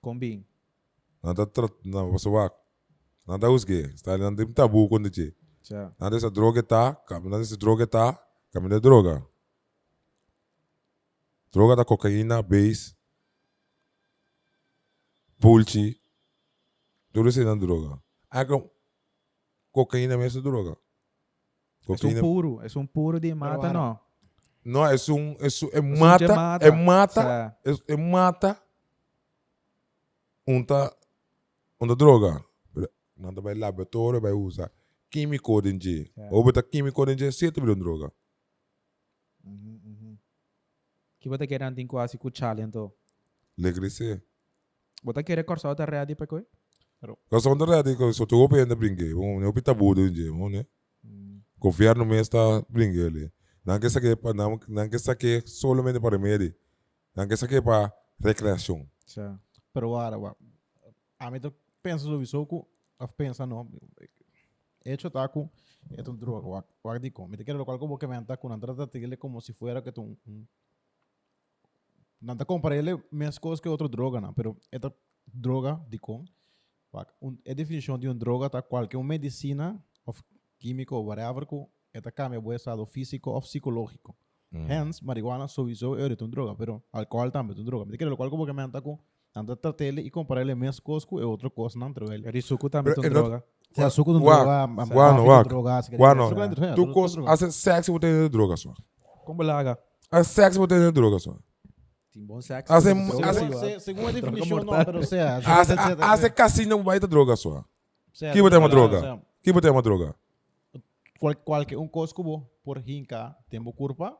Combin. 0.00 0.44
Nada 1.22 1.46
tra, 1.46 1.68
na 1.84 2.02
você 2.02 2.28
vai. 2.28 2.50
Nada 3.26 3.50
usge. 3.50 3.82
Está 3.94 4.12
ali 4.12 4.22
nada 4.22 4.46
tabu 4.52 4.88
quando 4.88 5.08
te. 5.08 5.34
Nada 5.98 6.16
essa 6.16 6.30
droga 6.30 6.62
tá, 6.62 6.94
caminhando 6.94 7.42
essa 7.42 7.56
droga 7.56 7.86
tá, 7.86 8.25
caminhando 8.56 8.80
droga. 8.80 9.26
Droga 11.52 11.76
da 11.76 11.84
cocaína, 11.84 12.42
base, 12.42 12.96
pulchi, 15.38 16.00
tudo 17.12 17.28
isso 17.28 17.40
é 17.40 17.56
droga. 17.56 18.02
Agora, 18.30 18.64
cocaína 19.70 20.16
mesmo 20.16 20.40
é 20.40 20.42
droga. 20.42 20.70
É 20.70 21.92
um 21.92 21.96
Cocaína, 21.96 22.20
puro, 22.20 22.60
é 22.62 22.78
um 22.78 22.86
puro 22.86 23.20
de 23.20 23.32
mata 23.34 23.72
não. 23.72 24.00
não, 24.64 24.84
é 24.84 24.94
um, 25.08 25.36
é 25.38 25.46
um, 25.46 25.70
é 25.72 25.80
um 25.80 25.98
mata, 25.98 26.26
de 26.26 26.32
mata. 26.34 26.66
é 26.66 26.70
mata, 26.70 27.58
é, 27.64 27.92
é 27.92 27.96
mata, 27.96 28.62
unta, 30.46 30.96
unta 31.80 31.94
droga. 31.94 32.44
Nada 33.16 33.40
vai 33.40 33.54
laboratório, 33.54 34.20
vai 34.20 34.32
usar 34.32 34.70
químico 35.10 35.62
de, 35.62 36.10
É. 36.16 36.28
ou 36.30 36.44
botar 36.44 36.62
químico 36.62 37.06
de, 37.06 37.32
sete 37.32 37.60
bilhões 37.60 37.78
de 37.78 37.84
droga. 37.84 38.12
Uhum, 39.44 39.80
uhum. 39.84 40.18
Que 41.26 41.28
você 41.28 41.44
quer 41.44 41.60
andar 41.60 41.84
quase 41.88 42.16
com 42.16 42.30
Charlie 42.32 42.62
então. 42.62 42.92
Legrice. 43.58 44.22
Você 45.02 45.24
quer 45.24 45.42
cortar 45.42 45.70
outra 45.70 45.84
reade 45.84 46.14
para 46.14 46.24
coi? 46.24 46.46
Kasi 47.28 47.48
kung 47.48 47.58
tara, 47.58 47.82
di 47.82 47.96
ko, 47.96 48.12
so 48.12 48.24
tuwo 48.24 48.48
pa 48.48 48.58
yan 48.58 48.68
na 48.68 48.76
bringe. 48.76 49.12
Kung 49.12 49.40
ne 49.40 49.46
opita 49.46 49.74
budo 49.74 50.06
yun 50.06 50.14
dyan, 50.14 50.30
mo 50.30 50.48
ne. 50.48 50.64
Hum. 51.02 51.42
Confiar 51.58 51.96
no 51.96 52.06
mês 52.06 52.28
tá 52.28 52.62
bringe 52.70 53.02
ali. 53.02 53.32
Não 53.64 53.80
que 53.80 53.90
saque 53.90 54.14
para 54.14 54.34
não, 54.34 54.56
não 54.68 54.88
que 54.88 54.98
saque 55.00 55.42
solamente 55.44 55.98
para 55.98 56.16
remédio. 56.16 56.54
Não 57.12 57.26
que 57.26 57.36
saque 57.36 57.60
para 57.60 57.92
recreação. 58.22 58.88
Certo. 59.04 59.40
Pero 59.74 59.96
agora, 59.96 60.36
a 61.18 61.28
mim 61.28 61.40
tô 61.40 61.52
pensa 61.82 62.04
sobre 62.04 62.22
isso, 62.22 62.46
que 62.46 62.54
eu 62.54 63.08
pensa 63.16 63.44
não. 63.44 63.68
hecho 64.84 65.10
taco 65.10 65.50
es 65.90 66.06
un 66.06 66.20
droga, 66.20 66.46
wak 66.46 66.66
wak 66.84 67.00
di 67.00 67.10
kom. 67.10 67.28
Me 67.28 67.36
lo 67.36 67.64
cual 67.64 67.80
como 67.80 67.98
que 67.98 68.06
me 68.06 68.24
trata 68.24 68.74
de 68.74 68.86
tigre 68.86 69.18
como 69.18 69.40
si 69.40 69.52
fuera 69.52 69.82
que 69.82 69.90
tu 69.90 70.16
un 72.26 72.28
Nanta 72.28 72.44
compararle 72.44 73.00
más 73.10 73.38
cosas 73.38 73.60
que 73.60 73.68
otra 73.68 73.86
droga, 73.88 74.20
¿no? 74.20 74.34
pero 74.34 74.56
esta 74.70 74.92
droga 75.32 75.80
kom, 76.00 76.24
wak, 76.92 77.12
un, 77.20 77.38
a 77.46 77.54
definição 77.54 77.96
de 77.98 78.08
uma 78.08 78.14
droga 78.14 78.50
tá 78.50 78.60
qualquer 78.62 78.96
uma 78.96 79.06
medicina 79.08 79.80
ou 80.04 80.14
químico 80.58 80.96
ou 80.96 81.06
whatever 81.06 81.46
que 81.46 81.56
esta 81.92 82.10
cambia 82.10 82.40
o 82.40 82.52
estado 82.52 82.84
físico 82.86 83.30
ou 83.30 83.40
psicológico. 83.40 84.14
Hence, 84.52 85.04
marihuana 85.04 85.48
sowieso 85.48 85.96
é 85.96 86.06
uma 86.06 86.28
droga, 86.28 86.54
pero 86.54 86.82
alcohol 86.92 87.30
também 87.30 87.54
é 87.56 87.60
uma 87.60 87.64
droga. 87.64 87.84
Me 87.84 87.92
te 87.92 87.98
quiero 87.98 88.10
lo 88.10 88.16
cual 88.16 88.30
como 88.30 88.46
que 88.46 88.52
me 88.52 88.62
anta 88.62 88.80
com 88.80 88.98
Anda 89.34 89.54
tratarle 89.54 90.00
e 90.00 90.10
compararle 90.10 90.54
mais 90.54 90.80
coisas 90.80 91.04
com 91.04 91.16
outra 91.16 91.50
coisa 91.50 91.78
não 91.78 91.88
entre 91.88 92.06
ele. 92.06 92.40
Suku 92.40 92.70
também 92.70 92.94
tem 92.94 93.04
eh, 93.04 93.08
no- 93.10 93.14
droga. 93.14 93.44
Se 93.72 93.82
a 93.82 93.90
suco 93.90 94.14
de 94.14 94.20
droga, 94.20 94.62
a 94.62 94.64
wano, 94.64 94.86
tráfico 94.86 94.96
wak, 95.26 95.42
de 95.42 95.48
droga, 95.50 95.82
suco 95.82 95.96
de 96.48 96.54
droga, 96.54 96.74
Tu 96.74 96.86
droga. 96.86 97.30
hace 97.32 97.52
sexo 97.52 97.92
botar 97.92 98.28
droga 98.30 98.56
só. 98.56 98.72
Como 99.26 99.42
laga? 99.42 99.78
Hace 100.10 100.30
sexo 100.32 100.58
botar 100.58 100.90
droga 100.90 101.18
só. 101.18 101.36
Tem 102.16 102.24
bom 102.24 102.40
sexo. 102.40 102.72
Hace- 102.72 102.94
tem 102.94 103.04
droga, 103.04 103.28
hace- 103.28 103.40
sim, 103.74 103.80
Según- 103.80 104.02
se- 104.04 104.08
a 104.08 104.12
definição, 104.12 104.56
não, 104.56 104.64
mortal. 104.64 104.84
pero 104.86 105.04
sea. 105.04 105.36
Hace, 105.36 105.74
hace 106.00 106.30
casino 106.30 106.82
botar 106.82 107.06
droga 107.06 107.36
só. 107.36 107.62
Que 108.32 108.40
botar 108.40 108.58
uma 108.58 108.70
droga? 108.70 109.20
Que 109.42 109.52
botar 109.52 109.70
uma 109.70 109.82
droga? 109.82 110.14
Qual, 111.20 111.34
qualquer 111.36 111.76
um 111.76 111.86
coisa 111.86 112.14
que 112.14 112.22
por 112.64 112.78
rinca, 112.78 113.36
tem 113.50 113.60
uma 113.60 113.70
curva, 113.72 114.16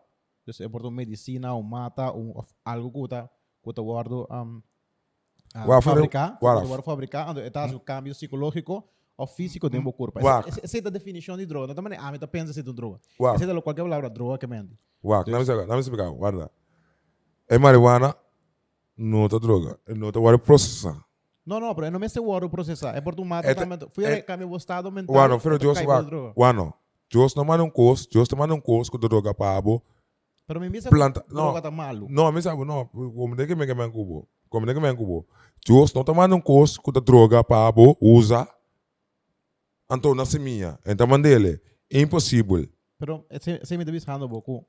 dus 0.46 0.60
é 0.60 0.68
por 0.68 0.90
medicina, 0.90 1.54
ou 1.54 1.62
mata, 1.62 2.10
ou 2.12 2.44
algo 2.64 2.90
que 2.92 3.04
está 3.14 3.30
que 3.64 3.70
está 3.70 3.80
guardo 3.82 4.26
um, 4.30 4.62
Wa- 5.66 5.80
fabricar, 5.80 6.38
guardo 6.68 6.82
fabricar, 6.82 7.30
onde 7.30 7.40
está 7.40 7.64
o 7.64 7.80
cambio 7.80 8.12
psicológico 8.14 8.84
ou 9.16 9.26
físico 9.26 9.70
uma 9.80 9.90
curva. 9.92 10.20
Wa- 10.22 10.44
Essa 10.62 10.76
é 10.78 10.86
a 10.86 10.90
definição 10.90 11.34
de 11.38 11.46
droga. 11.46 11.68
Não 11.68 11.74
também 11.74 11.98
a 11.98 12.12
mim 12.12 12.18
tá 12.18 12.26
pensa 12.26 12.52
se 12.52 12.60
é 12.60 12.62
droga. 12.62 13.00
Essa 13.34 13.44
é 13.50 13.60
qualquer 13.62 13.82
palavra 13.82 14.10
droga 14.10 14.36
que 14.38 14.44
me 15.38 15.42
explicar, 15.44 15.66
na 15.66 15.74
me 15.74 15.80
explicar, 15.80 16.10
guarda. 16.10 16.50
É 17.48 17.58
marihuana, 17.58 18.14
não 18.96 19.22
outra 19.22 19.38
droga. 19.38 19.78
É 19.86 19.94
não 19.94 20.06
outra 20.06 20.20
agora 20.20 20.38
processar. 20.38 21.00
Não, 21.44 21.60
não, 21.60 21.72
pero 21.74 21.90
não 21.90 22.00
me 22.00 22.08
seguro 22.08 22.50
processar. 22.50 22.96
É 22.96 23.00
por 23.00 23.14
tu 23.14 23.24
mata 23.24 23.48
É- 23.48 23.54
também. 23.54 23.78
Fui 23.92 24.04
é- 24.04 24.14
a 24.14 24.22
cambio 24.22 24.50
o 24.50 24.56
estado 24.56 24.90
mental. 24.90 25.14
Wano, 25.14 25.40
pero 25.40 25.54
é 25.54 25.58
por 25.58 26.04
droga. 26.04 26.32
wano. 26.36 26.74
Dios 27.08 27.34
não 27.36 27.44
manda 27.44 27.62
um 27.62 27.70
curso, 27.70 28.08
Dios 28.10 28.28
te 28.28 28.34
manda 28.34 28.52
um 28.52 28.60
curso 28.60 28.90
com 28.90 28.98
droga 28.98 29.32
para 29.32 29.56
abo. 29.56 29.80
Pero 30.44 30.60
me 30.60 30.68
misa 30.68 30.90
Planta- 30.90 31.24
droga 31.28 31.58
no. 31.58 31.62
tá 31.62 31.70
malo. 31.70 32.06
Não, 32.10 32.32
me 32.32 32.42
sabe, 32.42 32.64
não, 32.64 32.84
como 32.86 33.36
de 33.36 33.46
que 33.46 33.54
me 33.54 33.64
que 33.64 33.74
me 33.74 33.88
cubo. 33.90 34.28
Como 34.48 34.66
de 34.66 34.74
que 34.74 34.80
me 34.80 34.92
cubo. 34.94 35.24
Dios 35.64 35.94
não 35.94 36.02
te 36.02 36.12
manda 36.12 36.34
um 36.34 36.40
curso 36.40 36.80
com 36.82 36.90
droga 36.92 37.44
para 37.44 37.68
abo, 37.68 37.96
usa. 38.00 38.48
Então, 39.90 40.14
na 40.16 40.24
semia. 40.24 40.78
Então, 40.84 41.06
mandele. 41.06 41.60
Impossível. 41.90 42.68
Pero 42.98 43.24
esse, 43.30 43.52
esse 43.62 43.76
me 43.76 43.84
está 43.84 43.90
avisando 43.92 44.28
pouco. 44.28 44.66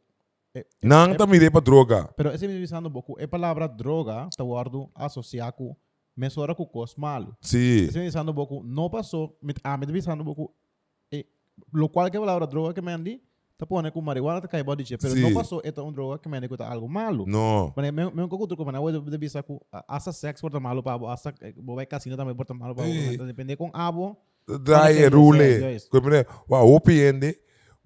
Não 0.82 1.15
te 1.15 1.28
mire 1.28 1.52
para 1.52 1.61
droga. 1.61 2.10
Pero 2.15 2.30
me 2.30 2.36
está 2.36 2.48
avisando 2.48 2.91
pouco. 2.91 3.15
É 3.19 3.28
palavra 3.28 3.68
droga, 3.68 4.28
está 4.30 4.44
guardo 4.44 4.90
associar 4.95 5.52
com 5.53 5.76
mesura 6.15 6.56
com 6.56 6.65
cos 6.65 6.95
malo. 6.95 7.36
Sim. 7.41 7.57
Me 7.57 7.86
está 7.88 7.99
avisando 7.99 8.34
pouco. 8.34 8.64
Não 8.64 8.90
passou. 8.90 9.38
Me, 9.41 9.53
ah, 9.64 9.78
me 9.78 9.84
está 9.84 9.91
avisando 9.91 10.24
pouco. 10.24 10.53
Eh, 11.11 11.26
lo 11.74 11.90
cual 11.90 12.10
que 12.10 12.18
a 12.18 12.19
palavra 12.19 12.48
droga 12.48 12.74
que 12.74 12.82
me 12.82 12.91
andi, 12.91 13.22
tá 13.57 13.65
pondo 13.65 13.91
com 13.91 14.02
marihuana, 14.02 14.41
tá 14.41 14.48
caindo 14.48 14.76
de 14.76 14.84
dia. 14.84 14.98
Pero 14.98 15.15
não 15.15 15.34
passou. 15.34 15.61
É 15.64 15.72
uma 15.80 15.91
droga 15.91 16.19
que 16.19 16.30
me 16.30 16.38
andi 16.38 16.48
com 16.48 16.64
algo 16.64 16.90
malo. 16.90 17.26
Não. 17.28 17.74
Mas 17.76 17.91
mesmo 17.91 18.28
que 18.28 18.36
eu 18.36 18.48
truco, 18.48 18.65
mas 18.65 18.76
eu 18.76 19.03
avisar 19.14 19.44
que 19.44 19.60
asa 19.88 20.11
sexo 20.11 20.41
porta 20.41 20.60
malo 20.60 20.82
para 20.82 20.94
abo, 20.94 21.07
asa 21.07 21.34
vai 21.64 21.86
casino 21.86 22.18
também 22.18 22.36
porta 22.36 22.53
malo 22.53 22.74
para 22.74 22.86
abo. 22.86 23.26
Depende 23.26 23.56
com 23.56 23.69
abo. 23.74 24.18
Dai 24.61 24.94
e 24.94 25.10
que 25.10 25.15
rule. 25.15 25.80
Como 25.90 26.10
né? 26.10 26.26
Wa 26.49 26.61
opiende. 26.61 27.38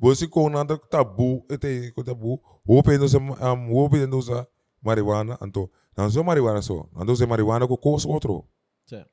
Você 0.01 0.27
com 0.27 0.49
nada 0.49 0.79
tabu, 0.79 1.45
ete 1.47 1.93
tabu. 2.03 2.41
Opiende 2.65 3.05
usa 3.05 3.19
um 3.19 3.77
opiende 3.77 4.15
usa 4.15 4.47
marihuana, 4.81 5.37
então. 5.43 5.69
Não 5.95 6.09
só 6.09 6.23
marihuana 6.23 6.59
só. 6.63 6.89
Não 6.91 7.13
usa 7.13 7.27
marihuana 7.27 7.67
com 7.67 7.77
coisa 7.77 8.07
outro. 8.07 8.47
Sim. 8.87 9.05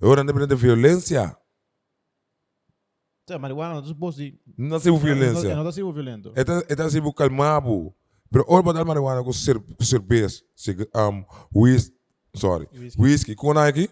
Agora 0.00 0.22
depende 0.22 0.46
de 0.46 0.54
violência. 0.54 1.36
Sim, 3.28 3.38
marihuana 3.38 3.74
não 3.74 3.84
suposto 3.84 4.20
de 4.20 4.38
Não 4.56 4.78
se 4.78 4.88
violência. 4.88 5.56
Não 5.56 5.72
sendo 5.72 5.92
violento. 5.92 6.32
Esta 6.36 6.90
se 6.90 7.00
busca 7.00 7.28
calmado. 7.28 7.92
Pero 8.30 8.44
ora 8.46 8.62
botar 8.62 8.84
marihuana 8.84 9.24
com 9.24 9.30
com 9.30 9.84
cerveja, 9.84 10.42
um 10.94 11.24
whis, 11.52 11.92
sorry. 12.36 12.68
Whisky. 12.72 13.02
Whisky 13.02 13.34
com 13.34 13.50
aqui. 13.58 13.90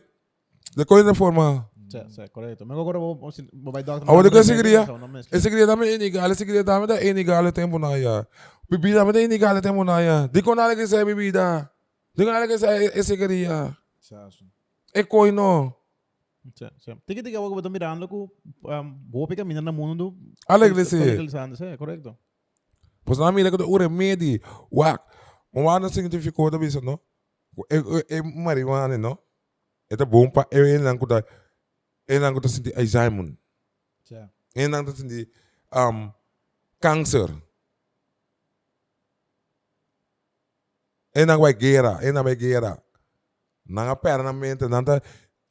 De 0.76 0.84
coisa 0.84 1.14
forma 1.14 1.68
Sim, 1.94 2.10
sim, 2.10 2.26
correto. 2.32 2.66
Mas 2.66 2.76
agora 2.76 2.98
vou 2.98 3.14
vou 3.16 3.72
vai 3.72 3.84
dar. 3.84 4.02
Agora 4.02 4.30
que 4.30 4.36
esse 4.36 4.54
queria, 4.56 4.84
Não 4.86 5.08
esse 5.30 5.48
queria 5.48 5.66
também 5.66 5.94
inigal, 5.94 6.30
esse 6.30 6.44
queria 6.44 6.64
também 6.64 6.88
da 6.88 7.02
inigal 7.04 7.52
tempo 7.52 7.78
na 7.78 7.96
ya. 7.96 8.26
Bebida 8.68 8.98
também 8.98 9.12
da 9.12 9.22
inigal 9.22 9.60
tempo 9.62 9.84
na 9.84 10.00
ya. 10.00 10.26
Di 10.26 10.42
ko 10.42 10.54
na 10.54 10.74
que 10.74 10.86
sai 10.86 11.04
bebida. 11.04 11.70
Di 12.16 12.24
ko 12.24 12.32
na 12.32 12.46
que 12.46 12.58
sai 12.58 12.86
esse 12.98 13.16
queria. 13.16 13.76
É 14.92 15.04
coi 15.04 15.30
no. 15.30 15.72
Sim, 16.56 16.68
sim. 16.78 16.96
Tem 17.06 17.16
que 17.16 17.22
ter 17.22 17.30
que 17.30 17.36
eu 17.36 17.56
estou 17.56 17.70
mirando 17.70 18.08
que 18.08 18.14
vou 19.10 19.26
pegar 19.26 19.44
mina 19.44 19.62
no 19.62 19.72
mundo. 19.72 20.14
Alegre 20.48 20.84
se. 20.84 20.96
Legalizando, 20.96 21.56
sim, 21.56 21.76
correto. 21.76 22.16
Pois 23.04 23.18
na 23.18 23.30
mira 23.30 23.50
que 23.50 23.62
ure 23.62 23.88
medi. 23.88 24.40
Wak. 24.72 25.02
Mo 25.52 25.70
ana 25.70 25.88
significou 25.88 26.50
da 26.50 26.58
bisa 26.58 26.80
no. 26.80 26.98
É 28.10 28.20
marihuana 28.20 28.98
no. 28.98 29.18
É 29.90 29.96
tá 29.96 30.04
bom 30.04 30.28
pa 30.30 30.46
é 30.50 30.78
lang 30.78 30.98
ko 30.98 31.06
da. 31.06 31.22
Ko 32.06 32.40
da 32.40 32.48
senti 32.48 32.70
Alzheimer. 32.76 33.32
Lang 34.54 34.84
ko 34.84 34.90
da 34.92 34.96
senti 34.96 35.28
um 35.72 36.12
cancer. 36.80 37.30
É 41.14 41.24
nang 41.24 41.40
vai 41.40 41.54
guerra, 41.54 42.02
é 42.02 42.10
nang 42.12 42.24
vai 42.24 42.34
guerra. 42.34 42.82
Nang 43.66 43.94
perna 43.96 44.32
mente, 44.32 44.66
nanda 44.68 45.00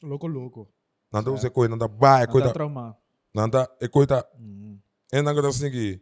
Louco, 0.04 0.28
louco. 0.28 0.68
nanda 1.12 1.32
use 1.32 1.50
coi 1.50 1.68
nanda 1.68 1.88
vai 1.88 2.26
Tá 2.28 2.32
coi 2.32 2.42
da 2.44 2.52
trauma. 2.54 2.98
nanda 3.34 3.68
e 3.82 3.88
coi 3.88 4.06
da 4.06 4.22
Uhum. 4.38 4.78
é 5.12 5.22
nang 5.22 5.34
ko 5.36 5.42
da 5.42 5.52
senti 5.52 6.02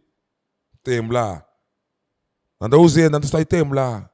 temblar. 0.83 1.45
Nanda 2.59 2.77
use 2.77 3.07
nanda 3.09 3.25
está 3.25 3.43
temblar. 3.45 4.09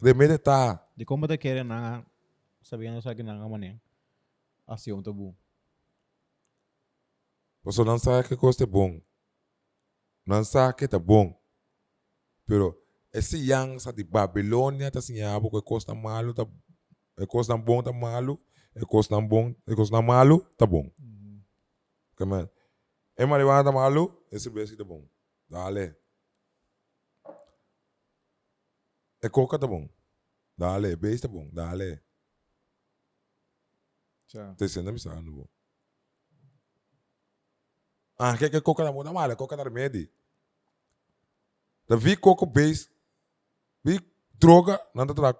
De 0.00 0.12
meditar. 0.14 0.82
De 0.96 1.04
como 1.04 1.28
te 1.28 1.38
querem 1.38 1.62
na 1.64 2.04
sabendo 2.60 3.00
só 3.00 3.14
que 3.14 3.22
na 3.22 3.34
mané. 3.48 3.80
Assim 4.72 4.90
um 4.90 5.02
tabu. 5.02 5.36
Você 7.62 7.84
não 7.84 7.98
sabe 7.98 8.26
que 8.26 8.36
coisa 8.36 8.64
é 8.64 8.66
bom. 8.66 9.02
Não 10.24 10.42
sabe 10.42 10.78
que 10.78 10.84
é 10.84 10.98
bom. 10.98 11.38
Pero 12.46 12.82
esse 13.12 13.36
yang 13.36 13.78
sa 13.78 13.92
de 13.92 14.02
Babilônia 14.02 14.90
tá 14.90 14.98
assim, 14.98 15.20
ah, 15.20 15.38
porque 15.38 15.60
coisa 15.60 15.94
malo 15.94 16.32
tá 16.32 16.46
é 17.18 17.26
coisa 17.26 17.54
bom 17.54 17.82
tá 17.82 17.92
malo, 17.92 18.42
é 18.74 18.80
coisa 18.80 19.20
bom, 19.20 19.54
é 19.66 19.74
coisa 19.74 20.00
malo 20.00 20.40
tá 20.56 20.64
bom. 20.64 20.90
Come 22.16 22.32
on. 22.32 22.48
É 23.14 23.26
marihuana 23.26 23.62
tá 23.62 23.72
malo, 23.72 24.26
esse 24.32 24.48
beijo 24.48 24.74
tá 24.74 24.84
bom. 24.84 25.06
Dale. 25.50 25.94
É 29.20 29.28
coca 29.28 29.58
tá 29.58 29.66
bom. 29.66 29.86
Dale, 30.56 30.96
beijo 30.96 31.20
tá 31.20 31.28
bom. 31.28 31.50
Dale. 31.52 32.02
Te 34.56 34.68
sendo 34.68 34.90
amizade, 34.90 35.22
não 35.22 35.32
vou. 35.32 35.50
Ah, 38.18 38.36
que 38.36 38.48
que 38.48 38.60
coca 38.60 38.84
na 38.84 38.92
mão 38.92 39.02
da 39.02 39.12
mala, 39.12 39.36
coca 39.36 39.56
na 39.56 39.64
remédio. 39.64 40.08
Da 41.88 41.96
vi 41.96 42.16
coca 42.16 42.46
base, 42.46 42.88
vi 43.84 43.98
droga, 44.34 44.80
nada 44.94 45.14
tra 45.14 45.34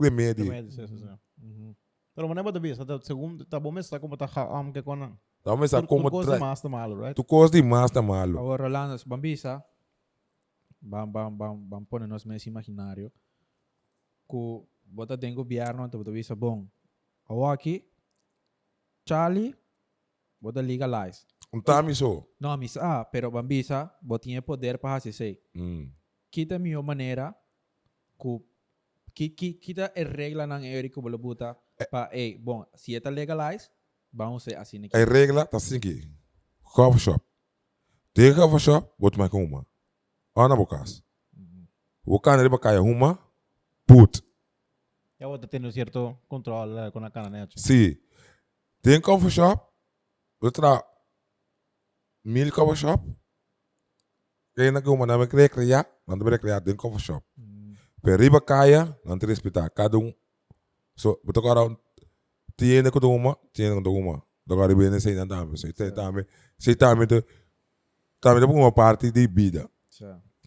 remédio. 0.00 0.44
Remédio, 0.44 0.72
sim, 0.72 0.86
sim, 0.86 0.98
sim. 0.98 1.18
Uhum. 1.42 1.74
Pero 2.14 2.28
mané 2.28 2.42
bota 2.42 2.60
bisa, 2.60 2.84
tá 2.84 3.00
segundo 3.00 3.44
tá 3.44 3.58
bom 3.58 3.72
mas 3.72 3.88
tá 3.88 3.98
como 3.98 4.16
tá 4.16 4.28
am 4.36 4.72
que 4.72 4.82
com 4.82 4.96
Dá 5.42 5.54
uma 5.54 5.64
essa 5.64 5.82
como 5.86 6.10
coisa 6.10 6.32
tra... 6.32 6.40
mais 6.40 6.60
tá 6.60 6.68
malo, 6.68 7.00
right? 7.00 7.14
Tu 7.14 7.24
coisa 7.24 7.52
de 7.52 7.62
mais 7.62 7.90
tá 7.90 8.02
malo. 8.02 8.38
Agora, 8.38 8.64
Rolando, 8.64 9.02
Bambisa, 9.06 9.64
vamos, 10.82 11.12
vamos, 11.12 11.38
vamos, 11.38 11.68
vamos 11.68 11.88
pôr 11.88 12.06
nos 12.06 12.24
meus 12.24 12.46
imaginário 12.46 13.10
que 14.28 14.62
bota 14.84 15.16
tem 15.16 15.34
governo, 15.34 15.84
então 15.84 15.98
bota 15.98 16.12
visa 16.12 16.36
bom. 16.36 16.66
Agora 17.26 17.54
aqui, 17.54 17.89
Charlie, 19.06 19.54
bota 20.40 20.60
legalize. 20.60 21.26
Um 21.52 21.60
time 21.60 21.94
só. 21.94 22.24
Não, 22.38 22.56
mis, 22.56 22.76
ah, 22.76 23.04
pero 23.04 23.30
Bambisa, 23.30 23.90
bota 24.00 24.24
tinha 24.24 24.40
poder 24.40 24.78
para 24.78 25.00
fazer 25.00 25.10
isso. 25.10 25.40
Hum. 25.54 25.90
Kita 26.30 26.58
minha 26.58 26.80
maneira 26.82 27.34
que 28.18 28.40
que 29.14 29.28
que 29.30 29.54
kita 29.54 29.92
a 29.96 30.04
regra 30.04 30.46
nang 30.46 30.64
eri 30.64 30.88
que 30.88 31.00
bota 31.00 31.56
pa 31.90 32.08
eh 32.12 32.38
bom, 32.38 32.64
se 32.76 32.94
está 32.94 33.10
legalize, 33.10 33.68
vamos 34.12 34.44
ser 34.44 34.56
assim 34.56 34.84
aqui. 34.84 34.96
A 34.96 35.04
regra 35.04 35.44
tá 35.44 35.56
assim 35.56 35.76
aqui. 35.76 36.08
Coffee 36.62 37.00
shop. 37.00 37.20
Tem 38.14 38.34
coffee 38.34 38.60
shop, 38.60 38.88
bota 38.98 39.18
mais 39.18 39.30
com 39.30 39.42
uma. 39.44 39.66
Ana 40.36 40.54
bocas. 40.54 41.02
O 42.04 42.18
cara 42.20 42.42
ele 42.42 42.48
vai 42.48 42.78
uma, 42.78 43.18
put. 43.86 44.22
Eu 45.18 45.28
vou 45.28 45.38
ter 45.38 45.64
um 45.64 45.70
certo 45.70 46.18
controle 46.28 46.90
com 46.92 47.04
a 47.04 47.10
cana, 47.10 47.28
né? 47.28 47.48
Sim. 47.56 47.96
Tem 48.82 49.00
coffee 49.00 49.30
shop, 49.30 49.60
outra 50.40 50.82
mil 52.24 52.50
coffee 52.50 52.76
shop. 52.76 53.04
Kaya 54.56 54.72
na 54.72 54.80
kuma 54.80 55.06
namin 55.06 55.28
kaya 55.28 55.86
nanti 56.08 56.24
recrear 56.24 56.60
din 56.60 56.76
coffee 56.76 56.98
shop. 56.98 57.24
Pero 58.02 58.16
riba 58.16 58.40
kaya, 58.40 58.96
nanti 59.04 59.26
respeitar 59.26 59.68
cada 59.70 59.98
um. 59.98 60.12
So, 60.96 61.20
betul 61.24 61.42
kalau 61.42 61.76
tiene 62.56 62.90
ko 62.90 62.98
uma, 63.08 63.36
tiene 63.52 63.76
ko 63.82 63.90
uma. 63.90 64.22
Daga 64.48 64.66
riba 64.68 64.90
ne 64.90 65.00
sei 65.00 65.14
nandame, 65.14 65.56
sei 65.56 65.72
te 65.72 65.90
tame, 65.92 66.24
sei 66.58 66.74
tame 66.74 67.06
te 67.06 67.22
tame 68.20 68.40
te 68.40 68.46
uma 68.46 68.72
parte 68.72 69.12
de 69.12 69.26
vida. 69.26 69.68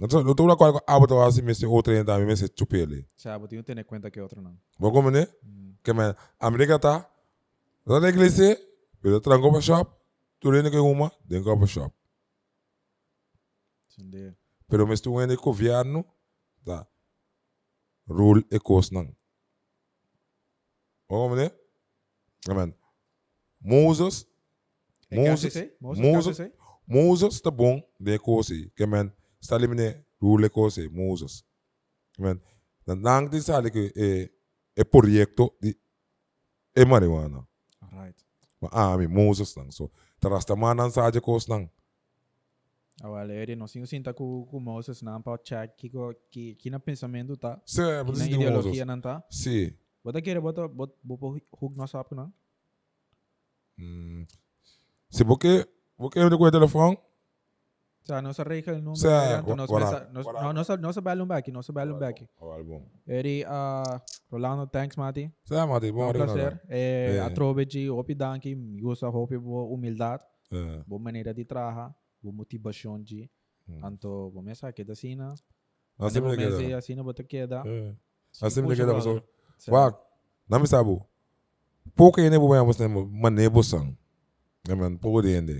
Então, 0.01 0.25
eu 0.25 0.33
tô 0.33 0.47
lá 0.47 0.57
com 0.57 0.65
a 0.65 0.81
abota 0.87 1.13
assim, 1.23 1.43
mas 1.43 1.61
outra 1.61 1.93
ainda 1.93 2.17
me 2.17 2.35
se 2.35 2.49
chupele. 2.57 3.05
Certo, 3.15 3.47
tenho 3.47 3.63
que 3.63 3.75
ter 3.75 3.83
conta 3.85 4.09
que 4.09 4.19
outro 4.19 4.41
não. 4.41 4.57
Vou 4.79 4.91
como 4.91 5.11
né? 5.11 5.27
Que 5.83 5.93
man, 5.93 6.15
América 6.39 6.79
tá. 6.79 7.07
Na 7.85 8.09
igreja, 8.09 8.57
pelo 9.01 9.19
tranco 9.19 9.51
para 9.51 9.61
shop, 9.61 9.91
tu 10.39 10.51
rende 10.51 10.71
que 10.71 10.77
uma, 10.77 11.11
dentro 11.25 11.57
para 11.57 11.67
shop. 11.67 11.93
Entender. 13.91 14.37
Pero 14.67 14.87
mas 14.87 15.01
tu 15.01 15.19
ainda 15.19 15.35
governo, 15.35 16.05
tá. 16.63 16.87
Rule 18.07 18.45
e. 18.51 18.57
Vou 21.07 21.29
como 21.29 21.35
né? 21.35 21.51
Amen. 22.49 22.73
Moses, 23.61 24.27
Moses, 25.11 25.53
Moses, 25.79 26.51
Moses 26.87 27.41
tá 27.41 27.51
bom 27.51 27.81
de 27.99 28.19
coisa, 28.19 28.53
que 28.75 28.85
man, 28.85 29.11
está 29.39 29.55
ali 29.55 29.67
né 29.67 30.03
rule 30.21 30.45
e 30.45 30.49
coisa, 30.49 30.89
Moses. 30.89 31.45
Man, 32.17 32.41
na 32.85 32.95
nang 32.95 33.29
din 33.29 33.41
sa 33.41 33.61
que 33.69 33.93
é 33.95 34.29
é 34.75 34.83
projeto 34.83 35.55
de 35.61 35.77
é 36.75 36.83
marijuana. 36.83 37.47
Alright. 37.93 38.17
Ma 38.61 38.93
ami 38.93 39.07
Moses 39.07 39.55
nang 39.55 39.69
so 39.71 39.91
tarasta 40.19 40.55
manan 40.55 40.89
sa 40.89 41.05
aja 41.05 41.21
coisa 41.21 41.53
nang. 41.53 41.69
Ele 43.29 43.55
não 43.55 43.67
se 43.67 43.85
sinta 43.85 44.13
com 44.13 44.45
com 44.45 44.59
Moses 44.59 45.01
não 45.01 45.21
para 45.21 45.37
check 45.37 45.75
que 45.75 45.91
que 46.29 46.55
que 46.55 46.69
na 46.69 46.79
pensamento 46.79 47.35
tá. 47.35 47.61
Se, 47.65 47.81
mas 48.03 48.19
na 48.19 48.25
de 48.25 48.33
ideologia 48.35 48.85
não 48.85 49.01
tá. 49.01 49.23
Si. 49.29 49.75
Bota 50.03 50.21
querer 50.21 50.39
bota 50.39 50.67
bota 50.67 50.95
bota 51.03 51.25
hook 51.51 51.75
nós 51.75 51.91
sabe 51.91 52.15
não. 52.15 52.31
Mm. 53.77 54.25
Si 55.09 55.25
porque 55.25 55.67
porque 55.97 56.19
eu 56.19 56.37
com 56.37 56.97
o 58.03 58.05
telefone, 58.05 58.05
Sa 58.05 58.21
nossa 58.21 58.43
regra 58.43 58.81
não 58.81 58.95
Sa, 58.95 59.41
wa- 59.45 59.55
nós 59.55 59.69
wala- 59.69 60.09
nós 60.11 60.25
wala. 60.25 60.41
não 60.43 60.53
nossa 60.53 60.77
nossa 60.77 61.01
balão 61.01 61.25
back, 61.25 61.51
nossa 61.51 61.71
balão 61.71 61.97
back. 61.97 62.27
o 62.39 62.45
álbum. 62.51 62.85
Ele 63.07 63.43
ah 63.47 64.01
Rolando, 64.29 64.67
thanks 64.67 64.97
Mati. 64.97 65.31
Se 65.45 65.53
mate, 65.65 65.91
bom 65.91 66.01
Um 66.05 66.09
ari 66.09 66.17
prazer. 66.19 66.61
É, 66.67 67.15
É. 67.15 67.19
a 67.21 67.29
trove 67.29 67.65
de 67.65 67.89
Opi 67.89 68.13
Danki, 68.15 68.55
me 68.55 68.81
gosta 68.81 69.07
Hopi 69.09 69.37
boa 69.37 69.63
humildade, 69.73 70.23
Eh, 70.51 70.83
boa 70.85 70.99
maneira 71.01 71.33
de 71.33 71.45
trabalhar, 71.45 71.93
boa 72.21 72.33
motivação 72.35 73.01
de 73.01 73.29
Hum. 73.67 73.79
Anto, 73.81 74.29
vou 74.31 74.43
mensar 74.43 74.73
que 74.73 74.83
da 74.83 74.93
sina. 74.93 75.29
me 75.29 75.35
Vou 75.97 76.35
mensar 76.35 76.35
queda. 76.59 76.77
assim, 76.77 76.95
bota 77.01 77.23
queda. 77.23 77.63
Eh. 77.65 77.93
Me 78.41 78.49
puxa, 78.61 78.75
queda 78.75 78.93
brother. 78.93 78.95
pessoa. 78.95 79.23
Wag, 79.69 79.97
na 80.49 80.59
mi 80.59 80.67
sabo. 80.67 81.07
Pouco 81.95 82.19
ainda 82.19 82.37
vou 82.39 82.49
ganhar 82.49 82.63
você 82.63 82.87
manebo 82.87 83.63
sang. 83.63 83.95
É 84.67 84.75
man, 84.75 84.97
pouco 84.97 85.21
de 85.21 85.35
ainda. 85.35 85.53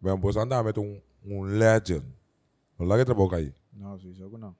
Bem, 0.00 0.18
você 0.20 0.38
anda 0.38 0.62
met 0.62 0.78
um 0.78 1.00
um 1.26 1.42
legend. 1.42 2.04
Não 2.78 2.86
larga 2.86 3.04
trabalho 3.04 3.34
aí. 3.34 3.54
Não, 3.72 3.96
isso 3.96 4.12
jogo 4.14 4.38
não. 4.38 4.56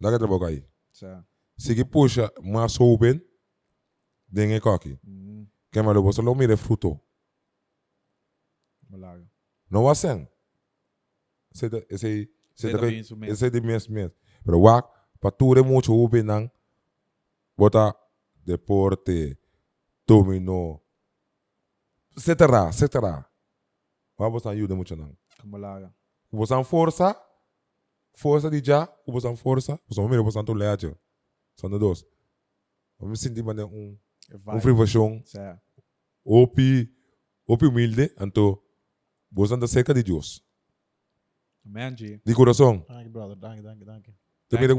Larga 0.00 0.18
trabalho 0.18 0.44
aí. 0.44 0.64
Sa. 0.92 1.24
Se 1.56 1.74
que 1.74 1.84
puxa 1.84 2.32
mais 2.42 2.78
open, 2.80 3.20
dengue 4.28 4.60
coque. 4.60 4.98
Hum, 5.06 5.46
Que 5.70 5.82
malo 5.82 6.02
você 6.02 6.22
não 6.22 6.34
mire 6.34 6.56
fruto. 6.56 6.98
malaga. 8.88 9.24
Não 9.70 9.88
há 9.88 9.94
sem. 9.94 10.28
Esse 11.54 11.66
esse 11.88 12.30
Sei 12.54 12.70
esse 12.70 12.78
também 12.78 12.98
isso 13.00 13.16
mesmo. 13.16 13.32
esse 13.32 13.46
é 13.46 13.50
de 13.50 13.60
mês 13.60 13.88
mês. 13.88 14.10
Pero 14.44 14.60
wag, 14.60 14.86
para 15.20 15.30
tudo 15.30 15.64
muito 15.64 15.92
open 15.94 16.22
nang. 16.22 16.50
Bota 17.56 17.94
deporte, 18.44 19.36
dominó, 20.06 20.78
etc, 22.16 22.40
etc. 22.72 22.94
Mas 24.18 24.32
você 24.32 24.48
ajuda 24.48 24.74
muito 24.74 24.96
não. 24.96 25.16
Malaga. 25.46 25.94
Tem 26.30 26.64
força, 26.64 27.16
força 28.14 28.50
de 28.50 28.64
já, 28.64 28.86
tem 28.86 29.36
força, 29.36 29.80
não 29.96 30.08
mira, 30.08 30.22
você 30.22 30.42
tem 30.42 30.54
leite. 30.54 30.94
São 31.56 31.70
dois. 31.70 32.04
Eu 33.00 33.08
me 33.08 33.16
senti 33.16 33.42
mané 33.42 33.64
um 33.64 33.98
um 34.46 34.60
frivação, 34.60 35.22
opi, 36.24 36.92
opi 37.46 37.66
humilde, 37.66 38.14
então 38.20 38.60
você 39.30 39.54
anda 39.54 39.66
cerca 39.66 39.92
de 39.92 40.02
Deus, 40.02 40.42
Manji. 41.64 42.20
de 42.24 42.34
coração. 42.34 42.84
Dank 42.88 43.04
je, 43.04 43.08
brother. 43.08 43.36
Dank 43.36 43.56
je, 43.56 43.62
dank 43.62 43.78
je, 43.78 43.84
dank 43.84 44.06
je. 44.06 44.14
Também 44.48 44.68
que 44.68 44.74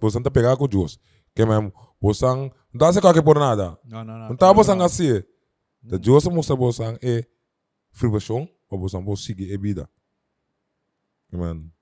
você 0.00 0.18
anda 0.18 0.30
pegar 0.30 0.56
com 0.56 0.68
Deus. 0.68 0.98
Que 1.34 1.44
mesmo, 1.44 1.72
você 2.00 2.26
não 2.26 2.50
dá 2.74 2.92
se 2.92 3.00
qualquer 3.00 3.22
por 3.22 3.38
nada. 3.38 3.78
Não, 3.84 4.04
não, 4.04 4.18
não. 4.18 4.28
Não 4.30 4.36
tá 4.36 4.52
você 4.52 4.72
assim. 4.72 5.22
Da 5.82 5.96
Deus 5.96 6.24
mostra 6.26 6.54
você 6.54 6.82
é 7.02 7.26
frivação, 7.90 8.48
para 8.68 8.78
você 8.78 9.00
não 9.00 9.16
seguir 9.16 9.54
a 9.54 9.58
vida. 9.58 9.90
Amen. 11.32 11.72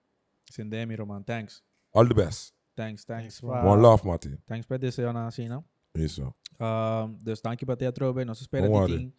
Sendemi, 0.50 0.96
Roman. 0.96 1.22
Thanks. 1.22 1.62
All 1.94 2.06
the 2.06 2.14
best. 2.14 2.54
Thanks, 2.76 3.04
thanks. 3.04 3.40
Thanks, 3.40 3.64
One 3.66 3.82
love, 3.82 4.06
Mati. 4.06 4.36
Thanks 4.46 4.66
para 4.66 4.78
descer 4.78 5.12
na 5.12 5.30
sina. 5.30 5.64
Isso. 5.94 6.32
Um, 6.60 7.16
dus 7.22 7.40
dank 7.42 7.60
je 7.60 7.66
para 7.66 7.76
ter 7.76 7.92
trobe. 7.92 8.24
Nós 8.24 8.40
espera 8.40 8.66
Don't 8.68 8.86
de 8.86 8.92
worry. 8.92 8.98
quem. 8.98 9.14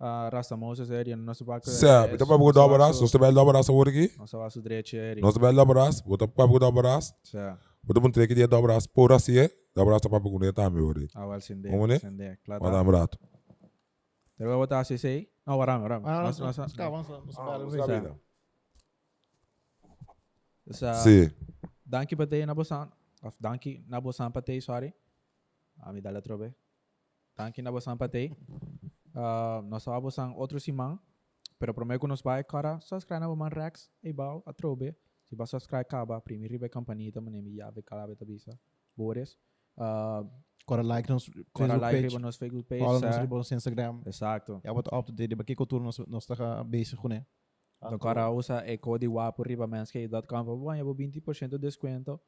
Uh, 0.00 0.28
Rasta 0.32 0.56
Moses 0.56 0.90
é 0.90 1.02
e 1.08 1.14
nosso 1.16 1.44
barco. 1.44 1.68
Sabe, 1.70 2.14
então 2.14 2.26
para 2.26 2.36
você 2.36 2.52
dar 2.58 2.64
abraço, 2.64 3.00
você 3.06 3.16
vai 3.18 3.32
dar 3.32 3.42
abraço 3.42 3.70
agora 3.72 3.90
aqui. 3.90 4.12
Nossa 4.18 4.36
vaso 4.36 4.60
direito 4.60 4.96
é. 4.96 5.14
Nós 5.16 5.36
vai 5.36 5.54
dar 5.54 5.62
abraço, 5.62 6.02
você 6.04 6.26
para 6.26 6.58
dar 6.58 6.66
abraço. 6.66 7.14
Sa. 7.22 7.58
Você 7.84 8.00
não 8.00 8.10
tem 8.10 8.26
que 8.26 8.46
dar 8.46 8.58
abraço 8.58 8.88
por 8.90 9.12
assim, 9.12 9.34
dar 9.74 9.82
abraço 9.82 10.08
para 10.10 10.18
você 10.18 10.52
também 10.52 10.82
hoje. 10.82 11.08
Awal 11.14 11.40
sende. 11.40 11.68
Vamos, 11.70 11.88
né? 11.88 11.98
Sende. 11.98 12.36
Claro. 12.44 12.62
Vai 12.62 12.72
dar 12.72 12.80
abraço. 12.80 13.18
Wat 14.38 14.68
daar 14.68 14.84
zei. 14.84 15.28
Nou, 15.46 15.58
waarom, 15.58 15.80
waarom? 15.82 16.02
Ah, 16.04 16.22
Nós- 16.22 16.38
nós- 16.38 16.56
nós- 16.56 16.58
nós 16.58 16.72
cá, 16.72 16.88
vamos 16.90 17.08
lá, 17.08 17.20
nós 17.20 17.38
Ah, 17.38 17.58
vamos 17.58 17.72
sabe, 17.74 17.92
lá. 17.92 18.00
né? 18.00 18.08
Dus, 18.08 18.10
uh, 18.10 18.12
Sim. 18.12 18.12
dank 18.12 18.12
je 18.12 18.12
patay 18.12 18.12
na 18.12 18.12
bosan. 18.12 18.20
Of 19.84 19.92
dank 19.92 20.53
je 23.62 23.84
na 23.88 24.00
bosan 24.00 24.32
patay, 24.32 24.60
sorry. 24.60 24.92
Ami 25.82 26.00
dala 26.00 26.20
trobe. 26.20 26.54
Dank 27.36 27.56
je 27.56 27.62
na 27.62 27.70
bosan 27.70 27.98
patay. 27.98 28.32
Uh, 29.14 29.62
nós 29.68 29.84
vamos 29.84 30.02
bosan 30.02 30.32
outro 30.34 30.58
simang. 30.58 30.98
Pero 31.58 31.72
prometo 31.72 32.00
que 32.00 32.08
nos 32.08 32.22
vai 32.22 32.44
cara 32.44 32.80
subscribe 32.80 33.20
na 33.20 33.28
boman 33.28 33.50
Rex. 33.50 33.88
E 34.02 34.12
bau 34.12 34.42
a 34.46 34.52
trobe. 34.52 34.94
Se 35.24 35.36
ba 35.36 35.46
subscribe 35.46 35.84
kaba, 35.88 36.20
primeiro 36.20 36.52
ribe 36.52 36.68
campanita 36.68 37.20
também 37.20 37.42
me 37.42 37.56
ya 37.56 37.70
ve 37.70 37.82
kala 37.82 38.06
beta 38.06 38.24
bisa. 38.24 38.52
Bores. 38.96 39.38
Uh, 39.76 40.28
Kora 40.66 40.82
like 40.82 41.08
nos 41.08 41.30
Kora 41.52 41.76
Facebook 41.76 41.80
like 41.80 41.94
page. 41.96 42.12
ribe 42.12 42.20
nos 42.22 42.36
Facebook 42.36 42.66
Follow 42.68 43.00
page. 43.00 43.06
nos 43.06 43.14
sa. 43.16 43.20
ribe 43.22 43.36
nos 43.36 43.52
Instagram. 43.52 44.02
Exacto. 44.06 44.60
Ja, 44.64 44.72
wat 44.72 44.88
up 44.92 45.06
to 45.06 45.12
date. 45.12 45.36
Ba 45.36 45.44
kiko 45.44 45.66
tour 45.66 45.80
nos 45.80 45.98
nos 46.06 46.26
taka 46.26 46.64
bezig 46.64 46.98
ko 46.98 47.08
ne. 47.84 47.96
Então, 47.96 47.98
cara, 47.98 48.30
usa 48.30 48.66
e 48.66 48.78
code 48.78 49.06
WAPO 49.06 49.42
ribamanscape.com 49.42 50.22
para 50.26 50.42
ganhar 50.42 50.84
20% 50.84 51.48
de 51.48 51.58
desconto. 51.58 52.20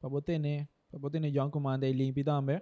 Para 0.00 0.10
botar 0.10 0.38
né, 0.38 0.68
para 0.90 0.98
botar 0.98 1.20
né, 1.20 1.30
John 1.30 1.50
Comanda 1.50 1.86
e 1.86 1.92
limpe 1.92 2.24
também. 2.24 2.60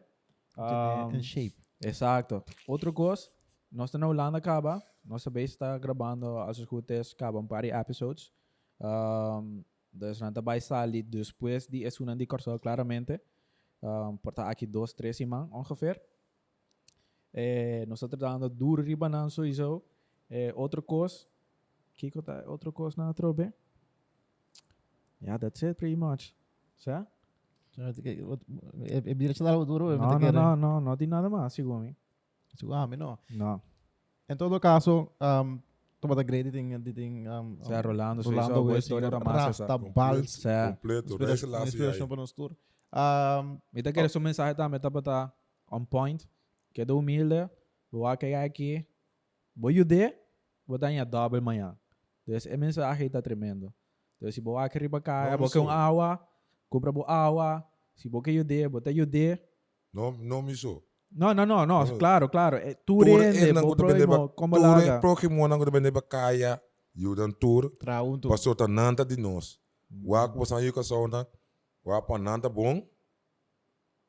Um, 0.57 1.17
In 1.17 1.23
shape. 1.23 1.57
Exato. 1.85 2.45
Outra 2.67 2.93
coisa, 2.93 3.29
nós 3.71 3.89
estamos 3.89 4.07
na 4.07 4.09
Holanda, 4.09 4.39
acaba. 4.39 4.83
Nossa 5.05 5.31
base 5.31 5.47
está 5.47 5.79
gravando 5.79 6.39
as 6.39 6.59
escutas, 6.59 7.13
acabam 7.13 7.47
para 7.47 7.67
episodes. 7.67 8.33
Um, 8.81 9.65
dus 9.93 10.21
nada 10.21 10.41
vai 10.41 10.61
sair 10.61 11.03
depois 11.03 11.67
de 11.67 11.83
esse 11.85 12.03
ano 12.03 12.17
de 12.17 12.27
curso, 12.27 12.59
claramente. 12.59 13.21
Um, 13.83 14.17
porta 14.19 14.45
aqui 14.45 14.67
dois, 14.67 14.93
três 14.93 15.17
semanas, 15.17 15.49
ongeveer. 15.53 16.01
Eh, 17.33 17.85
nós 17.87 18.03
estamos 18.03 18.19
dando 18.19 18.49
duro 18.49 18.83
ribanan 18.83 19.31
sowieso. 19.31 19.83
Eh, 20.29 20.53
outra 20.55 20.83
coisa, 20.83 21.27
que 22.09 22.23
tá 22.23 22.45
outra 22.47 22.71
coisa 22.71 23.05
na 23.05 23.13
trobe? 23.13 23.53
Yeah, 25.21 25.39
that's 25.39 25.61
it 25.65 25.75
pretty 25.77 25.97
much. 25.97 26.35
Certo? 26.77 27.11
É 29.07 29.15
bira 29.15 29.35
chela 29.35 29.65
duro. 29.67 29.97
Não, 29.99 30.19
não, 30.19 30.33
não, 30.33 30.57
não, 30.57 30.81
não 30.81 30.97
tem 30.97 31.07
nada 31.09 31.29
mais, 31.29 31.57
Ah, 32.73 32.87
me 32.87 32.97
no. 32.97 33.19
Não. 33.31 33.61
Em 34.29 34.37
todo 34.37 34.59
caso, 34.61 35.11
um, 35.21 35.59
to 36.01 36.15
the 36.15 36.23
great 36.25 36.51
thing, 36.51 36.79
the 36.81 36.93
thing, 36.93 37.27
um, 37.29 37.59
Rolando, 37.85 38.23
sowieso, 38.23 38.43
Rolando 38.49 38.55
boa 38.63 38.75
West, 38.75 38.87
história 38.87 39.11
da 39.11 39.19
Rasta 39.19 39.33
massa. 39.33 39.67
sa. 39.67 39.79
Bals, 39.79 40.31
Certo. 40.33 40.77
Completo. 40.77 41.09
inspiração, 41.11 41.35
Inspiração. 41.49 41.67
inspiração 41.67 42.09
para 42.09 42.17
nos 42.17 42.33
tour. 42.33 42.53
Um, 42.93 43.59
Me 43.73 43.83
tá 43.83 43.93
querendo 43.93 44.11
sua 44.11 44.21
mensagem 44.21 44.55
também, 44.55 44.81
tá 44.81 44.91
para 44.91 45.03
tá 45.03 45.33
on 45.71 45.85
point. 45.85 46.29
Que 46.73 46.83
é 46.83 46.85
do 46.85 46.97
humilde, 46.99 47.49
vou 47.91 48.07
aqui 48.07 48.33
aqui, 48.35 48.87
vou 49.57 49.71
ajudar, 49.71 50.13
vou 50.67 50.79
dar 50.79 50.93
em 50.93 51.05
double 51.05 51.39
amanhã. 51.39 51.77
Então, 52.31 52.37
essa 52.37 52.57
mensagem 52.57 53.11
tá 53.11 53.21
tremendo. 53.21 53.75
Então, 54.17 54.31
se 54.31 54.41
vou 54.41 54.57
aqui 54.57 54.79
riba 54.79 55.01
cá, 55.01 55.31
vou 55.31 55.39
Vamos 55.39 55.53
que 55.53 55.59
um 55.59 55.63
sul. 55.63 55.71
água, 55.71 56.21
compra 56.69 56.93
boa 56.93 57.11
água, 57.11 57.65
se 57.97 58.09
vou 58.09 58.23
que 58.23 58.31
ajudar, 58.31 58.69
vou 58.71 58.81
te 58.81 58.91
ajudar. 58.91 59.41
Não, 59.93 60.13
não 60.13 60.41
me 60.43 60.55
sou. 60.55 60.87
No, 61.11 61.35
no, 61.35 61.45
no, 61.45 61.67
no, 61.67 61.81
Oh. 61.83 61.99
claro, 61.99 62.29
claro. 62.29 62.57
Eh, 62.59 62.75
Tour 62.87 63.05
ba 63.05 63.75
proimo, 63.75 64.29
como 64.29 64.55
tour 64.57 64.63
laga. 64.63 65.01
pro 65.01 65.17
que 65.17 65.27
mo 65.29 65.49
nango 65.49 65.65
depende 65.65 65.91
ba 65.91 66.01
kaya 66.01 66.63
you 66.95 67.17
dan 67.17 67.33
tour 67.33 67.69
Tra 67.81 68.01
um 68.01 68.17
tu. 68.17 68.29
passou 68.29 68.55
ta 68.55 68.69
nanta 68.69 69.05
de 69.05 69.17
nós 69.17 69.59
wa 70.05 70.29
ko 70.29 70.45
san 70.45 70.63
yu 70.63 70.73
ka 70.73 70.85
sonda 70.85 71.27
wa 71.85 72.01
pa 72.01 72.17
nanta 72.17 72.49
bom 72.49 72.81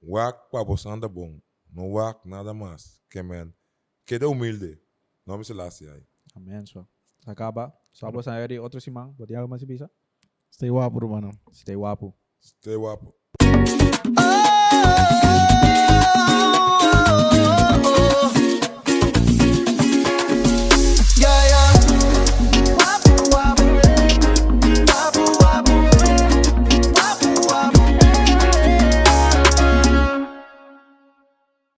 wa 0.01 0.31
pa 0.31 0.63
bosanda 0.63 1.07
bom 1.09 1.41
no 1.73 1.89
wa 1.93 2.13
nada 2.23 2.53
mais 2.53 3.01
que 3.09 3.23
men 3.23 3.51
queda 4.05 4.27
humilde 4.29 4.77
não 5.25 5.39
me 5.39 5.43
se 5.43 5.53
lasse 5.53 5.87
aí 5.89 6.05
so. 6.67 6.85
Se 7.23 7.29
acaba. 7.31 7.73
Sabo 7.91 8.23
hmm. 8.23 8.27
saya 8.27 8.43
di 8.47 8.57
outro 8.57 8.79
simang, 8.79 9.11
buat 9.15 9.27
yang 9.27 9.47
masih 9.47 9.67
bisa. 9.67 9.87
Stay 10.51 10.67
wapu, 10.67 10.99
Romano. 10.99 11.31
Stay 11.55 11.79
wapu 11.79 12.11
Stay 12.41 12.75
wapu 12.75 13.15
Oh! 14.17 15.50